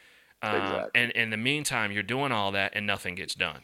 Um, 0.43 0.55
Exactly. 0.57 0.91
And 1.03 1.11
in 1.13 1.31
the 1.31 1.37
meantime, 1.37 1.93
you're 1.93 2.03
doing 2.03 2.31
all 2.33 2.53
that, 2.53 2.73
and 2.75 2.87
nothing 2.87 3.15
gets 3.15 3.35
done. 3.35 3.63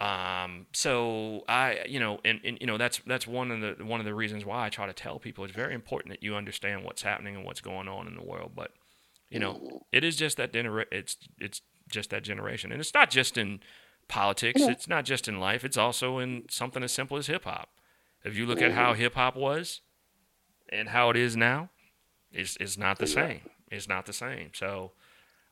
Um, 0.00 0.66
so 0.72 1.42
I, 1.48 1.80
you 1.88 1.98
know, 1.98 2.20
and, 2.24 2.40
and 2.44 2.58
you 2.60 2.66
know 2.68 2.78
that's 2.78 3.00
that's 3.06 3.26
one 3.26 3.50
of 3.50 3.60
the 3.78 3.84
one 3.84 3.98
of 3.98 4.06
the 4.06 4.14
reasons 4.14 4.44
why 4.44 4.64
I 4.64 4.68
try 4.68 4.86
to 4.86 4.92
tell 4.92 5.18
people 5.18 5.44
it's 5.44 5.52
very 5.54 5.74
important 5.74 6.12
that 6.12 6.22
you 6.22 6.36
understand 6.36 6.84
what's 6.84 7.02
happening 7.02 7.34
and 7.34 7.44
what's 7.44 7.60
going 7.60 7.88
on 7.88 8.06
in 8.06 8.14
the 8.14 8.22
world. 8.22 8.52
But 8.54 8.70
you 9.28 9.40
know, 9.40 9.82
it 9.92 10.04
is 10.04 10.14
just 10.16 10.36
that 10.36 10.52
genera- 10.52 10.86
It's 10.92 11.16
it's 11.40 11.62
just 11.90 12.10
that 12.10 12.22
generation, 12.22 12.70
and 12.70 12.80
it's 12.80 12.94
not 12.94 13.10
just 13.10 13.36
in 13.36 13.58
politics. 14.06 14.60
It's 14.62 14.86
not 14.88 15.04
just 15.04 15.26
in 15.26 15.40
life. 15.40 15.64
It's 15.64 15.76
also 15.76 16.18
in 16.18 16.44
something 16.48 16.82
as 16.84 16.92
simple 16.92 17.16
as 17.16 17.26
hip 17.26 17.44
hop. 17.44 17.68
If 18.24 18.36
you 18.36 18.46
look 18.46 18.62
at 18.62 18.72
how 18.72 18.94
hip 18.94 19.14
hop 19.14 19.34
was 19.36 19.80
and 20.68 20.90
how 20.90 21.10
it 21.10 21.16
is 21.16 21.36
now, 21.36 21.70
it's 22.32 22.56
it's 22.60 22.78
not 22.78 22.98
the 23.00 23.06
same. 23.08 23.40
It's 23.70 23.88
not 23.88 24.06
the 24.06 24.12
same. 24.12 24.50
So 24.54 24.92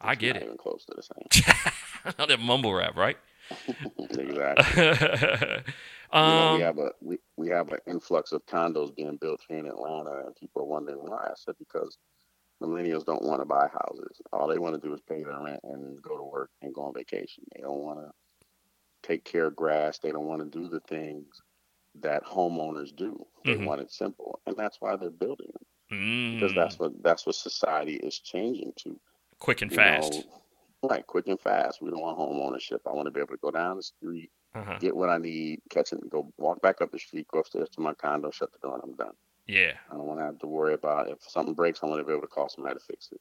I 0.01 0.15
get 0.15 0.35
Not 0.35 0.43
it. 0.43 0.45
even 0.47 0.57
close 0.57 0.85
to 0.85 0.95
the 0.95 1.03
same. 1.03 2.15
that 2.29 2.41
mumble 2.41 2.73
rap, 2.75 2.97
right? 2.97 3.17
Exactly. 4.11 4.83
You 6.21 6.35
know, 6.35 6.47
um, 6.47 6.49
we 6.49 6.61
have 6.61 6.79
a 6.79 6.93
we, 7.03 7.19
we 7.37 7.49
have 7.51 7.71
an 7.73 7.79
influx 7.87 8.33
of 8.33 8.45
condos 8.47 8.95
being 8.97 9.17
built 9.19 9.41
here 9.49 9.59
in 9.59 9.67
Atlanta, 9.67 10.25
and 10.27 10.35
people 10.37 10.63
are 10.63 10.67
wondering 10.67 10.99
why. 11.01 11.19
I 11.27 11.33
said 11.37 11.57
because 11.59 11.99
millennials 12.63 13.05
don't 13.05 13.25
want 13.25 13.41
to 13.43 13.47
buy 13.47 13.69
houses. 13.69 14.21
All 14.33 14.49
they 14.49 14.59
want 14.59 14.75
to 14.81 14.87
do 14.89 14.95
is 14.95 15.01
pay 15.09 15.23
their 15.23 15.41
rent 15.43 15.61
and 15.65 16.01
go 16.03 16.17
to 16.17 16.25
work 16.25 16.51
and 16.63 16.75
go 16.75 16.83
on 16.83 16.95
vacation. 16.95 17.45
They 17.55 17.63
don't 17.63 17.83
want 17.83 18.01
to 18.01 18.11
take 19.03 19.25
care 19.25 19.47
of 19.47 19.57
grass. 19.57 19.99
They 19.99 20.13
don't 20.13 20.27
want 20.27 20.43
to 20.43 20.59
do 20.59 20.69
the 20.69 20.81
things 20.81 21.27
that 22.01 22.25
homeowners 22.25 22.95
do. 22.97 23.27
They 23.47 23.57
Mhm. 23.57 23.67
want 23.67 23.81
it 23.83 23.93
simple, 23.93 24.41
and 24.47 24.57
that's 24.57 24.81
why 24.81 24.97
they're 24.97 25.11
building 25.11 25.49
them 25.53 25.67
Mm, 25.93 26.33
because 26.39 26.55
that's 26.55 26.79
what 26.79 26.93
that's 27.03 27.27
what 27.27 27.37
society 27.37 27.95
is 27.97 28.19
changing 28.21 28.73
to. 28.79 29.01
quick 29.39 29.63
and 29.63 29.71
you 29.71 29.77
fast. 29.77 30.13
know, 30.13 30.25
right, 30.83 31.07
quick 31.07 31.27
and 31.29 31.41
fast. 31.41 31.81
We 31.83 31.91
don't 31.91 32.01
want 32.01 32.17
home 32.17 32.39
ownership. 32.41 32.81
I 32.87 32.93
want 32.93 33.07
to 33.07 33.11
be 33.11 33.21
able 33.21 33.35
to 33.35 33.41
go 33.43 33.51
down 33.51 33.77
the 33.77 33.83
street, 33.83 34.31
Uh-huh. 34.55 34.79
get 34.79 34.97
what 34.97 35.09
I 35.09 35.19
need, 35.19 35.61
catch 35.71 35.93
it, 35.93 36.01
and 36.01 36.11
go 36.11 36.33
walk 36.39 36.61
back 36.63 36.81
up 36.81 36.93
the 36.93 36.99
street, 36.99 37.27
go 37.33 37.41
upstairs 37.41 37.69
to 37.71 37.81
my 37.81 37.95
condo, 37.95 38.31
shut 38.31 38.53
the 38.53 38.59
door, 38.59 38.75
and 38.75 38.83
I'm 38.85 38.95
done. 38.97 39.15
Yeah. 39.47 39.73
I 39.91 39.95
don't 39.95 40.07
want 40.07 40.21
to 40.21 40.25
have 40.25 40.39
to 40.41 40.47
worry 40.47 40.75
about 40.75 41.09
if 41.09 41.19
something 41.29 41.55
breaks. 41.55 41.81
I 41.83 41.87
want 41.87 42.01
to 42.01 42.05
be 42.05 42.13
able 42.13 42.23
to 42.23 42.27
call 42.29 42.49
somebody 42.49 42.75
to 42.75 42.81
fix 42.85 43.11
it. 43.13 43.21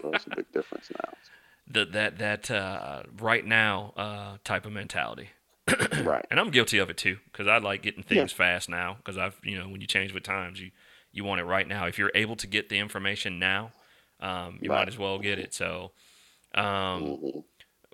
So 0.00 0.10
it's 0.12 0.26
a 0.26 0.30
big 0.36 0.50
difference 0.52 0.90
now. 1.04 1.12
The, 1.66 1.84
that 1.86 2.18
that 2.18 2.50
uh, 2.50 3.02
right 3.20 3.44
now 3.44 3.92
uh, 3.96 4.36
type 4.44 4.66
of 4.66 4.72
mentality. 4.72 5.30
Right. 6.02 6.24
And 6.30 6.40
I'm 6.40 6.50
guilty 6.50 6.78
of 6.78 6.90
it 6.90 6.96
too, 6.96 7.18
because 7.30 7.46
I 7.46 7.58
like 7.58 7.82
getting 7.82 8.02
things 8.02 8.32
fast 8.32 8.68
now. 8.68 8.94
Because 8.96 9.16
I've, 9.16 9.38
you 9.44 9.56
know, 9.58 9.68
when 9.68 9.80
you 9.80 9.86
change 9.86 10.12
with 10.12 10.24
times, 10.24 10.60
you 10.60 10.70
you 11.12 11.22
want 11.22 11.40
it 11.40 11.44
right 11.44 11.68
now. 11.68 11.86
If 11.86 11.98
you're 11.98 12.10
able 12.14 12.34
to 12.36 12.46
get 12.46 12.70
the 12.70 12.78
information 12.78 13.38
now, 13.38 13.70
um, 14.20 14.58
you 14.60 14.68
might 14.68 14.88
as 14.88 14.98
well 14.98 15.18
get 15.18 15.38
it. 15.38 15.52
So, 15.54 15.92
um, 16.54 16.64
Mhm. 17.02 17.44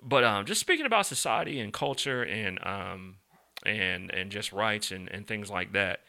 but 0.03 0.23
um, 0.23 0.45
just 0.45 0.61
speaking 0.61 0.85
about 0.85 1.05
society 1.05 1.59
and 1.59 1.71
culture 1.73 2.23
and 2.23 2.59
um, 2.65 3.17
and 3.65 4.11
and 4.13 4.31
just 4.31 4.51
rights 4.51 4.91
and, 4.91 5.09
and 5.09 5.25
things 5.27 5.49
like 5.49 5.71
that. 5.73 6.01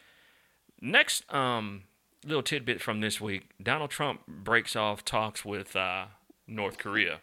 Next 0.80 1.24
um, 1.32 1.84
little 2.24 2.42
tidbit 2.42 2.80
from 2.80 3.00
this 3.00 3.20
week: 3.20 3.50
Donald 3.62 3.90
Trump 3.90 4.26
breaks 4.26 4.76
off 4.76 5.04
talks 5.04 5.44
with 5.44 5.74
uh, 5.76 6.06
North 6.46 6.78
Korea, 6.78 7.20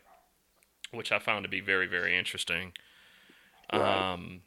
which 0.92 1.12
I 1.12 1.20
found 1.20 1.44
to 1.44 1.50
be 1.50 1.60
very 1.62 1.88
very 1.88 2.18
interesting. 2.18 2.74
Right. 3.74 4.14
Um, 4.14 4.42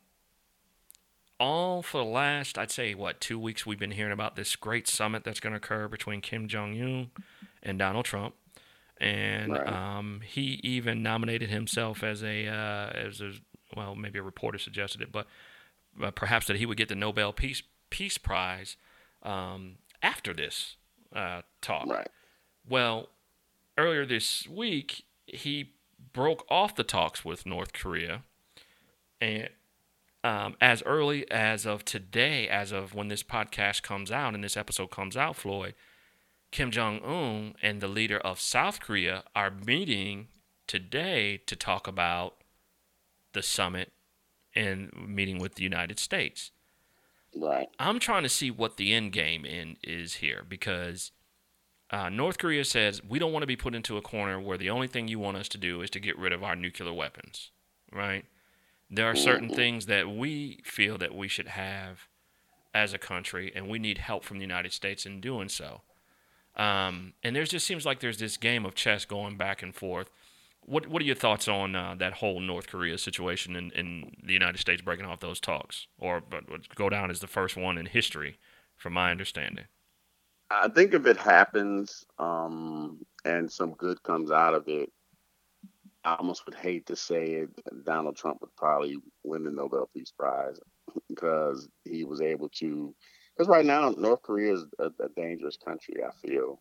all 1.41 1.83
for 1.83 1.99
the 1.99 2.05
last, 2.05 2.59
I'd 2.59 2.71
say, 2.71 2.95
what 2.95 3.21
two 3.21 3.39
weeks 3.39 3.65
we've 3.65 3.79
been 3.79 3.93
hearing 3.93 4.13
about 4.13 4.35
this 4.35 4.57
great 4.57 4.89
summit 4.89 5.23
that's 5.23 5.39
going 5.41 5.53
to 5.53 5.59
occur 5.59 5.87
between 5.87 6.21
Kim 6.21 6.49
Jong 6.49 6.73
Un 6.81 7.11
and 7.63 7.79
Donald 7.79 8.05
Trump, 8.05 8.35
and 9.01 9.53
Right. 9.53 9.67
um, 9.67 10.21
he 10.25 10.61
even 10.63 11.03
nominated 11.03 11.51
himself 11.51 12.03
as 12.03 12.23
a 12.23 12.47
uh, 12.47 12.91
as 12.91 13.21
a 13.21 13.33
well, 13.77 13.95
maybe 13.95 14.19
a 14.19 14.23
reporter 14.23 14.59
suggested 14.59 15.01
it, 15.03 15.13
but 15.13 15.27
uh, 16.03 16.11
perhaps 16.11 16.47
that 16.47 16.57
he 16.57 16.67
would 16.67 16.77
get 16.79 16.89
the 16.89 16.95
Nobel 16.95 17.33
Peace 17.33 17.63
Peace 17.91 18.19
Prize 18.19 18.77
um, 19.23 19.77
after 20.03 20.33
this 20.33 20.77
uh, 21.15 21.43
talk. 21.61 21.87
Right. 21.87 22.09
Well, 22.69 23.09
earlier 23.77 24.05
this 24.07 24.47
week, 24.49 25.05
he 25.27 25.73
broke 26.13 26.45
off 26.51 26.75
the 26.75 26.85
talks 26.85 27.25
with 27.25 27.47
North 27.47 27.73
Korea. 27.73 28.23
And 29.21 29.49
um, 30.23 30.57
as 30.61 30.83
early 30.85 31.29
as 31.31 31.67
of 31.67 31.85
today, 31.85 32.49
as 32.49 32.73
of 32.73 32.95
when 32.95 33.09
this 33.09 33.23
podcast 33.23 33.83
comes 33.83 34.11
out 34.13 34.35
and 34.35 34.45
this 34.45 34.57
episode 34.57 34.91
comes 34.91 35.17
out, 35.17 35.35
Floyd, 35.37 35.75
Kim 36.51 36.71
Jong 36.71 37.01
un 37.05 37.55
and 37.63 37.81
the 37.81 37.89
leader 37.89 38.19
of 38.19 38.41
South 38.41 38.81
Korea 38.81 39.25
are 39.35 39.51
meeting 39.51 40.29
today 40.67 41.41
to 41.47 41.57
talk 41.57 41.87
about 41.87 42.37
the 43.33 43.43
summit 43.43 43.93
and 44.55 44.91
meeting 44.95 45.39
with 45.39 45.55
the 45.55 45.63
United 45.63 45.99
States. 45.99 46.51
Right. 47.37 47.69
I'm 47.79 47.99
trying 47.99 48.23
to 48.23 48.29
see 48.29 48.51
what 48.51 48.77
the 48.77 48.95
end 48.95 49.13
game 49.13 49.45
in 49.45 49.77
is 49.83 50.15
here 50.15 50.45
because 50.49 51.13
uh, 51.91 52.09
North 52.09 52.39
Korea 52.39 52.65
says 52.65 53.03
we 53.05 53.19
don't 53.19 53.33
want 53.33 53.43
to 53.43 53.47
be 53.47 53.57
put 53.57 53.75
into 53.75 53.97
a 53.97 54.03
corner 54.03 54.41
where 54.41 54.59
the 54.59 54.71
only 54.71 54.89
thing 54.89 55.09
you 55.09 55.19
want 55.19 55.37
us 55.37 55.49
to 55.51 55.59
do 55.59 55.83
is 55.83 55.91
to 55.91 56.01
get 56.01 56.19
rid 56.19 56.33
of 56.33 56.43
our 56.43 56.57
nuclear 56.57 56.93
weapons, 56.93 57.51
right? 57.93 58.25
There 58.91 59.07
are 59.07 59.15
certain 59.15 59.51
things 59.51 59.87
that 59.87 60.09
we 60.09 60.61
feel 60.65 60.97
that 60.99 61.15
we 61.15 61.29
should 61.29 61.49
have 61.49 62.09
as 62.75 62.95
a 62.95 62.99
country, 62.99 63.53
and 63.55 63.69
we 63.69 63.79
need 63.79 63.99
help 63.99 64.25
from 64.25 64.39
the 64.39 64.45
United 64.45 64.73
States 64.73 65.05
in 65.05 65.21
doing 65.21 65.49
so. 65.49 65.83
Um, 66.59 67.13
and 67.23 67.37
there 67.37 67.45
just 67.45 67.67
seems 67.67 67.87
like 67.87 68.01
there's 68.01 68.19
this 68.19 68.37
game 68.37 68.67
of 68.67 68.75
chess 68.75 69.05
going 69.05 69.37
back 69.37 69.63
and 69.63 69.75
forth. 69.75 70.11
What 70.63 70.89
What 70.89 71.01
are 71.01 71.05
your 71.05 71.15
thoughts 71.15 71.49
on 71.49 71.75
uh, 71.75 71.95
that 71.99 72.15
whole 72.15 72.41
North 72.41 72.67
Korea 72.67 72.99
situation 72.99 73.57
and, 73.57 74.17
the 74.23 74.33
United 74.33 74.59
States 74.59 74.83
breaking 74.83 75.07
off 75.07 75.21
those 75.21 75.41
talks, 75.41 75.87
or 75.99 76.21
but 76.21 76.45
go 76.75 76.91
down 76.91 77.11
as 77.11 77.21
the 77.21 77.27
first 77.27 77.57
one 77.57 77.79
in 77.79 77.87
history, 77.87 78.39
from 78.77 78.93
my 78.93 79.11
understanding? 79.11 79.65
I 80.51 80.69
think 80.69 80.95
if 80.95 81.07
it 81.07 81.17
happens 81.17 82.05
um, 82.19 82.99
and 83.25 83.51
some 83.51 83.73
good 83.73 84.03
comes 84.03 84.31
out 84.31 84.55
of 84.55 84.67
it, 84.67 84.91
I 86.05 86.17
almost 86.17 86.45
would 86.47 86.55
hate 86.55 86.87
to 86.87 86.97
say 86.97 87.25
it. 87.33 87.51
Donald 87.85 88.17
Trump 88.17 88.41
would 88.41 88.55
probably 88.57 88.97
win 89.25 89.45
the 89.45 89.51
Nobel 89.51 89.89
Peace 89.95 90.13
Prize 90.19 90.59
because 91.09 91.69
he 91.85 92.05
was 92.05 92.21
able 92.21 92.49
to. 92.57 92.95
Because 93.39 93.49
right 93.49 93.67
now, 93.67 93.91
North 93.97 94.23
Korea 94.23 94.55
is 94.55 94.67
a, 94.81 94.87
a 95.01 95.09
dangerous 95.17 95.57
country. 95.57 96.03
I 96.05 96.11
feel 96.27 96.61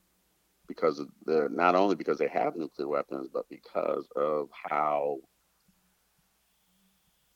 because 0.67 0.99
of 0.99 1.09
the 1.25 1.49
not 1.51 1.75
only 1.75 1.95
because 1.95 2.19
they 2.19 2.27
have 2.29 2.55
nuclear 2.55 2.87
weapons, 2.87 3.29
but 3.33 3.49
because 3.49 4.07
of 4.15 4.49
how 4.53 5.17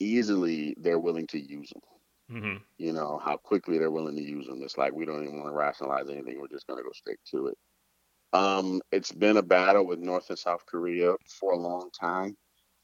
easily 0.00 0.76
they're 0.78 0.98
willing 0.98 1.26
to 1.28 1.38
use 1.40 1.70
them 1.70 1.82
Mm-hmm. 2.30 2.56
you 2.78 2.92
know, 2.92 3.20
how 3.22 3.36
quickly 3.36 3.78
they're 3.78 3.90
willing 3.90 4.16
to 4.16 4.22
use 4.22 4.46
them. 4.46 4.62
It's 4.62 4.78
like 4.78 4.94
we 4.94 5.04
don't 5.04 5.22
even 5.22 5.38
want 5.40 5.52
to 5.52 5.56
rationalize 5.56 6.08
anything. 6.08 6.40
We're 6.40 6.48
just 6.48 6.66
going 6.66 6.78
to 6.78 6.84
go 6.84 6.92
straight 6.92 7.18
to 7.32 7.48
it. 7.48 7.58
Um, 8.32 8.80
it's 8.90 9.12
been 9.12 9.36
a 9.36 9.42
battle 9.42 9.86
with 9.86 9.98
North 9.98 10.30
and 10.30 10.38
South 10.38 10.64
Korea 10.64 11.14
for 11.26 11.52
a 11.52 11.58
long 11.58 11.90
time, 11.98 12.36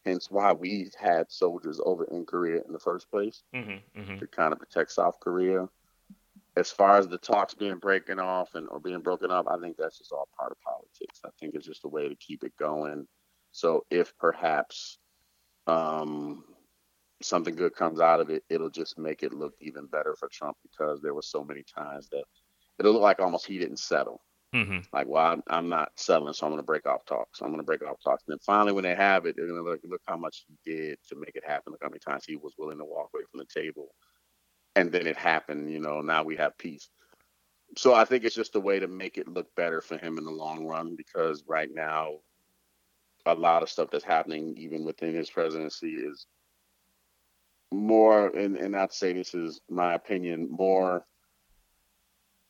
hence 0.04 0.30
why 0.30 0.52
we've 0.52 0.92
had 1.00 1.30
soldiers 1.30 1.80
over 1.84 2.04
in 2.04 2.26
Korea 2.26 2.60
in 2.66 2.72
the 2.72 2.78
first 2.78 3.10
place 3.10 3.42
Mm-hmm. 3.54 4.00
Mm-hmm. 4.00 4.18
to 4.18 4.26
kind 4.26 4.52
of 4.52 4.58
protect 4.58 4.92
South 4.92 5.18
Korea. 5.20 5.68
As 6.58 6.70
far 6.70 6.98
as 6.98 7.06
the 7.06 7.18
talks 7.18 7.54
being 7.54 7.78
breaking 7.78 8.18
off 8.18 8.54
and 8.54 8.68
or 8.70 8.80
being 8.80 9.00
broken 9.00 9.30
up, 9.30 9.46
I 9.48 9.58
think 9.58 9.76
that's 9.76 9.98
just 9.98 10.12
all 10.12 10.28
part 10.38 10.52
of 10.52 10.60
politics. 10.60 11.20
I 11.24 11.30
think 11.38 11.54
it's 11.54 11.66
just 11.66 11.84
a 11.84 11.88
way 11.88 12.08
to 12.08 12.16
keep 12.16 12.42
it 12.42 12.52
going. 12.58 13.06
So 13.52 13.84
if 13.90 14.12
perhaps 14.18 14.98
um, 15.66 16.44
something 17.22 17.54
good 17.54 17.74
comes 17.74 18.00
out 18.00 18.20
of 18.20 18.30
it, 18.30 18.42
it'll 18.48 18.70
just 18.70 18.98
make 18.98 19.22
it 19.22 19.32
look 19.32 19.54
even 19.60 19.86
better 19.86 20.16
for 20.18 20.28
Trump 20.28 20.56
because 20.62 21.00
there 21.00 21.14
were 21.14 21.22
so 21.22 21.44
many 21.44 21.62
times 21.62 22.08
that 22.10 22.24
it'll 22.78 22.92
look 22.92 23.02
like 23.02 23.20
almost 23.20 23.46
he 23.46 23.58
didn't 23.58 23.78
settle. 23.78 24.20
Mm-hmm. 24.54 24.78
Like, 24.92 25.06
well, 25.06 25.26
I'm, 25.26 25.42
I'm 25.48 25.68
not 25.68 25.92
settling, 25.96 26.32
so 26.32 26.46
I'm 26.46 26.52
going 26.52 26.62
to 26.62 26.66
break 26.66 26.86
off 26.86 27.04
talks. 27.04 27.42
I'm 27.42 27.48
going 27.48 27.58
to 27.58 27.64
break 27.64 27.82
off 27.82 27.98
talks. 28.02 28.24
And 28.26 28.32
then 28.32 28.38
finally, 28.44 28.72
when 28.72 28.84
they 28.84 28.94
have 28.94 29.26
it, 29.26 29.36
they're 29.36 29.46
going 29.46 29.62
to 29.62 29.70
look, 29.70 29.80
look 29.84 30.00
how 30.06 30.16
much 30.16 30.46
he 30.46 30.56
did 30.64 30.98
to 31.08 31.16
make 31.16 31.36
it 31.36 31.44
happen. 31.46 31.72
Look 31.72 31.82
how 31.82 31.90
many 31.90 32.00
times 32.00 32.24
he 32.26 32.36
was 32.36 32.54
willing 32.56 32.78
to 32.78 32.84
walk 32.84 33.10
away 33.14 33.24
from 33.30 33.40
the 33.40 33.60
table. 33.60 33.88
And 34.78 34.92
then 34.92 35.08
it 35.08 35.16
happened, 35.16 35.72
you 35.72 35.80
know, 35.80 36.02
now 36.02 36.22
we 36.22 36.36
have 36.36 36.56
peace. 36.56 36.88
So 37.76 37.94
I 37.94 38.04
think 38.04 38.22
it's 38.22 38.34
just 38.34 38.54
a 38.54 38.60
way 38.60 38.78
to 38.78 38.86
make 38.86 39.18
it 39.18 39.26
look 39.26 39.52
better 39.56 39.80
for 39.80 39.98
him 39.98 40.18
in 40.18 40.24
the 40.24 40.30
long 40.30 40.66
run 40.66 40.94
because 40.94 41.42
right 41.48 41.68
now, 41.74 42.18
a 43.26 43.34
lot 43.34 43.64
of 43.64 43.68
stuff 43.68 43.88
that's 43.90 44.04
happening, 44.04 44.54
even 44.56 44.84
within 44.84 45.14
his 45.14 45.30
presidency, 45.30 45.90
is 45.90 46.26
more, 47.72 48.28
and, 48.28 48.56
and 48.56 48.72
to 48.72 48.88
say 48.90 49.12
this 49.12 49.34
is 49.34 49.60
my 49.68 49.94
opinion, 49.94 50.46
more 50.48 51.04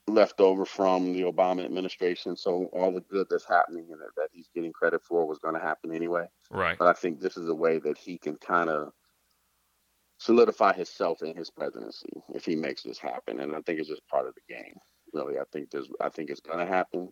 left 0.07 0.39
over 0.39 0.67
from 0.67 1.15
the 1.15 1.23
Obama 1.23 1.65
administration. 1.65 2.37
So 2.37 2.69
all 2.75 2.93
the 2.93 3.01
good 3.01 3.27
that's 3.31 3.49
happening 3.49 3.87
and 3.91 4.01
that 4.19 4.29
he's 4.33 4.51
getting 4.55 4.73
credit 4.75 5.03
for 5.03 5.27
was 5.27 5.39
going 5.39 5.55
to 5.55 5.61
happen 5.61 5.95
anyway. 5.95 6.27
Right. 6.51 6.79
But 6.79 6.89
I 6.89 6.93
think 6.93 7.21
this 7.21 7.39
is 7.39 7.49
a 7.49 7.55
way 7.55 7.79
that 7.79 7.97
he 7.97 8.19
can 8.19 8.37
kind 8.37 8.69
of 8.69 8.93
solidify 10.19 10.75
himself 10.75 11.23
in 11.23 11.37
his 11.37 11.51
presidency 11.51 12.11
if 12.35 12.45
he 12.45 12.57
makes 12.57 12.83
this 12.83 12.99
happen. 12.99 13.41
And 13.41 13.55
I 13.55 13.61
think 13.63 13.81
it's 13.81 13.89
just 13.89 14.07
part 14.09 14.27
of 14.29 14.35
the 14.35 14.55
game. 14.55 14.75
Really, 15.13 15.39
I 15.39 15.45
think 15.53 15.71
there's, 15.71 15.89
I 16.01 16.09
think 16.11 16.31
it's 16.31 16.41
going 16.41 16.59
to 16.59 16.67
happen. 16.67 17.11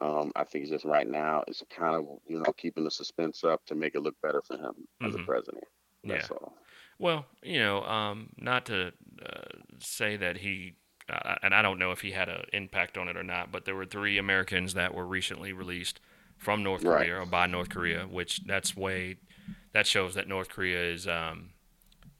Um, 0.00 0.32
I 0.36 0.44
think 0.44 0.68
just 0.68 0.84
right 0.84 1.08
now 1.08 1.44
it's 1.48 1.62
kind 1.70 1.96
of 1.96 2.06
you 2.26 2.38
know 2.38 2.52
keeping 2.52 2.84
the 2.84 2.90
suspense 2.90 3.44
up 3.44 3.64
to 3.66 3.74
make 3.74 3.94
it 3.96 4.00
look 4.00 4.16
better 4.22 4.42
for 4.42 4.56
him 4.56 4.86
as 5.04 5.14
a 5.14 5.18
Mhm. 5.18 5.26
president. 5.26 5.64
That's 6.04 6.30
Yeah. 6.30 6.36
all. 6.36 6.54
Well, 6.98 7.26
you 7.42 7.58
know, 7.58 7.82
um, 7.84 8.32
not 8.38 8.66
to 8.66 8.92
uh, 9.24 9.42
say 9.80 10.16
that 10.16 10.38
he, 10.38 10.78
uh, 11.08 11.36
and 11.42 11.54
I 11.54 11.62
don't 11.62 11.78
know 11.78 11.92
if 11.92 12.00
he 12.00 12.12
had 12.12 12.28
an 12.28 12.44
impact 12.52 12.98
on 12.98 13.08
it 13.08 13.16
or 13.16 13.22
not, 13.22 13.52
but 13.52 13.64
there 13.64 13.74
were 13.76 13.86
three 13.86 14.18
Americans 14.18 14.74
that 14.74 14.94
were 14.94 15.06
recently 15.06 15.52
released 15.52 16.00
from 16.36 16.62
North 16.62 16.82
Right. 16.82 16.86
Korea 16.86 17.20
or 17.20 17.26
by 17.26 17.46
North 17.46 17.68
Korea, 17.70 18.06
which 18.06 18.44
that's 18.46 18.76
way, 18.76 19.20
that 19.72 19.86
shows 19.86 20.14
that 20.14 20.28
North 20.28 20.48
Korea 20.48 20.82
is, 20.92 21.06
um, 21.08 21.54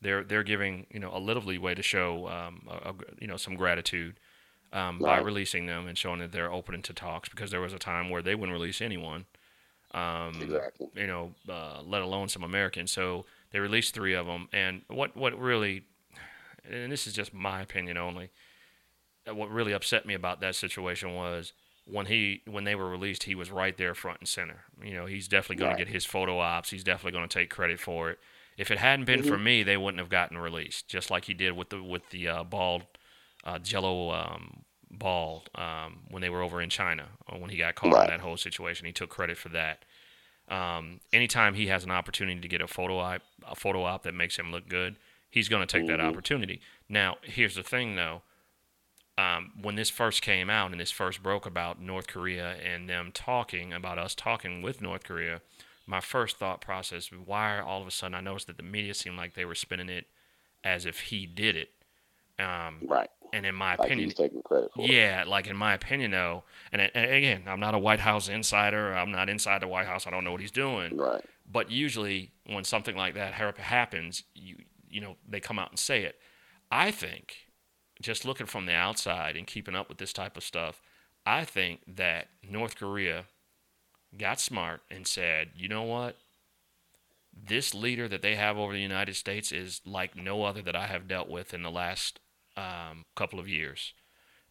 they're 0.00 0.24
they're 0.24 0.42
giving 0.44 0.86
you 0.90 1.00
know 1.00 1.10
a 1.14 1.18
little 1.18 1.42
leeway 1.42 1.74
to 1.74 1.82
show 1.82 2.28
um, 2.28 2.66
a, 2.68 2.90
a- 2.90 2.94
you 3.20 3.26
know 3.26 3.36
some 3.36 3.54
gratitude 3.56 4.18
um, 4.72 5.02
by 5.02 5.18
releasing 5.18 5.66
them 5.66 5.86
and 5.86 5.96
showing 5.98 6.20
that 6.20 6.32
they're 6.32 6.52
open 6.52 6.82
to 6.82 6.92
talks 6.92 7.28
because 7.28 7.50
there 7.50 7.60
was 7.60 7.72
a 7.72 7.78
time 7.78 8.10
where 8.10 8.22
they 8.22 8.34
wouldn't 8.34 8.52
release 8.58 8.80
anyone. 8.80 9.26
Um, 9.92 10.34
Exactly. 10.42 10.88
you 10.94 11.06
know, 11.06 11.34
uh, 11.48 11.82
let 11.84 12.02
alone 12.02 12.28
some 12.28 12.42
Americans. 12.42 12.90
So 12.92 13.26
they 13.52 13.60
released 13.60 13.94
three 13.94 14.14
of 14.14 14.26
them, 14.26 14.48
and 14.52 14.82
what 14.88 15.16
what 15.16 15.38
really, 15.38 15.84
and 16.70 16.92
this 16.92 17.06
is 17.06 17.14
just 17.14 17.32
my 17.34 17.62
opinion 17.62 17.96
only, 17.96 18.30
uh, 19.28 19.34
what 19.34 19.50
really 19.50 19.72
upset 19.72 20.06
me 20.06 20.14
about 20.14 20.40
that 20.40 20.54
situation 20.54 21.14
was 21.14 21.52
when 21.86 22.06
he 22.06 22.42
when 22.46 22.64
they 22.64 22.74
were 22.74 22.88
released, 22.88 23.24
he 23.24 23.34
was 23.34 23.50
right 23.50 23.76
there 23.76 23.94
front 23.94 24.20
and 24.20 24.28
center. 24.28 24.62
You 24.82 24.94
know, 24.94 25.06
he's 25.06 25.28
definitely 25.28 25.56
going 25.56 25.70
Right. 25.70 25.78
to 25.78 25.84
get 25.84 25.88
his 25.92 26.04
photo 26.04 26.38
ops. 26.38 26.70
He's 26.70 26.84
definitely 26.84 27.12
going 27.18 27.28
to 27.28 27.38
take 27.38 27.50
credit 27.50 27.80
for 27.80 28.10
it. 28.10 28.18
If 28.58 28.70
it 28.70 28.78
hadn't 28.78 29.04
been 29.06 29.20
Mm-hmm. 29.20 29.28
for 29.28 29.38
me, 29.38 29.62
they 29.62 29.76
wouldn't 29.76 30.00
have 30.00 30.08
gotten 30.10 30.36
released, 30.36 30.88
just 30.88 31.10
like 31.10 31.24
he 31.26 31.34
did 31.34 31.52
with 31.56 31.70
the 31.70 31.82
with 31.82 32.10
the 32.10 32.28
uh, 32.28 32.44
bald 32.44 32.82
uh, 33.44 33.58
Jello 33.58 34.10
um, 34.10 34.64
ball 34.90 35.44
um, 35.54 36.00
when 36.10 36.20
they 36.20 36.28
were 36.28 36.42
over 36.42 36.60
in 36.60 36.68
China 36.68 37.06
when 37.38 37.50
he 37.50 37.56
got 37.56 37.74
caught 37.76 37.94
Right. 37.94 38.04
in 38.04 38.10
that 38.10 38.20
whole 38.20 38.36
situation. 38.36 38.84
He 38.86 38.92
took 38.92 39.10
credit 39.10 39.38
for 39.38 39.48
that. 39.50 39.84
Um, 40.48 41.00
anytime 41.12 41.54
he 41.54 41.66
has 41.68 41.84
an 41.84 41.90
opportunity 41.90 42.40
to 42.40 42.48
get 42.48 42.60
a 42.60 42.66
photo 42.66 42.98
op, 42.98 43.22
a 43.46 43.54
photo 43.54 43.84
op 43.84 44.02
that 44.04 44.14
makes 44.14 44.38
him 44.38 44.50
look 44.50 44.66
good, 44.68 44.96
he's 45.30 45.48
going 45.48 45.66
to 45.66 45.70
take 45.78 45.86
that 45.88 46.00
opportunity. 46.00 46.60
Now, 46.88 47.18
here's 47.22 47.54
the 47.54 47.62
thing, 47.62 47.96
though. 47.96 48.22
Um, 49.18 49.50
when 49.60 49.74
this 49.74 49.90
first 49.90 50.22
came 50.22 50.48
out 50.48 50.70
and 50.70 50.80
this 50.80 50.92
first 50.92 51.22
broke 51.22 51.44
about 51.44 51.82
North 51.82 52.06
Korea 52.06 52.52
and 52.64 52.88
them 52.88 53.10
talking 53.12 53.72
about 53.72 53.98
us 53.98 54.14
talking 54.14 54.62
with 54.62 54.80
North 54.80 55.02
Korea, 55.04 55.40
my 55.88 56.00
first 56.00 56.36
thought 56.36 56.60
process, 56.60 57.10
why 57.12 57.58
all 57.60 57.80
of 57.80 57.88
a 57.88 57.90
sudden 57.90 58.14
I 58.14 58.20
noticed 58.20 58.46
that 58.48 58.56
the 58.58 58.62
media 58.62 58.94
seemed 58.94 59.16
like 59.16 59.34
they 59.34 59.44
were 59.44 59.54
spinning 59.54 59.88
it 59.88 60.06
as 60.62 60.86
if 60.86 61.00
he 61.00 61.26
did 61.26 61.56
it. 61.56 61.70
Um, 62.38 62.78
Right. 62.86 63.10
and 63.32 63.44
in 63.46 63.54
my 63.54 63.74
Like 63.76 63.86
opinion, 63.86 64.08
he's 64.10 64.14
taking 64.14 64.42
credit 64.42 64.70
for 64.74 64.82
it. 64.82 64.90
yeah, 64.90 65.24
like 65.26 65.46
in 65.48 65.56
my 65.56 65.74
opinion, 65.74 66.12
though, 66.12 66.44
and, 66.72 66.82
and 66.82 67.10
again, 67.10 67.42
I'm 67.46 67.60
not 67.60 67.74
a 67.74 67.78
White 67.78 68.00
House 68.00 68.28
insider. 68.28 68.92
I'm 68.94 69.10
not 69.10 69.28
inside 69.28 69.62
the 69.62 69.68
White 69.68 69.86
House. 69.86 70.06
I 70.06 70.10
don't 70.10 70.24
know 70.24 70.32
what 70.32 70.40
he's 70.40 70.50
doing. 70.52 70.96
Right. 70.96 71.24
But 71.50 71.70
usually, 71.70 72.32
when 72.46 72.64
something 72.64 72.94
like 72.96 73.14
that 73.14 73.32
happens, 73.34 74.22
you 74.34 74.56
you 74.90 75.00
know 75.00 75.16
they 75.28 75.40
come 75.40 75.58
out 75.58 75.70
and 75.70 75.78
say 75.78 76.04
it. 76.04 76.16
I 76.70 76.90
think, 76.90 77.34
just 78.00 78.24
looking 78.24 78.46
from 78.46 78.66
the 78.66 78.74
outside 78.74 79.36
and 79.36 79.46
keeping 79.46 79.74
up 79.74 79.88
with 79.88 79.98
this 79.98 80.12
type 80.12 80.36
of 80.36 80.44
stuff, 80.44 80.80
I 81.26 81.44
think 81.44 81.80
that 81.96 82.28
North 82.42 82.76
Korea 82.76 83.24
got 84.16 84.40
smart 84.40 84.82
and 84.90 85.06
said, 85.06 85.50
you 85.56 85.68
know 85.68 85.82
what? 85.82 86.16
This 87.32 87.72
leader 87.74 88.08
that 88.08 88.22
they 88.22 88.34
have 88.36 88.58
over 88.58 88.72
the 88.72 88.80
United 88.80 89.14
States 89.14 89.52
is 89.52 89.80
like 89.84 90.16
no 90.16 90.42
other 90.44 90.60
that 90.62 90.74
I 90.76 90.86
have 90.88 91.06
dealt 91.08 91.28
with 91.28 91.54
in 91.54 91.62
the 91.62 91.70
last 91.70 92.18
um, 92.56 93.04
couple 93.14 93.38
of 93.38 93.48
years, 93.48 93.92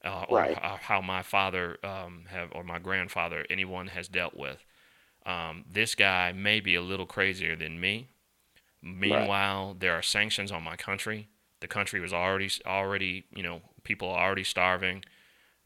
uh, 0.06 0.26
or 0.30 0.38
Right. 0.38 0.58
how 0.82 1.02
my 1.02 1.24
father 1.24 1.78
um, 1.84 2.26
have 2.30 2.52
or 2.54 2.64
my 2.64 2.80
grandfather, 2.80 3.46
anyone 3.50 3.88
has 3.90 4.08
dealt 4.08 4.36
with. 4.36 4.64
Um, 5.26 5.66
this 5.70 5.96
guy 5.96 6.32
may 6.34 6.60
be 6.62 6.76
a 6.76 6.82
little 6.82 7.06
crazier 7.08 7.56
than 7.56 7.80
me. 7.80 8.10
Meanwhile, 8.82 9.76
there 9.80 9.94
are 9.94 10.02
sanctions 10.04 10.52
on 10.52 10.64
my 10.64 10.76
country. 10.78 11.30
The 11.62 11.68
country 11.68 12.00
was 12.00 12.14
already 12.14 12.50
already 12.66 13.26
you 13.36 13.44
know 13.44 13.62
people 13.84 14.10
are 14.10 14.26
already 14.26 14.44
starving. 14.44 15.04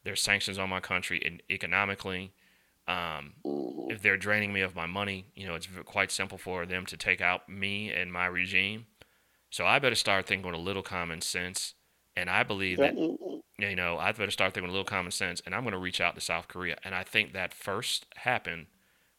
There's 0.04 0.22
sanctions 0.22 0.60
on 0.60 0.70
my 0.70 0.80
country 0.82 1.22
and 1.26 1.42
economically. 1.50 2.34
Um, 2.92 3.34
if 3.89 4.02
they're 4.02 4.18
draining 4.18 4.54
me 4.54 4.62
of 4.62 4.76
my 4.76 4.86
money, 4.86 5.26
you 5.36 5.48
know, 5.48 5.56
it's 5.56 5.68
quite 5.86 6.12
simple 6.12 6.38
for 6.38 6.66
them 6.66 6.86
to 6.88 6.98
take 6.98 7.22
out 7.22 7.48
me 7.48 7.92
and 7.92 8.12
my 8.12 8.26
regime. 8.26 8.86
So 9.50 9.66
I 9.66 9.80
better 9.80 9.96
start 9.96 10.28
thinking 10.28 10.50
with 10.50 10.60
a 10.60 10.64
little 10.64 10.84
common 10.84 11.22
sense. 11.22 11.74
And 12.16 12.30
I 12.30 12.44
believe 12.44 12.78
that 12.78 12.96
you 13.70 13.76
know, 13.76 13.98
I 13.98 14.12
better 14.12 14.32
start 14.32 14.54
thinking 14.54 14.70
with 14.70 14.72
a 14.72 14.78
little 14.78 14.86
common 14.86 15.12
sense, 15.12 15.42
and 15.46 15.54
I'm 15.54 15.62
going 15.62 15.74
to 15.74 15.78
reach 15.78 16.02
out 16.02 16.16
to 16.16 16.22
South 16.22 16.48
Korea. 16.48 16.78
And 16.84 16.96
I 16.96 17.04
think 17.04 17.34
that 17.34 17.54
first 17.54 18.06
happened 18.18 18.68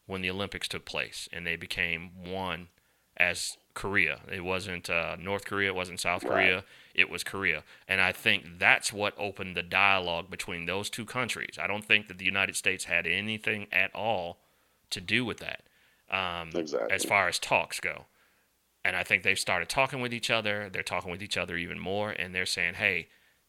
when 0.05 0.21
the 0.21 0.29
Olympics 0.29 0.67
took 0.67 0.85
place, 0.85 1.29
and 1.31 1.47
they 1.47 1.55
became 1.55 2.11
one 2.29 2.67
as 3.15 3.57
Korea. 3.73 4.19
It 4.31 4.43
wasn't 4.43 4.89
uh, 4.89 5.15
North 5.19 5.45
Korea, 5.45 5.69
it 5.69 5.75
wasn't 5.75 5.99
South 6.01 6.23
Korea, 6.23 6.65
it 6.93 7.09
was 7.09 7.23
Korea. 7.23 7.63
And 7.87 8.01
I 8.01 8.11
think 8.11 8.59
that's 8.59 8.93
what 8.93 9.13
opened 9.17 9.55
the 9.55 9.63
dialogue 9.63 10.29
between 10.29 10.65
those 10.65 10.89
two 10.89 11.05
countries. 11.05 11.57
I 11.61 11.67
don't 11.67 11.85
think 11.85 12.07
that 12.07 12.17
the 12.17 12.25
United 12.25 12.55
States 12.55 12.85
had 12.85 13.07
anything 13.07 13.67
at 13.71 13.93
all 13.95 14.37
to 14.91 15.01
do 15.01 15.25
with 15.25 15.37
that, 15.39 15.63
um, 16.09 16.49
Exactly. 16.55 16.91
as 16.91 17.03
far 17.03 17.27
as 17.27 17.39
talks 17.39 17.79
go. 17.79 18.05
And 18.85 18.95
I 18.95 19.03
think 19.03 19.23
they've 19.23 19.39
started 19.39 19.69
talking 19.69 20.01
with 20.01 20.13
each 20.13 20.29
other. 20.29 20.69
They're 20.69 20.83
talking 20.83 21.09
with 21.11 21.23
each 21.23 21.37
other 21.37 21.55
even 21.57 21.79
more, 21.79 22.11
and 22.11 22.35
they're 22.35 22.45
saying, 22.45 22.75
hey, 22.75 23.07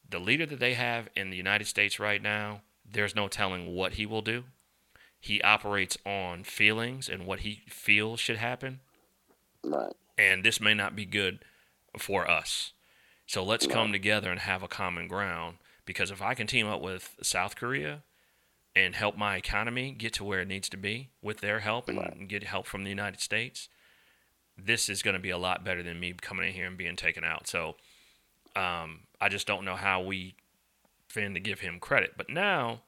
the 0.09 0.19
leader 0.21 0.47
that 0.47 0.61
they 0.61 0.75
have 0.75 1.09
in 1.17 1.31
the 1.31 1.37
United 1.37 1.67
States 1.67 1.99
right 1.99 2.23
now, 2.23 2.63
there's 2.89 3.17
no 3.17 3.27
telling 3.29 3.75
what 3.75 3.95
he 3.95 4.07
will 4.07 4.23
do. 4.23 4.45
He 5.19 5.41
operates 5.43 5.97
on 6.07 6.45
feelings 6.45 7.09
and 7.09 7.27
what 7.27 7.41
he 7.41 7.63
feels 7.69 8.21
should 8.21 8.37
happen, 8.37 8.81
Right. 9.63 9.93
and 10.19 10.45
this 10.45 10.61
may 10.61 10.75
not 10.75 10.95
be 10.95 11.07
good 11.07 11.41
for 11.99 12.31
us. 12.31 12.73
So 13.27 13.43
let's 13.43 13.67
come 13.67 13.93
together 13.93 14.31
and 14.31 14.41
have 14.41 14.63
a 14.63 14.69
common 14.69 15.09
ground. 15.09 15.57
Because 15.87 16.11
if 16.11 16.23
I 16.23 16.35
can 16.35 16.47
team 16.47 16.67
up 16.67 16.81
with 16.81 17.17
South 17.23 17.57
Korea 17.57 18.03
and 18.75 18.95
help 18.95 19.17
my 19.17 19.37
economy 19.37 19.93
get 19.93 20.15
to 20.15 20.25
where 20.25 20.41
it 20.41 20.49
needs 20.49 20.69
to 20.71 20.77
be 20.77 21.11
with 21.23 21.39
their 21.39 21.61
help 21.61 21.89
and 21.89 22.29
get 22.29 22.43
help 22.45 22.67
from 22.67 22.85
the 22.85 22.91
United 22.91 23.21
States, 23.21 23.69
this 24.57 24.89
is 24.89 25.03
going 25.03 25.15
to 25.15 25.21
be 25.21 25.31
a 25.31 25.39
lot 25.39 25.65
better 25.65 25.83
than 25.83 26.01
me 26.01 26.13
coming 26.15 26.49
in 26.49 26.55
here 26.55 26.67
and 26.67 26.79
being 26.79 26.97
taken 26.97 27.25
out. 27.25 27.47
So 27.47 27.77
um, 28.57 29.01
I 29.21 29.29
just 29.29 29.47
don't 29.47 29.65
know 29.65 29.77
how 29.77 30.01
we 30.01 30.37
fin 31.09 31.35
to 31.35 31.41
give 31.41 31.61
him 31.61 31.79
credit. 31.81 32.15
But 32.17 32.31
now 32.31 32.83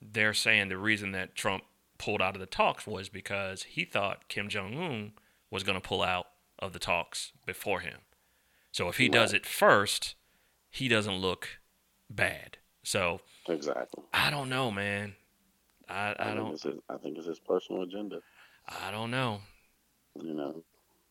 they're 0.00 0.34
saying 0.34 0.68
the 0.68 0.78
reason 0.78 1.12
that 1.12 1.34
Trump 1.34 1.64
pulled 1.98 2.22
out 2.22 2.34
of 2.34 2.40
the 2.40 2.46
talks 2.46 2.86
was 2.86 3.08
because 3.08 3.64
he 3.64 3.84
thought 3.84 4.28
Kim 4.28 4.48
Jong 4.48 4.78
Un 4.78 5.12
was 5.50 5.62
going 5.62 5.80
to 5.80 5.86
pull 5.86 6.02
out 6.02 6.28
of 6.58 6.72
the 6.72 6.78
talks 6.78 7.32
before 7.44 7.80
him. 7.80 7.98
So 8.72 8.88
if 8.88 8.96
he 8.98 9.08
does 9.08 9.32
it 9.32 9.46
first, 9.46 10.14
he 10.70 10.88
doesn't 10.88 11.16
look 11.16 11.48
bad. 12.08 12.58
So 12.82 13.20
Exactly. 13.48 14.04
I 14.12 14.30
don't 14.30 14.48
know, 14.48 14.70
man. 14.70 15.14
I, 15.88 16.14
I, 16.18 16.30
I 16.30 16.34
don't 16.34 16.52
his, 16.52 16.66
I 16.88 16.96
think 16.98 17.18
it's 17.18 17.26
his 17.26 17.40
personal 17.40 17.82
agenda. 17.82 18.20
I 18.68 18.90
don't 18.90 19.10
know. 19.10 19.40
You 20.14 20.34
know, 20.34 20.62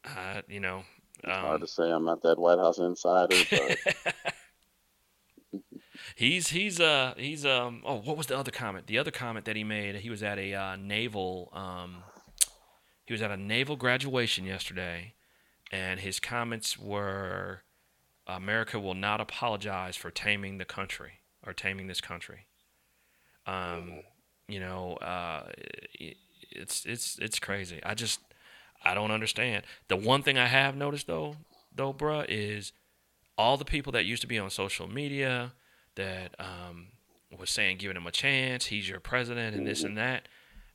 I 0.05 0.43
you 0.47 0.59
know 0.59 0.83
it's 1.23 1.33
hard 1.33 1.55
um, 1.55 1.61
to 1.61 1.67
say. 1.67 1.91
I'm 1.91 2.05
not 2.05 2.21
that 2.23 2.39
White 2.39 2.59
House 2.59 2.77
insider, 2.77 3.35
but 3.51 3.77
he's 6.15 6.49
he's 6.49 6.79
uh 6.79 7.13
he's 7.17 7.45
um 7.45 7.81
oh 7.85 7.95
what 7.95 8.17
was 8.17 8.27
the 8.27 8.37
other 8.37 8.51
comment? 8.51 8.87
The 8.87 8.97
other 8.97 9.11
comment 9.11 9.45
that 9.45 9.55
he 9.55 9.63
made 9.63 9.95
he 9.95 10.09
was 10.09 10.23
at 10.23 10.37
a 10.37 10.53
uh, 10.53 10.75
naval 10.77 11.49
um 11.53 12.03
he 13.05 13.13
was 13.13 13.21
at 13.21 13.31
a 13.31 13.37
naval 13.37 13.75
graduation 13.75 14.45
yesterday, 14.45 15.13
and 15.71 15.99
his 15.99 16.19
comments 16.19 16.77
were 16.77 17.61
America 18.27 18.79
will 18.79 18.93
not 18.93 19.19
apologize 19.19 19.95
for 19.95 20.11
taming 20.11 20.57
the 20.57 20.65
country 20.65 21.13
or 21.45 21.53
taming 21.53 21.87
this 21.87 22.01
country. 22.01 22.45
Um, 23.45 24.01
you 24.47 24.59
know, 24.59 24.93
uh, 24.95 25.43
it, 25.93 26.17
it's 26.51 26.85
it's 26.85 27.17
it's 27.19 27.39
crazy. 27.39 27.79
I 27.83 27.93
just 27.93 28.19
I 28.83 28.93
don't 28.93 29.11
understand. 29.11 29.63
The 29.87 29.95
one 29.95 30.23
thing 30.23 30.37
I 30.37 30.47
have 30.47 30.75
noticed 30.75 31.07
though, 31.07 31.35
though, 31.73 31.93
bruh, 31.93 32.25
is 32.27 32.71
all 33.37 33.57
the 33.57 33.65
people 33.65 33.91
that 33.93 34.05
used 34.05 34.21
to 34.21 34.27
be 34.27 34.37
on 34.37 34.49
social 34.49 34.87
media 34.87 35.53
that 35.95 36.35
um, 36.39 36.87
was 37.37 37.49
saying 37.49 37.77
giving 37.77 37.97
him 37.97 38.07
a 38.07 38.11
chance, 38.11 38.67
he's 38.67 38.89
your 38.89 38.99
president, 38.99 39.55
and 39.55 39.65
this 39.65 39.83
and 39.83 39.97
that. 39.97 40.27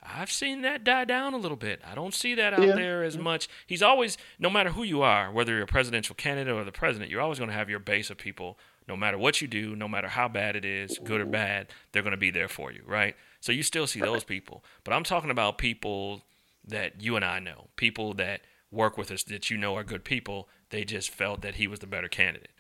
I've 0.05 0.30
seen 0.30 0.62
that 0.62 0.84
die 0.84 1.05
down 1.05 1.32
a 1.34 1.38
little 1.38 1.57
bit. 1.57 1.80
I 1.86 1.94
don't 1.94 2.12
see 2.14 2.34
that 2.34 2.52
out 2.52 2.66
Yeah. 2.66 2.74
there 2.74 3.02
as 3.02 3.16
much. 3.16 3.48
He's 3.66 3.82
always, 3.82 4.18
no 4.38 4.50
matter 4.50 4.70
who 4.70 4.82
you 4.82 5.02
are, 5.02 5.30
whether 5.32 5.52
you're 5.55 5.62
a 5.62 5.66
presidential 5.66 6.14
candidate 6.14 6.52
or 6.55 6.62
the 6.64 6.72
president, 6.72 7.11
you're 7.11 7.20
always 7.22 7.38
going 7.38 7.50
to 7.50 7.57
have 7.57 7.70
your 7.70 7.78
base 7.78 8.11
of 8.11 8.18
people. 8.18 8.59
No 8.86 8.96
matter 8.96 9.16
what 9.16 9.40
you 9.40 9.48
do, 9.48 9.74
no 9.74 9.88
matter 9.88 10.09
how 10.09 10.28
bad 10.28 10.57
it 10.57 10.64
is, 10.64 10.98
good 10.98 11.20
or 11.22 11.24
bad, 11.26 11.68
they're 11.92 12.02
going 12.02 12.11
to 12.11 12.18
be 12.18 12.30
there 12.30 12.48
for 12.48 12.70
you, 12.70 12.82
right? 12.86 13.16
So 13.40 13.50
you 13.50 13.62
still 13.62 13.86
see 13.86 14.00
those 14.00 14.24
people. 14.24 14.62
But 14.84 14.92
I'm 14.92 15.05
talking 15.05 15.30
about 15.30 15.57
people 15.57 16.22
that 16.66 17.00
you 17.00 17.16
and 17.16 17.24
I 17.24 17.38
know, 17.38 17.68
people 17.76 18.12
that 18.14 18.42
work 18.70 18.98
with 18.98 19.11
us 19.11 19.22
that 19.24 19.48
you 19.50 19.57
know 19.57 19.74
are 19.76 19.84
good 19.84 20.05
people. 20.05 20.48
They 20.68 20.84
just 20.84 21.09
felt 21.09 21.40
that 21.42 21.55
he 21.55 21.66
was 21.66 21.78
the 21.80 21.86
better 21.86 22.09
candidate. 22.09 22.50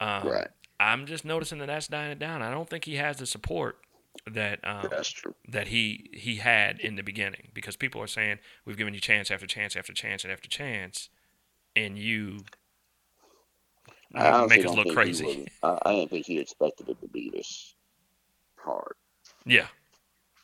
Um, 0.00 0.28
Right. 0.28 0.48
I'm 0.80 1.06
just 1.06 1.24
noticing 1.24 1.58
that 1.58 1.66
that's 1.66 1.86
dying 1.86 2.18
down. 2.18 2.42
I 2.42 2.50
don't 2.50 2.68
think 2.68 2.84
he 2.84 2.96
has 2.96 3.18
the 3.18 3.26
support 3.26 3.78
that 4.30 4.60
um, 4.64 4.88
that's 4.90 5.10
true. 5.10 5.34
that 5.48 5.68
he 5.68 6.10
he 6.12 6.36
had 6.36 6.78
in 6.80 6.96
the 6.96 7.02
beginning 7.02 7.48
because 7.54 7.76
people 7.76 8.00
are 8.00 8.06
saying 8.06 8.38
we've 8.64 8.76
given 8.76 8.94
you 8.94 9.00
chance 9.00 9.30
after 9.30 9.46
chance 9.46 9.76
after 9.76 9.92
chance 9.92 10.24
and 10.24 10.32
after 10.32 10.48
chance, 10.48 11.08
and 11.74 11.98
you 11.98 12.40
I 14.14 14.46
make 14.46 14.64
us 14.64 14.74
look 14.74 14.92
crazy. 14.92 15.48
Was, 15.62 15.78
I, 15.84 15.88
I 15.88 15.94
didn't 15.94 16.10
think 16.10 16.26
he 16.26 16.38
expected 16.38 16.88
it 16.88 17.00
to 17.00 17.08
be 17.08 17.30
this 17.34 17.74
hard. 18.56 18.94
Yeah, 19.44 19.66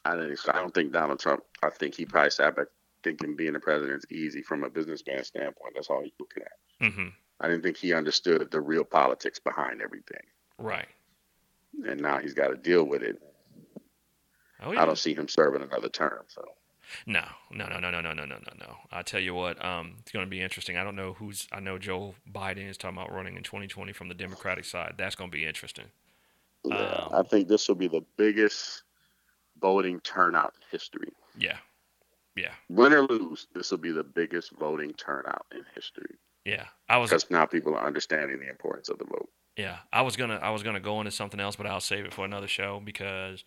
I 0.04 0.16
didn't. 0.16 0.40
I 0.48 0.58
don't 0.58 0.74
think 0.74 0.92
Donald 0.92 1.20
Trump. 1.20 1.42
I 1.62 1.70
think 1.70 1.94
he 1.94 2.04
probably 2.04 2.30
sat 2.30 2.56
back 2.56 2.66
thinking 3.04 3.36
being 3.36 3.52
the 3.52 3.60
president's 3.60 4.06
easy 4.10 4.42
from 4.42 4.64
a 4.64 4.70
businessman 4.70 5.22
standpoint. 5.24 5.74
That's 5.74 5.88
all 5.88 6.02
he's 6.02 6.12
looking 6.18 6.42
at. 6.42 6.92
hmm 6.92 7.08
I 7.40 7.46
didn't 7.46 7.62
think 7.62 7.76
he 7.76 7.92
understood 7.92 8.50
the 8.50 8.60
real 8.60 8.82
politics 8.82 9.38
behind 9.38 9.80
everything, 9.80 10.22
right. 10.58 10.88
and 11.86 12.00
now 12.00 12.18
he's 12.18 12.34
got 12.34 12.48
to 12.48 12.56
deal 12.56 12.82
with 12.82 13.02
it. 13.02 13.22
Oh 14.62 14.72
yeah. 14.72 14.82
I 14.82 14.86
don't 14.86 14.98
see 14.98 15.14
him 15.14 15.28
serving 15.28 15.62
another 15.62 15.88
term. 15.88 16.22
So 16.28 16.44
No, 17.06 17.24
no, 17.50 17.66
no, 17.66 17.78
no, 17.78 17.90
no, 17.90 18.00
no, 18.00 18.12
no, 18.12 18.24
no, 18.24 18.36
no, 18.36 18.52
no. 18.58 18.76
I 18.90 19.02
tell 19.02 19.20
you 19.20 19.34
what, 19.34 19.62
um, 19.64 19.96
it's 20.00 20.10
going 20.10 20.24
to 20.24 20.30
be 20.30 20.40
interesting. 20.40 20.76
I 20.76 20.84
don't 20.84 20.96
know 20.96 21.12
who's. 21.14 21.46
I 21.52 21.60
know 21.60 21.78
Joe 21.78 22.14
Biden 22.32 22.68
is 22.68 22.76
talking 22.76 22.96
about 22.96 23.12
running 23.12 23.36
in 23.36 23.42
2020 23.42 23.92
from 23.92 24.08
the 24.08 24.14
Democratic 24.14 24.64
side. 24.64 24.94
That's 24.98 25.14
going 25.14 25.30
to 25.30 25.36
be 25.36 25.44
interesting. 25.44 25.86
yeah, 26.64 26.76
Um, 26.76 27.08
I 27.12 27.22
think 27.22 27.48
this 27.48 27.68
will 27.68 27.74
be 27.76 27.88
the 27.88 28.04
biggest 28.16 28.82
voting 29.60 30.00
turnout 30.00 30.54
in 30.56 30.66
history. 30.70 31.12
Yeah. 31.38 31.58
Yeah. 32.36 32.52
Win 32.68 32.92
or 32.92 33.02
lose, 33.02 33.48
this 33.54 33.70
will 33.70 33.78
be 33.78 33.90
the 33.90 34.04
biggest 34.04 34.52
voting 34.52 34.92
turnout 34.94 35.46
in 35.52 35.64
history 35.74 36.14
Yeah. 36.44 36.66
I 36.88 36.98
was 36.98 37.10
because 37.10 37.30
now 37.30 37.46
people 37.46 37.74
are 37.74 37.84
understanding 37.84 38.38
the 38.38 38.48
importance 38.48 38.88
of 38.88 38.98
the 38.98 39.04
vote. 39.04 39.28
Yeah, 39.56 39.78
I 39.92 40.02
was 40.02 40.14
gonna 40.14 40.36
I 40.36 40.50
was 40.50 40.62
gonna 40.62 40.78
go 40.78 41.00
into 41.00 41.10
something 41.10 41.40
else, 41.40 41.56
but 41.56 41.66
I'll 41.66 41.80
save 41.80 42.04
it 42.04 42.14
for 42.14 42.24
another 42.24 42.46
show 42.46 42.80
because, 42.82 43.42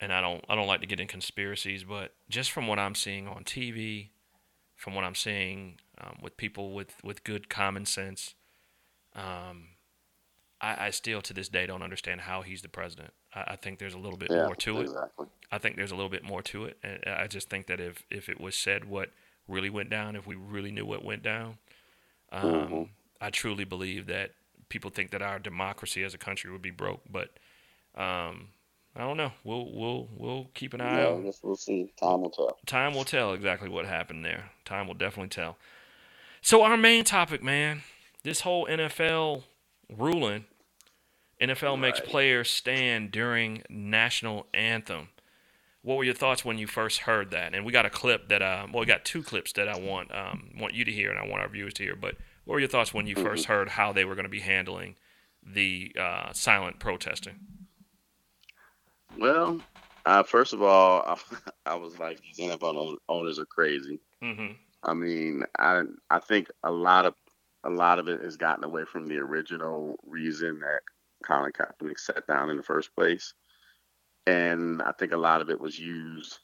and 0.00 0.12
I 0.12 0.20
don't 0.20 0.44
I 0.48 0.54
don't 0.54 0.66
like 0.66 0.80
to 0.80 0.86
get 0.86 1.00
in 1.00 1.06
conspiracies, 1.08 1.84
but 1.84 2.14
just 2.28 2.50
from 2.50 2.66
what 2.66 2.78
I'm 2.78 2.94
seeing 2.94 3.26
on 3.28 3.44
TV, 3.44 4.10
from 4.76 4.94
what 4.94 5.04
I'm 5.04 5.14
seeing 5.14 5.78
um, 5.98 6.18
with 6.22 6.36
people 6.36 6.72
with 6.74 6.94
with 7.02 7.24
good 7.24 7.48
common 7.48 7.86
sense, 7.86 8.34
um, 9.14 9.68
I, 10.60 10.86
I 10.86 10.90
still 10.90 11.22
to 11.22 11.32
this 11.34 11.48
day 11.48 11.66
don't 11.66 11.82
understand 11.82 12.22
how 12.22 12.42
he's 12.42 12.62
the 12.62 12.68
president. 12.68 13.12
I, 13.34 13.44
I 13.48 13.56
think 13.56 13.78
there's 13.78 13.94
a 13.94 13.98
little 13.98 14.18
bit 14.18 14.30
Yeah, 14.30 14.46
more 14.46 14.56
to 14.56 14.80
it. 14.80 14.90
exactly. 14.90 15.26
I 15.52 15.58
think 15.58 15.76
there's 15.76 15.92
a 15.92 15.96
little 15.96 16.10
bit 16.10 16.24
more 16.24 16.42
to 16.42 16.64
it. 16.64 16.78
And 16.82 17.00
I 17.06 17.26
just 17.26 17.48
think 17.48 17.66
that 17.68 17.80
if, 17.80 18.04
if 18.10 18.28
it 18.28 18.40
was 18.40 18.56
said 18.56 18.84
what 18.84 19.10
really 19.48 19.70
went 19.70 19.90
down, 19.90 20.16
if 20.16 20.26
we 20.26 20.34
really 20.34 20.72
knew 20.72 20.84
what 20.84 21.04
went 21.04 21.22
down, 21.22 21.58
um, 22.32 22.42
Mhm. 22.42 22.88
I 23.20 23.30
truly 23.30 23.64
believe 23.64 24.06
that 24.06 24.32
people 24.68 24.90
think 24.90 25.10
that 25.12 25.22
our 25.22 25.38
democracy 25.38 26.02
as 26.02 26.14
a 26.14 26.18
country 26.18 26.50
would 26.50 26.62
be 26.62 26.70
broke. 26.70 27.02
But 27.10 27.30
um, 27.94 28.48
I 28.96 29.00
don't 29.00 29.18
know. 29.18 29.32
We'll 29.44 29.70
we'll 29.72 30.08
we'll 30.16 30.50
keep 30.54 30.72
an 30.72 30.80
eye 30.80 31.02
Yeah, 31.02 31.16
I 31.16 31.20
guess 31.20 31.40
we'll 31.42 31.56
see. 31.56 31.92
Time 32.00 32.22
will 32.22 32.30
tell. 32.30 32.56
Time 32.64 32.94
will 32.94 33.04
tell 33.04 33.34
exactly 33.34 33.68
what 33.68 33.84
happened 33.84 34.24
there. 34.24 34.50
Time 34.64 34.86
will 34.86 34.94
definitely 34.94 35.28
tell. 35.28 35.58
So 36.40 36.62
our 36.62 36.76
main 36.76 37.04
topic, 37.04 37.42
man, 37.42 37.82
this 38.22 38.40
whole 38.40 38.66
NFL 38.66 39.42
ruling. 39.94 40.46
NFL 41.40 41.78
makes 41.78 42.00
players 42.00 42.48
stand 42.48 43.10
during 43.10 43.62
national 43.68 44.46
anthem. 44.54 45.08
What 45.82 45.98
were 45.98 46.04
your 46.04 46.14
thoughts 46.14 46.44
when 46.44 46.56
you 46.56 46.66
first 46.66 47.00
heard 47.00 47.30
that? 47.30 47.54
And 47.54 47.66
we 47.66 47.72
got 47.72 47.84
a 47.84 47.90
clip 47.90 48.28
that, 48.28 48.40
uh, 48.40 48.66
well, 48.72 48.80
we 48.80 48.86
got 48.86 49.04
two 49.04 49.22
clips 49.22 49.52
that 49.52 49.68
I 49.68 49.78
want 49.78 50.14
um, 50.14 50.50
want 50.58 50.72
you 50.72 50.84
to 50.86 50.90
hear, 50.90 51.10
and 51.10 51.18
I 51.18 51.28
want 51.28 51.42
our 51.42 51.48
viewers 51.48 51.74
to 51.74 51.82
hear. 51.82 51.94
But 51.94 52.16
what 52.44 52.54
were 52.54 52.60
your 52.60 52.68
thoughts 52.68 52.94
when 52.94 53.06
you 53.06 53.14
first 53.14 53.44
heard 53.44 53.68
how 53.68 53.92
they 53.92 54.04
were 54.04 54.14
going 54.14 54.24
to 54.24 54.30
be 54.30 54.40
handling 54.40 54.96
the 55.44 55.94
uh, 56.00 56.32
silent 56.32 56.78
protesting? 56.78 57.34
Well, 59.18 59.60
uh, 60.04 60.22
first 60.22 60.52
of 60.52 60.62
all, 60.62 61.02
I, 61.66 61.72
I 61.72 61.74
was 61.74 61.98
like, 61.98 62.20
these 62.22 62.38
NFL 62.38 62.76
own- 62.76 62.98
owners 63.08 63.38
are 63.38 63.46
crazy. 63.46 64.00
Mm-hmm. 64.22 64.52
I 64.82 64.94
mean, 64.94 65.44
I 65.58 65.82
I 66.10 66.18
think 66.20 66.48
a 66.62 66.70
lot 66.70 67.06
of 67.06 67.14
a 67.64 67.70
lot 67.70 67.98
of 67.98 68.08
it 68.08 68.22
has 68.22 68.36
gotten 68.36 68.64
away 68.64 68.84
from 68.84 69.06
the 69.06 69.18
original 69.18 69.98
reason 70.06 70.60
that 70.60 70.80
Colin 71.24 71.52
Kaepernick 71.52 71.98
sat 71.98 72.26
down 72.26 72.50
in 72.50 72.56
the 72.56 72.62
first 72.62 72.94
place, 72.94 73.34
and 74.26 74.80
I 74.82 74.92
think 74.92 75.12
a 75.12 75.16
lot 75.16 75.40
of 75.40 75.50
it 75.50 75.60
was 75.60 75.78
used 75.78 76.38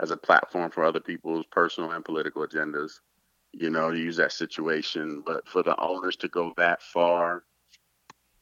as 0.00 0.12
a 0.12 0.16
platform 0.16 0.70
for 0.70 0.84
other 0.84 1.00
people's 1.00 1.46
personal 1.50 1.90
and 1.90 2.04
political 2.04 2.46
agendas. 2.46 3.00
You 3.52 3.70
know, 3.70 3.90
to 3.90 3.98
use 3.98 4.16
that 4.18 4.32
situation, 4.32 5.22
but 5.26 5.48
for 5.48 5.62
the 5.62 5.78
owners 5.80 6.16
to 6.16 6.28
go 6.28 6.52
that 6.58 6.82
far, 6.82 7.44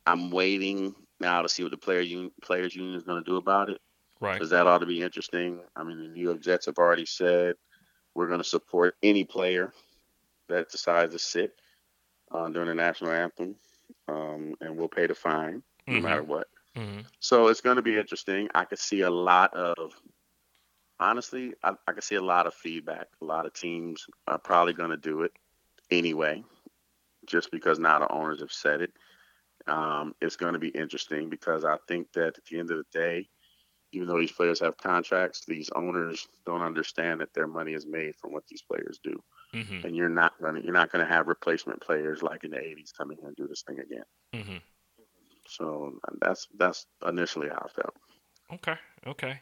I'm 0.05 0.31
waiting 0.31 0.95
now 1.21 1.43
to 1.43 1.49
see 1.49 1.63
what 1.63 1.71
the 1.71 1.79
player 1.79 2.01
union, 2.01 2.31
players 2.43 2.75
union 2.75 2.95
is 2.95 3.03
going 3.05 3.23
to 3.23 3.31
do 3.31 3.37
about 3.37 3.71
it 3.71 3.81
Right. 4.21 4.35
because 4.35 4.51
that 4.51 4.67
ought 4.67 4.79
to 4.79 4.87
be 4.87 5.03
interesting. 5.03 5.61
I 5.75 5.85
mean, 5.85 5.99
the 6.01 6.09
New 6.09 6.23
York 6.23 6.41
Jets 6.41 6.67
have 6.67 6.79
already 6.79 7.07
said 7.07 7.55
we're 8.15 8.29
going 8.29 8.41
to 8.41 8.45
support 8.45 8.97
any 9.03 9.25
player 9.25 9.73
that 10.49 10.71
decides 10.71 11.13
to 11.13 11.19
sit 11.19 11.55
uh, 12.33 12.49
during 12.49 12.69
the 12.69 12.75
national 12.75 13.11
anthem, 13.13 13.55
um, 14.09 14.55
and 14.61 14.77
we'll 14.77 14.89
pay 14.89 15.07
the 15.07 15.15
fine 15.15 15.63
no 15.87 15.99
Mhm. 15.99 16.03
matter 16.03 16.23
what. 16.23 16.49
Mm-hmm. 16.75 17.01
So 17.21 17.49
it's 17.49 17.61
going 17.61 17.77
to 17.77 17.83
be 17.83 17.97
interesting. 17.97 18.49
I 18.55 18.65
could 18.65 18.79
see 18.79 19.03
a 19.03 19.11
lot 19.11 19.55
of, 19.55 19.93
honestly, 20.99 21.55
I, 21.63 21.75
I 21.87 21.93
could 21.93 22.05
see 22.05 22.17
a 22.17 22.23
lot 22.23 22.47
of 22.47 22.55
feedback. 22.55 23.09
A 23.21 23.25
lot 23.25 23.47
of 23.47 23.53
teams 23.53 24.07
are 24.27 24.39
probably 24.39 24.73
going 24.73 24.91
to 24.91 24.97
do 24.97 25.23
it 25.23 25.33
anyway, 25.91 26.43
just 27.27 27.51
because 27.51 27.79
now 27.79 27.99
the 27.99 28.11
owners 28.13 28.41
have 28.41 28.53
said 28.53 28.81
it. 28.81 28.93
Um, 29.67 30.15
it's 30.21 30.37
going 30.37 30.53
to 30.53 30.59
be 30.59 30.69
interesting 30.69 31.29
because 31.29 31.65
I 31.65 31.77
think 31.89 32.13
that 32.13 32.39
at 32.39 32.45
the 32.51 32.59
end 32.59 32.71
of 32.71 32.79
the 32.79 32.99
day, 32.99 33.29
even 33.93 34.09
though 34.09 34.19
these 34.19 34.33
players 34.33 34.61
have 34.61 34.77
contracts, 34.77 35.45
these 35.47 35.71
owners 35.75 36.27
don't 36.45 36.63
understand 36.63 37.21
that 37.21 37.33
their 37.35 37.47
money 37.47 37.73
is 37.73 37.87
made 37.87 38.15
from 38.17 38.33
what 38.33 38.47
these 38.49 38.63
players 38.63 38.99
do, 39.03 39.19
Mm-hmm. 39.55 39.87
and 39.87 39.97
you're 39.97 40.09
not 40.09 40.33
gonna 40.43 40.61
you're 40.61 40.75
not 40.75 40.91
gonna 40.91 41.07
have 41.07 41.29
replacement 41.29 41.81
players 41.81 42.23
like 42.23 42.45
in 42.45 42.51
the 42.51 42.57
'80s 42.57 42.91
coming 42.97 43.17
here 43.19 43.29
and 43.29 43.37
do 43.37 43.47
this 43.47 43.63
thing 43.63 43.79
again. 43.79 44.05
Mm-hmm. 44.35 44.57
So 45.49 45.99
that's 46.21 46.49
that's 46.59 46.87
initially 47.07 47.49
how 47.49 47.65
I 47.65 47.69
felt. 47.69 47.95
Okay, 48.53 48.77
okay. 49.07 49.41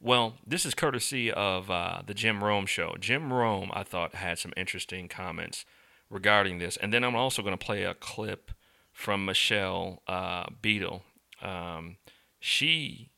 Well, 0.00 0.34
this 0.46 0.66
is 0.66 0.74
courtesy 0.74 1.32
of 1.32 1.70
uh, 1.70 2.02
the 2.06 2.14
Jim 2.14 2.44
Rome 2.44 2.66
show. 2.66 2.96
Jim 3.00 3.32
Rome, 3.32 3.70
I 3.72 3.82
thought, 3.82 4.14
had 4.14 4.38
some 4.38 4.52
interesting 4.56 5.08
comments 5.08 5.64
regarding 6.10 6.58
this. 6.58 6.76
And 6.76 6.92
then 6.92 7.02
I'm 7.02 7.16
also 7.16 7.42
going 7.42 7.56
to 7.56 7.64
play 7.64 7.82
a 7.84 7.94
clip 7.94 8.52
from 8.96 9.26
Michelle 9.26 10.02
uh, 10.08 10.46
Beadle. 10.62 11.02
Um, 11.42 11.98
she 12.40 13.10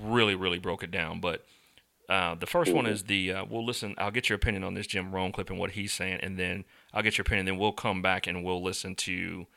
really, 0.00 0.36
really 0.36 0.60
broke 0.60 0.84
it 0.84 0.92
down. 0.92 1.20
But 1.20 1.44
uh, 2.08 2.36
the 2.36 2.46
first 2.46 2.72
one 2.72 2.86
is 2.86 3.02
the, 3.04 3.32
uh, 3.32 3.44
we'll 3.50 3.66
listen, 3.66 3.96
I'll 3.98 4.12
get 4.12 4.28
your 4.28 4.36
opinion 4.36 4.62
on 4.62 4.74
this 4.74 4.86
Jim 4.86 5.10
Rome 5.10 5.32
clip 5.32 5.50
and 5.50 5.58
what 5.58 5.72
he's 5.72 5.92
saying. 5.92 6.20
And 6.22 6.38
then 6.38 6.64
I'll 6.94 7.02
get 7.02 7.18
your 7.18 7.22
opinion. 7.22 7.46
Then 7.46 7.58
we'll 7.58 7.72
come 7.72 8.00
back 8.00 8.28
and 8.28 8.44
we'll 8.44 8.62
listen 8.62 8.94
to 8.94 9.48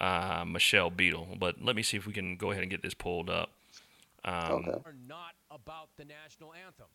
uh, 0.00 0.44
Michelle 0.44 0.90
Beadle. 0.90 1.36
But 1.38 1.62
let 1.62 1.76
me 1.76 1.84
see 1.84 1.96
if 1.96 2.04
we 2.04 2.12
can 2.12 2.36
go 2.36 2.50
ahead 2.50 2.62
and 2.62 2.70
get 2.70 2.82
this 2.82 2.92
pulled 2.94 3.30
up. 3.30 3.52
Um, 4.24 4.52
Okay. 4.52 4.72
are 4.84 4.96
not 5.06 5.34
about 5.48 5.90
the 5.96 6.04
national 6.04 6.52
anthem. 6.54 6.86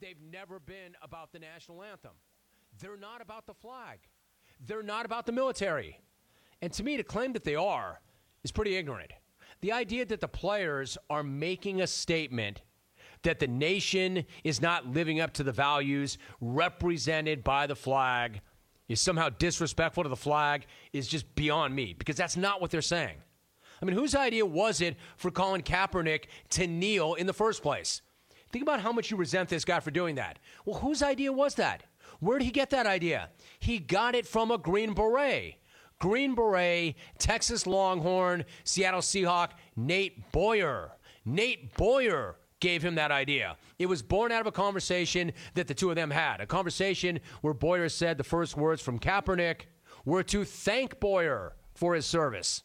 They've 0.00 0.20
never 0.32 0.58
been 0.58 0.96
about 1.02 1.32
the 1.32 1.38
national 1.38 1.82
anthem. 1.82 2.12
They're 2.80 2.96
not 2.96 3.20
about 3.20 3.46
the 3.46 3.52
flag. 3.54 3.98
They're 4.66 4.82
not 4.82 5.04
about 5.04 5.26
the 5.26 5.32
military. 5.32 5.98
And 6.62 6.72
to 6.72 6.82
me, 6.82 6.96
to 6.96 7.04
claim 7.04 7.32
that 7.32 7.44
they 7.44 7.54
are 7.54 8.00
is 8.42 8.52
pretty 8.52 8.76
ignorant. 8.76 9.12
The 9.60 9.72
idea 9.72 10.04
that 10.06 10.20
the 10.20 10.28
players 10.28 10.98
are 11.08 11.22
making 11.22 11.80
a 11.80 11.86
statement 11.86 12.62
that 13.22 13.38
the 13.38 13.46
nation 13.46 14.24
is 14.44 14.60
not 14.60 14.86
living 14.86 15.20
up 15.20 15.32
to 15.34 15.42
the 15.42 15.52
values 15.52 16.18
represented 16.40 17.42
by 17.42 17.66
the 17.66 17.74
flag 17.74 18.40
is 18.88 19.00
somehow 19.00 19.30
disrespectful 19.30 20.02
to 20.02 20.08
the 20.08 20.16
flag 20.16 20.66
is 20.92 21.08
just 21.08 21.34
beyond 21.34 21.74
me 21.74 21.94
because 21.98 22.16
that's 22.16 22.36
not 22.36 22.60
what 22.60 22.70
they're 22.70 22.82
saying. 22.82 23.16
I 23.80 23.84
mean, 23.84 23.96
whose 23.96 24.14
idea 24.14 24.46
was 24.46 24.80
it 24.80 24.96
for 25.16 25.30
Colin 25.30 25.62
Kaepernick 25.62 26.24
to 26.50 26.66
kneel 26.66 27.14
in 27.14 27.26
the 27.26 27.32
first 27.32 27.62
place? 27.62 28.02
Think 28.52 28.62
about 28.62 28.80
how 28.80 28.92
much 28.92 29.10
you 29.10 29.16
resent 29.16 29.48
this 29.48 29.64
guy 29.64 29.80
for 29.80 29.90
doing 29.90 30.14
that. 30.14 30.38
Well, 30.64 30.78
whose 30.78 31.02
idea 31.02 31.32
was 31.32 31.56
that? 31.56 31.82
Where 32.20 32.38
did 32.38 32.44
he 32.44 32.50
get 32.50 32.70
that 32.70 32.86
idea? 32.86 33.30
He 33.58 33.78
got 33.78 34.14
it 34.14 34.26
from 34.26 34.50
a 34.50 34.58
Green 34.58 34.92
Beret. 34.94 35.56
Green 36.04 36.34
Beret, 36.34 36.96
Texas 37.16 37.66
Longhorn, 37.66 38.44
Seattle 38.64 39.00
Seahawk, 39.00 39.52
Nate 39.74 40.30
Boyer. 40.32 40.92
Nate 41.24 41.74
Boyer 41.78 42.36
gave 42.60 42.84
him 42.84 42.96
that 42.96 43.10
idea. 43.10 43.56
It 43.78 43.86
was 43.86 44.02
born 44.02 44.30
out 44.30 44.42
of 44.42 44.46
a 44.46 44.52
conversation 44.52 45.32
that 45.54 45.66
the 45.66 45.72
two 45.72 45.88
of 45.88 45.96
them 45.96 46.10
had. 46.10 46.42
A 46.42 46.46
conversation 46.46 47.20
where 47.40 47.54
Boyer 47.54 47.88
said 47.88 48.18
the 48.18 48.22
first 48.22 48.54
words 48.54 48.82
from 48.82 48.98
Kaepernick 48.98 49.62
were 50.04 50.22
to 50.24 50.44
thank 50.44 51.00
Boyer 51.00 51.56
for 51.74 51.94
his 51.94 52.04
service. 52.04 52.64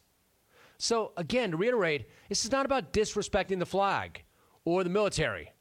So, 0.78 1.14
again, 1.16 1.52
to 1.52 1.58
reiterate, 1.58 2.10
this 2.28 2.44
is 2.44 2.52
not 2.52 2.66
about 2.66 2.92
disrespecting 2.92 3.60
the 3.60 3.66
flag 3.66 4.26
or 4.66 4.84
the 4.84 4.90
military. 4.90 5.54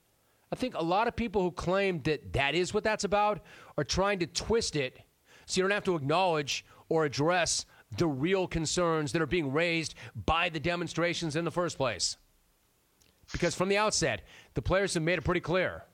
I 0.50 0.56
think 0.56 0.74
a 0.74 0.82
lot 0.82 1.06
of 1.06 1.14
people 1.14 1.42
who 1.42 1.52
claim 1.52 2.02
that 2.02 2.32
that 2.32 2.56
is 2.56 2.74
what 2.74 2.82
that's 2.82 3.04
about 3.04 3.38
are 3.76 3.84
trying 3.84 4.18
to 4.18 4.26
twist 4.26 4.74
it 4.74 4.98
so 5.46 5.60
you 5.60 5.62
don't 5.62 5.70
have 5.70 5.84
to 5.84 5.94
acknowledge 5.94 6.64
or 6.88 7.04
address 7.04 7.66
the 7.96 8.06
real 8.06 8.46
concerns 8.46 9.12
that 9.12 9.22
are 9.22 9.26
being 9.26 9.52
raised 9.52 9.94
by 10.26 10.48
the 10.48 10.60
demonstrations 10.60 11.36
in 11.36 11.44
the 11.44 11.50
first 11.50 11.76
place. 11.76 12.16
Because 13.32 13.54
from 13.54 13.68
the 13.68 13.78
outset, 13.78 14.22
the 14.54 14.62
players 14.62 14.94
have 14.94 15.02
made 15.02 15.18
it 15.18 15.24
pretty 15.24 15.40
clear 15.40 15.84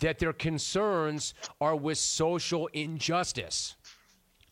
that 0.00 0.18
their 0.18 0.32
concerns 0.32 1.34
are 1.60 1.74
with 1.74 1.98
social 1.98 2.68
injustice. 2.68 3.76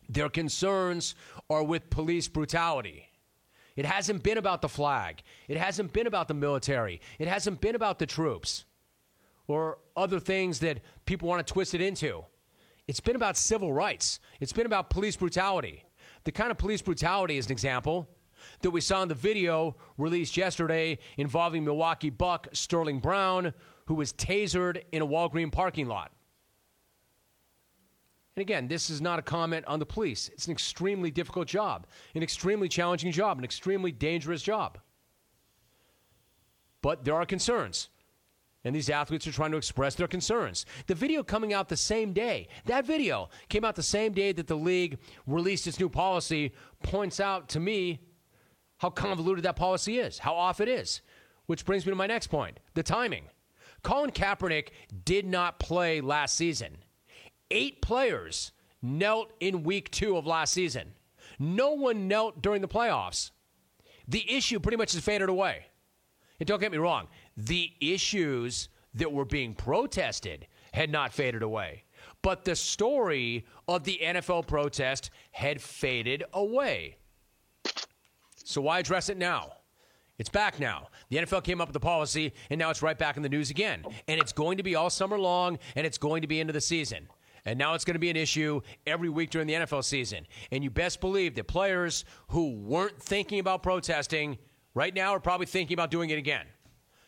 Their 0.08 0.28
concerns 0.28 1.14
are 1.50 1.62
with 1.62 1.90
police 1.90 2.28
brutality. 2.28 3.08
It 3.76 3.84
hasn't 3.84 4.22
been 4.22 4.38
about 4.38 4.62
the 4.62 4.68
flag. 4.68 5.22
It 5.48 5.56
hasn't 5.56 5.92
been 5.92 6.06
about 6.06 6.28
the 6.28 6.34
military. 6.34 7.00
It 7.18 7.28
hasn't 7.28 7.60
been 7.60 7.74
about 7.74 7.98
the 7.98 8.06
troops 8.06 8.64
or 9.46 9.78
other 9.96 10.20
things 10.20 10.60
that 10.60 10.80
people 11.06 11.28
want 11.28 11.46
to 11.46 11.52
twist 11.52 11.74
it 11.74 11.80
into. 11.80 12.24
It's 12.86 13.00
been 13.00 13.16
about 13.16 13.36
civil 13.36 13.72
rights. 13.72 14.20
It's 14.40 14.52
been 14.52 14.66
about 14.66 14.90
police 14.90 15.16
brutality. 15.16 15.84
The 16.24 16.32
kind 16.32 16.50
of 16.50 16.58
police 16.58 16.82
brutality, 16.82 17.38
as 17.38 17.46
an 17.46 17.52
example, 17.52 18.08
that 18.60 18.70
we 18.70 18.80
saw 18.80 19.02
in 19.02 19.08
the 19.08 19.14
video 19.14 19.76
released 19.96 20.36
yesterday 20.36 20.98
involving 21.16 21.64
Milwaukee 21.64 22.10
Buck 22.10 22.48
Sterling 22.52 23.00
Brown, 23.00 23.54
who 23.86 23.94
was 23.94 24.12
tasered 24.12 24.82
in 24.92 25.02
a 25.02 25.06
Walgreen 25.06 25.50
parking 25.50 25.86
lot. 25.86 26.12
And 28.36 28.42
again, 28.42 28.66
this 28.66 28.90
is 28.90 29.00
not 29.00 29.18
a 29.18 29.22
comment 29.22 29.64
on 29.66 29.78
the 29.78 29.86
police. 29.86 30.28
It's 30.30 30.46
an 30.46 30.52
extremely 30.52 31.10
difficult 31.10 31.46
job, 31.46 31.86
an 32.14 32.22
extremely 32.22 32.68
challenging 32.68 33.12
job, 33.12 33.38
an 33.38 33.44
extremely 33.44 33.92
dangerous 33.92 34.42
job. 34.42 34.78
But 36.82 37.04
there 37.04 37.14
are 37.14 37.24
concerns. 37.24 37.88
And 38.64 38.74
these 38.74 38.88
athletes 38.88 39.26
are 39.26 39.32
trying 39.32 39.50
to 39.50 39.58
express 39.58 39.94
their 39.94 40.08
concerns. 40.08 40.64
The 40.86 40.94
video 40.94 41.22
coming 41.22 41.52
out 41.52 41.68
the 41.68 41.76
same 41.76 42.12
day, 42.12 42.48
that 42.64 42.86
video 42.86 43.28
came 43.48 43.64
out 43.64 43.76
the 43.76 43.82
same 43.82 44.12
day 44.12 44.32
that 44.32 44.46
the 44.46 44.56
league 44.56 44.98
released 45.26 45.66
its 45.66 45.78
new 45.78 45.90
policy, 45.90 46.52
points 46.82 47.20
out 47.20 47.48
to 47.50 47.60
me 47.60 48.00
how 48.78 48.90
convoluted 48.90 49.44
that 49.44 49.56
policy 49.56 49.98
is, 49.98 50.18
how 50.18 50.34
off 50.34 50.60
it 50.60 50.68
is. 50.68 51.02
Which 51.46 51.66
brings 51.66 51.84
me 51.84 51.90
to 51.90 51.96
my 51.96 52.06
next 52.06 52.28
point 52.28 52.58
the 52.72 52.82
timing. 52.82 53.24
Colin 53.82 54.10
Kaepernick 54.10 54.68
did 55.04 55.26
not 55.26 55.58
play 55.58 56.00
last 56.00 56.36
season. 56.36 56.78
Eight 57.50 57.82
players 57.82 58.52
knelt 58.80 59.32
in 59.40 59.62
week 59.62 59.90
two 59.90 60.16
of 60.16 60.26
last 60.26 60.54
season. 60.54 60.94
No 61.38 61.72
one 61.72 62.08
knelt 62.08 62.40
during 62.40 62.62
the 62.62 62.68
playoffs. 62.68 63.30
The 64.08 64.30
issue 64.34 64.58
pretty 64.58 64.78
much 64.78 64.92
has 64.94 65.04
faded 65.04 65.28
away. 65.28 65.66
And 66.40 66.46
don't 66.46 66.60
get 66.60 66.72
me 66.72 66.78
wrong, 66.78 67.08
the 67.36 67.72
issues 67.80 68.68
that 68.94 69.12
were 69.12 69.24
being 69.24 69.54
protested 69.54 70.46
had 70.72 70.90
not 70.90 71.12
faded 71.12 71.42
away. 71.42 71.84
But 72.22 72.44
the 72.44 72.56
story 72.56 73.44
of 73.68 73.84
the 73.84 74.00
NFL 74.02 74.46
protest 74.46 75.10
had 75.32 75.60
faded 75.60 76.24
away. 76.32 76.96
So 78.44 78.60
why 78.60 78.78
address 78.78 79.08
it 79.08 79.16
now? 79.16 79.52
It's 80.18 80.28
back 80.28 80.60
now. 80.60 80.88
The 81.08 81.16
NFL 81.16 81.42
came 81.42 81.60
up 81.60 81.68
with 81.68 81.74
the 81.74 81.80
policy, 81.80 82.32
and 82.48 82.58
now 82.58 82.70
it's 82.70 82.82
right 82.82 82.96
back 82.96 83.16
in 83.16 83.22
the 83.22 83.28
news 83.28 83.50
again. 83.50 83.84
And 84.06 84.20
it's 84.20 84.32
going 84.32 84.58
to 84.58 84.62
be 84.62 84.76
all 84.76 84.90
summer 84.90 85.18
long, 85.18 85.58
and 85.74 85.86
it's 85.86 85.98
going 85.98 86.22
to 86.22 86.28
be 86.28 86.38
into 86.38 86.52
the 86.52 86.60
season. 86.60 87.08
And 87.44 87.58
now 87.58 87.74
it's 87.74 87.84
going 87.84 87.94
to 87.94 88.00
be 88.00 88.10
an 88.10 88.16
issue 88.16 88.60
every 88.86 89.08
week 89.08 89.30
during 89.30 89.46
the 89.46 89.54
NFL 89.54 89.84
season. 89.84 90.26
And 90.50 90.62
you 90.62 90.70
best 90.70 91.00
believe 91.00 91.34
that 91.34 91.46
players 91.46 92.04
who 92.28 92.52
weren't 92.52 93.02
thinking 93.02 93.38
about 93.38 93.62
protesting 93.62 94.38
right 94.74 94.94
now 94.94 95.14
are 95.14 95.20
probably 95.20 95.46
thinking 95.46 95.74
about 95.74 95.90
doing 95.90 96.10
it 96.10 96.18
again. 96.18 96.46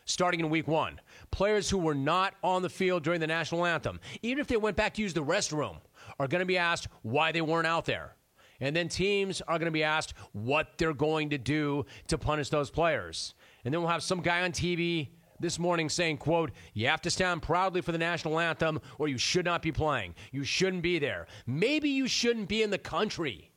Starting 0.09 0.39
in 0.39 0.49
week 0.49 0.69
one, 0.69 0.99
players 1.31 1.69
who 1.69 1.77
were 1.77 1.93
not 1.93 2.33
on 2.41 2.61
the 2.61 2.69
field 2.69 3.03
during 3.03 3.19
the 3.19 3.27
national 3.27 3.65
anthem, 3.65 3.99
even 4.21 4.39
if 4.39 4.47
they 4.47 4.55
went 4.55 4.77
back 4.77 4.93
to 4.93 5.01
use 5.01 5.13
the 5.13 5.23
restroom, 5.23 5.75
are 6.17 6.29
going 6.29 6.39
to 6.39 6.45
be 6.45 6.57
asked 6.57 6.87
why 7.01 7.29
they 7.33 7.41
weren't 7.41 7.67
out 7.67 7.83
there. 7.83 8.15
And 8.61 8.73
then 8.73 8.87
teams 8.87 9.41
are 9.41 9.59
going 9.59 9.65
to 9.65 9.71
be 9.71 9.83
asked 9.83 10.13
what 10.31 10.77
they're 10.77 10.93
going 10.93 11.29
to 11.31 11.37
do 11.37 11.85
to 12.07 12.17
punish 12.17 12.49
those 12.49 12.69
players. 12.69 13.35
And 13.65 13.73
then 13.73 13.81
we'll 13.81 13.91
have 13.91 14.01
some 14.01 14.21
guy 14.21 14.43
on 14.43 14.53
TV 14.53 15.09
this 15.41 15.59
morning 15.59 15.89
saying, 15.89 16.17
quote, 16.17 16.51
you 16.73 16.87
have 16.87 17.01
to 17.01 17.11
stand 17.11 17.41
proudly 17.41 17.81
for 17.81 17.91
the 17.91 17.97
national 17.97 18.39
anthem 18.39 18.79
or 18.97 19.09
you 19.09 19.17
should 19.17 19.45
not 19.45 19.61
be 19.61 19.73
playing. 19.73 20.15
You 20.31 20.45
shouldn't 20.45 20.83
be 20.83 20.99
there. 20.99 21.27
Maybe 21.45 21.89
you 21.89 22.07
shouldn't 22.07 22.47
be 22.47 22.63
in 22.63 22.69
the 22.69 22.77
country. 22.77 23.51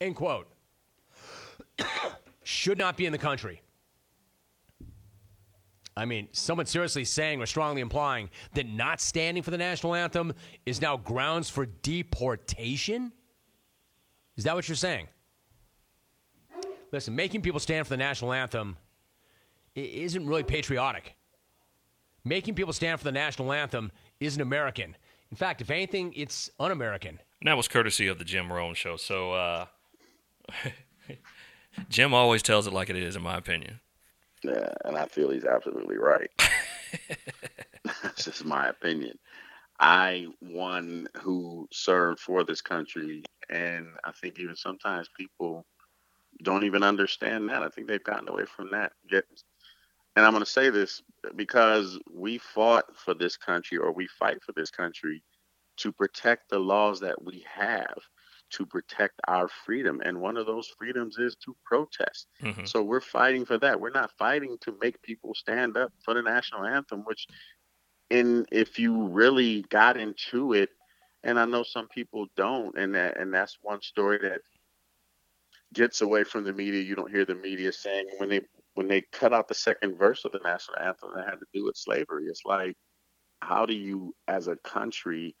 End 0.00 0.14
quote. 0.14 0.46
should 2.44 2.78
not 2.78 2.96
be 2.96 3.06
in 3.06 3.12
the 3.12 3.18
country. 3.18 3.60
I 6.00 6.06
mean, 6.06 6.28
someone 6.32 6.64
seriously 6.64 7.04
saying 7.04 7.42
or 7.42 7.46
strongly 7.46 7.82
implying 7.82 8.30
that 8.54 8.66
not 8.66 9.02
standing 9.02 9.42
for 9.42 9.50
the 9.50 9.58
national 9.58 9.94
anthem 9.94 10.32
is 10.64 10.80
now 10.80 10.96
grounds 10.96 11.50
for 11.50 11.66
deportation? 11.66 13.12
Is 14.38 14.44
that 14.44 14.54
what 14.54 14.66
you're 14.66 14.76
saying? 14.76 15.08
Listen, 16.90 17.14
making 17.14 17.42
people 17.42 17.60
stand 17.60 17.86
for 17.86 17.90
the 17.90 17.98
national 17.98 18.32
anthem 18.32 18.78
isn't 19.74 20.26
really 20.26 20.42
patriotic. 20.42 21.16
Making 22.24 22.54
people 22.54 22.72
stand 22.72 22.98
for 22.98 23.04
the 23.04 23.12
national 23.12 23.52
anthem 23.52 23.92
isn't 24.20 24.40
American. 24.40 24.96
In 25.30 25.36
fact, 25.36 25.60
if 25.60 25.70
anything, 25.70 26.14
it's 26.16 26.48
un 26.58 26.70
American. 26.70 27.20
That 27.42 27.58
was 27.58 27.68
courtesy 27.68 28.06
of 28.06 28.18
the 28.18 28.24
Jim 28.24 28.50
Rome 28.50 28.72
show. 28.72 28.96
So, 28.96 29.34
uh, 29.34 29.66
Jim 31.90 32.14
always 32.14 32.42
tells 32.42 32.66
it 32.66 32.72
like 32.72 32.88
it 32.88 32.96
is, 32.96 33.16
in 33.16 33.22
my 33.22 33.36
opinion. 33.36 33.80
Yeah, 34.42 34.72
and 34.84 34.96
I 34.96 35.06
feel 35.06 35.30
he's 35.30 35.44
absolutely 35.44 35.98
right. 35.98 36.30
That's 38.02 38.24
just 38.24 38.44
my 38.44 38.68
opinion. 38.68 39.18
I 39.78 40.26
one 40.40 41.08
who 41.22 41.68
served 41.72 42.20
for 42.20 42.44
this 42.44 42.60
country, 42.60 43.22
and 43.48 43.86
I 44.04 44.12
think 44.12 44.38
even 44.38 44.56
sometimes 44.56 45.08
people 45.16 45.66
don't 46.42 46.64
even 46.64 46.82
understand 46.82 47.48
that. 47.48 47.62
I 47.62 47.68
think 47.68 47.88
they've 47.88 48.02
gotten 48.02 48.28
away 48.28 48.44
from 48.44 48.70
that. 48.72 48.92
And 50.16 50.26
I'm 50.26 50.32
going 50.32 50.44
to 50.44 50.50
say 50.50 50.70
this 50.70 51.02
because 51.36 51.98
we 52.12 52.38
fought 52.38 52.84
for 52.96 53.14
this 53.14 53.36
country, 53.36 53.78
or 53.78 53.92
we 53.92 54.06
fight 54.18 54.42
for 54.42 54.52
this 54.52 54.70
country, 54.70 55.22
to 55.78 55.92
protect 55.92 56.50
the 56.50 56.58
laws 56.58 57.00
that 57.00 57.24
we 57.24 57.44
have 57.54 57.98
to 58.50 58.66
protect 58.66 59.20
our 59.28 59.48
freedom. 59.64 60.00
And 60.04 60.20
one 60.20 60.36
of 60.36 60.46
those 60.46 60.68
freedoms 60.78 61.18
is 61.18 61.36
to 61.44 61.56
protest. 61.64 62.26
Mm-hmm. 62.42 62.64
So 62.64 62.82
we're 62.82 63.00
fighting 63.00 63.44
for 63.44 63.58
that. 63.58 63.80
We're 63.80 63.90
not 63.90 64.12
fighting 64.18 64.56
to 64.62 64.76
make 64.80 65.00
people 65.02 65.34
stand 65.34 65.76
up 65.76 65.92
for 66.04 66.14
the 66.14 66.22
national 66.22 66.64
anthem, 66.64 67.02
which 67.04 67.26
and 68.10 68.46
if 68.50 68.78
you 68.78 69.06
really 69.08 69.62
got 69.70 69.96
into 69.96 70.52
it, 70.52 70.70
and 71.22 71.38
I 71.38 71.44
know 71.44 71.62
some 71.62 71.86
people 71.88 72.26
don't, 72.36 72.76
and 72.76 72.94
that 72.94 73.18
and 73.18 73.32
that's 73.32 73.58
one 73.62 73.82
story 73.82 74.18
that 74.22 74.40
gets 75.72 76.00
away 76.00 76.24
from 76.24 76.44
the 76.44 76.52
media. 76.52 76.82
You 76.82 76.96
don't 76.96 77.10
hear 77.10 77.24
the 77.24 77.34
media 77.34 77.72
saying 77.72 78.06
when 78.18 78.28
they 78.28 78.40
when 78.74 78.88
they 78.88 79.02
cut 79.12 79.32
out 79.32 79.48
the 79.48 79.54
second 79.54 79.98
verse 79.98 80.24
of 80.24 80.32
the 80.32 80.40
national 80.42 80.78
anthem 80.78 81.10
that 81.14 81.26
had 81.26 81.38
to 81.38 81.46
do 81.52 81.64
with 81.64 81.76
slavery. 81.76 82.26
It's 82.26 82.42
like, 82.44 82.76
how 83.42 83.66
do 83.66 83.74
you, 83.74 84.14
as 84.28 84.48
a 84.48 84.56
country, 84.56 85.36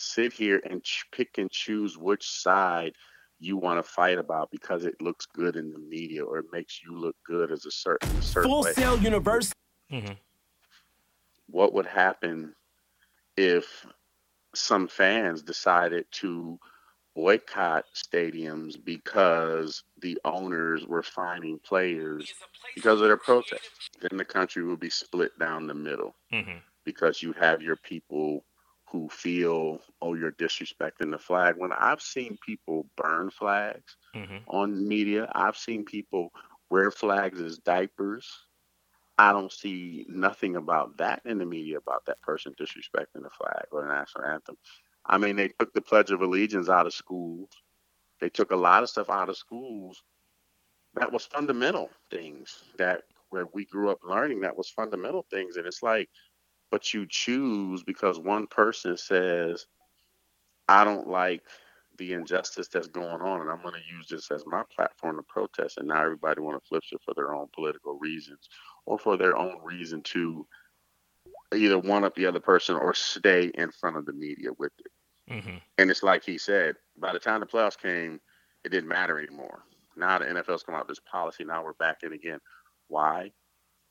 sit 0.00 0.32
here 0.32 0.60
and 0.68 0.82
ch- 0.82 1.04
pick 1.12 1.38
and 1.38 1.50
choose 1.50 1.96
which 1.96 2.28
side 2.28 2.92
you 3.38 3.56
want 3.56 3.78
to 3.78 3.82
fight 3.82 4.18
about 4.18 4.50
because 4.50 4.84
it 4.84 5.00
looks 5.00 5.26
good 5.26 5.56
in 5.56 5.72
the 5.72 5.78
media 5.78 6.22
or 6.22 6.38
it 6.38 6.46
makes 6.52 6.82
you 6.82 6.98
look 6.98 7.16
good 7.24 7.50
as 7.50 7.64
a 7.64 7.70
certain, 7.70 8.08
a 8.10 8.22
certain 8.22 8.50
Full 8.50 8.62
way. 8.62 8.72
Sail 8.72 8.98
University. 8.98 9.54
Mm-hmm 9.90 10.12
what 11.50 11.72
would 11.72 11.86
happen 11.86 12.54
if 13.36 13.86
some 14.54 14.88
fans 14.88 15.42
decided 15.42 16.04
to 16.10 16.58
boycott 17.14 17.84
stadiums 17.94 18.76
because 18.82 19.82
the 20.00 20.18
owners 20.24 20.86
were 20.86 21.02
fining 21.02 21.58
players 21.58 22.32
because 22.74 23.00
of 23.00 23.06
their 23.06 23.16
protest. 23.16 23.68
Then 24.00 24.16
the 24.16 24.24
country 24.24 24.64
would 24.64 24.80
be 24.80 24.90
split 24.90 25.36
down 25.38 25.66
the 25.66 25.74
middle 25.74 26.14
mm-hmm. 26.32 26.58
because 26.84 27.22
you 27.22 27.32
have 27.32 27.62
your 27.62 27.76
people 27.76 28.44
who 28.90 29.08
feel, 29.08 29.78
oh, 30.02 30.14
you're 30.14 30.32
disrespecting 30.32 31.10
the 31.10 31.18
flag. 31.18 31.54
When 31.56 31.72
I've 31.72 32.00
seen 32.00 32.38
people 32.44 32.86
burn 32.96 33.30
flags 33.30 33.96
mm-hmm. 34.14 34.38
on 34.48 34.86
media, 34.86 35.30
I've 35.32 35.56
seen 35.56 35.84
people 35.84 36.30
wear 36.70 36.90
flags 36.90 37.40
as 37.40 37.58
diapers. 37.58 38.28
I 39.18 39.32
don't 39.32 39.52
see 39.52 40.06
nothing 40.08 40.56
about 40.56 40.96
that 40.98 41.22
in 41.24 41.38
the 41.38 41.46
media 41.46 41.78
about 41.78 42.06
that 42.06 42.20
person 42.22 42.54
disrespecting 42.60 43.22
the 43.22 43.30
flag 43.30 43.66
or 43.70 43.82
the 43.82 43.88
national 43.88 44.24
anthem. 44.24 44.56
I 45.04 45.18
mean, 45.18 45.36
they 45.36 45.48
took 45.48 45.72
the 45.72 45.82
Pledge 45.82 46.10
of 46.10 46.22
Allegiance 46.22 46.68
out 46.68 46.86
of 46.86 46.94
schools. 46.94 47.48
They 48.20 48.28
took 48.28 48.50
a 48.50 48.56
lot 48.56 48.82
of 48.82 48.90
stuff 48.90 49.10
out 49.10 49.28
of 49.28 49.36
schools 49.36 50.02
that 50.94 51.12
was 51.12 51.24
fundamental 51.26 51.90
things 52.10 52.64
that 52.78 53.02
where 53.30 53.46
we 53.54 53.64
grew 53.64 53.90
up 53.90 53.98
learning 54.02 54.40
that 54.40 54.56
was 54.56 54.68
fundamental 54.68 55.24
things. 55.30 55.56
And 55.56 55.66
it's 55.66 55.82
like, 55.82 56.08
but 56.70 56.94
you 56.94 57.06
choose 57.08 57.82
because 57.82 58.18
one 58.18 58.46
person 58.46 58.96
says, 58.96 59.66
I 60.68 60.84
don't 60.84 61.08
like 61.08 61.42
the 61.98 62.12
injustice 62.12 62.68
that's 62.68 62.86
going 62.86 63.20
on, 63.20 63.40
and 63.40 63.50
I'm 63.50 63.62
going 63.62 63.74
to 63.74 63.94
use 63.94 64.06
this 64.08 64.30
as 64.30 64.44
my 64.46 64.62
platform 64.74 65.16
to 65.16 65.22
protest. 65.22 65.78
And 65.78 65.88
now 65.88 66.02
everybody 66.02 66.40
want 66.40 66.60
to 66.62 66.66
flip 66.66 66.82
it 66.90 67.00
for 67.04 67.12
their 67.14 67.34
own 67.34 67.48
political 67.54 67.98
reasons 67.98 68.48
or 68.86 68.98
for 68.98 69.16
their 69.16 69.36
own 69.36 69.58
reason 69.62 70.02
to 70.02 70.46
either 71.54 71.78
one 71.78 72.04
up 72.04 72.14
the 72.14 72.26
other 72.26 72.40
person 72.40 72.76
or 72.76 72.94
stay 72.94 73.50
in 73.54 73.70
front 73.72 73.96
of 73.96 74.06
the 74.06 74.12
media 74.12 74.50
with 74.58 74.72
it. 74.78 75.32
Mm-hmm. 75.32 75.56
And 75.78 75.90
it's 75.90 76.02
like 76.02 76.24
he 76.24 76.38
said, 76.38 76.76
by 76.98 77.12
the 77.12 77.18
time 77.18 77.40
the 77.40 77.46
playoffs 77.46 77.78
came, 77.78 78.20
it 78.64 78.70
didn't 78.70 78.88
matter 78.88 79.18
anymore. 79.18 79.64
Now 79.96 80.18
the 80.18 80.26
NFL's 80.26 80.62
come 80.62 80.74
out 80.74 80.88
with 80.88 80.96
this 80.96 81.04
policy. 81.10 81.44
Now 81.44 81.64
we're 81.64 81.72
back 81.74 81.98
in 82.02 82.12
again. 82.12 82.38
Why? 82.88 83.32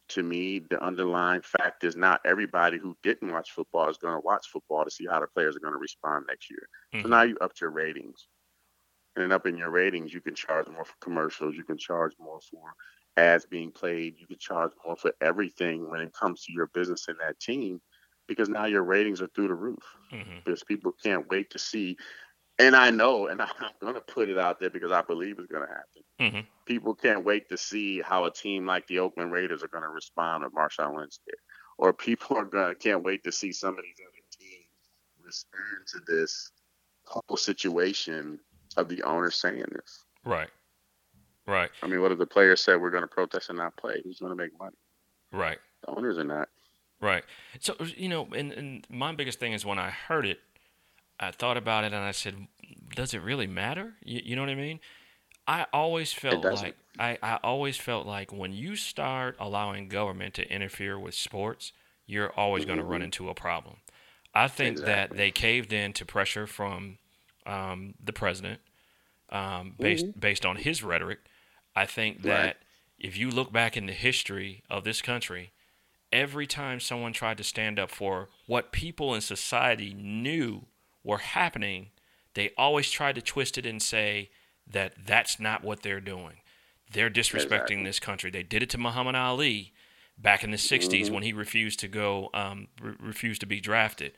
To 0.10 0.24
me, 0.24 0.60
the 0.60 0.82
underlying 0.84 1.42
fact 1.42 1.84
is 1.84 1.96
not 1.96 2.22
everybody 2.26 2.78
who 2.78 2.98
didn't 3.04 3.32
watch 3.32 3.52
football 3.52 3.90
is 3.90 3.98
going 3.98 4.16
to 4.16 4.26
watch 4.26 4.48
football 4.52 4.84
to 4.84 4.92
see 4.92 5.06
how 5.06 5.20
the 5.20 5.28
players 5.28 5.56
are 5.56 5.60
going 5.60 5.74
to 5.74 5.80
respond 5.80 6.26
next 6.28 6.50
year. 6.50 6.68
Mm-hmm. 6.94 7.04
So 7.04 7.10
now 7.10 7.22
you 7.22 7.38
upped 7.42 7.62
your 7.62 7.70
ratings. 7.70 8.28
And 9.16 9.24
then 9.24 9.32
up 9.32 9.46
in 9.46 9.58
your 9.58 9.70
ratings, 9.70 10.14
you 10.14 10.22
can 10.22 10.36
charge 10.36 10.68
more 10.68 10.86
for 10.86 10.96
commercials. 11.02 11.56
You 11.56 11.64
can 11.64 11.78
charge 11.78 12.14
more 12.20 12.40
for 12.50 12.74
ads 13.18 13.46
being 13.46 13.72
played. 13.72 14.16
You 14.18 14.28
can 14.28 14.40
charge 14.40 14.72
more 14.86 14.96
for 14.96 15.14
everything 15.22 15.90
when 15.90 16.02
it 16.02 16.14
comes 16.14 16.44
to 16.46 16.54
your 16.54 16.68
business 16.68 17.08
and 17.08 17.18
that 17.20 17.40
team 17.40 17.82
because 18.28 18.48
now 18.48 18.66
your 18.66 18.84
ratings 18.84 19.22
are 19.22 19.28
through 19.36 19.50
the 19.50 19.56
roof. 19.56 19.84
Mm-hmm. 20.14 20.40
Because 20.46 20.64
people 20.64 20.94
can't 21.04 21.28
wait 21.30 21.50
to 21.52 21.60
see. 21.60 21.98
And 22.60 22.76
I 22.76 22.92
know, 22.92 23.28
and 23.28 23.42
I'm 23.42 23.50
going 23.82 23.96
to 23.96 24.02
put 24.02 24.30
it 24.30 24.38
out 24.38 24.60
there 24.60 24.70
because 24.70 24.92
I 24.92 25.02
believe 25.02 25.38
it's 25.40 25.52
going 25.52 25.68
to 25.68 25.74
happen. 25.74 25.99
Mm-hmm. 26.20 26.40
People 26.66 26.96
can't 26.96 27.24
wait 27.24 27.50
to 27.50 27.58
see 27.58 28.02
how 28.02 28.26
a 28.26 28.32
team 28.32 28.66
like 28.66 28.88
the 28.88 29.00
Oakland 29.00 29.32
Raiders 29.32 29.64
are 29.64 29.68
going 29.68 29.84
to 29.84 29.90
respond 29.90 30.44
to 30.44 30.50
Marshawn 30.50 30.98
Lynch. 30.98 31.16
Or 31.78 31.94
people 31.94 32.38
are 32.38 32.46
going 32.46 32.70
to 32.70 32.76
can't 32.76 33.04
wait 33.04 33.24
to 33.24 33.32
see 33.32 33.52
some 33.52 33.78
of 33.78 33.84
these 33.84 34.06
other 34.06 34.22
teams 34.38 34.66
respond 35.24 35.88
to 35.88 36.00
this 36.12 36.52
whole 37.06 37.38
situation 37.38 38.40
of 38.78 38.90
the 38.90 39.02
owner 39.04 39.32
saying 39.32 39.66
this. 39.72 40.04
Right. 40.26 40.50
Right. 41.48 41.72
I 41.82 41.88
mean, 41.88 42.02
what 42.02 42.12
if 42.12 42.20
the 42.20 42.28
players 42.28 42.62
said 42.62 42.80
we're 42.80 42.92
going 42.92 43.04
to 43.04 43.08
protest 43.08 43.50
and 43.50 43.58
not 43.58 43.76
play? 43.78 44.02
Who's 44.04 44.20
going 44.20 44.32
to 44.32 44.36
make 44.36 44.52
money? 44.60 44.76
Right. 45.32 45.58
The 45.82 45.92
owners 45.92 46.18
are 46.18 46.24
not. 46.24 46.50
Right. 47.02 47.24
So 47.60 47.76
you 47.96 48.10
know, 48.10 48.28
and, 48.36 48.52
and 48.52 48.88
my 48.90 49.14
biggest 49.14 49.40
thing 49.40 49.54
is 49.54 49.66
when 49.66 49.80
I 49.80 49.90
heard 49.90 50.26
it, 50.26 50.40
I 51.20 51.32
thought 51.32 51.58
about 51.58 51.86
it 51.86 51.88
and 51.94 52.04
I 52.04 52.12
said, 52.12 52.36
does 52.96 53.14
it 53.14 53.22
really 53.22 53.48
matter? 53.48 53.94
You, 54.04 54.22
you 54.24 54.36
know 54.36 54.42
what 54.42 54.50
I 54.50 54.56
mean? 54.56 54.80
I 55.50 55.66
always 55.74 56.14
felt 56.14 56.46
like 56.46 56.76
I, 57.00 57.18
I 57.24 57.40
always 57.44 57.76
felt 57.76 58.06
like 58.06 58.32
when 58.32 58.54
you 58.54 58.76
start 58.76 59.36
allowing 59.40 59.90
government 59.90 60.36
to 60.36 60.48
interfere 60.48 61.00
with 61.00 61.16
sports, 61.16 61.72
you're 62.06 62.32
always 62.34 62.66
going 62.66 62.78
to 62.78 62.84
run 62.86 63.02
into 63.02 63.30
a 63.30 63.34
problem. 63.34 63.78
I 64.36 64.48
think 64.48 64.78
that 64.82 65.16
they 65.16 65.32
caved 65.32 65.74
in 65.74 65.94
to 65.94 66.06
pressure 66.06 66.46
from 66.46 67.00
um, 67.48 67.96
the 68.04 68.14
president 68.14 68.62
um, 69.32 69.74
based 69.80 70.20
based 70.20 70.46
on 70.46 70.58
his 70.58 70.84
rhetoric. 70.84 71.20
I 71.76 71.88
think 71.88 72.22
that 72.24 72.30
Right. 72.30 72.56
if 73.00 73.18
you 73.18 73.32
look 73.32 73.52
back 73.52 73.76
in 73.76 73.88
the 73.88 73.94
history 73.94 74.64
of 74.70 74.84
this 74.84 75.02
country, 75.02 75.52
every 76.12 76.46
time 76.46 76.80
someone 76.80 77.14
tried 77.14 77.38
to 77.40 77.44
stand 77.44 77.80
up 77.80 77.90
for 77.90 78.30
what 78.46 78.72
people 78.72 79.16
in 79.16 79.22
society 79.22 79.96
knew 79.96 80.68
were 81.04 81.18
happening, 81.20 81.88
they 82.36 82.52
always 82.56 82.92
tried 82.92 83.16
to 83.16 83.22
twist 83.22 83.58
it 83.58 83.66
and 83.66 83.82
say 83.82 84.30
that 84.70 84.94
that's 85.06 85.40
not 85.40 85.64
what 85.64 85.82
they're 85.84 86.00
doing. 86.02 86.38
They're 86.92 87.10
disrespecting 87.10 87.44
Exactly. 87.44 87.84
this 87.84 88.00
country. 88.00 88.30
They 88.32 88.44
did 88.44 88.64
it 88.64 88.70
to 88.72 88.78
Muhammad 88.78 89.16
Ali 89.16 89.74
back 90.18 90.44
in 90.44 90.52
the 90.52 90.58
60s 90.58 91.10
when 91.10 91.24
he 91.24 91.34
refused 91.34 91.80
to 91.80 91.88
go, 91.88 92.30
um, 92.34 92.68
re- 92.82 92.96
refused 93.00 93.42
to 93.42 93.48
be 93.48 93.60
drafted. 93.62 94.14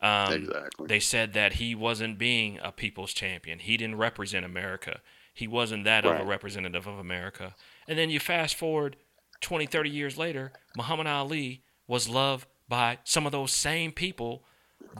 Um, 0.00 0.32
Exactly. 0.32 0.86
They 0.86 1.00
said 1.00 1.32
that 1.34 1.54
he 1.54 1.74
wasn't 1.74 2.18
being 2.18 2.58
a 2.62 2.72
people's 2.72 3.12
champion. 3.12 3.58
He 3.60 3.76
didn't 3.76 3.96
represent 3.96 4.44
America. 4.44 5.00
He 5.32 5.46
wasn't 5.46 5.84
that 5.84 6.04
of 6.04 6.20
a 6.20 6.24
representative 6.24 6.86
of 6.86 6.98
America. 6.98 7.54
And 7.88 7.98
then 7.98 8.10
you 8.10 8.20
fast 8.20 8.54
forward 8.56 8.96
20, 9.40 9.66
30 9.66 9.90
years 9.90 10.16
later, 10.16 10.52
Muhammad 10.76 11.06
Ali 11.06 11.62
was 11.86 12.08
loved 12.08 12.46
by 12.68 12.98
some 13.04 13.26
of 13.26 13.32
those 13.32 13.52
same 13.52 13.92
people 13.92 14.44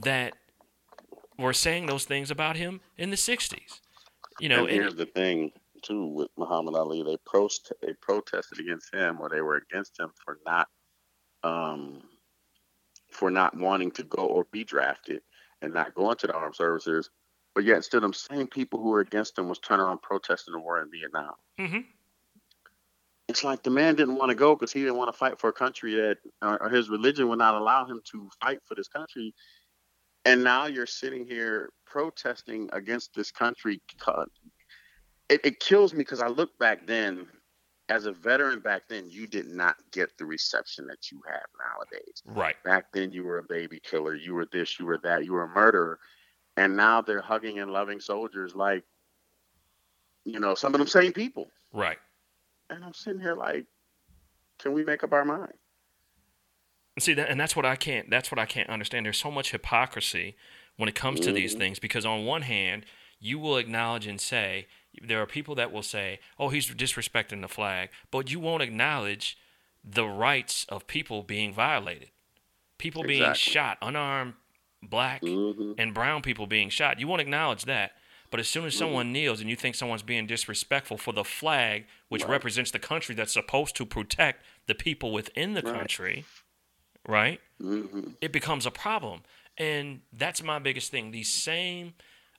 that 0.03 0.35
were 1.39 1.53
saying 1.53 1.87
those 1.87 2.05
things 2.05 2.31
about 2.31 2.57
him 2.57 2.81
in 2.97 3.11
the 3.11 3.17
60s. 3.17 3.81
You 4.41 4.49
know, 4.49 4.61
and 4.61 4.71
and- 4.71 4.81
here's 4.83 4.95
the 4.95 5.07
thing 5.07 5.53
too 5.83 6.07
with 6.07 6.29
Muhammad 6.39 6.75
Ali, 6.75 7.03
they 7.03 7.17
prost 7.19 7.71
they 7.83 7.93
protested 8.01 8.59
against 8.59 8.93
him 8.95 9.21
or 9.21 9.29
they 9.29 9.43
were 9.43 9.57
against 9.57 9.99
him 10.01 10.13
for 10.25 10.39
not 10.47 10.69
um 11.43 12.03
for 13.11 13.31
not 13.31 13.57
wanting 13.57 13.91
to 13.93 14.03
go 14.03 14.27
or 14.27 14.45
be 14.51 14.65
drafted 14.65 15.23
and 15.63 15.73
not 15.75 15.95
going 15.95 16.17
to 16.19 16.27
the 16.27 16.33
armed 16.35 16.57
services. 16.57 17.11
But 17.55 17.65
yet 17.65 17.85
still 17.85 18.01
them 18.01 18.13
same 18.13 18.49
people 18.49 18.81
who 18.81 18.89
were 18.91 19.01
against 19.01 19.39
him 19.39 19.49
was 19.49 19.61
turning 19.61 19.87
around 19.87 20.03
protesting 20.03 20.53
the 20.53 20.59
war 20.59 20.81
in 20.83 20.91
Vietnam. 20.91 21.35
Mhm. 21.59 21.87
It's 23.29 23.45
like 23.45 23.63
the 23.63 23.71
man 23.71 23.95
didn't 23.95 24.17
want 24.17 24.31
to 24.31 24.35
go 24.35 24.55
because 24.55 24.73
he 24.73 24.81
didn't 24.81 24.97
want 24.97 25.09
to 25.13 25.17
fight 25.19 25.39
for 25.39 25.49
a 25.49 25.53
country 25.53 25.95
that 25.95 26.19
or 26.43 26.63
or 26.63 26.69
his 26.69 26.91
religion 26.91 27.29
would 27.29 27.39
not 27.39 27.55
allow 27.55 27.87
him 27.87 28.01
to 28.13 28.29
fight 28.41 28.61
for 28.67 28.75
this 28.75 28.89
country. 28.89 29.35
And 30.25 30.43
now 30.43 30.67
you're 30.67 30.87
sitting 30.87 31.27
here 31.27 31.71
protesting 31.87 32.69
against 32.73 33.15
this 33.15 33.31
country. 33.31 33.81
It, 35.29 35.41
it 35.45 35.61
kills 35.61 35.93
me 35.93 35.99
because 35.99 36.21
I 36.21 36.29
look 36.29 36.59
back 36.59 36.87
then, 36.87 37.27
as 37.89 38.07
a 38.07 38.13
veteran 38.13 38.61
back 38.61 38.89
then, 38.89 39.05
you 39.09 39.27
did 39.27 39.47
not 39.47 39.77
get 39.93 40.17
the 40.17 40.25
reception 40.25 40.87
that 40.87 41.11
you 41.13 41.21
have 41.27 41.47
nowadays. 41.59 42.23
right. 42.27 42.57
Back 42.65 42.87
then, 42.93 43.13
you 43.13 43.25
were 43.25 43.39
a 43.39 43.43
baby 43.43 43.81
killer. 43.81 44.15
You 44.15 44.35
were 44.35 44.47
this, 44.51 44.79
you 44.79 44.87
were 44.87 44.99
that, 45.03 45.25
you 45.25 45.33
were 45.33 45.45
a 45.45 45.49
murderer. 45.49 45.99
And 46.57 46.77
now 46.77 47.03
they're 47.03 47.21
hugging 47.21 47.59
and 47.59 47.71
loving 47.71 48.01
soldiers 48.01 48.55
like, 48.55 48.85
you 50.25 50.41
know, 50.41 50.55
some 50.55 50.75
of 50.75 50.79
them 50.79 50.89
same 50.89 51.13
people. 51.13 51.49
Right. 51.73 51.99
And 52.71 52.83
I'm 52.83 52.95
sitting 52.95 53.21
here 53.21 53.35
like, 53.35 53.67
can 54.59 54.73
we 54.73 54.85
make 54.85 55.05
up 55.05 55.13
our 55.13 55.25
mind? 55.25 55.53
See 56.99 57.15
that, 57.15 57.29
and 57.29 57.41
that's 57.41 57.57
what 57.57 57.67
I 57.67 57.75
can't. 57.77 58.09
That's 58.09 58.31
what 58.31 58.39
I 58.39 58.47
can't 58.47 58.71
understand. 58.71 59.05
There's 59.07 59.19
so 59.19 59.31
much 59.31 59.51
hypocrisy 59.51 60.37
when 60.77 60.89
it 60.89 60.95
comes 60.95 61.21
to 61.21 61.33
these 61.33 61.55
things 61.55 61.79
because 61.79 62.07
on 62.07 62.25
one 62.25 62.43
hand, 62.43 62.87
you 63.19 63.39
will 63.39 63.57
acknowledge 63.57 64.07
and 64.07 64.21
say 64.21 64.67
there 65.03 65.21
are 65.21 65.27
people 65.27 65.55
that 65.57 65.73
will 65.73 65.83
say, 65.83 66.21
"Oh, 66.39 66.51
he's 66.51 66.69
disrespecting 66.71 67.41
the 67.41 67.49
flag," 67.49 67.91
but 68.13 68.31
you 68.31 68.39
won't 68.39 68.63
acknowledge 68.63 69.37
the 69.83 70.07
rights 70.07 70.65
of 70.69 70.87
people 70.87 71.23
being 71.23 71.53
violated. 71.53 72.11
People 72.79 73.03
being 73.03 73.35
shot, 73.35 73.77
unarmed 73.83 74.35
black 74.83 75.23
Mhm. 75.23 75.75
and 75.79 75.95
brown 75.95 76.23
people 76.23 76.47
being 76.47 76.69
shot. 76.71 77.01
You 77.01 77.09
won't 77.09 77.21
acknowledge 77.21 77.65
that. 77.65 77.97
But 78.31 78.41
as 78.41 78.49
soon 78.49 78.67
as 78.67 78.77
someone 78.77 79.13
kneels 79.13 79.41
and 79.41 79.49
you 79.49 79.57
think 79.57 79.75
someone's 79.75 80.03
being 80.03 80.27
disrespectful 80.27 80.99
for 80.99 81.13
the 81.13 81.25
flag, 81.25 81.87
which 82.09 82.23
Right. 82.23 82.31
represents 82.31 82.71
the 82.71 82.79
country 82.79 83.15
that's 83.15 83.33
supposed 83.33 83.77
to 83.77 83.87
protect 83.87 84.45
the 84.67 84.75
people 84.75 85.13
within 85.13 85.55
the 85.55 85.63
Right. 85.63 85.75
country, 85.79 86.25
right? 87.07 87.41
Mhm. 87.61 88.15
It 88.21 88.33
becomes 88.33 88.67
a 88.67 88.71
problem. 88.71 89.23
And 89.57 90.01
that's 90.13 90.43
my 90.43 90.59
biggest 90.59 90.91
thing. 90.91 91.11
These 91.13 91.31
same, 91.31 91.95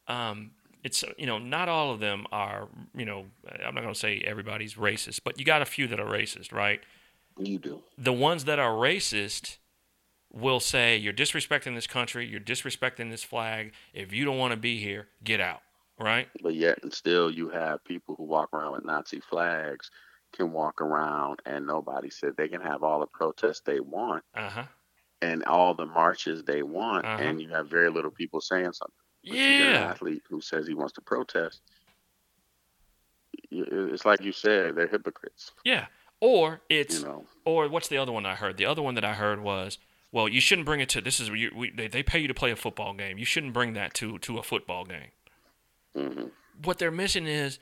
um, 0.08 0.52
it's, 0.84 1.04
you 1.18 1.26
know, 1.26 1.38
not 1.40 1.70
all 1.70 1.92
of 1.92 2.00
them 2.00 2.28
are, 2.32 2.68
you 2.94 3.06
know, 3.06 3.26
I'm 3.66 3.74
not 3.74 3.82
going 3.82 3.94
to 3.94 4.00
say 4.00 4.20
everybody's 4.20 4.76
racist, 4.76 5.22
but 5.24 5.40
you 5.40 5.46
got 5.46 5.62
a 5.62 5.66
few 5.66 5.88
that 5.88 6.00
are 6.00 6.06
racist, 6.06 6.52
right? 6.52 6.82
You 7.38 7.58
do. 7.60 7.84
the 7.98 8.14
ones 8.14 8.46
that 8.46 8.60
are 8.60 8.72
racist 8.72 9.58
will 10.32 10.60
say 10.62 10.96
you're 10.96 11.14
disrespecting 11.14 11.76
this 11.76 11.88
country, 11.88 12.26
you're 12.26 12.40
disrespecting 12.40 13.10
this 13.10 13.24
flag. 13.24 13.74
If 13.94 14.14
you 14.14 14.24
don't 14.26 14.38
want 14.38 14.52
to 14.52 14.58
be 14.58 14.80
here, 14.80 15.08
get 15.24 15.40
out. 15.42 15.62
Right? 15.98 16.28
But 16.44 16.56
yet 16.56 16.80
and 16.84 16.94
still 16.94 17.32
you 17.32 17.48
have 17.50 17.82
people 17.86 18.16
who 18.16 18.26
walk 18.26 18.50
around 18.54 18.74
with 18.74 18.84
Nazi 18.84 19.22
flags 19.22 19.90
can 20.36 20.52
walk 20.52 20.82
around 20.82 21.42
and 21.46 21.66
nobody 21.66 22.10
said 22.10 22.34
they 22.38 22.48
can 22.48 22.62
have 22.62 22.84
all 22.84 23.00
the 23.00 23.08
protests 23.08 23.62
they 23.66 23.80
want 23.80 24.24
Uh 24.36 24.50
huh. 24.50 24.64
and 25.22 25.44
all 25.46 25.74
the 25.74 25.86
marches 25.86 26.44
they 26.44 26.62
want 26.64 27.06
Uh-huh. 27.06 27.24
and 27.24 27.42
you 27.42 27.50
have 27.50 27.70
very 27.70 27.90
little 27.90 28.12
people 28.12 28.42
saying 28.42 28.74
something. 28.74 28.96
But 29.24 29.34
get 29.38 29.60
an 29.60 29.74
Yeah. 29.74 29.92
athlete 29.92 30.24
who 30.30 30.42
says 30.42 30.68
he 30.68 30.76
wants 30.76 30.94
to 30.94 31.02
protest. 31.02 31.62
It's 33.52 34.06
like 34.06 34.22
you 34.22 34.32
said, 34.32 34.76
they're 34.76 34.88
hypocrites. 34.88 35.52
Yeah. 35.64 35.88
Or 36.20 36.62
it's 36.70 37.00
You 37.00 37.06
know. 37.06 37.26
or 37.46 37.68
what's 37.70 37.88
the 37.88 37.98
other 37.98 38.12
one 38.12 38.26
I 38.26 38.36
heard? 38.36 38.58
The 38.58 38.66
other 38.66 38.82
one 38.82 38.96
that 38.96 39.06
I 39.06 39.14
heard 39.14 39.42
was, 39.42 39.78
well, 40.12 40.28
you 40.28 40.40
shouldn't 40.42 40.66
bring 40.66 40.80
it 40.80 40.90
to 40.90 41.02
this 41.02 41.20
is 41.20 41.30
you, 41.30 41.52
we, 41.56 41.72
they 41.72 41.88
they 41.88 42.04
pay 42.04 42.20
you 42.20 42.28
to 42.28 42.34
play 42.34 42.52
a 42.52 42.56
football 42.56 42.94
game. 42.94 43.18
You 43.18 43.26
shouldn't 43.26 43.54
bring 43.54 43.74
that 43.74 43.94
to 43.96 44.18
to 44.20 44.38
a 44.38 44.44
football 44.44 44.86
game. 44.86 45.12
hmm 45.96 46.28
What 46.64 46.78
they're 46.80 46.92
missing 46.92 47.28
is 47.28 47.60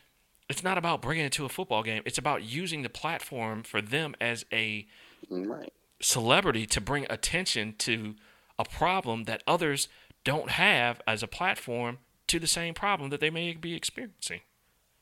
it's 0.49 0.63
not 0.63 0.77
about 0.77 1.01
bringing 1.01 1.25
it 1.25 1.31
to 1.33 1.45
a 1.45 1.49
football 1.49 1.83
game. 1.83 2.03
It's 2.05 2.17
about 2.17 2.43
using 2.43 2.81
the 2.81 2.89
platform 2.89 3.63
for 3.63 3.81
them 3.81 4.15
as 4.21 4.45
a 4.51 4.87
Right. 5.29 5.71
celebrity 6.01 6.65
to 6.67 6.81
bring 6.81 7.05
attention 7.09 7.75
to 7.79 8.15
a 8.59 8.65
problem 8.65 9.23
that 9.23 9.41
others 9.47 9.87
don't 10.23 10.51
have 10.51 11.01
as 11.07 11.23
a 11.23 11.27
platform 11.27 11.99
to 12.27 12.39
the 12.39 12.47
same 12.47 12.73
problem 12.73 13.09
that 13.09 13.19
they 13.19 13.29
may 13.29 13.53
be 13.53 13.73
experiencing. 13.73 14.41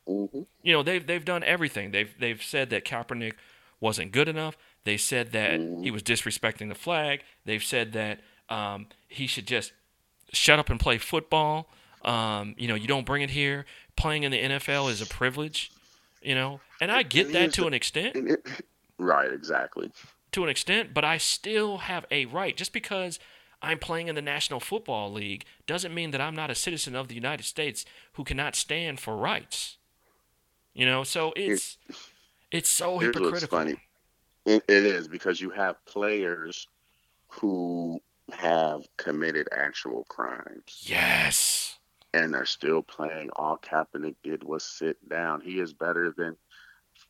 hmm 0.06 0.26
You 0.64 0.74
know, 0.74 0.84
they've 0.84 1.06
they've 1.06 1.26
done 1.26 1.44
everything. 1.44 1.92
They've 1.92 2.14
they've 2.20 2.42
said 2.42 2.70
that 2.70 2.86
Kaepernick 2.86 3.34
wasn't 3.80 4.12
good 4.12 4.28
enough. 4.28 4.58
They 4.84 4.98
said 4.98 5.32
that 5.32 5.60
he 5.84 5.92
was 5.92 6.02
disrespecting 6.04 6.70
the 6.70 6.76
flag. 6.76 7.22
They've 7.46 7.64
said 7.64 7.94
that 7.94 8.20
um, 8.50 8.88
he 9.08 9.28
should 9.28 9.48
just 9.48 9.74
shut 10.34 10.60
up 10.60 10.70
and 10.70 10.80
play 10.80 10.98
football. 10.98 11.70
Um, 12.04 12.56
you 12.58 12.68
know, 12.68 12.76
you 12.76 12.88
don't 12.88 13.06
bring 13.06 13.22
it 13.22 13.30
here. 13.32 13.66
Playing 13.96 14.24
in 14.24 14.32
the 14.32 14.42
NFL 14.42 14.90
is 14.90 15.02
a 15.02 15.06
privilege. 15.06 15.72
You 16.22 16.36
know, 16.36 16.60
and 16.80 16.92
I 16.92 17.02
get 17.02 17.34
that 17.34 17.52
to 17.54 17.66
an 17.66 17.74
extent 17.74 18.16
right, 19.00 19.34
exactly. 19.34 19.92
to 20.32 20.44
an 20.44 20.50
extent, 20.50 20.94
but 20.94 21.04
I 21.04 21.18
still 21.18 21.80
have 21.80 22.06
a 22.12 22.26
right. 22.26 22.56
Just 22.56 22.74
because 22.74 23.18
I'm 23.60 23.80
playing 23.80 24.08
in 24.08 24.14
the 24.14 24.22
National 24.22 24.60
Football 24.60 25.12
League 25.12 25.46
doesn't 25.66 25.94
mean 25.94 26.12
that 26.12 26.22
I'm 26.22 26.36
not 26.36 26.52
a 26.52 26.56
citizen 26.56 26.96
of 26.96 27.08
the 27.08 27.16
United 27.16 27.44
States 27.44 27.86
who 28.14 28.24
cannot 28.24 28.56
stand 28.56 29.00
for 29.00 29.16
rights. 29.18 29.78
You 30.76 30.86
know, 30.86 31.04
so 31.04 31.34
it's 31.36 31.78
it's 32.52 32.70
so 32.70 33.00
hypocritical. 33.00 33.58
funny. 33.58 33.78
It, 34.46 34.64
it 34.68 34.86
is 34.86 35.08
because 35.08 35.42
you 35.42 35.50
have 35.52 35.84
players 35.86 36.68
who 37.28 38.00
have 38.32 38.88
committed 38.98 39.48
actual 39.52 40.04
crimes 40.06 40.84
Yes. 40.84 41.78
And 42.14 42.36
are 42.36 42.46
still 42.46 42.82
playing. 42.82 43.30
All 43.36 43.58
Kaepernick 43.58 44.16
did 44.24 44.44
was 44.44 44.64
sit 44.64 44.98
down. 45.10 45.42
He 45.42 45.60
is 45.60 45.74
better 45.74 46.14
than 46.16 46.36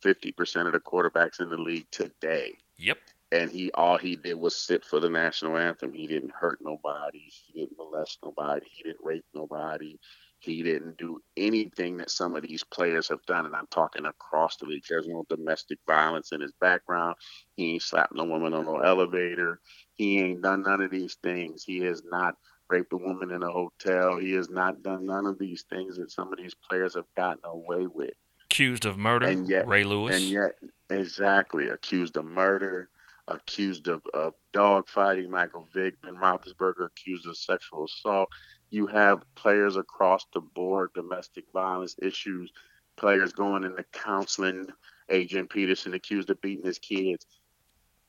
50% 0.03 0.67
of 0.67 0.73
the 0.73 0.79
quarterbacks 0.79 1.39
in 1.39 1.49
the 1.49 1.57
league 1.57 1.87
today. 1.91 2.53
Yep. 2.77 2.97
And 3.33 3.49
he 3.49 3.71
all 3.71 3.97
he 3.97 4.17
did 4.17 4.33
was 4.33 4.55
sit 4.55 4.83
for 4.83 4.99
the 4.99 5.09
national 5.09 5.57
anthem. 5.57 5.93
He 5.93 6.05
didn't 6.05 6.33
hurt 6.33 6.59
nobody. 6.61 7.21
He 7.29 7.61
didn't 7.61 7.77
molest 7.77 8.19
nobody. 8.23 8.65
He 8.69 8.83
didn't 8.83 9.03
rape 9.03 9.25
nobody. 9.33 9.97
He 10.39 10.63
didn't 10.63 10.97
do 10.97 11.21
anything 11.37 11.97
that 11.97 12.09
some 12.09 12.35
of 12.35 12.41
these 12.41 12.63
players 12.63 13.07
have 13.09 13.23
done. 13.27 13.45
And 13.45 13.55
I'm 13.55 13.67
talking 13.67 14.05
across 14.05 14.57
the 14.57 14.65
league. 14.65 14.83
There's 14.89 15.07
no 15.07 15.23
domestic 15.29 15.77
violence 15.87 16.31
in 16.31 16.41
his 16.41 16.51
background. 16.59 17.15
He 17.55 17.73
ain't 17.73 17.83
slapped 17.83 18.15
no 18.15 18.25
woman 18.25 18.53
on 18.53 18.65
no 18.65 18.79
elevator. 18.79 19.61
He 19.93 20.19
ain't 20.19 20.41
done 20.41 20.63
none 20.63 20.81
of 20.81 20.91
these 20.91 21.15
things. 21.23 21.63
He 21.63 21.79
has 21.81 22.03
not 22.03 22.35
raped 22.71 22.93
a 22.93 22.97
woman 22.97 23.31
in 23.31 23.43
a 23.43 23.51
hotel. 23.51 24.17
He 24.17 24.31
has 24.33 24.49
not 24.49 24.81
done 24.81 25.05
none 25.05 25.25
of 25.25 25.37
these 25.37 25.63
things 25.69 25.97
that 25.97 26.09
some 26.11 26.31
of 26.31 26.39
these 26.39 26.55
players 26.55 26.95
have 26.95 27.05
gotten 27.15 27.41
away 27.43 27.85
with. 27.87 28.13
Accused 28.45 28.85
of 28.85 28.97
murder, 28.97 29.27
And 29.27 29.47
yet- 29.47 29.67
Ray 29.67 29.83
Lewis. 29.83 30.15
And 30.15 30.25
yet, 30.25 30.57
exactly, 30.89 31.67
accused 31.69 32.17
of 32.17 32.25
murder. 32.25 32.89
accused 33.27 33.87
of, 33.87 34.01
of 34.13 34.33
dog 34.51 34.89
fighting, 34.89 35.29
Michael 35.29 35.65
Vick, 35.73 36.01
Ben 36.01 36.15
Roethlisberger 36.15 36.87
accused 36.87 37.25
of 37.27 37.37
sexual 37.37 37.85
assault. 37.85 38.27
You 38.71 38.87
have 38.87 39.23
players 39.35 39.77
across 39.77 40.25
the 40.33 40.41
board, 40.41 40.89
domestic 40.95 41.45
violence 41.53 41.95
issues, 42.01 42.51
players 42.97 43.31
going 43.31 43.63
into 43.63 43.85
counseling. 43.93 44.67
Adrian 45.07 45.47
Peterson 45.47 45.93
accused 45.93 46.29
of 46.29 46.41
beating 46.41 46.65
his 46.65 46.79
kids. 46.79 47.25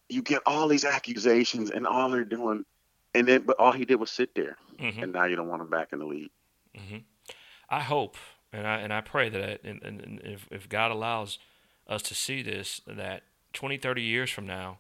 You 0.09 0.23
get 0.23 0.43
all 0.45 0.67
these 0.67 0.85
accusations, 0.85 1.71
and 1.71 1.87
all 1.87 2.11
they're 2.11 2.25
doing, 2.25 2.65
and 3.15 3.27
then 3.29 3.43
but 3.43 3.59
all 3.59 3.73
he 3.73 3.85
did 3.85 3.97
was 3.97 4.11
sit 4.11 4.35
there, 4.35 4.57
Mhm. 4.79 5.03
and 5.03 5.13
now 5.13 5.25
you 5.25 5.37
don't 5.37 5.49
want 5.49 5.63
him 5.63 5.71
back 5.71 5.93
in 5.93 5.99
the 5.99 6.07
league. 6.07 6.31
I 7.69 7.81
hope 7.81 8.17
and 8.53 8.67
I 8.67 8.81
and 8.81 8.93
I 8.93 9.01
pray 9.01 9.29
that 9.31 9.63
and, 9.65 9.83
and, 9.83 10.01
and 10.01 10.21
if 10.25 10.47
if 10.51 10.69
God 10.69 10.91
allows 10.91 11.39
us 11.87 12.03
to 12.03 12.15
see 12.15 12.43
this 12.43 12.81
that 12.87 13.23
20 13.55 13.77
30 13.79 14.03
years 14.03 14.31
from 14.31 14.47
now 14.47 14.79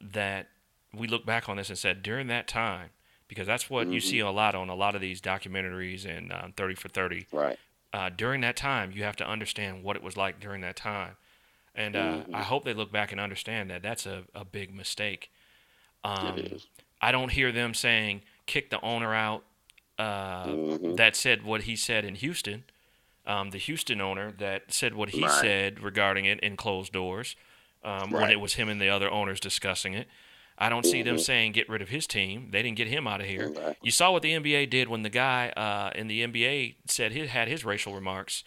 that 0.00 0.48
we 0.92 1.06
look 1.08 1.26
back 1.26 1.48
on 1.48 1.56
this 1.56 1.68
and 1.68 1.78
said 1.78 2.02
during 2.02 2.28
that 2.28 2.46
time 2.48 2.90
because 3.28 3.46
that's 3.46 3.68
what 3.70 3.88
you 3.92 4.00
see 4.00 4.18
a 4.20 4.30
lot 4.30 4.54
on 4.54 4.68
a 4.68 4.74
lot 4.74 4.94
of 4.94 5.00
these 5.00 5.20
documentaries 5.20 6.04
and 6.04 6.32
um, 6.32 6.52
30 6.56 6.74
for 6.74 6.88
30 6.88 7.26
Right. 7.32 7.58
uh, 7.92 8.10
during 8.10 8.40
that 8.42 8.56
time, 8.56 8.90
you 8.92 9.02
have 9.04 9.16
to 9.16 9.26
understand 9.28 9.82
what 9.84 9.96
it 9.96 10.02
was 10.02 10.16
like 10.16 10.40
during 10.40 10.60
that 10.62 10.76
time. 10.76 11.16
And 11.74 11.94
uh, 11.96 12.24
I 12.32 12.42
hope 12.42 12.64
they 12.64 12.74
look 12.74 12.90
back 12.90 13.12
and 13.12 13.20
understand 13.20 13.70
that 13.70 13.82
that's 13.82 14.04
a, 14.06 14.24
a 14.34 14.44
big 14.44 14.74
mistake. 14.74 15.30
Um, 16.02 16.38
it 16.38 16.52
is. 16.52 16.66
I 17.00 17.12
don't 17.12 17.32
hear 17.32 17.50
them 17.52 17.74
saying 17.74 18.22
kick 18.46 18.70
the 18.70 18.80
owner 18.82 19.14
out 19.14 19.44
uh, 19.98 20.46
Mm-hmm. 20.46 20.94
that 20.96 21.14
said 21.16 21.42
what 21.44 21.62
he 21.62 21.76
said 21.76 22.04
in 22.04 22.14
Houston. 22.16 22.64
Um, 23.26 23.50
the 23.50 23.58
Houston 23.58 24.00
owner 24.00 24.32
that 24.38 24.72
said 24.72 24.94
what 24.94 25.10
he 25.10 25.22
Right. 25.22 25.30
said 25.40 25.80
regarding 25.80 26.24
it 26.24 26.40
in 26.40 26.56
closed 26.56 26.92
doors 26.92 27.36
um, 27.84 28.10
when 28.10 28.30
it 28.30 28.40
was 28.40 28.54
him 28.54 28.68
and 28.68 28.80
the 28.80 28.88
other 28.88 29.10
owners 29.10 29.40
discussing 29.40 29.92
it. 29.94 30.08
I 30.58 30.68
don't 30.68 30.84
see 30.84 31.02
them 31.02 31.18
saying 31.18 31.52
get 31.52 31.68
rid 31.70 31.80
of 31.80 31.88
his 31.90 32.06
team. 32.06 32.48
They 32.50 32.62
didn't 32.62 32.76
get 32.76 32.88
him 32.88 33.06
out 33.06 33.20
of 33.20 33.26
here. 33.26 33.44
Exactly. 33.48 33.76
You 33.82 33.90
saw 33.90 34.10
what 34.12 34.22
the 34.22 34.32
NBA 34.32 34.68
did 34.70 34.88
when 34.88 35.02
the 35.02 35.08
guy 35.10 35.48
uh, 35.50 35.90
in 35.94 36.06
the 36.08 36.22
NBA 36.26 36.74
said 36.86 37.12
he 37.12 37.26
had 37.26 37.48
his 37.48 37.64
racial 37.64 37.94
remarks 37.94 38.42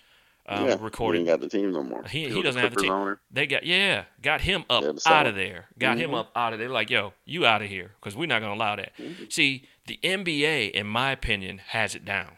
um, 0.48 0.66
yeah, 0.68 0.78
recorded. 0.80 1.20
He 1.20 1.22
ain't 1.22 1.30
got 1.30 1.42
the 1.42 1.50
team 1.50 1.72
no 1.72 1.84
more. 1.84 2.04
He, 2.04 2.26
was 2.26 2.34
he 2.36 2.42
doesn't 2.42 2.62
have 2.62 2.74
the 2.76 2.82
team. 2.82 2.92
owner. 2.92 3.20
They 3.32 3.48
got 3.48 3.64
yeah, 3.66 4.06
got 4.22 4.42
him 4.42 4.66
up 4.70 4.84
Yeah, 4.84 4.92
out 5.06 5.26
of 5.28 5.36
there. 5.36 5.68
Got 5.80 5.98
him 5.98 6.12
Mhm. 6.12 6.20
up 6.20 6.32
out 6.36 6.54
of 6.54 6.60
there. 6.60 6.70
Like 6.70 6.90
yo, 6.90 7.14
you 7.26 7.46
out 7.46 7.62
of 7.62 7.70
here 7.70 7.92
because 8.00 8.16
we're 8.16 8.26
not 8.28 8.42
gonna 8.42 8.54
allow 8.54 8.76
that. 8.76 8.92
Mm-hmm. 8.98 9.24
See, 9.30 9.64
the 9.88 10.00
NBA, 10.04 10.72
in 10.72 10.88
my 10.88 11.12
opinion, 11.12 11.60
has 11.70 11.96
it 11.96 12.04
down. 12.06 12.38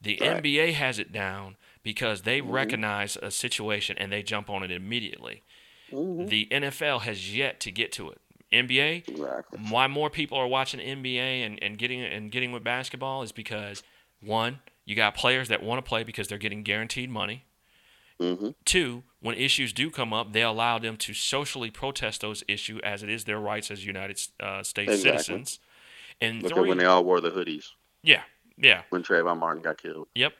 The 0.00 0.18
Right. 0.20 0.42
NBA 0.42 0.72
has 0.74 0.98
it 0.98 1.12
down 1.12 1.56
because 1.82 2.22
they 2.22 2.40
Mm-hmm. 2.40 2.50
recognize 2.52 3.16
a 3.16 3.30
situation 3.30 3.96
and 3.98 4.10
they 4.12 4.22
jump 4.22 4.48
on 4.50 4.62
it 4.62 4.70
immediately. 4.70 5.42
Mm-hmm. 5.92 6.26
The 6.26 6.46
NFL 6.50 7.00
has 7.02 7.34
yet 7.36 7.60
to 7.60 7.70
get 7.70 7.92
to 7.92 8.10
it. 8.10 8.18
NBA, 8.52 9.08
Exactly. 9.08 9.58
why 9.70 9.86
more 9.88 10.08
people 10.08 10.38
are 10.38 10.46
watching 10.46 10.80
NBA 10.80 11.44
and, 11.44 11.60
and 11.62 11.76
getting 11.78 12.00
and 12.02 12.30
getting 12.30 12.52
with 12.52 12.62
basketball 12.64 13.22
is 13.22 13.32
because 13.32 13.82
one, 14.20 14.60
you 14.86 14.96
got 14.96 15.14
players 15.14 15.48
that 15.48 15.62
want 15.62 15.84
to 15.84 15.88
play 15.88 16.02
because 16.04 16.28
they're 16.28 16.38
getting 16.38 16.62
guaranteed 16.62 17.10
money. 17.10 17.44
hmm 18.18 18.50
Two, 18.64 19.02
when 19.20 19.34
issues 19.36 19.72
do 19.74 19.90
come 19.90 20.12
up, 20.14 20.32
they 20.32 20.42
allow 20.42 20.78
them 20.78 20.96
to 20.98 21.12
socially 21.12 21.70
protest 21.70 22.22
those 22.22 22.42
issues 22.48 22.80
as 22.82 23.02
it 23.02 23.10
is 23.10 23.24
their 23.24 23.38
rights 23.40 23.70
as 23.70 23.84
United 23.84 24.18
uh, 24.40 24.62
States 24.62 24.92
Exactly. 24.94 25.10
citizens. 25.18 25.58
And 26.20 26.42
Look 26.42 26.52
three, 26.54 26.62
at 26.62 26.68
when 26.68 26.78
they 26.78 26.86
all 26.86 27.04
wore 27.04 27.20
the 27.20 27.30
hoodies 27.30 27.66
yeah, 28.02 28.22
yeah, 28.56 28.82
when 28.90 29.02
Trayvon 29.02 29.38
Martin 29.38 29.62
got 29.62 29.76
killed. 29.82 30.08
yep, 30.14 30.32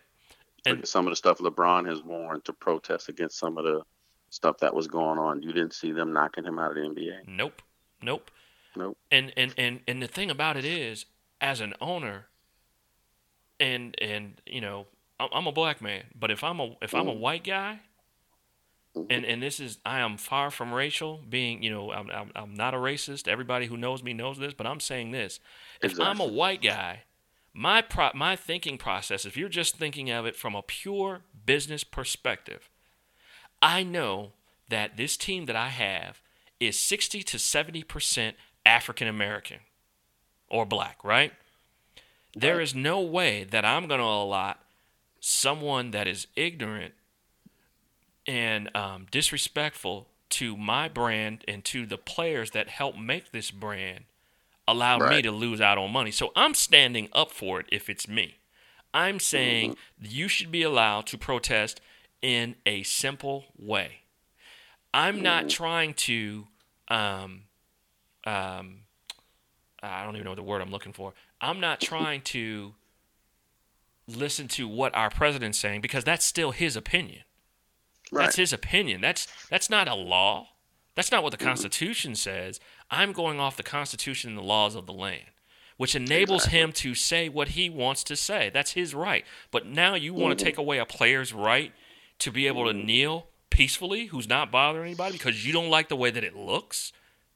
Look 0.64 0.72
And- 0.74 0.78
at 0.82 0.88
some 0.88 1.06
of 1.06 1.10
the 1.12 1.16
stuff 1.16 1.38
LeBron 1.38 1.86
has 1.88 2.02
worn 2.02 2.40
to 2.42 2.52
protest 2.52 3.08
against 3.10 3.36
some 3.38 3.58
of 3.58 3.64
the 3.64 3.82
stuff 4.30 4.58
that 4.58 4.72
was 4.74 4.86
going 4.86 5.18
on. 5.18 5.42
You 5.42 5.52
didn't 5.52 5.74
see 5.74 5.92
them 5.92 6.12
knocking 6.12 6.44
him 6.44 6.58
out 6.58 6.70
of 6.70 6.74
the 6.76 6.82
NBA. 6.82 7.26
nope, 7.28 7.60
nope. 8.00 8.30
Nope. 8.76 8.96
And 9.10 9.32
and 9.36 9.54
and 9.58 9.80
and 9.88 10.02
the 10.02 10.06
thing 10.06 10.30
about 10.30 10.56
it 10.56 10.64
is, 10.64 11.06
as 11.40 11.60
an 11.60 11.72
owner, 11.80 12.26
and 13.60 13.94
and 14.00 14.40
you 14.46 14.60
know, 14.60 14.86
I'm, 15.18 15.46
a 15.46 15.52
black 15.52 15.80
man, 15.80 16.04
but 16.18 16.30
if 16.30 16.44
I'm 16.44 16.60
a 16.60 16.76
if 16.82 16.94
I'm 16.94 17.08
a 17.08 17.14
mm. 17.14 17.18
white 17.18 17.44
guy, 17.44 17.80
mm-hmm. 18.94 19.10
and 19.10 19.24
and 19.24 19.42
this 19.42 19.60
is 19.60 19.78
I 19.84 20.00
am 20.00 20.16
far 20.16 20.50
from 20.50 20.72
racial, 20.72 21.20
being 21.28 21.62
you 21.62 21.70
know 21.70 21.92
I'm 21.92 22.10
I'm, 22.10 22.30
I'm 22.34 22.54
not 22.54 22.74
a 22.74 22.78
racist. 22.78 23.28
Everybody 23.28 23.66
who 23.66 23.76
knows 23.76 24.02
me 24.02 24.12
knows 24.12 24.38
this, 24.38 24.54
but 24.54 24.66
I'm 24.66 24.80
saying 24.80 25.10
this: 25.12 25.40
if 25.82 25.98
I'm 25.98 26.20
a 26.20 26.26
white 26.26 26.62
guy, 26.62 27.04
my 27.54 27.82
pro- 27.82 28.10
my 28.14 28.36
thinking 28.36 28.78
process, 28.78 29.24
if 29.24 29.36
you're 29.36 29.48
just 29.48 29.76
thinking 29.76 30.10
of 30.10 30.26
it 30.26 30.36
from 30.36 30.54
a 30.54 30.62
pure 30.62 31.22
business 31.44 31.84
perspective, 31.84 32.68
I 33.62 33.82
know 33.82 34.32
that 34.68 34.96
this 34.96 35.16
team 35.16 35.46
that 35.46 35.56
I 35.56 35.68
have 35.68 36.20
is 36.58 36.78
60 36.78 37.22
to 37.22 37.38
70 37.38 37.82
percent 37.84 38.36
African 38.66 39.08
American 39.08 39.60
or 40.48 40.66
black, 40.66 41.02
right? 41.02 41.32
There 42.36 42.60
is 42.60 42.74
no 42.74 43.00
way 43.00 43.44
that 43.44 43.64
I'm 43.64 43.88
going 43.88 44.00
to 44.00 44.04
allot 44.06 44.60
someone 45.20 45.90
that 45.92 46.06
is 46.06 46.26
ignorant 46.36 46.92
and 48.26 48.74
um, 48.76 49.06
disrespectful 49.10 50.06
to 50.28 50.56
my 50.56 50.88
brand 50.88 51.44
and 51.48 51.64
to 51.64 51.86
the 51.86 51.96
players 51.96 52.50
that 52.50 52.68
help 52.68 52.96
make 52.98 53.32
this 53.32 53.50
brand 53.50 54.04
allow 54.68 54.98
me 54.98 55.22
to 55.22 55.30
lose 55.30 55.60
out 55.60 55.78
on 55.78 55.90
money. 55.92 56.10
So 56.10 56.32
I'm 56.36 56.52
standing 56.52 57.08
up 57.12 57.30
for 57.30 57.60
it 57.60 57.66
if 57.72 57.88
it's 57.88 58.06
me. 58.06 58.36
I'm 58.92 59.18
saying 59.18 59.76
you 60.00 60.28
should 60.28 60.50
be 60.50 60.62
allowed 60.62 61.06
to 61.06 61.18
protest 61.18 61.80
in 62.20 62.56
a 62.66 62.82
simple 62.82 63.44
way. 63.58 64.00
I'm 64.92 65.22
not 65.22 65.48
trying 65.48 65.94
to, 65.94 66.46
um, 66.88 67.42
um, 68.24 68.80
I 69.82 70.04
don't 70.04 70.16
even 70.16 70.24
know 70.24 70.30
what 70.30 70.36
the 70.36 70.42
word 70.42 70.62
I'm 70.62 70.70
looking 70.70 70.92
for. 70.92 71.12
I'm 71.40 71.60
not 71.60 71.80
trying 71.80 72.22
to 72.22 72.74
listen 74.06 74.48
to 74.48 74.68
what 74.68 74.94
our 74.94 75.10
president's 75.10 75.58
saying 75.58 75.80
because 75.80 76.04
that's 76.04 76.24
still 76.24 76.52
his 76.52 76.76
opinion. 76.76 77.22
Right. 78.12 78.24
That's 78.24 78.36
his 78.36 78.52
opinion. 78.52 79.00
That's 79.00 79.26
that's 79.50 79.68
not 79.68 79.88
a 79.88 79.94
law. 79.94 80.48
That's 80.94 81.12
not 81.12 81.22
what 81.22 81.32
the 81.32 81.44
Constitution 81.44 82.14
says. 82.14 82.58
I'm 82.90 83.12
going 83.12 83.38
off 83.38 83.56
the 83.56 83.62
Constitution 83.62 84.30
and 84.30 84.38
the 84.38 84.42
laws 84.42 84.74
of 84.74 84.86
the 84.86 84.92
land, 84.92 85.26
which 85.76 85.94
enables 85.94 86.46
him 86.46 86.72
to 86.72 86.94
say 86.94 87.28
what 87.28 87.48
he 87.48 87.68
wants 87.68 88.02
to 88.04 88.16
say. 88.16 88.50
That's 88.52 88.72
his 88.72 88.94
right. 88.94 89.24
But 89.50 89.66
now 89.66 89.94
you 89.94 90.14
want 90.14 90.38
to 90.38 90.44
take 90.44 90.56
away 90.56 90.78
a 90.78 90.86
player's 90.86 91.34
right 91.34 91.72
to 92.20 92.30
be 92.30 92.46
able 92.46 92.64
to 92.66 92.72
kneel 92.72 93.26
peacefully, 93.50 94.06
who's 94.06 94.28
not 94.28 94.50
bothering 94.50 94.86
anybody 94.86 95.12
because 95.12 95.46
you 95.46 95.52
don't 95.52 95.68
like 95.68 95.88
the 95.88 95.96
way 95.96 96.10
that 96.10 96.24
it 96.24 96.34
looks, 96.34 96.92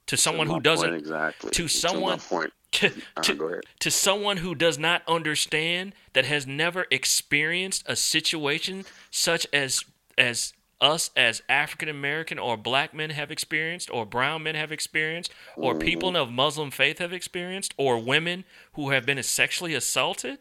to 0.07 0.17
someone 0.17 0.47
my 0.47 0.55
who 0.55 0.59
doesn't 0.59 0.93
exactly. 0.93 1.51
to 1.51 1.67
someone 1.67 2.19
point. 2.19 2.53
To, 2.71 2.87
Uh-huh, 2.87 3.61
to, 3.79 3.91
someone 3.91 4.37
who 4.37 4.55
does 4.55 4.77
not 4.77 5.01
understand 5.07 5.93
that 6.13 6.25
has 6.25 6.47
never 6.47 6.85
experienced 6.91 7.83
a 7.87 7.95
situation 7.95 8.85
such 9.09 9.45
as 9.53 9.83
as 10.17 10.53
us 10.79 11.11
as 11.15 11.41
African 11.47 11.89
American 11.89 12.39
or 12.39 12.57
black 12.57 12.93
men 12.93 13.11
have 13.11 13.29
experienced 13.31 13.89
or 13.91 14.05
brown 14.05 14.43
men 14.43 14.55
have 14.55 14.71
experienced 14.71 15.31
or 15.55 15.73
Mm-hmm. 15.73 15.79
people 15.81 16.17
of 16.17 16.31
Muslim 16.31 16.71
faith 16.71 16.97
have 16.97 17.13
experienced 17.13 17.73
or 17.77 17.99
women 17.99 18.45
who 18.73 18.89
have 18.89 19.05
been 19.05 19.21
sexually 19.21 19.75
assaulted 19.75 20.39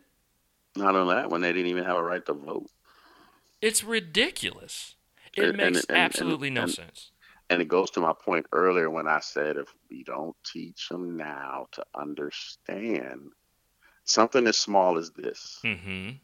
Not 0.76 0.96
on 0.96 1.08
that, 1.08 1.30
one, 1.30 1.40
they 1.42 1.52
didn't 1.52 1.66
even 1.68 1.84
have 1.84 1.96
a 1.98 2.02
right 2.02 2.24
to 2.26 2.32
vote. 2.32 2.70
it's 3.60 3.84
ridiculous 3.84 4.94
it 5.34 5.44
And- 5.44 5.56
makes 5.58 5.80
and- 5.80 5.86
and- 5.90 5.98
absolutely 5.98 6.48
no 6.50 6.66
sense 6.66 7.10
And 7.50 7.60
it 7.60 7.68
goes 7.68 7.90
to 7.92 8.00
my 8.00 8.14
point 8.14 8.46
earlier 8.52 8.88
when 8.88 9.08
I 9.08 9.20
said 9.20 9.58
if 9.58 9.68
we 9.90 10.04
don't 10.04 10.36
teach 10.46 10.88
them 10.88 11.16
now 11.16 11.66
to 11.72 11.84
understand 11.94 13.32
something 14.04 14.46
as 14.46 14.56
small 14.56 14.96
as 14.98 15.10
this, 15.10 15.60
mhm 15.64 16.18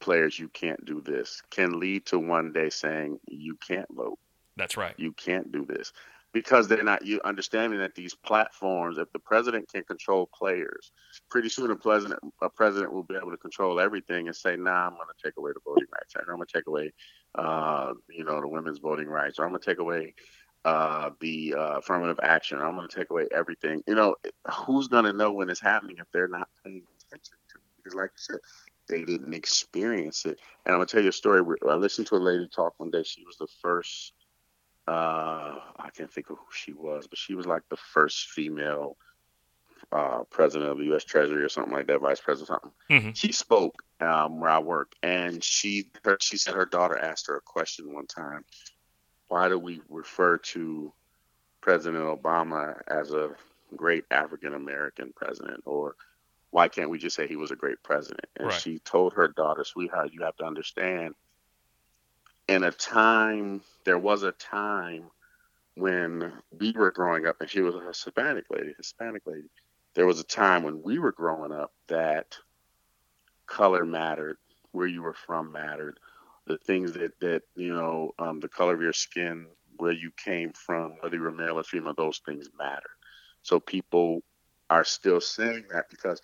players, 0.00 0.38
you 0.38 0.48
can't 0.48 0.84
do 0.84 1.00
this, 1.00 1.42
can 1.50 1.80
lead 1.80 2.06
to 2.06 2.18
one 2.18 2.52
day 2.52 2.70
saying 2.70 3.18
you 3.28 3.56
can't 3.56 3.88
vote, 3.90 4.18
that's 4.56 4.76
right. 4.76 4.94
You 4.98 5.12
can't 5.12 5.50
do 5.52 5.64
this. 5.66 5.92
Because 6.32 6.68
they're 6.68 6.84
not 6.84 7.06
you 7.06 7.20
understanding 7.24 7.78
that 7.80 7.94
these 7.94 8.14
platforms, 8.14 8.98
if 8.98 9.10
the 9.12 9.18
president 9.18 9.68
can 9.72 9.84
control 9.84 10.28
players, 10.34 10.92
pretty 11.30 11.48
soon 11.48 11.70
a 11.70 11.76
president 11.76 12.20
a 12.42 12.50
president 12.50 12.92
will 12.92 13.04
be 13.04 13.16
able 13.16 13.30
to 13.30 13.38
control 13.38 13.80
everything 13.80 14.26
and 14.26 14.36
say, 14.36 14.54
"Nah, 14.54 14.86
I'm 14.86 14.94
going 14.94 15.06
to 15.06 15.22
take 15.24 15.38
away 15.38 15.52
the 15.54 15.60
voting 15.64 15.86
rights, 15.90 16.14
or 16.14 16.20
I'm 16.30 16.36
going 16.36 16.46
to 16.46 16.52
take 16.52 16.66
away, 16.66 16.92
uh, 17.36 17.94
you 18.10 18.24
know, 18.24 18.40
the 18.40 18.48
women's 18.48 18.80
voting 18.80 19.08
rights, 19.08 19.38
or 19.38 19.44
I'm 19.44 19.50
going 19.50 19.62
to 19.62 19.70
take 19.70 19.78
away 19.78 20.14
uh, 20.66 21.10
the 21.20 21.54
uh, 21.56 21.78
affirmative 21.78 22.18
action. 22.24 22.58
I'm 22.58 22.74
going 22.74 22.88
to 22.88 22.96
take 22.96 23.10
away 23.10 23.28
everything. 23.32 23.84
You 23.86 23.94
know, 23.94 24.16
who's 24.52 24.88
going 24.88 25.04
to 25.04 25.12
know 25.12 25.32
when 25.32 25.48
it's 25.48 25.60
happening 25.60 25.96
if 26.00 26.06
they're 26.12 26.26
not 26.26 26.48
paying 26.64 26.82
attention 27.06 27.36
to 27.50 27.58
it? 27.58 27.62
Because, 27.76 27.94
like 27.94 28.10
you 28.10 28.16
said, 28.16 28.40
they 28.88 29.04
didn't 29.04 29.32
experience 29.32 30.26
it. 30.26 30.40
And 30.64 30.74
I'm 30.74 30.78
going 30.78 30.88
to 30.88 30.92
tell 30.92 31.02
you 31.04 31.10
a 31.10 31.12
story. 31.12 31.42
I 31.68 31.74
listened 31.74 32.08
to 32.08 32.16
a 32.16 32.18
lady 32.18 32.48
talk 32.48 32.74
one 32.78 32.90
day. 32.90 33.04
She 33.04 33.24
was 33.24 33.36
the 33.36 33.46
first. 33.62 34.12
Uh, 34.88 35.54
I 35.78 35.90
can't 35.96 36.12
think 36.12 36.30
of 36.30 36.36
who 36.36 36.46
she 36.52 36.72
was, 36.72 37.06
but 37.06 37.18
she 37.18 37.34
was 37.34 37.46
like 37.46 37.62
the 37.70 37.76
first 37.76 38.28
female 38.30 38.96
uh, 39.92 40.24
president 40.30 40.70
of 40.70 40.78
the 40.78 40.84
U.S. 40.86 41.04
Treasury 41.04 41.44
or 41.44 41.48
something 41.48 41.72
like 41.72 41.86
that, 41.86 42.00
vice 42.00 42.20
president, 42.20 42.48
something. 42.48 42.72
Mhm. 42.90 43.16
She 43.16 43.30
spoke 43.30 43.82
um, 44.00 44.40
where 44.40 44.50
I 44.50 44.58
work, 44.58 44.92
and 45.02 45.42
she 45.44 45.90
her, 46.04 46.18
she 46.20 46.36
said 46.36 46.54
her 46.54 46.66
daughter 46.66 46.98
asked 46.98 47.28
her 47.28 47.36
a 47.36 47.40
question 47.40 47.94
one 47.94 48.06
time. 48.06 48.44
Why 49.28 49.48
do 49.48 49.58
we 49.58 49.80
refer 49.88 50.38
to 50.38 50.92
President 51.60 52.04
Obama 52.04 52.80
as 52.86 53.12
a 53.12 53.34
great 53.74 54.04
African 54.10 54.54
American 54.54 55.12
president, 55.14 55.62
or 55.66 55.96
why 56.50 56.68
can't 56.68 56.90
we 56.90 56.98
just 56.98 57.16
say 57.16 57.26
he 57.26 57.36
was 57.36 57.50
a 57.50 57.56
great 57.56 57.82
president? 57.82 58.26
And 58.36 58.48
Right. 58.48 58.60
she 58.60 58.78
told 58.78 59.14
her 59.14 59.28
daughter, 59.28 59.64
sweetheart, 59.64 60.12
you 60.12 60.22
have 60.22 60.36
to 60.36 60.44
understand, 60.44 61.14
in 62.46 62.62
a 62.62 62.70
time, 62.70 63.62
there 63.84 63.98
was 63.98 64.22
a 64.22 64.32
time 64.32 65.10
when 65.74 66.32
we 66.58 66.72
were 66.72 66.92
growing 66.92 67.26
up, 67.26 67.40
and 67.40 67.50
she 67.50 67.60
was 67.60 67.74
a 67.74 67.80
Hispanic 67.80 68.46
lady, 68.48 68.72
Hispanic 68.76 69.26
lady. 69.26 69.50
There 69.94 70.06
was 70.06 70.20
a 70.20 70.24
time 70.24 70.62
when 70.62 70.82
we 70.82 70.98
were 70.98 71.12
growing 71.12 71.52
up 71.52 71.72
that 71.88 72.38
color 73.46 73.84
mattered, 73.84 74.38
where 74.70 74.86
you 74.86 75.02
were 75.02 75.14
from 75.14 75.52
mattered, 75.52 75.98
the 76.46 76.58
things 76.58 76.92
that 76.92 77.18
that 77.20 77.42
you 77.54 77.74
know, 77.74 78.12
um, 78.18 78.40
the 78.40 78.48
color 78.48 78.74
of 78.74 78.82
your 78.82 78.92
skin, 78.92 79.46
where 79.76 79.92
you 79.92 80.10
came 80.16 80.52
from, 80.52 80.96
whether 81.00 81.16
you 81.16 81.22
were 81.22 81.32
male 81.32 81.58
or 81.58 81.64
female, 81.64 81.94
those 81.94 82.20
things 82.24 82.48
matter. 82.58 82.90
So 83.42 83.60
people 83.60 84.22
are 84.70 84.84
still 84.84 85.20
saying 85.20 85.64
that 85.72 85.90
because 85.90 86.20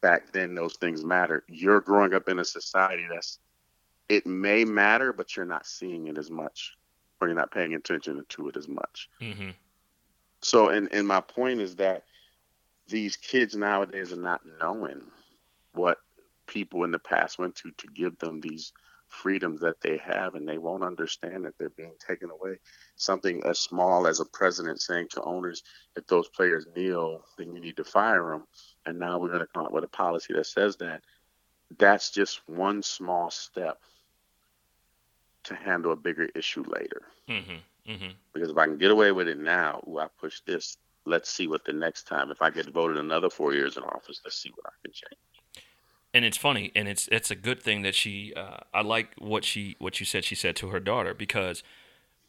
back 0.00 0.32
then 0.32 0.54
those 0.54 0.76
things 0.76 1.04
mattered. 1.04 1.44
You're 1.48 1.80
growing 1.80 2.14
up 2.14 2.28
in 2.28 2.38
a 2.38 2.44
society 2.44 3.06
that's 3.10 3.38
it 4.08 4.26
may 4.26 4.64
matter, 4.64 5.12
but 5.12 5.34
you're 5.36 5.46
not 5.46 5.66
seeing 5.66 6.08
it 6.08 6.18
as 6.18 6.30
much, 6.30 6.74
or 7.20 7.28
you're 7.28 7.36
not 7.36 7.50
paying 7.52 7.74
attention 7.74 8.22
to 8.28 8.48
it 8.48 8.56
as 8.56 8.68
much. 8.68 9.08
hmm 9.20 9.50
So, 10.42 10.68
and 10.68 10.92
and 10.92 11.06
my 11.06 11.20
point 11.20 11.60
is 11.60 11.76
that 11.76 12.04
these 12.88 13.16
kids 13.16 13.56
nowadays 13.56 14.12
are 14.12 14.16
not 14.20 14.42
knowing 14.60 15.02
what 15.72 15.98
people 16.46 16.84
in 16.84 16.90
the 16.90 16.98
past 16.98 17.38
went 17.38 17.56
to 17.56 17.70
to 17.78 17.86
give 17.94 18.18
them 18.18 18.40
these 18.40 18.72
freedoms 19.14 19.60
that 19.60 19.80
they 19.80 19.98
have, 19.98 20.34
and 20.34 20.48
they 20.48 20.58
won't 20.58 20.84
understand 20.84 21.44
that 21.44 21.54
they're 21.58 21.70
being 21.70 21.94
taken 22.06 22.30
away. 22.30 22.58
Something 22.96 23.42
as 23.44 23.60
small 23.60 24.06
as 24.06 24.20
a 24.20 24.26
president 24.26 24.80
saying 24.80 25.08
to 25.12 25.22
owners, 25.22 25.62
if 25.96 26.06
those 26.06 26.28
players 26.28 26.66
kneel, 26.76 27.24
then 27.38 27.54
you 27.54 27.60
need 27.60 27.76
to 27.76 27.84
fire 27.84 28.30
them. 28.30 28.44
And 28.86 28.98
now 28.98 29.18
we're 29.18 29.28
going 29.28 29.40
to 29.40 29.48
come 29.54 29.66
up 29.66 29.72
with 29.72 29.84
a 29.84 29.88
policy 29.88 30.34
that 30.34 30.46
says 30.46 30.76
that. 30.78 31.02
That's 31.78 32.10
just 32.10 32.40
one 32.48 32.82
small 32.82 33.30
step 33.30 33.80
to 35.44 35.54
handle 35.54 35.92
a 35.92 35.96
bigger 35.96 36.28
issue 36.34 36.64
later 36.68 37.02
hmm 37.28 37.56
hmm 37.86 38.10
because 38.34 38.50
if 38.50 38.58
I 38.58 38.66
can 38.66 38.78
get 38.78 38.90
away 38.90 39.12
with 39.12 39.28
it 39.28 39.38
now, 39.38 39.82
ooh, 39.88 39.98
I 39.98 40.08
push 40.20 40.40
this. 40.46 40.76
Let's 41.06 41.30
see 41.30 41.46
what 41.48 41.64
the 41.64 41.72
next 41.72 42.04
time. 42.04 42.30
If 42.30 42.42
I 42.42 42.50
get 42.50 42.68
voted 42.70 42.98
another 42.98 43.30
four 43.30 43.54
years 43.54 43.76
in 43.76 43.84
office, 43.84 44.20
let's 44.24 44.36
see 44.40 44.50
what 44.54 44.66
I 44.66 44.74
can 44.82 44.92
change. 44.92 45.33
And 46.14 46.24
it's 46.24 46.36
funny 46.38 46.72
and 46.74 46.88
it's 46.88 47.08
it's 47.08 47.30
a 47.30 47.34
good 47.34 47.62
thing 47.62 47.82
that 47.82 47.94
she 47.94 48.32
uh, 48.34 48.58
i 48.72 48.80
like 48.80 49.08
what 49.18 49.44
she 49.44 49.76
what 49.78 50.00
you 50.00 50.06
said 50.06 50.24
she 50.24 50.34
said 50.34 50.56
to 50.56 50.68
her 50.68 50.80
daughter 50.80 51.12
because 51.12 51.62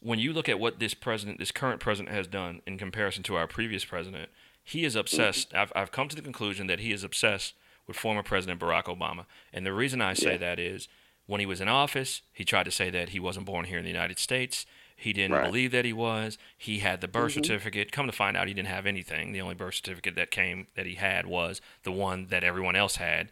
when 0.00 0.18
you 0.18 0.32
look 0.32 0.48
at 0.48 0.58
what 0.60 0.78
this 0.78 0.92
president 0.92 1.38
this 1.38 1.52
current 1.52 1.80
president 1.80 2.14
has 2.14 2.26
done 2.26 2.60
in 2.66 2.76
comparison 2.76 3.22
to 3.22 3.36
our 3.36 3.46
previous 3.46 3.84
president 3.84 4.28
he 4.62 4.84
is 4.84 4.96
obsessed 4.96 5.54
I've, 5.54 5.72
I've 5.76 5.92
come 5.92 6.08
to 6.08 6.16
the 6.16 6.22
conclusion 6.22 6.66
that 6.66 6.80
he 6.80 6.92
is 6.92 7.04
obsessed 7.04 7.54
with 7.86 7.96
former 7.96 8.22
president 8.24 8.60
barack 8.60 8.84
obama. 8.84 9.24
And 9.52 9.64
the 9.64 9.72
reason 9.72 10.00
i 10.02 10.12
say 10.12 10.32
Yeah. 10.32 10.38
that 10.38 10.58
is 10.58 10.88
when 11.26 11.40
he 11.40 11.46
was 11.46 11.60
in 11.60 11.68
office 11.68 12.22
he 12.32 12.44
tried 12.44 12.64
to 12.64 12.70
say 12.70 12.90
that 12.90 13.10
he 13.10 13.20
wasn't 13.20 13.46
born 13.46 13.64
here 13.66 13.78
in 13.78 13.84
the 13.84 13.90
united 13.90 14.18
states. 14.18 14.66
He 14.98 15.12
didn't 15.12 15.32
Right. 15.36 15.44
believe 15.44 15.72
that 15.72 15.84
he 15.84 15.92
was. 15.92 16.38
He 16.56 16.78
had 16.78 17.02
the 17.02 17.06
birth 17.08 17.32
certificate. 17.32 17.92
Come 17.92 18.06
to 18.06 18.12
find 18.12 18.34
out 18.34 18.48
he 18.48 18.54
didn't 18.54 18.68
have 18.68 18.86
anything. 18.86 19.32
The 19.32 19.42
only 19.42 19.54
birth 19.54 19.74
certificate 19.74 20.14
that 20.14 20.30
came 20.30 20.68
that 20.74 20.86
he 20.86 20.94
had 20.94 21.26
was 21.26 21.60
the 21.82 21.92
one 21.92 22.28
that 22.28 22.42
everyone 22.42 22.76
else 22.76 22.96
had 22.96 23.28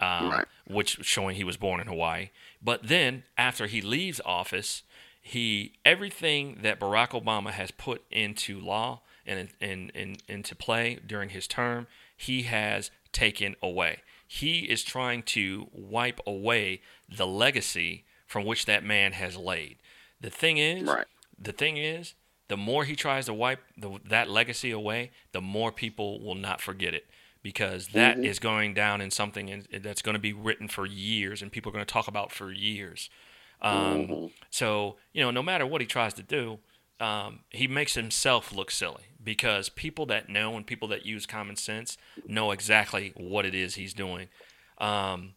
um, 0.00 0.30
Right. 0.30 0.46
which 0.66 0.98
showing 1.02 1.36
he 1.36 1.44
was 1.44 1.56
born 1.56 1.80
in 1.80 1.86
Hawaii. 1.86 2.30
But 2.62 2.88
then 2.88 3.24
after 3.36 3.66
he 3.66 3.80
leaves 3.80 4.20
office, 4.24 4.82
he 5.20 5.72
everything 5.84 6.58
that 6.62 6.80
Barack 6.80 7.10
Obama 7.10 7.50
has 7.50 7.70
put 7.70 8.02
into 8.10 8.58
law 8.60 9.00
and 9.26 9.48
in, 9.60 9.90
in, 9.90 10.16
into 10.26 10.54
play 10.54 10.98
during 11.06 11.30
his 11.30 11.46
term, 11.46 11.86
he 12.16 12.42
has 12.44 12.90
taken 13.12 13.54
away. 13.62 13.98
He 14.26 14.60
is 14.60 14.82
trying 14.82 15.22
to 15.24 15.68
wipe 15.72 16.20
away 16.26 16.80
the 17.08 17.26
legacy 17.26 18.04
from 18.26 18.44
which 18.44 18.66
that 18.66 18.84
man 18.84 19.12
has 19.12 19.36
laid. 19.36 19.76
The 20.20 20.30
thing 20.30 20.58
is, 20.58 20.82
Right. 20.82 21.06
the 21.38 21.52
thing 21.52 21.76
is, 21.76 22.14
the 22.48 22.56
more 22.56 22.84
he 22.84 22.96
tries 22.96 23.26
to 23.26 23.34
wipe 23.34 23.60
the, 23.76 23.98
that 24.06 24.28
legacy 24.30 24.70
away, 24.70 25.10
the 25.32 25.40
more 25.42 25.70
people 25.72 26.20
will 26.20 26.34
not 26.34 26.60
forget 26.62 26.94
it 26.94 27.06
because 27.42 27.88
that 27.88 28.18
is 28.18 28.38
going 28.38 28.74
down 28.74 29.00
in 29.00 29.10
something 29.10 29.48
in, 29.48 29.66
that's 29.82 30.02
going 30.02 30.14
to 30.14 30.20
be 30.20 30.32
written 30.32 30.68
for 30.68 30.86
years 30.86 31.42
and 31.42 31.52
people 31.52 31.70
are 31.70 31.72
going 31.72 31.84
to 31.84 31.92
talk 31.92 32.08
about 32.08 32.32
for 32.32 32.50
years. 32.52 33.10
Um, 33.60 34.30
So, 34.50 34.96
you 35.12 35.22
know, 35.22 35.30
no 35.30 35.42
matter 35.42 35.66
what 35.66 35.80
he 35.80 35.86
tries 35.86 36.14
to 36.14 36.22
do, 36.22 36.58
um, 37.00 37.40
he 37.50 37.68
makes 37.68 37.94
himself 37.94 38.52
look 38.52 38.70
silly 38.70 39.04
because 39.22 39.68
people 39.68 40.06
that 40.06 40.28
know 40.28 40.56
and 40.56 40.66
people 40.66 40.88
that 40.88 41.06
use 41.06 41.26
common 41.26 41.56
sense 41.56 41.96
know 42.26 42.50
exactly 42.50 43.12
what 43.16 43.44
it 43.46 43.54
is 43.54 43.76
he's 43.76 43.94
doing. 43.94 44.28
Um, 44.78 45.34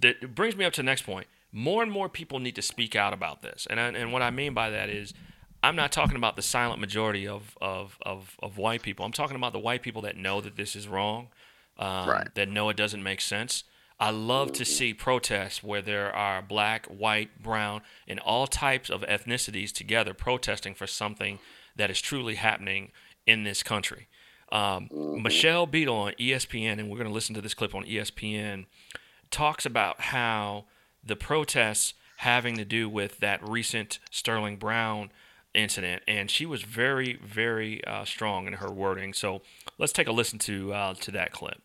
that 0.00 0.34
brings 0.34 0.56
me 0.56 0.64
up 0.64 0.72
to 0.74 0.82
the 0.82 0.86
next 0.86 1.02
point. 1.02 1.26
More 1.50 1.82
and 1.82 1.90
more 1.90 2.08
people 2.08 2.38
need 2.38 2.54
to 2.56 2.62
speak 2.62 2.94
out 2.94 3.12
about 3.12 3.42
this, 3.42 3.66
and 3.70 3.80
I, 3.80 3.88
and 3.88 4.12
what 4.12 4.22
I 4.22 4.30
mean 4.30 4.54
by 4.54 4.70
that 4.70 4.90
is, 4.90 5.14
I'm 5.62 5.76
not 5.76 5.90
talking 5.92 6.16
about 6.16 6.36
the 6.36 6.42
silent 6.42 6.80
majority 6.80 7.26
of, 7.26 7.56
of, 7.60 7.98
of, 8.02 8.36
of 8.42 8.58
white 8.58 8.82
people. 8.82 9.04
I'm 9.04 9.12
talking 9.12 9.36
about 9.36 9.52
the 9.52 9.58
white 9.58 9.82
people 9.82 10.02
that 10.02 10.16
know 10.16 10.40
that 10.40 10.56
this 10.56 10.76
is 10.76 10.86
wrong, 10.86 11.28
um, 11.78 12.08
Right. 12.08 12.34
that 12.34 12.48
know 12.48 12.68
it 12.68 12.76
doesn't 12.76 13.02
make 13.02 13.20
sense. 13.20 13.64
I 14.00 14.10
love 14.10 14.52
to 14.52 14.64
see 14.64 14.94
protests 14.94 15.62
where 15.62 15.82
there 15.82 16.14
are 16.14 16.40
black, 16.40 16.86
white, 16.86 17.42
brown, 17.42 17.82
and 18.06 18.20
all 18.20 18.46
types 18.46 18.90
of 18.90 19.00
ethnicities 19.02 19.72
together 19.72 20.14
protesting 20.14 20.74
for 20.74 20.86
something 20.86 21.40
that 21.74 21.90
is 21.90 22.00
truly 22.00 22.36
happening 22.36 22.92
in 23.26 23.42
this 23.42 23.64
country. 23.64 24.06
Um, 24.52 24.88
Michelle 24.92 25.66
Beadle 25.66 25.96
on 25.96 26.12
ESPN, 26.12 26.78
and 26.78 26.88
we're 26.88 26.96
going 26.96 27.08
to 27.08 27.12
listen 27.12 27.34
to 27.34 27.40
this 27.40 27.54
clip 27.54 27.74
on 27.74 27.84
ESPN, 27.84 28.66
talks 29.32 29.66
about 29.66 30.00
how 30.00 30.66
the 31.04 31.16
protests 31.16 31.94
having 32.18 32.56
to 32.56 32.64
do 32.64 32.88
with 32.88 33.18
that 33.18 33.46
recent 33.46 33.98
Sterling 34.10 34.56
Brown 34.56 35.10
incident, 35.54 36.02
and 36.06 36.30
she 36.30 36.46
was 36.46 36.62
very, 36.62 37.18
very 37.24 37.84
uh, 37.84 38.04
strong 38.04 38.46
in 38.46 38.54
her 38.54 38.70
wording. 38.70 39.12
So 39.12 39.42
let's 39.78 39.92
take 39.92 40.08
a 40.08 40.12
listen 40.12 40.38
to 40.40 40.72
uh, 40.72 40.94
to 40.94 41.10
that 41.12 41.32
clip. 41.32 41.60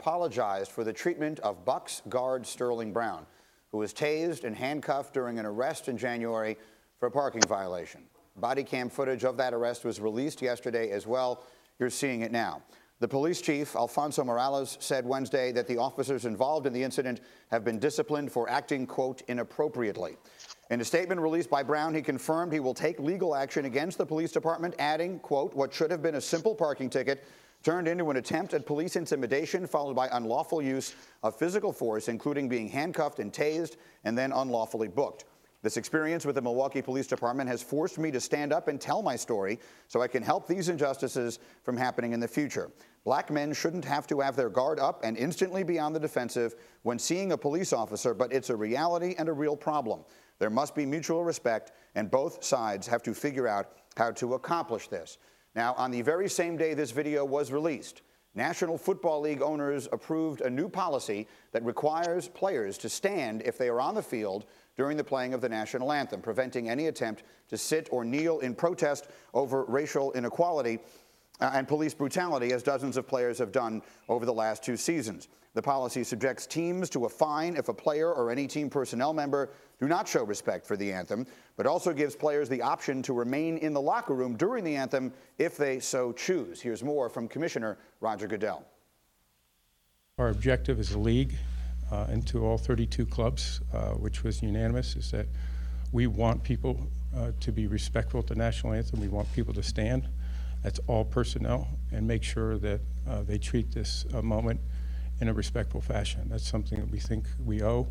apologized 0.00 0.70
for 0.70 0.82
the 0.82 0.92
treatment 0.92 1.38
of 1.40 1.62
Bucks 1.66 2.00
guard 2.08 2.46
Sterling 2.46 2.90
Brown, 2.90 3.26
who 3.70 3.78
was 3.78 3.92
tased 3.92 4.44
and 4.44 4.56
handcuffed 4.56 5.12
during 5.12 5.38
an 5.38 5.44
arrest 5.44 5.88
in 5.88 5.98
January 5.98 6.56
for 6.98 7.06
a 7.06 7.10
parking 7.10 7.42
violation. 7.42 8.00
Body 8.36 8.64
cam 8.64 8.88
footage 8.88 9.24
of 9.24 9.36
that 9.36 9.52
arrest 9.52 9.84
was 9.84 10.00
released 10.00 10.40
yesterday 10.40 10.90
as 10.90 11.06
well. 11.06 11.44
You're 11.78 11.90
seeing 11.90 12.22
it 12.22 12.32
now. 12.32 12.62
The 13.00 13.08
police 13.08 13.42
chief, 13.42 13.76
Alfonso 13.76 14.24
Morales, 14.24 14.78
said 14.80 15.04
Wednesday 15.04 15.52
that 15.52 15.66
the 15.66 15.76
officers 15.76 16.24
involved 16.24 16.66
in 16.66 16.72
the 16.72 16.82
incident 16.82 17.20
have 17.50 17.62
been 17.62 17.78
disciplined 17.78 18.32
for 18.32 18.48
acting, 18.48 18.86
quote, 18.86 19.22
inappropriately. 19.28 20.16
In 20.70 20.80
a 20.80 20.84
statement 20.84 21.20
released 21.20 21.50
by 21.50 21.64
Brown, 21.64 21.92
he 21.92 22.00
confirmed 22.00 22.52
he 22.52 22.60
will 22.60 22.74
take 22.74 23.00
legal 23.00 23.34
action 23.34 23.64
against 23.64 23.98
the 23.98 24.06
police 24.06 24.30
department, 24.30 24.76
adding, 24.78 25.18
quote, 25.18 25.52
what 25.52 25.74
should 25.74 25.90
have 25.90 26.00
been 26.00 26.14
a 26.14 26.20
simple 26.20 26.54
parking 26.54 26.88
ticket 26.88 27.24
turned 27.64 27.88
into 27.88 28.08
an 28.08 28.16
attempt 28.16 28.54
at 28.54 28.64
police 28.64 28.94
intimidation 28.94 29.66
followed 29.66 29.96
by 29.96 30.08
unlawful 30.12 30.62
use 30.62 30.94
of 31.24 31.36
physical 31.36 31.72
force, 31.72 32.08
including 32.08 32.48
being 32.48 32.68
handcuffed 32.68 33.18
and 33.18 33.32
tased 33.32 33.76
and 34.04 34.16
then 34.16 34.30
unlawfully 34.32 34.86
booked. 34.86 35.24
This 35.62 35.76
experience 35.76 36.24
with 36.24 36.36
the 36.36 36.40
Milwaukee 36.40 36.80
Police 36.80 37.06
Department 37.06 37.50
has 37.50 37.62
forced 37.62 37.98
me 37.98 38.10
to 38.12 38.20
stand 38.20 38.50
up 38.50 38.68
and 38.68 38.80
tell 38.80 39.02
my 39.02 39.16
story 39.16 39.58
so 39.88 40.00
I 40.00 40.08
can 40.08 40.22
help 40.22 40.46
these 40.46 40.70
injustices 40.70 41.40
from 41.64 41.76
happening 41.76 42.12
in 42.12 42.20
the 42.20 42.28
future. 42.28 42.70
Black 43.04 43.30
men 43.30 43.52
shouldn't 43.52 43.84
have 43.84 44.06
to 44.06 44.20
have 44.20 44.36
their 44.36 44.48
guard 44.48 44.78
up 44.78 45.04
and 45.04 45.18
instantly 45.18 45.62
be 45.62 45.78
on 45.78 45.92
the 45.92 46.00
defensive 46.00 46.54
when 46.82 46.98
seeing 46.98 47.32
a 47.32 47.36
police 47.36 47.74
officer, 47.74 48.14
but 48.14 48.32
it's 48.32 48.48
a 48.48 48.56
reality 48.56 49.14
and 49.18 49.28
a 49.28 49.32
real 49.32 49.56
problem. 49.56 50.02
There 50.40 50.50
must 50.50 50.74
be 50.74 50.84
mutual 50.84 51.22
respect, 51.22 51.70
and 51.94 52.10
both 52.10 52.42
sides 52.42 52.88
have 52.88 53.02
to 53.04 53.14
figure 53.14 53.46
out 53.46 53.68
how 53.96 54.10
to 54.12 54.34
accomplish 54.34 54.88
this. 54.88 55.18
Now, 55.54 55.74
on 55.74 55.92
the 55.92 56.02
very 56.02 56.28
same 56.28 56.56
day 56.56 56.74
this 56.74 56.90
video 56.90 57.24
was 57.24 57.52
released, 57.52 58.02
National 58.34 58.78
Football 58.78 59.20
League 59.20 59.42
owners 59.42 59.88
approved 59.90 60.40
a 60.40 60.50
new 60.50 60.68
policy 60.68 61.26
that 61.52 61.64
requires 61.64 62.28
players 62.28 62.78
to 62.78 62.88
stand 62.88 63.42
if 63.44 63.58
they 63.58 63.68
are 63.68 63.80
on 63.80 63.94
the 63.94 64.02
field 64.02 64.46
during 64.76 64.96
the 64.96 65.04
playing 65.04 65.34
of 65.34 65.40
the 65.40 65.48
national 65.48 65.92
anthem, 65.92 66.22
preventing 66.22 66.70
any 66.70 66.86
attempt 66.86 67.24
to 67.48 67.58
sit 67.58 67.88
or 67.90 68.04
kneel 68.04 68.38
in 68.38 68.54
protest 68.54 69.08
over 69.34 69.64
racial 69.64 70.12
inequality 70.12 70.78
uh, 71.40 71.50
and 71.54 71.66
police 71.66 71.92
brutality, 71.92 72.52
as 72.52 72.62
dozens 72.62 72.96
of 72.96 73.06
players 73.06 73.38
have 73.38 73.50
done 73.50 73.82
over 74.08 74.24
the 74.24 74.32
last 74.32 74.62
two 74.62 74.76
seasons. 74.76 75.28
The 75.54 75.62
policy 75.62 76.04
subjects 76.04 76.46
teams 76.46 76.88
to 76.90 77.06
a 77.06 77.08
fine 77.08 77.56
if 77.56 77.68
a 77.68 77.74
player 77.74 78.12
or 78.12 78.30
any 78.30 78.46
team 78.46 78.70
personnel 78.70 79.12
member 79.12 79.50
do 79.80 79.88
not 79.88 80.06
show 80.06 80.24
respect 80.24 80.66
for 80.66 80.76
the 80.76 80.92
anthem, 80.92 81.26
but 81.56 81.66
also 81.66 81.92
gives 81.92 82.14
players 82.14 82.48
the 82.48 82.60
option 82.60 83.02
to 83.02 83.14
remain 83.14 83.56
in 83.58 83.72
the 83.72 83.80
locker 83.80 84.14
room 84.14 84.36
during 84.36 84.62
the 84.62 84.76
anthem 84.76 85.12
if 85.38 85.56
they 85.56 85.80
so 85.80 86.12
choose. 86.12 86.60
Here's 86.60 86.84
more 86.84 87.08
from 87.08 87.26
Commissioner 87.26 87.78
Roger 88.00 88.26
Goodell. 88.26 88.64
Our 90.18 90.28
objective 90.28 90.78
as 90.78 90.92
a 90.92 90.98
league 90.98 91.34
uh, 91.90 92.06
and 92.10 92.26
to 92.26 92.44
all 92.44 92.58
32 92.58 93.06
clubs, 93.06 93.62
uh, 93.72 93.92
which 93.92 94.22
was 94.22 94.42
unanimous, 94.42 94.96
is 94.96 95.10
that 95.12 95.26
we 95.92 96.06
want 96.06 96.42
people 96.42 96.86
uh, 97.16 97.32
to 97.40 97.50
be 97.50 97.66
respectful 97.66 98.22
the 98.22 98.34
national 98.34 98.74
anthem. 98.74 99.00
We 99.00 99.08
want 99.08 99.32
people 99.32 99.54
to 99.54 99.62
stand. 99.62 100.08
That's 100.62 100.78
all 100.86 101.04
personnel, 101.04 101.68
and 101.90 102.06
make 102.06 102.22
sure 102.22 102.58
that 102.58 102.80
uh, 103.08 103.22
they 103.22 103.38
treat 103.38 103.72
this 103.72 104.04
uh, 104.12 104.20
moment 104.20 104.60
in 105.20 105.28
a 105.28 105.32
respectful 105.32 105.80
fashion. 105.80 106.28
That's 106.28 106.46
something 106.46 106.78
that 106.78 106.90
we 106.90 106.98
think 106.98 107.26
we 107.42 107.62
owe. 107.62 107.88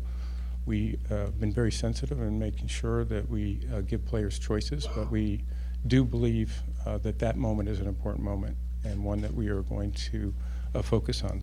We've 0.66 1.00
uh, 1.10 1.26
been 1.38 1.52
very 1.52 1.72
sensitive 1.72 2.20
in 2.20 2.38
making 2.38 2.68
sure 2.68 3.04
that 3.04 3.28
we 3.28 3.60
uh, 3.72 3.80
give 3.80 4.04
players 4.04 4.38
choices, 4.38 4.86
but 4.94 5.10
we 5.10 5.42
do 5.86 6.04
believe 6.04 6.54
uh, 6.86 6.98
that 6.98 7.18
that 7.18 7.36
moment 7.36 7.68
is 7.68 7.80
an 7.80 7.86
important 7.86 8.24
moment 8.24 8.56
and 8.84 9.02
one 9.04 9.20
that 9.22 9.32
we 9.32 9.48
are 9.48 9.62
going 9.62 9.92
to 9.92 10.34
uh, 10.74 10.82
focus 10.82 11.22
on. 11.22 11.40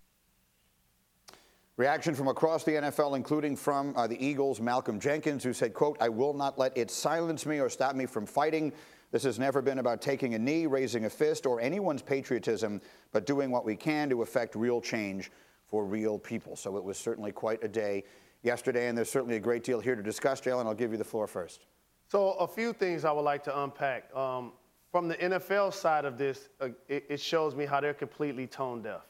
Reaction 1.76 2.14
from 2.14 2.26
across 2.26 2.64
the 2.64 2.72
NFL, 2.72 3.14
including 3.14 3.54
from 3.54 3.94
uh, 3.96 4.06
the 4.06 4.24
Eagles' 4.24 4.60
Malcolm 4.60 4.98
Jenkins, 4.98 5.44
who 5.44 5.52
said, 5.52 5.74
quote, 5.74 5.96
I 6.00 6.08
will 6.08 6.34
not 6.34 6.58
let 6.58 6.76
it 6.76 6.90
silence 6.90 7.46
me 7.46 7.60
or 7.60 7.68
stop 7.68 7.94
me 7.94 8.04
from 8.04 8.26
fighting. 8.26 8.72
This 9.12 9.22
has 9.22 9.38
never 9.38 9.62
been 9.62 9.78
about 9.78 10.02
taking 10.02 10.34
a 10.34 10.38
knee, 10.38 10.66
raising 10.66 11.04
a 11.04 11.10
fist, 11.10 11.46
or 11.46 11.60
anyone's 11.60 12.02
patriotism, 12.02 12.80
but 13.12 13.26
doing 13.26 13.50
what 13.50 13.64
we 13.64 13.76
can 13.76 14.08
to 14.10 14.22
affect 14.22 14.56
real 14.56 14.80
change 14.80 15.30
for 15.68 15.84
real 15.84 16.18
people. 16.18 16.56
So 16.56 16.76
it 16.76 16.82
was 16.82 16.98
certainly 16.98 17.30
quite 17.30 17.62
a 17.62 17.68
day 17.68 18.04
yesterday, 18.42 18.88
and 18.88 18.96
there's 18.96 19.10
certainly 19.10 19.36
a 19.36 19.40
great 19.40 19.64
deal 19.64 19.80
here 19.80 19.96
to 19.96 20.02
discuss. 20.02 20.40
Jalen, 20.40 20.66
I'll 20.66 20.74
give 20.74 20.92
you 20.92 20.98
the 20.98 21.04
floor 21.04 21.26
first. 21.26 21.66
So 22.06 22.32
a 22.32 22.46
few 22.46 22.72
things 22.72 23.04
I 23.04 23.12
would 23.12 23.22
like 23.22 23.44
to 23.44 23.62
unpack. 23.62 24.14
Um, 24.16 24.52
from 24.90 25.08
the 25.08 25.16
NFL 25.16 25.74
side 25.74 26.04
of 26.04 26.16
this, 26.16 26.48
uh, 26.60 26.68
it, 26.88 27.04
it 27.08 27.20
shows 27.20 27.54
me 27.54 27.66
how 27.66 27.80
they're 27.80 27.92
completely 27.92 28.46
tone 28.46 28.82
deaf. 28.82 29.02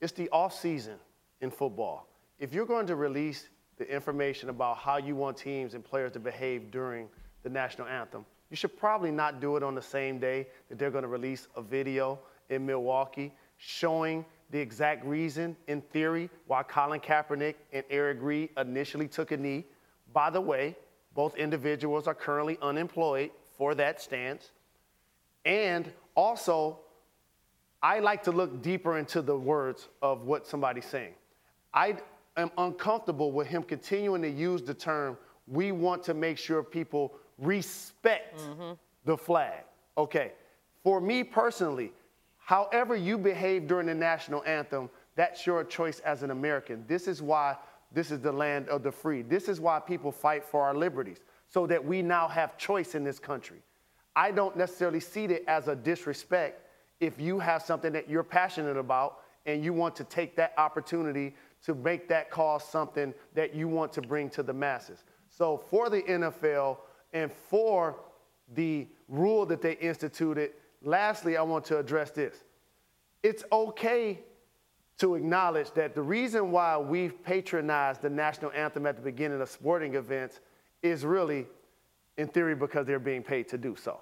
It's 0.00 0.12
the 0.12 0.28
off 0.30 0.54
season 0.54 0.96
in 1.40 1.50
football. 1.50 2.08
If 2.38 2.52
you're 2.52 2.66
going 2.66 2.86
to 2.88 2.96
release 2.96 3.48
the 3.78 3.90
information 3.92 4.50
about 4.50 4.76
how 4.78 4.98
you 4.98 5.16
want 5.16 5.36
teams 5.36 5.74
and 5.74 5.82
players 5.82 6.12
to 6.12 6.20
behave 6.20 6.70
during 6.70 7.08
the 7.42 7.48
national 7.48 7.88
anthem, 7.88 8.26
you 8.50 8.56
should 8.56 8.76
probably 8.76 9.10
not 9.10 9.40
do 9.40 9.56
it 9.56 9.62
on 9.62 9.74
the 9.74 9.82
same 9.82 10.18
day 10.18 10.46
that 10.68 10.78
they're 10.78 10.90
going 10.90 11.02
to 11.02 11.08
release 11.08 11.48
a 11.56 11.62
video 11.62 12.18
in 12.50 12.66
Milwaukee 12.66 13.32
showing 13.56 14.24
the 14.54 14.60
exact 14.60 15.04
reason, 15.04 15.56
in 15.66 15.80
theory, 15.80 16.30
why 16.46 16.62
Colin 16.62 17.00
Kaepernick 17.00 17.56
and 17.72 17.82
Eric 17.90 18.18
Reid 18.20 18.50
initially 18.56 19.08
took 19.08 19.32
a 19.32 19.36
knee. 19.36 19.64
By 20.12 20.30
the 20.30 20.40
way, 20.40 20.76
both 21.12 21.34
individuals 21.34 22.06
are 22.06 22.14
currently 22.14 22.56
unemployed 22.62 23.32
for 23.58 23.74
that 23.74 24.00
stance. 24.00 24.52
And 25.44 25.90
also, 26.14 26.78
I 27.82 27.98
like 27.98 28.22
to 28.22 28.30
look 28.30 28.62
deeper 28.62 28.96
into 28.96 29.22
the 29.22 29.36
words 29.36 29.88
of 30.00 30.22
what 30.22 30.46
somebody's 30.46 30.86
saying. 30.86 31.14
I 31.74 31.96
am 32.36 32.52
uncomfortable 32.56 33.32
with 33.32 33.48
him 33.48 33.64
continuing 33.64 34.22
to 34.22 34.30
use 34.30 34.62
the 34.62 34.74
term, 34.74 35.18
we 35.48 35.72
want 35.72 36.04
to 36.04 36.14
make 36.14 36.38
sure 36.38 36.62
people 36.62 37.14
respect 37.38 38.38
mm-hmm. 38.38 38.74
the 39.04 39.18
flag. 39.18 39.64
Okay. 39.98 40.30
For 40.84 41.00
me 41.00 41.24
personally, 41.24 41.92
however 42.44 42.94
you 42.94 43.18
behave 43.18 43.66
during 43.66 43.86
the 43.86 43.94
national 43.94 44.44
anthem, 44.44 44.88
that's 45.16 45.46
your 45.46 45.64
choice 45.64 46.00
as 46.00 46.22
an 46.22 46.30
American. 46.30 46.84
This 46.86 47.08
is 47.08 47.22
why 47.22 47.56
this 47.92 48.10
is 48.10 48.20
the 48.20 48.32
land 48.32 48.68
of 48.68 48.82
the 48.82 48.90
free. 48.90 49.22
This 49.22 49.48
is 49.48 49.60
why 49.60 49.80
people 49.80 50.10
fight 50.10 50.44
for 50.44 50.62
our 50.62 50.74
liberties, 50.74 51.18
so 51.48 51.66
that 51.66 51.84
we 51.84 52.02
now 52.02 52.28
have 52.28 52.58
choice 52.58 52.94
in 52.94 53.04
this 53.04 53.18
country. 53.18 53.58
I 54.16 54.30
don't 54.30 54.56
necessarily 54.56 55.00
see 55.00 55.24
it 55.24 55.44
as 55.46 55.68
a 55.68 55.76
disrespect 55.76 56.62
if 57.00 57.20
you 57.20 57.38
have 57.38 57.62
something 57.62 57.92
that 57.92 58.08
you're 58.08 58.22
passionate 58.22 58.76
about 58.76 59.20
and 59.46 59.64
you 59.64 59.72
want 59.72 59.96
to 59.96 60.04
take 60.04 60.36
that 60.36 60.54
opportunity 60.56 61.34
to 61.64 61.74
make 61.74 62.08
that 62.08 62.30
cause 62.30 62.66
something 62.66 63.14
that 63.34 63.54
you 63.54 63.68
want 63.68 63.92
to 63.92 64.02
bring 64.02 64.30
to 64.30 64.42
the 64.42 64.52
masses. 64.52 65.04
So 65.28 65.62
for 65.70 65.90
the 65.90 66.02
NFL 66.02 66.78
and 67.12 67.32
for 67.32 67.96
the 68.54 68.86
rule 69.08 69.46
that 69.46 69.62
they 69.62 69.72
instituted, 69.74 70.52
lastly, 70.84 71.36
I 71.36 71.42
want 71.42 71.64
to 71.66 71.78
address 71.78 72.10
this. 72.10 72.44
It's 73.22 73.44
okay 73.50 74.20
to 74.98 75.14
acknowledge 75.16 75.72
that 75.72 75.94
the 75.94 76.02
reason 76.02 76.50
why 76.50 76.78
we've 76.78 77.22
patronized 77.24 78.02
the 78.02 78.10
national 78.10 78.52
anthem 78.52 78.86
at 78.86 78.96
the 78.96 79.02
beginning 79.02 79.40
of 79.40 79.48
sporting 79.48 79.94
events 79.94 80.40
is 80.82 81.04
really, 81.04 81.46
in 82.16 82.28
theory, 82.28 82.54
because 82.54 82.86
they're 82.86 82.98
being 82.98 83.22
paid 83.22 83.48
to 83.48 83.58
do 83.58 83.74
so. 83.74 84.00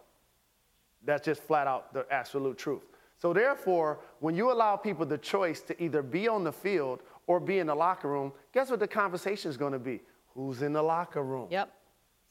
That's 1.05 1.25
just 1.25 1.43
flat 1.43 1.67
out 1.67 1.95
the 1.95 2.07
absolute 2.11 2.59
truth. 2.59 2.83
So, 3.19 3.33
therefore, 3.33 4.01
when 4.21 4.35
you 4.35 4.51
allow 4.51 4.77
people 4.77 5.07
the 5.07 5.19
choice 5.19 5.61
to 5.63 5.83
either 5.83 6.03
be 6.03 6.29
on 6.29 6.45
the 6.45 6.53
field 6.53 7.03
or 7.27 7.41
be 7.41 7.61
in 7.61 7.69
the 7.69 7.75
locker 7.75 8.09
room, 8.09 8.33
guess 8.53 8.71
what 8.71 8.81
the 8.81 8.89
conversation 8.89 9.51
is 9.51 9.57
going 9.57 9.73
to 9.73 9.79
be? 9.79 10.01
Who's 10.35 10.63
in 10.63 10.73
the 10.73 10.83
locker 10.83 11.23
room? 11.23 11.47
Yep. 11.51 11.73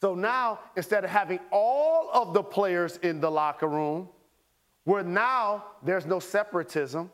So 0.02 0.15
now, 0.15 0.60
instead 0.76 1.03
of 1.03 1.10
having 1.10 1.40
all 1.52 2.10
of 2.11 2.34
the 2.34 2.44
players 2.44 2.98
in 2.98 3.22
the 3.22 3.30
locker 3.30 3.68
room, 3.68 4.10
where 4.91 5.03
now 5.03 5.63
there's 5.84 6.05
no 6.05 6.19
separatism, 6.19 7.09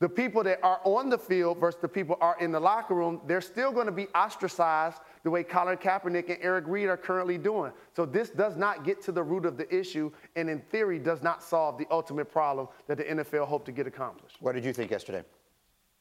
the 0.00 0.08
people 0.08 0.42
that 0.42 0.58
are 0.64 0.80
on 0.82 1.08
the 1.08 1.16
field 1.16 1.56
versus 1.58 1.80
the 1.80 1.86
people 1.86 2.18
are 2.20 2.36
in 2.40 2.50
the 2.50 2.58
locker 2.58 2.94
room, 2.94 3.20
they're 3.28 3.40
still 3.40 3.70
going 3.70 3.86
to 3.86 3.92
be 3.92 4.08
ostracized 4.08 4.98
the 5.22 5.30
way 5.30 5.44
Colin 5.44 5.76
Kaepernick 5.76 6.28
and 6.30 6.38
Eric 6.42 6.64
Reid 6.66 6.88
are 6.88 6.96
currently 6.96 7.38
doing. 7.38 7.70
So 7.94 8.06
this 8.06 8.30
does 8.30 8.56
not 8.56 8.84
get 8.84 9.00
to 9.02 9.12
the 9.12 9.22
root 9.22 9.46
of 9.46 9.56
the 9.56 9.72
issue, 9.72 10.10
and 10.34 10.50
in 10.50 10.58
theory, 10.58 10.98
does 10.98 11.22
not 11.22 11.44
solve 11.44 11.78
the 11.78 11.86
ultimate 11.92 12.28
problem 12.28 12.66
that 12.88 12.98
the 12.98 13.04
NFL 13.04 13.46
hoped 13.46 13.66
to 13.66 13.72
get 13.72 13.86
accomplished. 13.86 14.38
What 14.40 14.56
did 14.56 14.64
you 14.64 14.72
think 14.72 14.90
yesterday? 14.90 15.22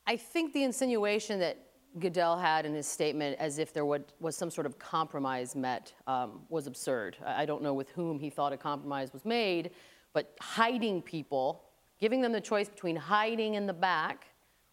I 0.07 0.17
think 0.17 0.53
the 0.53 0.63
insinuation 0.63 1.39
that 1.39 1.59
Goodell 1.99 2.35
had 2.35 2.65
in 2.65 2.73
his 2.73 2.87
statement 2.87 3.37
as 3.39 3.59
if 3.59 3.71
there 3.73 3.85
would, 3.85 4.05
was 4.19 4.35
some 4.35 4.49
sort 4.49 4.65
of 4.65 4.79
compromise 4.79 5.55
met 5.55 5.93
um, 6.07 6.41
was 6.49 6.65
absurd. 6.65 7.15
I 7.23 7.43
I 7.43 7.45
don't 7.45 7.61
know 7.61 7.75
with 7.75 7.89
whom 7.91 8.19
he 8.19 8.31
thought 8.31 8.53
a 8.53 8.57
compromise 8.57 9.13
was 9.13 9.23
made, 9.23 9.69
but 10.15 10.33
hiding 10.39 11.01
people, 11.01 11.65
giving 11.99 12.21
them 12.21 12.31
the 12.31 12.39
choice 12.39 12.69
between 12.69 12.95
hiding 12.95 13.55
in 13.55 13.67
the 13.67 13.73
back 13.73 14.27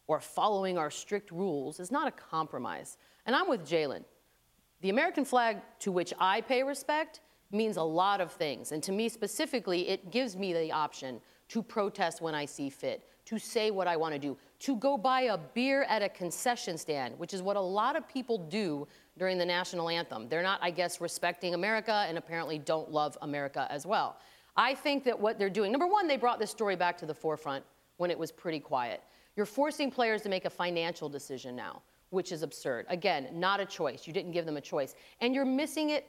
or 0.06 0.20
following 0.20 0.78
our 0.78 0.89
strict 0.89 1.32
rules 1.32 1.81
is 1.81 1.90
not 1.90 2.06
a 2.06 2.12
compromise. 2.12 2.97
And 3.27 3.35
I'm 3.35 3.48
with 3.48 3.66
Jalen. 3.69 4.05
The 4.82 4.90
American 4.90 5.24
flag 5.24 5.59
to 5.81 5.90
which 5.90 6.14
I 6.20 6.43
pay 6.43 6.62
respect 6.62 7.23
means 7.51 7.77
a 7.77 7.82
lot 7.82 8.20
of 8.20 8.31
things. 8.31 8.70
And 8.70 8.81
to 8.85 8.93
me 8.93 9.09
specifically, 9.09 9.89
it 9.89 10.12
gives 10.12 10.36
me 10.36 10.52
the 10.52 10.70
option 10.70 11.20
to 11.48 11.60
protest 11.60 12.23
when 12.23 12.36
I 12.36 12.44
see 12.44 12.70
fit, 12.70 13.05
to 13.24 13.36
say 13.36 13.73
what 13.73 13.89
I 13.89 13.97
want 13.97 14.14
to 14.14 14.20
do, 14.20 14.39
to 14.60 14.77
go 14.77 14.97
buy 14.97 15.23
a 15.23 15.39
beer 15.39 15.82
at 15.89 16.02
a 16.02 16.09
concession 16.09 16.78
stand, 16.78 17.19
which 17.19 17.35
is 17.35 17.43
what 17.43 17.56
a 17.56 17.60
lot 17.60 17.97
of 17.97 18.09
people 18.09 18.39
do 18.39 18.86
during 19.19 19.39
the 19.39 19.44
national 19.44 19.89
anthem. 19.89 20.28
They're 20.28 20.43
not, 20.43 20.60
I 20.62 20.70
guess, 20.70 21.01
respecting 21.01 21.55
America 21.55 22.05
and 22.09 22.16
apparently 22.16 22.59
don't 22.59 22.93
love 22.93 23.19
America 23.23 23.66
as 23.70 23.85
well. 23.85 24.19
I 24.57 24.74
think 24.74 25.05
that 25.05 25.19
what 25.19 25.39
they're 25.39 25.51
doing, 25.51 25.73
number 25.73 25.87
one, 25.87 26.07
they 26.07 26.16
brought 26.16 26.39
this 26.39 26.51
story 26.51 26.77
back 26.77 26.99
to 26.99 27.07
the 27.07 27.15
forefront 27.15 27.65
when 27.97 28.11
it 28.11 28.19
was 28.19 28.31
pretty 28.31 28.61
quiet. 28.61 29.03
You're 29.37 29.47
forcing 29.47 29.91
players 29.91 30.23
to 30.23 30.29
make 30.29 30.45
a 30.45 30.51
financial 30.51 31.09
decision 31.09 31.57
now, 31.57 31.83
which 32.11 32.33
is 32.33 32.43
absurd. 32.43 32.87
Again, 32.89 33.29
not 33.33 33.61
a 33.61 33.65
choice. 33.65 34.07
You 34.07 34.12
didn't 34.12 34.33
give 34.33 34.45
them 34.45 34.57
a 34.57 34.61
choice. 34.61 34.95
And 35.20 35.35
you're 35.35 35.47
missing 35.47 35.91
it 35.91 36.07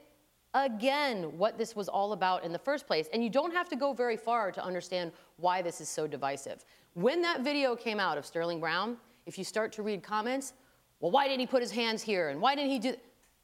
again 0.52 1.36
what 1.38 1.58
this 1.58 1.74
was 1.74 1.88
all 1.88 2.12
about 2.12 2.44
in 2.44 2.52
the 2.52 2.58
first 2.58 2.86
place. 2.86 3.08
And 3.12 3.24
you 3.24 3.30
don't 3.30 3.52
have 3.52 3.68
to 3.70 3.76
go 3.76 3.92
very 3.92 4.16
far 4.16 4.52
to 4.52 4.62
understand 4.62 5.12
why 5.36 5.62
this 5.62 5.80
is 5.80 5.88
so 5.88 6.06
divisive. 6.06 6.64
When 6.92 7.22
that 7.22 7.40
video 7.40 7.74
came 7.74 7.98
out 7.98 8.18
of 8.18 8.26
Sterling 8.26 8.60
Brown, 8.60 8.98
if 9.26 9.38
you 9.38 9.44
start 9.44 9.72
to 9.72 9.82
read 9.82 10.02
comments, 10.02 10.52
well, 11.00 11.10
why 11.10 11.26
didn't 11.26 11.40
he 11.40 11.46
put 11.46 11.62
his 11.62 11.72
hands 11.72 12.02
here? 12.02 12.28
And 12.28 12.40
why 12.40 12.54
didn't 12.54 12.70
he 12.70 12.78
do 12.78 12.94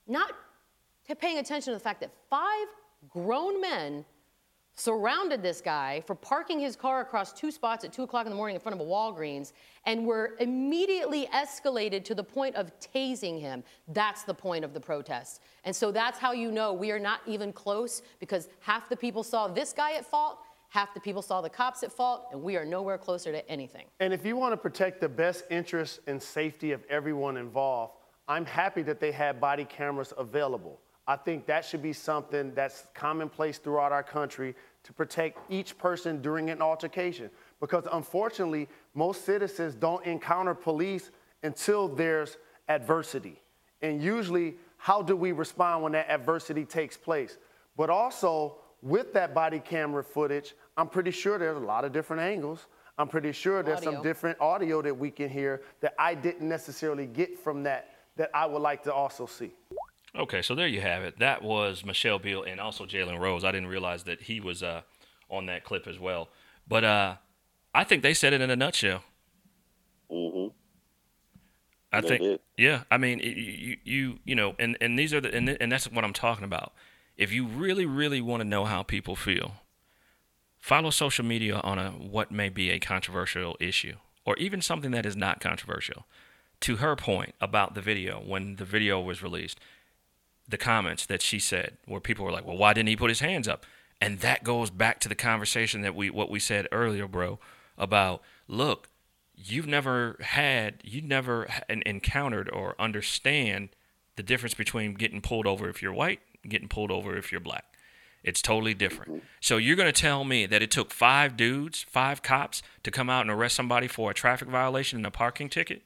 not 0.07 0.33
paying 1.19 1.39
attention 1.39 1.73
to 1.73 1.77
the 1.77 1.83
fact 1.83 2.01
that 2.01 2.11
five 2.29 2.67
grown 3.09 3.61
men 3.61 4.05
surrounded 4.81 5.43
this 5.43 5.61
guy 5.61 6.03
for 6.07 6.15
parking 6.15 6.59
his 6.59 6.75
car 6.75 7.03
across 7.03 7.33
two 7.33 7.51
spots 7.51 7.85
at 7.85 7.93
2 7.93 8.05
o'clock 8.05 8.25
in 8.25 8.31
the 8.31 8.37
morning 8.37 8.55
in 8.55 8.61
front 8.61 8.81
of 8.81 8.87
a 8.87 8.91
Walgreens 8.91 9.53
and 9.85 10.07
were 10.07 10.37
immediately 10.41 11.29
escalated 11.35 12.03
to 12.05 12.15
the 12.15 12.25
point 12.25 12.57
of 12.57 12.73
tasing 12.81 13.39
him. 13.39 13.63
That's 13.89 14.23
the 14.23 14.33
point 14.33 14.65
of 14.65 14.73
the 14.73 14.81
protest. 14.81 15.43
And 15.65 15.77
so 15.77 15.93
that's 15.93 16.19
how 16.19 16.33
you 16.33 16.51
know 16.51 16.73
we 16.73 16.91
are 16.91 16.99
not 16.99 17.21
even 17.27 17.53
close 17.53 18.03
because 18.21 18.49
half 18.61 18.89
the 18.89 18.97
people 18.97 19.23
saw 19.23 19.49
this 19.49 19.75
guy 19.75 19.93
at 19.93 20.07
fault, 20.07 20.39
half 20.71 20.95
the 20.95 21.01
people 21.01 21.21
saw 21.21 21.43
the 21.43 21.51
cops 21.51 21.83
at 21.83 21.93
fault, 21.93 22.29
and 22.33 22.43
we 22.43 22.57
are 22.57 22.65
nowhere 22.65 22.97
closer 22.97 23.31
to 23.33 23.47
anything. 23.51 23.85
And 24.01 24.15
if 24.15 24.25
you 24.25 24.35
want 24.37 24.53
to 24.53 24.57
protect 24.57 25.01
the 25.03 25.09
best 25.09 25.45
interests 25.51 26.01
and 26.07 26.23
safety 26.23 26.73
of 26.73 26.83
everyone 26.89 27.37
involved, 27.37 27.95
I'm 28.29 28.47
happy 28.47 28.83
that 28.83 28.99
they 28.99 29.13
had 29.13 29.41
body 29.41 29.67
cameras 29.67 30.15
available. 30.17 30.81
I 31.11 31.17
think 31.17 31.47
that 31.47 31.65
should 31.65 31.83
be 31.83 31.93
something 31.93 32.55
that's 32.55 32.87
commonplace 32.95 33.59
throughout 33.59 33.91
our 33.91 34.05
country 34.05 34.55
to 34.85 34.93
protect 34.93 35.39
each 35.51 35.77
person 35.79 36.23
during 36.23 36.51
an 36.51 36.63
altercation. 36.63 37.31
Because 37.61 37.87
unfortunately, 37.93 38.69
most 38.95 39.25
citizens 39.25 39.75
don't 39.75 40.05
encounter 40.07 40.55
police 40.55 41.11
until 41.43 41.89
there's 41.89 42.39
adversity. 42.69 43.41
And 43.83 44.03
usually, 44.03 44.57
how 44.77 45.03
do 45.03 45.17
we 45.17 45.33
respond 45.33 45.83
when 45.83 45.93
that 45.93 46.09
adversity 46.09 46.65
takes 46.65 46.97
place? 46.97 47.39
But 47.77 47.91
also, 47.91 48.57
with 48.83 49.13
that 49.13 49.35
body 49.35 49.61
camera 49.61 50.03
footage, 50.03 50.55
I'm 50.77 50.89
pretty 50.89 51.11
sure 51.11 51.39
there's 51.39 51.57
a 51.57 51.61
lot 51.61 51.85
of 51.85 51.93
different 51.93 52.23
angles. 52.23 52.67
I'm 52.99 53.09
pretty 53.09 53.33
sure 53.33 53.63
there's 53.63 53.83
some 53.83 54.03
different 54.03 54.41
audio 54.41 54.83
that 54.83 54.97
we 54.97 55.11
can 55.11 55.29
hear 55.31 55.63
that 55.81 55.95
I 55.99 56.15
didn't 56.15 56.49
necessarily 56.49 57.07
get 57.07 57.39
from 57.39 57.63
that 57.63 57.95
that 58.17 58.31
I 58.35 58.45
would 58.45 58.61
like 58.61 58.83
to 58.83 58.93
also 58.93 59.25
see. 59.25 59.53
Okay, 60.17 60.43
so 60.43 60.55
there 60.55 60.67
you 60.67 60.81
have 60.81 61.03
it. 61.03 61.19
That 61.19 61.43
was 61.43 61.85
Michelle 61.85 62.19
Beadle 62.19 62.43
and 62.45 62.61
also 62.61 62.85
Jalen 62.85 63.19
Rose. 63.19 63.45
I 63.45 63.53
didn't 63.53 63.69
realize 63.69 64.05
that 64.05 64.23
he 64.23 64.41
was 64.41 64.63
uh, 64.63 64.83
on 65.29 65.47
that 65.47 65.65
clip 65.65 65.87
as 65.87 65.99
well. 65.99 66.29
But 66.67 66.85
uh, 66.85 67.17
I 67.75 67.85
think 67.85 68.03
they 68.03 68.15
said 68.15 68.33
it 68.33 68.41
in 68.41 68.51
a 68.51 68.57
nutshell. 68.57 69.05
hmm 70.11 70.49
I 71.93 72.01
They 72.01 72.09
think, 72.09 72.23
did. 72.23 72.41
yeah. 72.57 72.85
I 72.91 72.99
mean, 72.99 73.19
you, 73.21 73.77
you, 73.85 74.19
you 74.25 74.35
know, 74.35 74.55
and 74.59 74.77
and 74.81 74.99
these 74.99 75.13
are 75.13 75.21
the, 75.21 75.35
and, 75.35 75.49
and 75.61 75.73
that's 75.73 75.91
what 75.91 76.05
I'm 76.05 76.13
talking 76.13 76.45
about. 76.45 76.73
If 77.17 77.33
you 77.33 77.47
really, 77.47 77.85
really 77.87 78.21
want 78.21 78.41
to 78.43 78.49
know 78.49 78.65
how 78.65 78.83
people 78.83 79.17
feel, 79.17 79.55
follow 80.59 80.91
social 80.91 81.25
media 81.25 81.61
on 81.63 81.79
a 81.79 81.91
what 81.91 82.31
may 82.31 82.49
be 82.49 82.71
a 82.71 82.79
controversial 82.79 83.57
issue, 83.61 83.97
or 84.25 84.37
even 84.37 84.61
something 84.63 84.91
that 84.93 85.07
is 85.07 85.17
not 85.17 85.41
controversial. 85.41 86.07
To 86.63 86.77
her 86.77 86.95
point 86.95 87.35
about 87.41 87.75
the 87.75 87.81
video, 87.81 88.21
when 88.21 88.57
the 88.57 88.67
video 88.67 89.01
was 89.01 89.23
released, 89.23 89.59
the 90.51 90.59
comments 90.59 91.07
that 91.07 91.23
she 91.23 91.39
said, 91.39 91.77
where 91.87 92.01
people 92.01 92.25
were 92.25 92.33
like, 92.33 92.47
"Well, 92.47 92.57
why 92.57 92.73
didn't 92.73 92.89
he 92.89 92.97
put 92.97 93.11
his 93.11 93.21
hands 93.21 93.49
up?" 93.49 93.65
And 94.01 94.21
that 94.21 94.45
goes 94.45 94.71
back 94.71 94.99
to 95.01 95.09
the 95.09 95.15
conversation 95.15 95.83
that 95.83 95.95
we 95.95 96.11
what 96.11 96.31
we 96.31 96.41
said 96.41 96.67
earlier, 96.73 97.07
bro, 97.07 97.39
about 97.77 98.23
look, 98.49 98.89
you've 99.35 99.67
never 99.67 100.17
had, 100.21 100.81
you 100.83 101.01
never 101.01 101.49
encountered 101.69 102.51
or 102.51 102.75
understand 102.79 103.71
the 104.17 104.23
difference 104.23 104.55
between 104.55 104.95
getting 104.95 105.21
pulled 105.21 105.47
over 105.47 105.69
if 105.69 105.83
you're 105.83 105.93
white, 105.93 106.21
getting 106.47 106.69
pulled 106.69 106.91
over 106.91 107.17
if 107.17 107.33
you're 107.33 107.41
black. 107.41 107.65
It's 108.23 108.43
totally 108.43 108.75
different. 108.75 109.23
So 109.41 109.57
you're 109.57 109.77
going 109.77 109.91
to 109.91 109.99
tell 109.99 110.25
me 110.25 110.45
that 110.45 110.61
it 110.61 110.71
took 110.71 110.91
five 110.91 111.39
dudes, 111.39 111.87
five 111.89 112.23
cops, 112.23 112.63
to 112.83 112.91
come 112.91 113.09
out 113.09 113.23
and 113.23 113.31
arrest 113.31 113.57
somebody 113.57 113.89
for 113.89 114.11
a 114.11 114.15
traffic 114.15 114.49
violation 114.49 114.99
and 114.99 115.07
a 115.07 115.11
parking 115.11 115.49
ticket? 115.49 115.83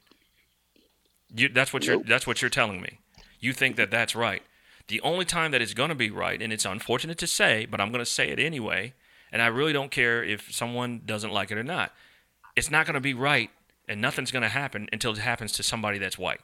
You, 1.33 1.47
that's 1.47 1.71
what 1.71 1.85
you're. 1.85 2.03
That's 2.03 2.27
what 2.27 2.41
you're 2.41 2.49
telling 2.49 2.81
me. 2.81 2.99
You 3.39 3.53
think 3.53 3.77
that 3.77 3.89
that's 3.89 4.15
right. 4.15 4.43
The 4.87 5.01
only 5.01 5.25
time 5.25 5.51
that 5.51 5.61
it's 5.61 5.73
going 5.73 5.89
to 5.89 5.95
be 5.95 6.11
right, 6.11 6.41
and 6.41 6.53
it's 6.53 6.65
unfortunate 6.65 7.17
to 7.19 7.27
say, 7.27 7.65
but 7.65 7.81
I'm 7.81 7.91
going 7.91 8.03
to 8.03 8.09
say 8.09 8.29
it 8.29 8.39
anyway, 8.39 8.93
and 9.31 9.41
I 9.41 9.47
really 9.47 9.73
don't 9.73 9.91
care 9.91 10.23
if 10.23 10.53
someone 10.53 11.01
doesn't 11.05 11.31
like 11.31 11.51
it 11.51 11.57
or 11.57 11.63
not. 11.63 11.91
It's 12.55 12.69
not 12.69 12.85
going 12.85 12.93
to 12.93 13.01
be 13.01 13.13
right, 13.13 13.49
and 13.87 13.99
nothing's 13.99 14.31
going 14.31 14.43
to 14.43 14.49
happen 14.49 14.87
until 14.93 15.11
it 15.11 15.17
happens 15.17 15.53
to 15.53 15.63
somebody 15.63 15.97
that's 15.97 16.17
white, 16.17 16.41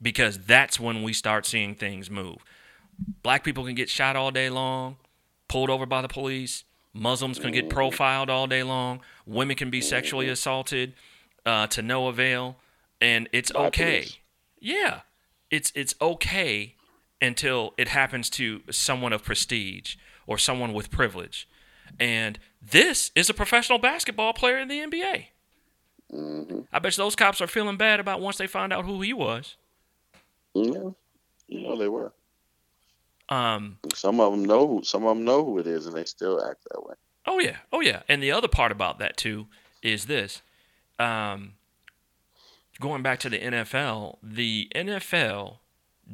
because 0.00 0.38
that's 0.38 0.80
when 0.80 1.02
we 1.02 1.12
start 1.12 1.46
seeing 1.46 1.74
things 1.74 2.10
move. 2.10 2.38
Black 3.22 3.44
people 3.44 3.64
can 3.64 3.74
get 3.74 3.88
shot 3.88 4.16
all 4.16 4.30
day 4.30 4.50
long, 4.50 4.96
pulled 5.48 5.70
over 5.70 5.86
by 5.86 6.02
the 6.02 6.08
police. 6.08 6.64
Muslims 6.92 7.38
can 7.38 7.52
get 7.52 7.70
profiled 7.70 8.28
all 8.28 8.46
day 8.46 8.62
long. 8.62 9.00
Women 9.24 9.56
can 9.56 9.70
be 9.70 9.80
sexually 9.80 10.28
assaulted 10.28 10.92
uh, 11.46 11.66
to 11.68 11.80
no 11.80 12.08
avail, 12.08 12.56
and 13.00 13.28
it's 13.32 13.54
okay. 13.54 14.06
Yeah, 14.60 15.00
it's 15.50 15.72
it's 15.74 15.94
okay 16.00 16.74
until 17.22 17.72
it 17.78 17.88
happens 17.88 18.28
to 18.28 18.62
someone 18.70 19.12
of 19.12 19.22
prestige 19.22 19.96
or 20.26 20.36
someone 20.36 20.72
with 20.72 20.90
privilege. 20.90 21.48
And 21.98 22.38
this 22.60 23.10
is 23.14 23.30
a 23.30 23.34
professional 23.34 23.78
basketball 23.78 24.32
player 24.32 24.58
in 24.58 24.68
the 24.68 24.80
NBA. 24.80 25.26
hmm 26.10 26.60
I 26.72 26.78
bet 26.80 26.96
you 26.96 27.04
those 27.04 27.16
cops 27.16 27.40
are 27.40 27.46
feeling 27.46 27.76
bad 27.76 28.00
about 28.00 28.20
once 28.20 28.38
they 28.38 28.46
found 28.46 28.72
out 28.72 28.84
who 28.84 29.00
he 29.00 29.12
was. 29.12 29.56
Yeah, 30.54 30.90
you 31.48 31.62
know 31.62 31.76
they 31.76 31.88
were. 31.88 32.12
Um, 33.28 33.78
Some 33.94 34.20
of 34.20 34.32
them 34.32 34.44
know. 34.44 34.66
Who, 34.66 34.84
some 34.84 35.04
of 35.04 35.16
them 35.16 35.24
know 35.24 35.44
who 35.44 35.58
it 35.58 35.66
is, 35.66 35.86
and 35.86 35.96
they 35.96 36.04
still 36.04 36.44
act 36.44 36.64
that 36.70 36.84
way. 36.84 36.94
Oh 37.26 37.38
yeah, 37.38 37.58
oh 37.72 37.80
yeah. 37.80 38.02
And 38.08 38.22
the 38.22 38.32
other 38.32 38.48
part 38.48 38.72
about 38.72 38.98
that 38.98 39.16
too 39.16 39.46
is 39.80 40.06
this: 40.06 40.42
um, 40.98 41.54
going 42.80 43.02
back 43.02 43.18
to 43.20 43.30
the 43.30 43.38
NFL, 43.38 44.18
the 44.22 44.68
NFL 44.74 45.58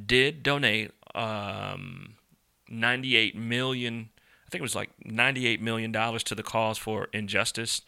did 0.07 0.43
donate 0.43 0.93
um, 1.19 2.15
98 2.69 3.37
million. 3.37 4.11
I 4.47 4.51
think 4.51 4.61
it 4.61 4.63
was 4.63 4.75
like 4.75 4.91
98 5.05 5.61
million 5.61 5.93
dollars 5.93 6.23
to 6.25 6.35
the 6.35 6.43
cause 6.43 6.79
for 6.79 7.09
injustice 7.13 7.83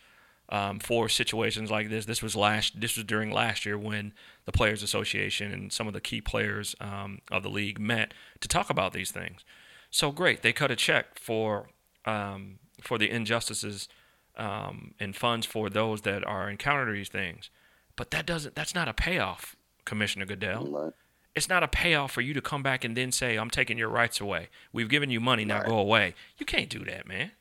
um, 0.50 0.78
for 0.80 1.08
situations 1.08 1.70
like 1.70 1.88
this. 1.88 2.04
This 2.04 2.22
was 2.22 2.36
last. 2.36 2.80
This 2.80 2.96
was 2.96 3.04
during 3.04 3.30
last 3.30 3.64
year 3.64 3.78
when 3.78 4.12
the 4.44 4.52
Players 4.52 4.82
Association 4.82 5.52
and 5.52 5.72
some 5.72 5.86
of 5.86 5.94
the 5.94 6.00
key 6.00 6.20
players 6.20 6.74
um, 6.80 7.20
of 7.30 7.42
the 7.42 7.48
league 7.48 7.78
met 7.78 8.12
to 8.40 8.48
talk 8.48 8.68
about 8.68 8.92
these 8.92 9.10
things. 9.10 9.44
So 9.90 10.10
great, 10.10 10.42
they 10.42 10.52
cut 10.52 10.70
a 10.70 10.76
check 10.76 11.18
for 11.18 11.68
um, 12.04 12.58
for 12.82 12.98
the 12.98 13.10
injustices 13.10 13.88
um, 14.36 14.94
and 14.98 15.14
funds 15.14 15.46
for 15.46 15.70
those 15.70 16.02
that 16.02 16.26
are 16.26 16.50
encountering 16.50 16.94
these 16.94 17.08
things. 17.08 17.50
But 17.96 18.10
that 18.10 18.26
doesn't. 18.26 18.54
That's 18.54 18.74
not 18.74 18.88
a 18.88 18.94
payoff, 18.94 19.56
Commissioner 19.84 20.26
Goodell. 20.26 20.92
Right. 21.30 21.36
It's 21.36 21.48
not 21.48 21.62
a 21.62 21.68
payoff 21.68 22.12
for 22.12 22.20
you 22.20 22.34
to 22.34 22.40
come 22.40 22.62
back 22.62 22.84
and 22.84 22.96
then 22.96 23.12
say, 23.12 23.36
"I'm 23.36 23.50
taking 23.50 23.78
your 23.78 23.88
rights 23.88 24.20
away. 24.20 24.48
We've 24.72 24.88
given 24.88 25.10
you 25.10 25.20
money, 25.20 25.44
now 25.44 25.62
go 25.62 25.78
away." 25.78 26.14
You 26.38 26.46
can't 26.46 26.68
do 26.68 26.84
that, 26.84 27.06
man. 27.06 27.32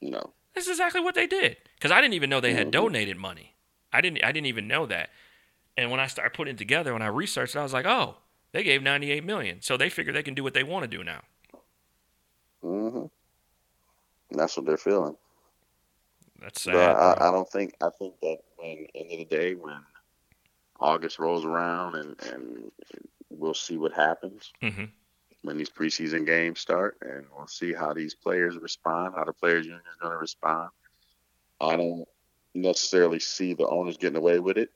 No. 0.00 0.32
That's 0.54 0.68
exactly 0.68 1.00
what 1.00 1.14
they 1.14 1.26
did. 1.26 1.56
Because 1.76 1.90
I 1.90 2.00
didn't 2.00 2.14
even 2.14 2.28
know 2.30 2.40
they 2.40 2.54
had 2.54 2.68
Mhm. 2.68 2.72
donated 2.72 3.16
money. 3.16 3.54
I 3.92 4.00
didn't. 4.00 4.24
I 4.24 4.32
didn't 4.32 4.46
even 4.46 4.66
know 4.68 4.86
that. 4.86 5.10
And 5.76 5.90
when 5.90 6.00
I 6.00 6.06
started 6.06 6.34
putting 6.34 6.54
it 6.54 6.58
together, 6.58 6.92
when 6.92 7.02
I 7.02 7.06
researched, 7.06 7.56
it, 7.56 7.58
I 7.58 7.62
was 7.62 7.72
like, 7.72 7.86
"Oh, 7.86 8.16
they 8.52 8.62
gave 8.62 8.82
98 8.82 9.24
million. 9.24 9.62
So 9.62 9.76
they 9.76 9.88
figure 9.88 10.12
they 10.12 10.22
can 10.22 10.34
do 10.34 10.42
what 10.42 10.54
they 10.54 10.62
want 10.64 10.82
to 10.82 10.88
do 10.88 11.02
now." 11.04 11.22
Mm-hmm. 12.62 13.06
That's 14.36 14.56
what 14.56 14.66
they're 14.66 14.76
feeling. 14.76 15.16
That's 16.40 16.64
But 16.64 16.74
sad. 16.74 16.96
I. 16.96 17.28
I 17.28 17.30
don't 17.30 17.48
think. 17.48 17.74
I 17.80 17.90
think 17.98 18.20
that 18.20 18.38
when 18.56 18.86
end 18.94 19.12
of 19.12 19.18
the 19.18 19.24
day, 19.24 19.54
when 19.54 19.84
August 20.80 21.18
rolls 21.18 21.44
around, 21.44 21.94
and 21.94 22.20
and 22.24 22.72
we'll 23.38 23.54
see 23.54 23.76
what 23.76 23.92
happens 23.92 24.52
Mhm. 24.62 24.90
when 25.42 25.56
these 25.56 25.70
preseason 25.70 26.24
games 26.26 26.60
start, 26.60 26.98
and 27.02 27.26
we'll 27.36 27.46
see 27.46 27.72
how 27.72 27.92
these 27.92 28.14
players 28.14 28.56
respond, 28.56 29.14
how 29.16 29.24
the 29.24 29.32
players 29.32 29.66
union 29.66 29.82
is 29.90 29.96
going 29.96 30.12
to 30.12 30.18
respond. 30.18 30.70
I 31.60 31.76
don't 31.76 32.08
necessarily 32.54 33.18
see 33.18 33.54
the 33.54 33.66
owners 33.66 33.96
getting 33.96 34.16
away 34.16 34.38
with 34.40 34.58
it, 34.58 34.70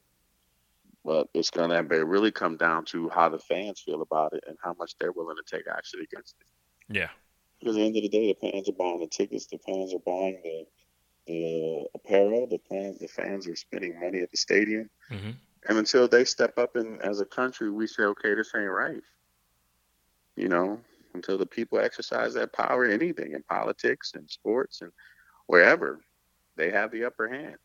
but 1.05 1.29
it's 1.35 1.51
going 1.51 1.71
to 1.71 2.05
really 2.05 2.31
come 2.31 2.57
down 2.57 2.85
to 2.87 3.09
how 3.11 3.29
the 3.29 3.39
fans 3.39 3.81
feel 3.81 4.03
about 4.03 4.33
it 4.33 4.45
and 4.47 4.57
how 4.63 4.75
much 4.79 4.97
they're 4.99 5.13
willing 5.13 5.37
to 5.37 5.57
take 5.57 5.67
action 5.67 6.01
against 6.01 6.37
it. 6.41 6.47
Yeah. 6.89 7.11
Because 7.59 7.77
at 7.77 7.81
the 7.81 7.87
end 7.87 7.97
of 7.97 8.03
the 8.03 8.09
day, 8.09 8.33
the 8.33 8.51
fans 8.51 8.69
are 8.69 8.73
buying 8.73 9.01
the 9.01 9.07
tickets, 9.07 9.47
the 9.47 9.59
fans 9.59 9.95
are 9.95 9.99
buying 10.01 10.41
the 10.43 10.67
the 11.27 11.89
apparel, 11.95 12.47
the 12.47 12.61
fans 12.69 12.99
the 13.01 13.09
fans 13.09 13.49
are 13.49 13.57
spending 13.57 13.99
money 13.99 14.21
at 14.21 14.31
the 14.31 14.37
stadium. 14.37 14.89
hmm 15.09 15.31
And 15.69 15.79
until 15.79 16.07
they 16.09 16.25
step 16.25 16.59
up 16.59 16.77
and 16.77 17.01
as 17.03 17.21
a 17.21 17.27
country 17.27 17.71
we 17.71 17.87
say, 17.87 18.05
okay, 18.05 18.35
this 18.35 18.53
ain't 18.55 18.71
right. 18.71 19.03
You 20.37 20.49
know, 20.49 20.81
until 21.15 21.39
the 21.39 21.47
people 21.47 21.79
exercise 21.79 22.35
that 22.35 22.53
power 22.53 22.85
in 22.85 22.93
anything 22.93 23.33
in 23.33 23.43
politics 23.43 24.13
and 24.15 24.29
sports 24.31 24.83
and 24.83 24.93
wherever, 25.47 26.01
they 26.57 26.71
have 26.71 26.91
the 26.91 27.05
upper 27.05 27.29
hand. 27.29 27.57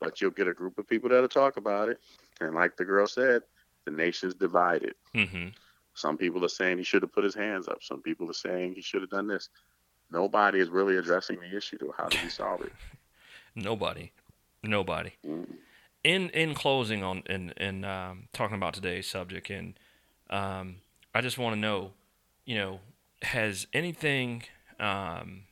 But 0.00 0.20
you'll 0.20 0.30
get 0.30 0.48
a 0.48 0.54
group 0.54 0.78
of 0.78 0.88
people 0.88 1.10
that'll 1.10 1.28
talk 1.28 1.56
about 1.56 1.88
it. 1.88 1.98
And 2.40 2.54
like 2.54 2.76
the 2.76 2.84
girl 2.84 3.06
said, 3.06 3.42
the 3.84 3.92
nation's 3.92 4.34
divided. 4.34 4.94
hmm 5.14 5.48
Some 5.94 6.16
people 6.16 6.44
are 6.44 6.48
saying 6.48 6.78
he 6.78 6.84
should 6.84 7.02
have 7.02 7.12
put 7.12 7.24
his 7.24 7.34
hands 7.34 7.68
up. 7.68 7.78
Some 7.82 8.02
people 8.02 8.30
are 8.30 8.34
saying 8.34 8.74
he 8.74 8.82
should 8.82 9.02
have 9.02 9.10
done 9.10 9.26
this. 9.26 9.48
Nobody 10.10 10.60
is 10.60 10.68
really 10.68 10.96
addressing 10.96 11.38
the 11.40 11.56
issue 11.56 11.78
how 11.96 12.08
do 12.08 12.18
we 12.22 12.28
solve 12.30 12.62
it. 12.62 12.72
Nobody. 13.54 14.12
Nobody. 14.62 15.12
Mm. 15.26 15.46
In 16.04 16.30
in 16.30 16.54
closing 16.54 17.04
on 17.04 17.22
in 17.28 17.50
in 17.56 17.84
um, 17.84 18.28
talking 18.32 18.56
about 18.56 18.74
today's 18.74 19.08
subject, 19.08 19.50
and 19.50 19.74
um, 20.30 20.76
I 21.14 21.20
just 21.20 21.38
want 21.38 21.54
to 21.54 21.60
know, 21.60 21.92
you 22.44 22.56
know, 22.56 22.80
has 23.22 23.68
anything 23.72 24.42
um, 24.80 25.44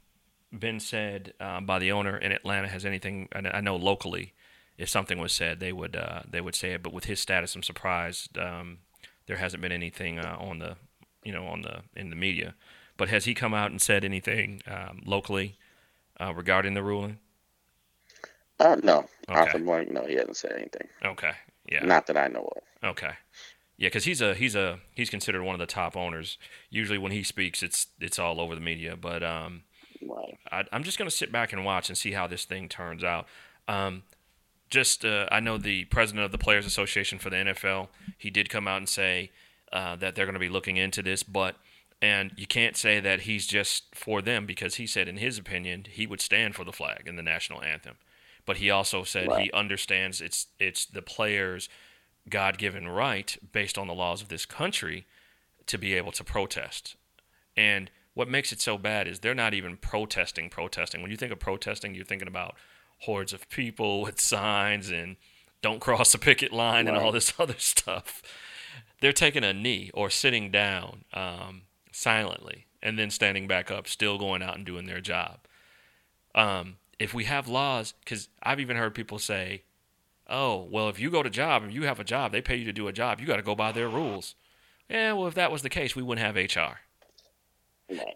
been 0.57 0.81
said 0.81 1.35
uh, 1.39 1.61
by 1.61 1.79
the 1.79 1.93
owner 1.93 2.17
in 2.17 2.33
Atlanta? 2.33 2.67
Has 2.67 2.85
anything? 2.85 3.29
I 3.33 3.61
know 3.61 3.77
locally, 3.77 4.33
if 4.77 4.89
something 4.89 5.19
was 5.19 5.33
said, 5.33 5.61
they 5.61 5.73
would 5.73 5.95
uh, 5.95 6.23
they 6.29 6.41
would 6.41 6.57
say 6.57 6.73
it. 6.73 6.83
But 6.83 6.93
with 6.93 7.05
his 7.05 7.21
status, 7.21 7.55
I'm 7.55 7.63
surprised 7.63 8.37
um, 8.37 8.79
there 9.27 9.37
hasn't 9.37 9.63
been 9.63 9.73
anything 9.73 10.19
uh, 10.19 10.37
on 10.41 10.59
the 10.59 10.77
you 11.23 11.33
know 11.33 11.47
on 11.47 11.63
the 11.63 11.83
in 11.95 12.11
the 12.11 12.17
media. 12.17 12.55
But 12.97 13.09
has 13.09 13.25
he 13.25 13.35
come 13.35 13.55
out 13.55 13.71
and 13.71 13.81
said 13.81 14.05
anything 14.05 14.63
um, 14.67 15.03
locally 15.07 15.57
uh, 16.19 16.35
regarding 16.35 16.75
the 16.75 16.83
ruling? 16.83 17.19
Uh, 18.61 18.77
no, 18.83 19.07
Okay. 19.29 19.59
No, 19.59 20.05
he 20.07 20.15
hasn't 20.15 20.37
said 20.37 20.53
anything. 20.53 20.89
Okay. 21.05 21.33
Yeah. 21.71 21.85
Not 21.85 22.07
that 22.09 22.17
I 22.17 22.29
know 22.29 22.51
of. 22.57 22.91
Okay. 22.91 23.13
Yeah, 23.77 23.89
because 23.89 24.05
he's 24.05 24.21
a 24.21 24.35
he's 24.35 24.55
a 24.55 24.79
he's 24.95 25.09
considered 25.09 25.43
one 25.43 25.55
of 25.55 25.59
the 25.59 25.67
top 25.67 25.97
owners. 25.97 26.37
Usually, 26.69 26.99
when 26.99 27.13
he 27.13 27.23
speaks, 27.23 27.63
it's 27.63 27.87
it's 27.99 28.19
all 28.19 28.41
over 28.41 28.55
the 28.55 28.61
media. 28.61 28.97
But 28.97 29.23
um, 29.23 29.63
Right. 30.03 30.39
I, 30.51 30.65
I'm 30.73 30.83
just 30.83 30.99
gonna 30.99 31.11
sit 31.11 31.33
back 31.33 31.53
and 31.53 31.65
watch 31.65 31.89
and 31.89 31.97
see 31.97 32.13
how 32.13 32.27
this 32.27 32.45
thing 32.45 32.69
turns 32.69 33.03
out. 33.03 33.27
Um, 33.69 34.03
just 34.69 35.05
uh, 35.05 35.27
I 35.33 35.41
know 35.41 35.57
the 35.59 35.85
president 35.87 36.25
of 36.25 36.33
the 36.33 36.39
Players 36.39 36.67
Association 36.67 37.19
for 37.19 37.31
the 37.31 37.37
NFL. 37.37 37.89
He 38.19 38.31
did 38.31 38.51
come 38.51 38.69
out 38.69 38.79
and 38.79 38.89
say 38.89 39.31
uh, 39.73 39.97
that 39.97 40.15
they're 40.15 40.27
going 40.27 40.35
to 40.35 40.41
be 40.41 40.49
looking 40.49 40.77
into 40.77 41.03
this, 41.03 41.23
but 41.23 41.57
and 42.03 42.33
you 42.37 42.47
can't 42.47 42.77
say 42.77 43.01
that 43.01 43.23
he's 43.23 43.47
just 43.47 43.95
for 43.95 44.21
them 44.23 44.47
because 44.47 44.77
he 44.77 44.87
said 44.87 45.09
in 45.09 45.17
his 45.17 45.39
opinion 45.39 45.87
he 45.91 46.07
would 46.07 46.21
stand 46.21 46.55
for 46.55 46.65
the 46.65 46.73
flag 46.73 47.05
and 47.07 47.19
the 47.19 47.23
national 47.23 47.63
anthem, 47.63 47.97
but 48.47 48.59
he 48.59 48.71
also 48.71 49.05
said 49.05 49.31
he 49.41 49.51
understands 49.53 50.21
it's 50.21 50.47
it's 50.59 50.87
the 50.87 51.03
players' 51.03 51.69
God-given 52.29 52.89
right 52.89 53.37
based 53.53 53.79
on 53.79 53.87
the 53.87 53.95
laws 53.95 54.23
of 54.23 54.29
this 54.29 54.47
country 54.47 55.07
to 55.67 55.79
be 55.79 55.95
able 55.95 56.13
to 56.13 56.25
protest. 56.25 56.97
And 57.57 57.91
what 58.15 58.29
makes 58.29 58.53
it 58.53 58.61
so 58.61 58.77
bad 58.77 59.07
is 59.07 59.21
they're 59.21 59.35
not 59.35 59.55
even 59.55 59.77
protesting, 59.77 60.51
protesting. 60.51 61.01
When 61.03 61.11
you 61.11 61.17
think 61.17 61.33
of 61.33 61.39
protesting, 61.39 61.95
you're 61.95 62.05
thinking 62.05 62.29
about 62.29 62.57
hordes 63.01 63.33
of 63.33 63.49
people 63.49 64.01
with 64.03 64.21
signs 64.21 64.91
and 64.91 65.17
don't 65.63 65.81
cross 65.81 66.13
the 66.13 66.19
picket 66.19 66.53
line 66.53 66.89
and 66.89 66.97
all 66.97 67.13
this 67.13 67.35
other 67.39 67.59
stuff. 67.59 68.23
They're 69.01 69.13
taking 69.13 69.45
a 69.45 69.53
knee 69.53 69.91
or 69.95 70.11
sitting 70.11 70.51
down 70.51 71.05
um, 71.15 71.63
silently 71.93 72.67
and 72.83 72.99
then 72.99 73.11
standing 73.11 73.47
back 73.47 73.71
up, 73.71 73.87
still 73.87 74.19
going 74.19 74.43
out 74.43 74.57
and 74.57 74.67
doing 74.67 74.87
their 74.87 75.01
job. 75.01 75.41
Um, 76.35 76.77
if 77.01 77.15
we 77.15 77.25
have 77.25 77.49
laws, 77.49 77.95
because 78.05 78.29
I've 78.43 78.61
even 78.61 78.77
heard 78.77 78.95
people 78.95 79.19
say, 79.19 79.63
oh, 80.29 80.69
well, 80.71 80.89
if 80.91 81.01
you 81.01 81.11
go 81.11 81.23
to 81.23 81.31
job, 81.31 81.65
if 81.65 81.73
you 81.73 81.85
have 81.85 81.99
a 81.99 82.05
job, 82.05 82.31
they 82.31 82.43
pay 82.43 82.57
you 82.57 82.65
to 82.67 82.73
do 82.73 82.87
a 82.87 82.93
job, 82.93 83.21
you 83.21 83.27
got 83.27 83.37
to 83.37 83.43
go 83.43 83.55
by 83.57 83.73
their 83.73 83.89
rules. 83.89 84.35
Yeah, 84.89 85.15
well, 85.15 85.27
if 85.27 85.35
that 85.35 85.51
was 85.51 85.63
the 85.63 85.71
case, 85.71 85.97
we 85.97 86.03
wouldn't 86.03 86.25
have 86.25 86.37
HR. 86.37 86.81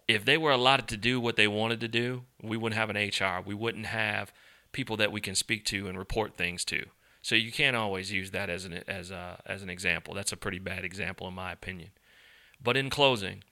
If 0.06 0.24
they 0.24 0.36
were 0.36 0.52
allotted 0.52 0.86
to 0.89 0.97
do 0.98 1.19
what 1.19 1.36
they 1.36 1.48
wanted 1.48 1.81
to 1.81 1.89
do, 1.89 2.24
we 2.43 2.59
wouldn't 2.59 2.78
have 2.78 2.90
an 2.90 2.97
HR. 2.97 3.43
We 3.44 3.55
wouldn't 3.55 3.86
have 3.86 4.32
people 4.70 4.97
that 4.98 5.11
we 5.11 5.20
can 5.20 5.35
speak 5.35 5.65
to 5.66 5.89
and 5.89 5.97
report 5.97 6.36
things 6.36 6.65
to. 6.66 6.85
So 7.23 7.35
you 7.35 7.51
can't 7.51 7.74
always 7.74 8.12
use 8.12 8.32
that 8.32 8.51
as 8.51 8.66
an 8.66 8.85
as 8.86 9.11
a, 9.11 9.40
as 9.47 9.62
an 9.62 9.70
example. 9.70 10.12
That's 10.12 10.32
a 10.32 10.36
pretty 10.36 10.59
bad 10.59 10.85
example 10.85 11.27
in 11.27 11.35
my 11.35 11.52
opinion. 11.52 11.90
But 12.62 12.77
in 12.77 12.90
closing, 12.90 13.43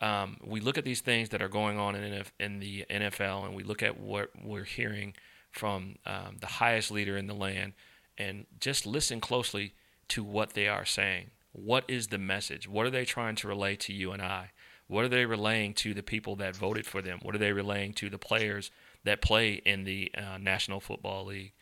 um, 0.00 0.38
we 0.44 0.60
look 0.60 0.76
at 0.78 0.84
these 0.84 1.00
things 1.00 1.30
that 1.30 1.42
are 1.42 1.48
going 1.48 1.78
on 1.78 1.94
in, 1.94 2.12
NF, 2.12 2.26
in 2.40 2.60
the 2.60 2.84
NFL, 2.90 3.46
and 3.46 3.54
we 3.54 3.62
look 3.62 3.82
at 3.82 3.98
what 3.98 4.30
we're 4.42 4.64
hearing 4.64 5.14
from 5.50 5.96
um, 6.04 6.36
the 6.40 6.46
highest 6.46 6.90
leader 6.90 7.16
in 7.16 7.26
the 7.26 7.34
land, 7.34 7.72
and 8.18 8.46
just 8.60 8.86
listen 8.86 9.20
closely 9.20 9.74
to 10.08 10.22
what 10.22 10.54
they 10.54 10.68
are 10.68 10.84
saying. 10.84 11.30
What 11.52 11.84
is 11.86 12.08
the 12.08 12.18
message? 12.18 12.68
What 12.68 12.86
are 12.86 12.90
they 12.90 13.04
trying 13.04 13.36
to 13.36 13.48
relay 13.48 13.76
to 13.76 13.92
you 13.92 14.12
and 14.12 14.20
I? 14.20 14.50
What 14.86 15.04
are 15.04 15.08
they 15.08 15.24
relaying 15.24 15.74
to 15.74 15.94
the 15.94 16.02
people 16.02 16.36
that 16.36 16.56
voted 16.56 16.86
for 16.86 17.00
them? 17.00 17.20
What 17.22 17.34
are 17.34 17.38
they 17.38 17.52
relaying 17.52 17.94
to 17.94 18.10
the 18.10 18.18
players 18.18 18.70
that 19.04 19.22
play 19.22 19.54
in 19.64 19.84
the 19.84 20.12
uh, 20.16 20.38
National 20.38 20.80
Football 20.80 21.26
League? 21.26 21.52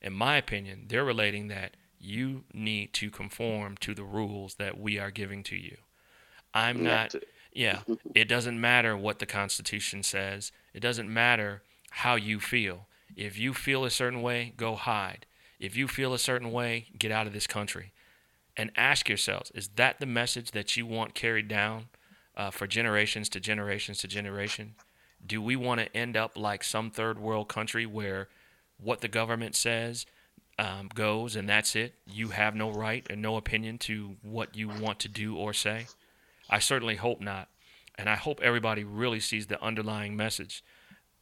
In 0.00 0.12
my 0.12 0.36
opinion, 0.36 0.86
they're 0.88 1.04
relating 1.04 1.48
that 1.48 1.76
you 1.98 2.44
need 2.54 2.94
to 2.94 3.10
conform 3.10 3.76
to 3.78 3.94
the 3.94 4.04
rules 4.04 4.54
that 4.54 4.80
we 4.80 4.98
are 4.98 5.10
giving 5.10 5.42
to 5.44 5.56
you. 5.56 5.76
I'm 6.54 6.82
not. 6.82 7.10
That's. 7.12 7.24
Yeah, 7.52 7.80
it 8.14 8.28
doesn't 8.28 8.60
matter 8.60 8.96
what 8.96 9.18
the 9.18 9.26
Constitution 9.26 10.02
says. 10.02 10.52
It 10.72 10.80
doesn't 10.80 11.12
matter 11.12 11.62
how 11.90 12.14
you 12.14 12.40
feel. 12.40 12.86
If 13.16 13.38
you 13.38 13.52
feel 13.54 13.84
a 13.84 13.90
certain 13.90 14.22
way, 14.22 14.52
go 14.56 14.76
hide. 14.76 15.26
If 15.58 15.76
you 15.76 15.88
feel 15.88 16.14
a 16.14 16.18
certain 16.18 16.52
way, 16.52 16.86
get 16.98 17.10
out 17.12 17.26
of 17.26 17.32
this 17.32 17.46
country. 17.46 17.92
And 18.56 18.70
ask 18.76 19.08
yourselves 19.08 19.50
is 19.54 19.68
that 19.76 20.00
the 20.00 20.06
message 20.06 20.52
that 20.52 20.76
you 20.76 20.86
want 20.86 21.14
carried 21.14 21.48
down 21.48 21.88
uh, 22.36 22.50
for 22.50 22.66
generations 22.66 23.28
to 23.30 23.40
generations 23.40 23.98
to 23.98 24.08
generation? 24.08 24.74
Do 25.24 25.42
we 25.42 25.56
want 25.56 25.80
to 25.80 25.96
end 25.96 26.16
up 26.16 26.36
like 26.36 26.64
some 26.64 26.90
third 26.90 27.18
world 27.18 27.48
country 27.48 27.84
where 27.84 28.28
what 28.78 29.00
the 29.00 29.08
government 29.08 29.54
says 29.54 30.06
um, 30.58 30.88
goes 30.94 31.36
and 31.36 31.48
that's 31.48 31.76
it? 31.76 31.94
You 32.06 32.28
have 32.28 32.54
no 32.54 32.70
right 32.70 33.06
and 33.10 33.20
no 33.20 33.36
opinion 33.36 33.78
to 33.78 34.16
what 34.22 34.56
you 34.56 34.68
want 34.68 34.98
to 35.00 35.08
do 35.08 35.36
or 35.36 35.52
say? 35.52 35.86
I 36.50 36.58
certainly 36.58 36.96
hope 36.96 37.20
not. 37.20 37.48
And 37.96 38.08
I 38.10 38.16
hope 38.16 38.40
everybody 38.42 38.84
really 38.84 39.20
sees 39.20 39.46
the 39.46 39.62
underlying 39.62 40.16
message. 40.16 40.62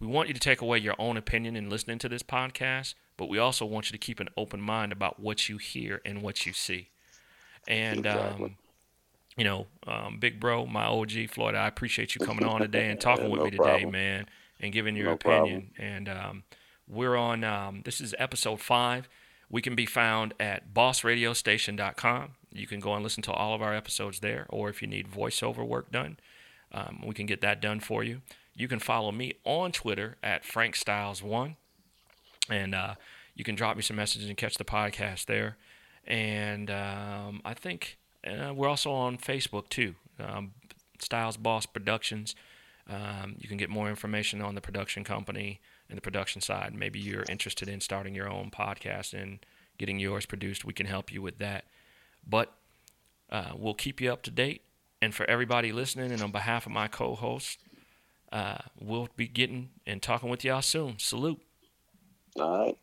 We 0.01 0.07
want 0.07 0.29
you 0.29 0.35
to 0.35 0.41
take 0.41 0.61
away 0.61 0.79
your 0.79 0.95
own 0.99 1.17
opinion 1.17 1.55
in 1.57 1.69
listening 1.71 1.99
to 2.01 2.09
this 2.09 2.23
podcast, 2.23 2.95
but 3.17 3.29
we 3.29 3.39
also 3.39 3.67
want 3.67 3.87
you 3.91 3.93
to 3.93 3.99
keep 3.99 4.21
an 4.21 4.29
open 4.37 4.61
mind 4.61 4.93
about 4.93 5.19
what 5.21 5.49
you 5.49 5.59
hear 5.59 6.01
and 6.05 6.23
what 6.23 6.47
you 6.47 6.53
see. 6.53 6.89
And, 7.67 8.01
Exactly. 8.07 8.45
um, 8.47 8.57
you 9.37 9.45
know, 9.45 9.67
um, 9.87 10.19
Big 10.19 10.41
Bro, 10.41 10.67
my 10.67 10.85
OG, 10.87 11.31
Floyd, 11.31 11.55
I 11.55 11.67
appreciate 11.69 12.15
you 12.15 12.25
coming 12.25 12.45
on 12.45 12.61
today 12.61 12.91
and 12.91 13.01
talking 13.01 13.25
Yeah, 13.27 13.31
with 13.31 13.39
no 13.39 13.45
me 13.45 13.51
today, 13.51 13.63
problem. 13.65 13.91
man, 13.93 14.27
and 14.61 14.73
giving 14.73 14.97
your 14.97 15.07
No 15.07 15.13
opinion. 15.13 15.71
And 15.79 16.09
um, 16.09 16.43
we're 16.89 17.17
on, 17.17 17.45
um, 17.45 17.83
this 17.85 18.01
is 18.01 18.15
episode 18.19 18.61
five. 18.61 19.09
We 19.51 19.63
can 19.63 19.75
be 19.75 19.87
found 19.87 20.35
at 20.41 20.73
bossradiostation.com. 20.75 22.31
You 22.53 22.67
can 22.67 22.81
go 22.81 22.95
and 22.95 23.03
listen 23.03 23.23
to 23.25 23.33
all 23.33 23.55
of 23.55 23.63
our 23.63 23.75
episodes 23.75 24.21
there, 24.21 24.47
or 24.49 24.69
if 24.69 24.81
you 24.83 24.89
need 24.89 25.11
voiceover 25.11 25.67
work 25.67 25.91
done, 25.91 26.19
um, 26.73 27.03
we 27.05 27.15
can 27.15 27.27
get 27.27 27.41
that 27.41 27.61
done 27.61 27.81
for 27.81 28.03
you. 28.03 28.23
You 28.55 28.69
can 28.69 28.79
follow 28.79 29.13
me 29.13 29.35
on 29.45 29.73
Twitter 29.73 30.17
at 30.23 30.45
Frank 30.45 30.75
Styles1, 30.75 31.57
and 32.51 32.75
uh, 32.75 32.95
you 33.35 33.45
can 33.45 33.55
drop 33.55 33.77
me 33.77 33.83
some 33.83 33.97
messages 33.97 34.29
and 34.29 34.37
catch 34.37 34.57
the 34.57 34.65
podcast 34.65 35.27
there. 35.27 35.57
And 36.07 36.71
um, 36.71 37.41
I 37.45 37.55
think 37.55 37.99
uh, 38.27 38.53
we're 38.55 38.69
also 38.69 38.91
on 38.91 39.19
Facebook 39.19 39.69
too, 39.69 39.95
um, 40.19 40.53
Styles 40.99 41.37
Boss 41.37 41.67
Productions. 41.67 42.35
Um, 42.89 43.37
you 43.39 43.49
can 43.49 43.59
get 43.59 43.69
more 43.69 43.89
information 43.89 44.41
on 44.41 44.55
the 44.55 44.61
production 44.61 45.05
company 45.05 45.61
and 45.89 45.97
the 45.97 46.03
production 46.03 46.41
side. 46.41 46.75
Maybe 46.75 46.99
you're 46.99 47.25
interested 47.29 47.69
in 47.69 47.81
starting 47.81 48.15
your 48.15 48.29
own 48.29 48.51
podcast 48.51 49.13
and 49.13 49.39
getting 49.79 49.99
yours 49.99 50.27
produced. 50.27 50.65
We 50.65 50.73
can 50.73 50.87
help 50.87 51.13
you 51.13 51.23
with 51.23 51.39
that. 51.39 51.65
But 52.29 52.53
uh, 53.31 53.53
we'll 53.57 53.75
keep 53.75 54.01
you 54.01 54.13
up 54.13 54.23
to 54.23 54.31
date. 54.31 54.63
And 55.01 55.15
for 55.15 55.29
everybody 55.31 55.71
listening, 55.71 56.11
and 56.11 56.21
on 56.23 56.33
behalf 56.33 56.67
of 56.67 56.73
my 56.73 56.89
co 56.89 57.15
host, 57.15 57.61
uh, 58.33 58.59
we'll 58.79 59.09
be 59.17 59.29
getting 59.29 59.71
and 59.87 60.03
talking 60.03 60.29
with 60.29 60.45
y'all 60.45 60.63
soon. 60.63 60.99
Salute. 60.99 61.41
All 62.37 62.59
right. 62.59 62.79